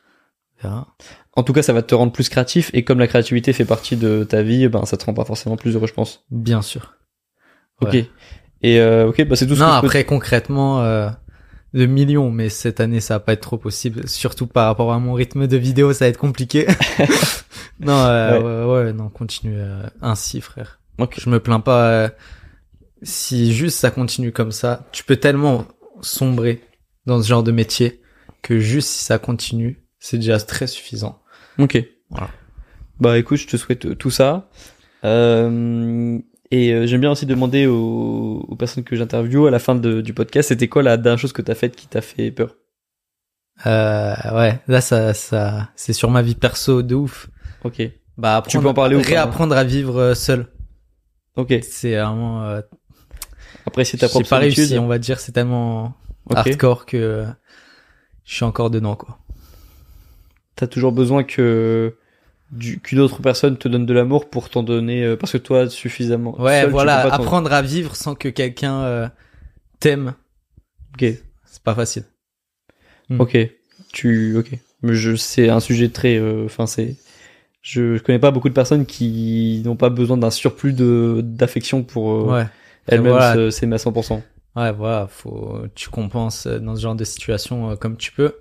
Verra. 0.61 0.87
En 1.33 1.43
tout 1.43 1.53
cas, 1.53 1.61
ça 1.61 1.71
va 1.73 1.83
te 1.83 1.93
rendre 1.93 2.11
plus 2.11 2.27
créatif 2.27 2.71
et 2.73 2.83
comme 2.83 2.97
la 2.97 3.07
créativité 3.07 3.53
fait 3.53 3.63
partie 3.65 3.95
de 3.95 4.23
ta 4.27 4.41
vie, 4.41 4.67
ben 4.67 4.83
ça 4.85 4.97
te 4.97 5.05
rend 5.05 5.13
pas 5.13 5.25
forcément 5.25 5.55
plus 5.55 5.75
heureux, 5.75 5.85
je 5.85 5.93
pense. 5.93 6.25
Bien 6.31 6.63
sûr. 6.63 6.95
Ok. 7.81 7.93
Ouais. 7.93 8.09
Et 8.61 8.79
euh, 8.79 9.07
ok, 9.07 9.25
bah 9.27 9.35
c'est 9.35 9.47
tout 9.47 9.55
ce 9.55 9.61
non, 9.61 9.67
que 9.67 9.81
peux 9.81 9.87
après 9.87 10.03
concrètement, 10.05 10.81
euh, 10.81 11.09
de 11.73 11.85
millions, 11.85 12.31
mais 12.31 12.49
cette 12.49 12.79
année 12.79 12.99
ça 12.99 13.15
va 13.15 13.19
pas 13.19 13.33
être 13.33 13.41
trop 13.41 13.57
possible. 13.57 14.07
Surtout 14.07 14.47
par 14.47 14.67
rapport 14.67 14.91
à 14.91 14.99
mon 14.99 15.13
rythme 15.13 15.47
de 15.47 15.57
vidéo, 15.57 15.93
ça 15.93 16.05
va 16.05 16.09
être 16.09 16.17
compliqué. 16.17 16.67
non, 17.79 17.93
euh, 17.93 18.65
ouais. 18.65 18.85
ouais, 18.85 18.93
non, 18.93 19.09
continue 19.09 19.57
euh, 19.57 19.83
ainsi, 20.01 20.41
frère. 20.41 20.79
Ok. 20.97 21.15
Je 21.19 21.29
me 21.29 21.39
plains 21.39 21.59
pas. 21.59 21.89
euh, 21.89 22.09
si 23.03 23.53
juste 23.53 23.77
ça 23.77 23.91
continue 23.91 24.31
comme 24.31 24.51
ça, 24.51 24.87
tu 24.91 25.03
peux 25.03 25.17
tellement 25.17 25.65
sombrer 26.01 26.61
dans 27.05 27.21
ce 27.21 27.27
genre 27.27 27.43
de 27.43 27.51
métier 27.51 28.01
que 28.41 28.59
juste 28.59 28.89
si 28.89 29.03
ça 29.03 29.19
continue, 29.19 29.83
c'est 29.99 30.17
déjà 30.17 30.39
très 30.39 30.67
suffisant. 30.67 31.19
Ok. 31.59 31.77
Voilà. 32.09 32.29
Bah 32.99 33.17
écoute, 33.17 33.37
je 33.37 33.47
te 33.47 33.57
souhaite 33.57 33.97
tout 33.97 34.09
ça. 34.09 34.49
Euh, 35.03 36.17
et 36.51 36.71
euh, 36.73 36.85
j'aime 36.87 37.01
bien 37.01 37.11
aussi 37.11 37.25
demander 37.25 37.67
aux, 37.67 38.45
aux 38.47 38.55
personnes 38.55 38.83
que 38.83 38.95
j'interviewe 38.95 39.47
à 39.47 39.51
la 39.51 39.59
fin 39.59 39.75
de- 39.75 40.01
du 40.01 40.13
podcast, 40.13 40.49
c'était 40.49 40.67
quoi 40.67 40.83
la 40.83 40.97
dernière 40.97 41.19
chose 41.19 41.33
que 41.33 41.41
t'as 41.41 41.55
faite 41.55 41.75
qui 41.75 41.87
t'a 41.87 42.01
fait 42.01 42.31
peur? 42.31 42.55
Euh, 43.65 44.13
ouais, 44.35 44.59
là 44.67 44.81
ça, 44.81 45.13
ça, 45.13 45.69
c'est 45.75 45.93
sur 45.93 46.11
ma 46.11 46.21
vie 46.21 46.35
perso 46.35 46.83
de 46.83 46.95
ouf. 46.95 47.29
Ok. 47.63 47.81
Bah, 48.17 48.43
Tu 48.47 48.59
peux 48.59 48.67
en 48.67 48.73
parler 48.73 48.95
ou 48.95 49.01
pas 49.01 49.07
réapprendre 49.07 49.55
à 49.57 49.63
vivre 49.63 49.97
euh, 49.99 50.13
seul. 50.15 50.47
Ok. 51.35 51.53
C'est 51.63 51.91
vraiment, 51.95 52.43
euh, 52.43 52.61
Après 53.65 53.83
c'est 53.83 53.97
ta 53.97 54.09
propre 54.09 54.29
pas 54.29 54.37
réussi, 54.39 54.77
on 54.77 54.87
va 54.87 54.99
dire, 54.99 55.19
c'est 55.19 55.31
tellement 55.31 55.95
Ok. 56.29 56.37
hardcore 56.37 56.85
que 56.85 57.25
je 58.25 58.33
suis 58.35 58.45
encore 58.45 58.69
dedans, 58.69 58.95
quoi. 58.95 59.17
T'as 60.55 60.67
toujours 60.67 60.91
besoin 60.91 61.23
que 61.23 61.95
qu'une 62.83 62.99
autre 62.99 63.21
personne 63.21 63.57
te 63.57 63.67
donne 63.67 63.85
de 63.85 63.93
l'amour 63.93 64.29
pour 64.29 64.49
t'en 64.49 64.63
donner 64.63 65.03
euh, 65.03 65.15
parce 65.17 65.33
que 65.33 65.37
toi 65.37 65.69
suffisamment. 65.69 66.39
Ouais, 66.41 66.61
seul, 66.61 66.69
voilà, 66.71 67.13
apprendre 67.13 67.51
à 67.51 67.61
vivre 67.61 67.95
sans 67.95 68.15
que 68.15 68.29
quelqu'un 68.29 68.81
euh, 68.81 69.07
t'aime, 69.79 70.13
Ok. 70.93 71.05
c'est 71.45 71.63
pas 71.63 71.75
facile. 71.75 72.03
Mm. 73.09 73.19
Ok. 73.21 73.37
Tu. 73.93 74.37
Ok. 74.37 74.51
Mais 74.83 74.93
je 74.95 75.15
c'est 75.15 75.49
un 75.49 75.59
sujet 75.59 75.89
très. 75.89 76.17
euh, 76.17 76.45
Enfin 76.45 76.67
c'est. 76.67 76.95
Je, 77.61 77.97
je 77.97 78.03
connais 78.03 78.19
pas 78.19 78.31
beaucoup 78.31 78.47
de 78.47 78.53
personnes 78.53 78.85
qui 78.85 79.61
n'ont 79.65 79.75
pas 79.75 79.89
besoin 79.89 80.15
d'un 80.17 80.29
surplus 80.31 80.71
de 80.73 81.19
d'affection 81.21 81.83
pour 81.83 82.11
euh, 82.13 82.37
Ouais, 82.37 82.45
elles-mêmes 82.87 83.11
voilà. 83.11 83.51
s'aimer 83.51 83.75
à 83.75 83.77
100%. 83.77 84.21
ouais, 84.55 84.71
voilà, 84.71 85.07
faut, 85.09 85.59
tu 85.75 85.89
compenses 85.89 86.47
dans 86.47 86.75
ce 86.77 86.81
genre 86.81 86.95
de 86.95 87.03
situation 87.03 87.71
euh, 87.71 87.75
comme 87.75 87.97
tu 87.97 88.13
peux. 88.13 88.35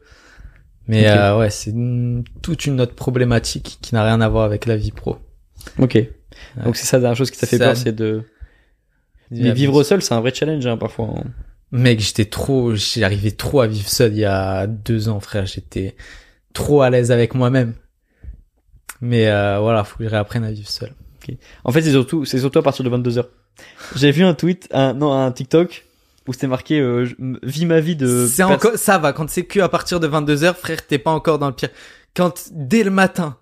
Mais 0.89 1.09
euh, 1.09 1.37
ouais, 1.39 1.51
c'est 1.51 1.71
une- 1.71 2.23
toute 2.43 2.67
une 2.67 2.81
autre 2.81 2.95
problématique 2.95 3.79
qui 3.83 3.95
n'a 3.95 4.05
rien 4.05 4.21
à 4.21 4.29
voir 4.29 4.45
avec 4.45 4.67
la 4.67 4.77
vie 4.77 4.93
pro. 4.93 5.19
Ok. 5.79 5.99
Donc 6.65 6.77
c'est 6.77 6.87
ça 6.87 6.99
la 6.99 7.03
dernière 7.03 7.17
chose 7.17 7.31
qui 7.31 7.39
t'a 7.39 7.47
fait 7.47 7.59
Ça- 7.59 7.65
peur, 7.67 7.77
c'est 7.77 7.93
de 7.93 8.23
Mais 9.31 9.53
vivre 9.53 9.83
seul, 9.83 10.03
c'est 10.03 10.15
un 10.15 10.21
vrai 10.21 10.33
challenge 10.33 10.65
hein, 10.67 10.77
parfois. 10.77 11.07
hein. 11.19 11.25
Mec, 11.73 11.99
j'étais 11.99 12.27
trop, 12.27 12.75
j'arrivais 12.77 13.33
trop 13.33 13.61
à 13.61 13.67
vivre 13.67 13.89
seul 13.89 14.13
il 14.13 14.19
y 14.21 14.25
a 14.25 14.67
deux 14.69 15.09
ans, 15.09 15.19
frère. 15.19 15.47
J'étais 15.47 15.97
trop 16.53 16.83
à 16.83 16.91
l'aise 16.91 17.11
avec 17.11 17.35
moi-même. 17.35 17.75
Mais 19.01 19.27
euh, 19.29 19.59
voilà, 19.61 19.83
faut 19.85 19.99
que 19.99 20.05
je 20.05 20.09
réapprenne 20.09 20.45
à 20.45 20.53
vivre 20.53 20.69
seul. 20.69 20.93
En 21.65 21.73
fait, 21.73 21.83
c'est 21.83 21.91
surtout, 21.91 22.25
c'est 22.25 22.39
surtout 22.39 22.61
à 22.61 22.63
partir 22.63 22.85
de 22.85 22.89
22 22.91 23.19
heures. 23.19 23.29
J'ai 23.97 24.13
vu 24.13 24.23
un 24.23 24.35
tweet, 24.35 24.69
un, 24.71 24.95
non, 24.95 25.13
un 25.13 25.33
TikTok 25.33 25.86
où 26.29 26.33
c'était 26.33 26.47
marqué 26.47 26.81
euh, 26.81 27.09
vis 27.43 27.67
ma 27.67 27.81
vie 27.81 27.97
de. 27.97 28.27
C'est 28.27 28.43
encore, 28.43 28.77
ça 28.77 28.99
va. 28.99 29.13
Quand 29.13 29.29
c'est 29.29 29.45
que 29.45 29.61
à 29.61 29.69
partir 29.69 30.01
de 30.01 30.07
22 30.07 30.45
heures, 30.45 30.57
frère, 30.57 30.87
t'es 30.87 30.99
pas 30.99 31.11
encore 31.11 31.39
dans 31.39 31.49
le 31.49 31.55
pire. 31.55 31.71
Quand 32.15 32.49
dès 32.53 32.83
le 32.83 32.91
matin, 32.91 33.37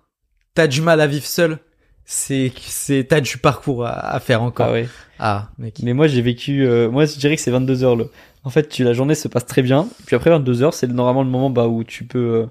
t'as 0.53 0.67
du 0.67 0.81
mal 0.81 1.01
à 1.01 1.07
vivre 1.07 1.25
seul, 1.25 1.59
c'est, 2.05 2.51
c'est, 2.59 3.05
t'as 3.07 3.21
du 3.21 3.37
parcours 3.37 3.85
à, 3.85 3.91
à 3.91 4.19
faire 4.19 4.41
encore. 4.41 4.67
Ah 4.67 4.73
ouais. 4.73 4.87
Ah, 5.19 5.49
mec. 5.57 5.79
Mais 5.83 5.93
moi, 5.93 6.07
j'ai 6.07 6.21
vécu. 6.21 6.65
euh, 6.65 6.89
moi, 6.89 7.05
je 7.05 7.17
dirais 7.17 7.35
que 7.35 7.41
c'est 7.41 7.51
22 7.51 7.83
heures. 7.83 7.95
Le... 7.95 8.09
En 8.43 8.49
fait, 8.49 8.69
tu, 8.69 8.83
la 8.83 8.93
journée 8.93 9.15
se 9.15 9.27
passe 9.27 9.45
très 9.45 9.61
bien. 9.61 9.87
Puis 10.05 10.15
après 10.15 10.29
22 10.29 10.61
heures, 10.63 10.73
c'est 10.73 10.87
normalement 10.87 11.23
le 11.23 11.29
moment 11.29 11.49
bah, 11.49 11.67
où 11.67 11.83
tu 11.83 12.03
peux, 12.03 12.19
euh, 12.19 12.45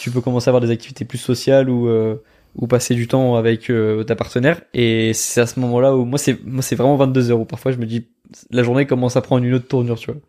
tu 0.00 0.10
peux 0.10 0.20
commencer 0.20 0.48
à 0.48 0.50
avoir 0.50 0.60
des 0.60 0.70
activités 0.70 1.04
plus 1.04 1.18
sociales 1.18 1.70
ou 1.70 1.88
euh, 1.88 2.16
ou 2.54 2.66
passer 2.66 2.94
du 2.94 3.06
temps 3.06 3.36
avec 3.36 3.70
euh, 3.70 4.02
ta 4.04 4.16
partenaire. 4.16 4.60
Et 4.74 5.12
c'est 5.14 5.40
à 5.40 5.46
ce 5.46 5.60
moment-là 5.60 5.96
où 5.96 6.04
moi, 6.04 6.18
c'est 6.18 6.38
moi, 6.44 6.62
c'est 6.62 6.76
vraiment 6.76 6.96
22 6.96 7.30
heures 7.30 7.40
où 7.40 7.44
parfois 7.44 7.72
je 7.72 7.78
me 7.78 7.86
dis 7.86 8.08
la 8.50 8.62
journée 8.62 8.86
commence 8.86 9.16
à 9.16 9.20
prendre 9.22 9.44
une 9.44 9.54
autre 9.54 9.68
tournure, 9.68 9.98
tu 9.98 10.10
vois. 10.10 10.20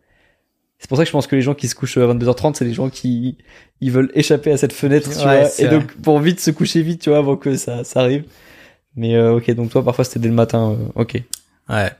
C'est 0.78 0.88
pour 0.88 0.96
ça 0.96 1.04
que 1.04 1.08
je 1.08 1.12
pense 1.12 1.26
que 1.26 1.36
les 1.36 1.42
gens 1.42 1.54
qui 1.54 1.68
se 1.68 1.74
couchent 1.74 1.98
à 1.98 2.06
22h30, 2.06 2.54
c'est 2.56 2.64
des 2.64 2.72
gens 2.72 2.88
qui 2.88 3.36
ils 3.82 3.92
veulent 3.92 4.10
échapper 4.14 4.50
à 4.52 4.56
cette 4.56 4.72
fenêtre, 4.72 5.10
tu 5.10 5.18
Ouais, 5.18 5.40
vois. 5.40 5.50
Et 5.60 5.66
vrai. 5.66 5.78
donc 5.78 5.92
pour 6.02 6.18
vite 6.20 6.40
se 6.40 6.50
coucher 6.50 6.82
vite, 6.82 7.02
tu 7.02 7.10
vois, 7.10 7.18
avant 7.18 7.36
que 7.36 7.56
ça, 7.56 7.84
ça 7.84 8.00
arrive. 8.00 8.24
Mais 8.96 9.14
euh, 9.14 9.36
ok, 9.36 9.50
donc 9.52 9.70
toi 9.70 9.84
parfois 9.84 10.04
c'était 10.04 10.20
dès 10.20 10.28
le 10.28 10.34
matin, 10.34 10.72
euh, 10.72 10.76
ok. 10.94 11.22
Ouais. 11.68 11.90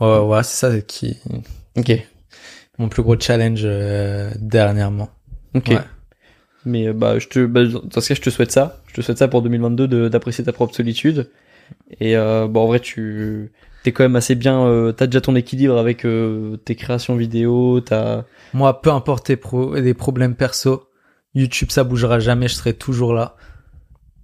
Ouais, 0.00 0.18
ouais, 0.18 0.42
c'est 0.42 0.56
ça 0.66 0.80
qui, 0.80 1.16
Ok. 1.76 1.92
mon 2.78 2.88
plus 2.88 3.02
gros 3.02 3.18
challenge 3.18 3.60
euh, 3.64 4.30
dernièrement. 4.38 5.08
Ok. 5.54 5.68
Ouais. 5.68 5.78
Mais 6.64 6.88
euh, 6.88 6.92
bah 6.94 7.18
je 7.18 7.28
te 7.28 7.44
bah, 7.46 7.60
dans 7.66 8.00
ce 8.00 8.08
cas 8.08 8.14
je 8.14 8.20
te 8.22 8.30
souhaite 8.30 8.50
ça. 8.50 8.82
Je 8.88 8.94
te 8.94 9.00
souhaite 9.02 9.18
ça 9.18 9.28
pour 9.28 9.42
2022 9.42 9.86
de- 9.86 10.08
d'apprécier 10.08 10.42
ta 10.44 10.52
propre 10.52 10.74
solitude. 10.74 11.30
Et 12.00 12.16
euh, 12.16 12.48
bon 12.48 12.62
en 12.62 12.66
vrai 12.66 12.80
tu 12.80 13.52
t'es 13.84 13.92
quand 13.92 14.02
même 14.02 14.16
assez 14.16 14.34
bien 14.34 14.66
euh, 14.66 14.90
t'as 14.90 15.06
déjà 15.06 15.20
ton 15.20 15.36
équilibre 15.36 15.78
avec 15.78 16.04
euh, 16.04 16.56
tes 16.56 16.74
créations 16.74 17.14
vidéo, 17.14 17.80
t'as 17.80 18.24
Moi, 18.52 18.80
peu 18.82 18.90
importe 18.90 19.26
tes 19.26 19.36
pro 19.36 19.78
des 19.78 19.94
problèmes 19.94 20.34
perso, 20.34 20.88
YouTube 21.34 21.70
ça 21.70 21.84
bougera 21.84 22.18
jamais, 22.18 22.48
je 22.48 22.54
serai 22.54 22.74
toujours 22.74 23.14
là. 23.14 23.36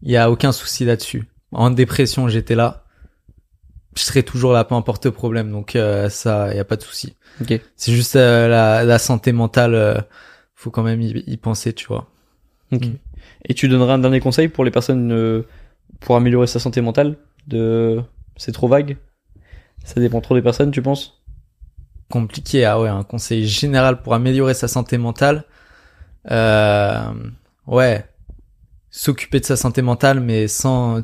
Il 0.02 0.10
y 0.10 0.16
a 0.16 0.30
aucun 0.30 0.50
souci 0.50 0.84
là-dessus. 0.84 1.28
En 1.52 1.70
dépression, 1.70 2.26
j'étais 2.26 2.54
là. 2.54 2.84
Je 3.96 4.02
serai 4.02 4.22
toujours 4.22 4.52
là, 4.52 4.64
peu 4.64 4.74
importe 4.74 5.04
le 5.04 5.12
problème. 5.12 5.52
Donc 5.52 5.76
euh, 5.76 6.08
ça, 6.08 6.54
y 6.54 6.58
a 6.58 6.64
pas 6.64 6.76
de 6.76 6.82
souci. 6.82 7.16
Ok. 7.40 7.60
C'est 7.76 7.92
juste 7.92 8.16
euh, 8.16 8.48
la, 8.48 8.84
la 8.84 8.98
santé 8.98 9.32
mentale, 9.32 9.74
euh, 9.74 10.00
faut 10.54 10.70
quand 10.70 10.82
même 10.82 11.02
y, 11.02 11.10
y 11.26 11.36
penser, 11.36 11.72
tu 11.74 11.86
vois. 11.86 12.08
Ok. 12.72 12.86
Mm. 12.86 12.94
Et 13.46 13.54
tu 13.54 13.68
donneras 13.68 13.94
un 13.94 13.98
dernier 13.98 14.20
conseil 14.20 14.48
pour 14.48 14.64
les 14.64 14.70
personnes 14.70 15.12
euh, 15.12 15.42
pour 16.00 16.16
améliorer 16.16 16.46
sa 16.46 16.60
santé 16.60 16.80
mentale 16.80 17.16
de 17.46 18.00
c'est 18.36 18.52
trop 18.52 18.68
vague? 18.68 18.96
Ça 19.92 19.98
dépend 20.00 20.20
trop 20.20 20.36
des 20.36 20.42
personnes, 20.42 20.70
tu 20.70 20.82
penses? 20.82 21.20
Compliqué, 22.08 22.64
ah 22.64 22.80
ouais, 22.80 22.88
un 22.88 23.02
conseil 23.02 23.44
général 23.44 24.02
pour 24.02 24.14
améliorer 24.14 24.54
sa 24.54 24.68
santé 24.68 24.98
mentale. 24.98 25.46
Euh, 26.30 27.12
ouais, 27.66 28.06
s'occuper 28.88 29.40
de 29.40 29.46
sa 29.46 29.56
santé 29.56 29.82
mentale, 29.82 30.20
mais 30.20 30.46
sans 30.46 31.02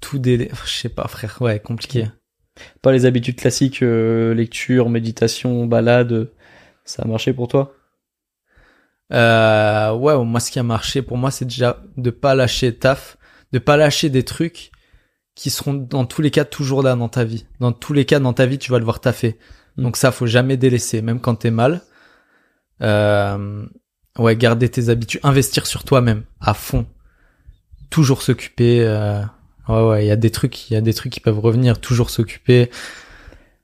tout 0.00 0.18
délai. 0.18 0.50
Je 0.66 0.70
sais 0.70 0.90
pas, 0.90 1.08
frère. 1.08 1.38
Ouais, 1.40 1.60
compliqué. 1.60 2.08
Pas 2.82 2.92
les 2.92 3.06
habitudes 3.06 3.36
classiques 3.36 3.82
euh, 3.82 4.34
lecture, 4.34 4.90
méditation, 4.90 5.64
balade. 5.64 6.30
Ça 6.84 7.04
a 7.04 7.08
marché 7.08 7.32
pour 7.32 7.48
toi? 7.48 7.74
Euh, 9.14 9.94
ouais, 9.94 10.22
moi, 10.26 10.40
ce 10.40 10.50
qui 10.50 10.58
a 10.58 10.62
marché 10.62 11.00
pour 11.00 11.16
moi, 11.16 11.30
c'est 11.30 11.46
déjà 11.46 11.82
de 11.96 12.10
pas 12.10 12.34
lâcher 12.34 12.76
taf, 12.76 13.16
de 13.52 13.58
pas 13.58 13.78
lâcher 13.78 14.10
des 14.10 14.24
trucs 14.24 14.72
qui 15.34 15.50
seront 15.50 15.74
dans 15.74 16.04
tous 16.04 16.22
les 16.22 16.30
cas 16.30 16.44
toujours 16.44 16.82
là 16.82 16.94
dans 16.94 17.08
ta 17.08 17.24
vie. 17.24 17.46
Dans 17.60 17.72
tous 17.72 17.92
les 17.92 18.04
cas 18.04 18.20
dans 18.20 18.32
ta 18.32 18.46
vie, 18.46 18.58
tu 18.58 18.70
vas 18.70 18.78
devoir 18.78 19.00
taffer. 19.00 19.38
Mm. 19.76 19.82
Donc 19.82 19.96
ça, 19.96 20.12
faut 20.12 20.26
jamais 20.26 20.56
délaisser, 20.56 21.02
même 21.02 21.20
quand 21.20 21.36
t'es 21.36 21.50
mal. 21.50 21.82
Euh, 22.82 23.64
ouais, 24.18 24.36
garder 24.36 24.68
tes 24.68 24.88
habitudes, 24.88 25.20
investir 25.22 25.66
sur 25.66 25.84
toi-même 25.84 26.24
à 26.40 26.54
fond, 26.54 26.86
toujours 27.90 28.22
s'occuper. 28.22 28.80
Euh, 28.82 29.22
ouais, 29.68 29.88
ouais, 29.88 30.04
il 30.04 30.08
y 30.08 30.10
a 30.10 30.16
des 30.16 30.30
trucs, 30.30 30.70
il 30.70 30.74
y 30.74 30.76
a 30.76 30.80
des 30.80 30.94
trucs 30.94 31.12
qui 31.12 31.20
peuvent 31.20 31.38
revenir, 31.38 31.80
toujours 31.80 32.10
s'occuper, 32.10 32.70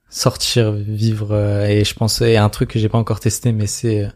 sortir, 0.09 0.71
vivre. 0.71 1.33
euh, 1.33 1.65
et 1.65 1.83
je 1.83 1.93
pense, 1.93 2.21
et 2.21 2.37
un 2.37 2.49
truc 2.49 2.71
que 2.71 2.79
j'ai 2.79 2.89
pas 2.89 2.97
encore 2.97 3.19
testé, 3.19 3.51
mais 3.51 3.67
c'est 3.67 4.05
euh, 4.05 4.09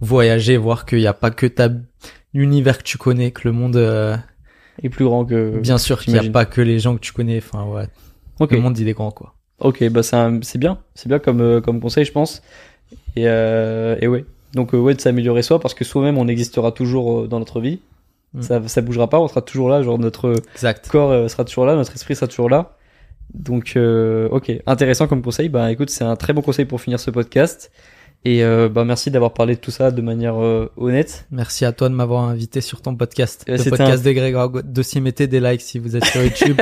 voyager, 0.00 0.56
voir 0.56 0.86
qu'il 0.86 0.98
n'y 0.98 1.06
a 1.06 1.14
pas 1.14 1.30
que 1.30 1.46
ta 1.46 1.68
l'univers 2.34 2.78
que 2.78 2.82
tu 2.84 2.98
connais, 2.98 3.32
que 3.32 3.48
le 3.48 3.52
monde, 3.52 3.76
Et 4.82 4.88
plus 4.88 5.04
grand 5.04 5.24
que 5.24 5.58
bien 5.58 5.78
sûr 5.78 6.00
qu'il 6.00 6.12
n'y 6.12 6.18
a 6.18 6.30
pas 6.30 6.44
que 6.44 6.60
les 6.60 6.78
gens 6.78 6.94
que 6.94 7.00
tu 7.00 7.12
connais. 7.12 7.38
Enfin 7.38 7.64
ouais, 7.64 7.86
Ok. 8.40 8.52
le 8.52 8.60
monde 8.60 8.78
il 8.78 8.88
est 8.88 8.92
grand 8.92 9.10
quoi. 9.10 9.34
Ok, 9.60 9.82
bah 9.90 10.02
c'est 10.02 10.58
bien, 10.58 10.78
c'est 10.94 11.08
bien 11.08 11.18
comme 11.18 11.40
euh, 11.40 11.60
comme 11.60 11.80
conseil, 11.80 12.04
je 12.04 12.12
pense. 12.12 12.42
Et 13.16 13.24
euh, 13.26 13.96
et 14.00 14.06
ouais, 14.06 14.24
donc 14.54 14.72
euh, 14.74 14.78
ouais 14.78 14.94
de 14.94 15.00
s'améliorer 15.00 15.42
soi 15.42 15.58
parce 15.60 15.74
que 15.74 15.84
soi-même 15.84 16.16
on 16.16 16.28
existera 16.28 16.70
toujours 16.72 17.20
euh, 17.22 17.26
dans 17.28 17.40
notre 17.40 17.60
vie. 17.60 17.80
Mm. 18.34 18.42
Ça 18.42 18.68
ça 18.68 18.80
bougera 18.82 19.08
pas, 19.10 19.18
on 19.18 19.26
sera 19.26 19.42
toujours 19.42 19.68
là, 19.68 19.82
genre 19.82 19.98
notre 19.98 20.32
Exact. 20.54 20.88
corps 20.88 21.28
sera 21.28 21.44
toujours 21.44 21.66
là, 21.66 21.74
notre 21.74 21.92
esprit 21.94 22.14
sera 22.14 22.28
toujours 22.28 22.48
là. 22.48 22.76
Donc 23.34 23.72
euh, 23.76 24.28
ok, 24.30 24.52
intéressant 24.66 25.06
comme 25.08 25.22
conseil. 25.22 25.48
Bah 25.48 25.70
écoute, 25.72 25.90
c'est 25.90 26.04
un 26.04 26.16
très 26.16 26.32
bon 26.32 26.40
conseil 26.42 26.64
pour 26.64 26.80
finir 26.80 27.00
ce 27.00 27.10
podcast. 27.10 27.70
Et 28.24 28.42
euh, 28.42 28.68
bah 28.68 28.84
merci 28.84 29.10
d'avoir 29.10 29.32
parlé 29.32 29.54
de 29.54 29.60
tout 29.60 29.70
ça 29.70 29.90
de 29.90 30.02
manière 30.02 30.36
euh, 30.42 30.70
honnête. 30.76 31.26
Merci 31.30 31.64
à 31.64 31.72
toi 31.72 31.88
de 31.88 31.94
m'avoir 31.94 32.24
invité 32.24 32.60
sur 32.60 32.82
ton 32.82 32.94
podcast. 32.96 33.44
Euh, 33.48 33.56
le 33.56 33.70
podcast 33.70 34.00
un- 34.00 34.04
des 34.04 34.12
Grégoire. 34.14 34.50
Dossier, 34.64 35.00
mettez 35.00 35.26
des 35.28 35.40
likes 35.40 35.60
si 35.62 35.78
vous 35.78 35.96
êtes 35.96 36.04
sur 36.04 36.22
YouTube. 36.24 36.60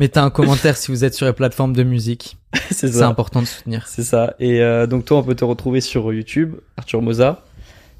mettez 0.00 0.18
un 0.18 0.30
commentaire 0.30 0.76
si 0.76 0.90
vous 0.90 1.04
êtes 1.04 1.14
sur 1.14 1.26
les 1.26 1.32
plateformes 1.34 1.74
de 1.74 1.82
musique. 1.82 2.38
c'est 2.70 2.88
C'est 2.88 3.02
important 3.02 3.42
de 3.42 3.46
soutenir. 3.46 3.86
C'est 3.86 4.02
ça. 4.02 4.34
Et 4.40 4.60
euh, 4.62 4.86
donc 4.86 5.04
toi, 5.04 5.18
on 5.18 5.22
peut 5.22 5.34
te 5.34 5.44
retrouver 5.44 5.80
sur 5.82 6.10
YouTube, 6.12 6.54
Arthur 6.78 7.02
Moza, 7.02 7.44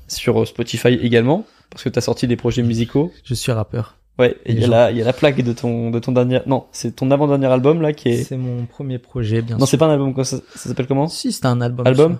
sur 0.09 0.41
euh, 0.43 0.47
Spotify 0.47 0.89
également, 0.95 1.45
parce 1.71 1.83
que 1.85 1.91
tu 1.91 1.99
as 1.99 2.03
sorti 2.03 2.27
des 2.27 2.37
projets 2.37 2.63
musicaux. 2.63 3.13
Je 3.25 3.35
suis 3.35 3.53
rappeur. 3.53 3.97
Ouais, 4.19 4.37
et 4.47 4.53
il 4.53 4.61
y, 4.61 4.65
a 4.65 4.69
la- 4.69 4.91
il 4.93 4.97
y 4.97 5.03
a 5.03 5.05
la 5.05 5.13
plaque 5.13 5.43
de 5.43 5.53
ton, 5.53 5.91
de 5.91 5.99
ton 5.99 6.13
dernier... 6.13 6.39
Non, 6.47 6.67
c'est 6.73 6.95
ton 6.97 7.11
avant-dernier 7.11 7.47
album, 7.49 7.83
là, 7.83 7.93
qui 7.93 8.11
est... 8.11 8.23
C'est 8.23 8.37
mon 8.37 8.65
premier 8.65 8.99
projet, 8.99 9.43
bien 9.43 9.57
Non, 9.57 9.67
sûr. 9.67 9.73
c'est 9.73 9.77
pas 9.77 9.87
un 9.87 9.91
album, 9.95 10.15
ça, 10.25 10.37
ça 10.55 10.69
s'appelle 10.69 10.87
comment? 10.87 11.09
Si, 11.09 11.33
c'était 11.33 11.47
un 11.49 11.61
album. 11.61 11.85
Album? 11.85 12.19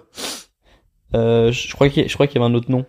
Euh, 1.15 1.53
Je 1.53 1.73
crois 1.75 1.89
qu'il 1.89 2.05
y, 2.05 2.09
je 2.09 2.15
crois 2.15 2.27
qu'il 2.27 2.41
y 2.41 2.45
avait 2.45 2.53
un 2.53 2.55
autre 2.57 2.71
nom. 2.71 2.85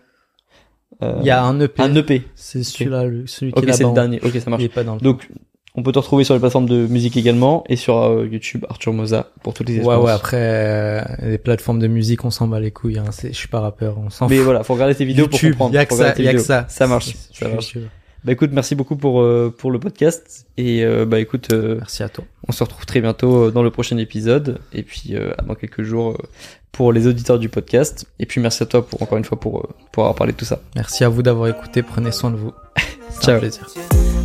Euh, 1.02 1.16
Il 1.20 1.26
y 1.26 1.30
a 1.30 1.42
un 1.42 1.60
EP. 1.60 1.82
un 1.82 1.94
EP. 1.94 2.22
C'est 2.34 2.62
celui-là, 2.62 3.04
le- 3.04 3.26
celui 3.26 3.52
qui 3.52 3.58
Ok, 3.58 3.68
est 3.68 3.72
c'est 3.72 3.82
là-bas. 3.82 3.88
le 3.90 3.94
dernier. 3.94 4.20
Ok, 4.24 4.40
ça 4.40 4.50
marche. 4.50 4.62
Il 4.62 4.66
est 4.66 4.68
pas 4.70 4.84
dans 4.84 4.94
le. 4.94 5.00
Donc, 5.00 5.28
on 5.74 5.82
peut 5.82 5.92
te 5.92 5.98
retrouver 5.98 6.24
sur 6.24 6.32
les 6.32 6.40
plateformes 6.40 6.66
de 6.68 6.86
musique 6.86 7.18
également, 7.18 7.62
et 7.68 7.76
sur 7.76 7.98
euh, 7.98 8.26
YouTube, 8.26 8.64
Arthur 8.70 8.94
Moza, 8.94 9.30
pour 9.42 9.52
toutes 9.52 9.68
les 9.68 9.74
Ouais, 9.74 9.78
expériences. 9.80 10.04
ouais, 10.06 10.10
après, 10.12 10.38
euh, 10.40 11.02
les 11.22 11.36
plateformes 11.38 11.80
de 11.80 11.86
musique, 11.86 12.24
on 12.24 12.30
s'en 12.30 12.48
bat 12.48 12.60
les 12.60 12.70
couilles, 12.70 12.98
hein. 12.98 13.04
C'est- 13.10 13.28
Je 13.28 13.36
suis 13.36 13.48
pas 13.48 13.60
rappeur, 13.60 13.98
on 13.98 14.08
s'en 14.08 14.26
Mais 14.28 14.36
fout. 14.36 14.44
voilà, 14.46 14.64
faut 14.64 14.72
regarder 14.72 14.94
tes 14.94 15.04
vidéos 15.04 15.24
YouTube, 15.24 15.50
pour 15.50 15.66
comprendre. 15.66 15.74
y 15.74 15.78
a 15.78 15.84
que 15.84 15.90
Faut 15.90 15.96
ça, 15.96 16.04
regarder 16.04 16.16
tes 16.16 16.24
y 16.24 16.28
a 16.28 16.32
que 16.32 16.36
vidéos. 16.38 16.46
ça. 16.46 16.64
Ça 16.70 16.86
marche, 16.86 17.14
ça 17.32 17.48
marche. 17.48 17.74
je- 17.74 17.80
Bah 18.24 18.32
écoute, 18.32 18.50
merci 18.52 18.74
beaucoup 18.74 18.96
pour 18.96 19.20
euh, 19.20 19.54
pour 19.56 19.70
le 19.70 19.78
podcast 19.78 20.46
et 20.56 20.82
euh, 20.82 21.04
bah 21.04 21.20
écoute, 21.20 21.52
euh, 21.52 21.76
Merci 21.78 22.02
à 22.02 22.08
toi. 22.08 22.24
on 22.48 22.52
se 22.52 22.64
retrouve 22.64 22.84
très 22.86 23.00
bientôt 23.02 23.44
euh, 23.44 23.50
dans 23.52 23.62
le 23.62 23.70
prochain 23.70 23.98
épisode 23.98 24.58
et 24.72 24.82
puis 24.82 25.10
euh, 25.14 25.30
dans 25.46 25.54
quelques 25.54 25.82
jours 25.82 26.12
euh, 26.12 26.26
pour 26.72 26.92
les 26.92 27.06
auditeurs 27.06 27.38
du 27.38 27.48
podcast 27.48 28.04
et 28.18 28.26
puis 28.26 28.40
merci 28.40 28.62
à 28.62 28.66
toi 28.66 28.86
pour 28.86 29.02
encore 29.02 29.16
une 29.18 29.24
fois 29.24 29.40
pour 29.40 29.60
euh, 29.60 29.68
pour 29.92 30.02
avoir 30.04 30.14
parlé 30.14 30.32
de 30.32 30.36
tout 30.38 30.44
ça. 30.44 30.58
Merci 30.74 31.04
à 31.04 31.08
vous 31.08 31.22
d'avoir 31.22 31.48
écouté. 31.48 31.82
Prenez 31.82 32.12
soin 32.12 32.30
de 32.30 32.36
vous. 32.36 32.52
Ciao. 33.20 33.38
plaisir. 33.38 33.66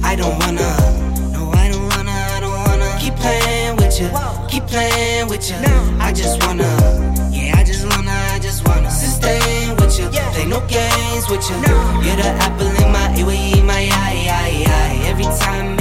I 0.03 0.15
don't 0.15 0.37
wanna, 0.39 0.61
no, 1.31 1.51
I 1.53 1.69
don't 1.71 1.87
wanna, 1.89 2.11
I 2.11 2.39
don't 2.41 2.51
wanna 2.67 2.97
keep 2.99 3.15
playing 3.15 3.77
with 3.77 4.01
you, 4.01 4.09
keep 4.49 4.65
playing 4.67 5.27
with 5.29 5.49
you. 5.49 5.55
I 6.01 6.11
just 6.11 6.43
wanna, 6.45 6.67
yeah, 7.31 7.55
I 7.57 7.63
just 7.63 7.85
wanna, 7.89 8.11
I 8.11 8.39
just 8.39 8.67
wanna 8.67 8.91
sustain 8.91 9.75
with 9.77 9.97
you, 9.97 10.09
play 10.33 10.45
no 10.45 10.59
games 10.67 11.29
with 11.29 11.47
you. 11.49 11.55
You're 12.03 12.17
the 12.17 12.27
apple 12.43 12.67
in 12.67 12.91
my 12.91 13.07
eye, 13.15 13.57
in 13.57 13.65
my 13.65 13.73
eye, 13.73 14.27
eye, 14.27 14.65
eye. 14.67 15.07
Every 15.07 15.23
time 15.39 15.80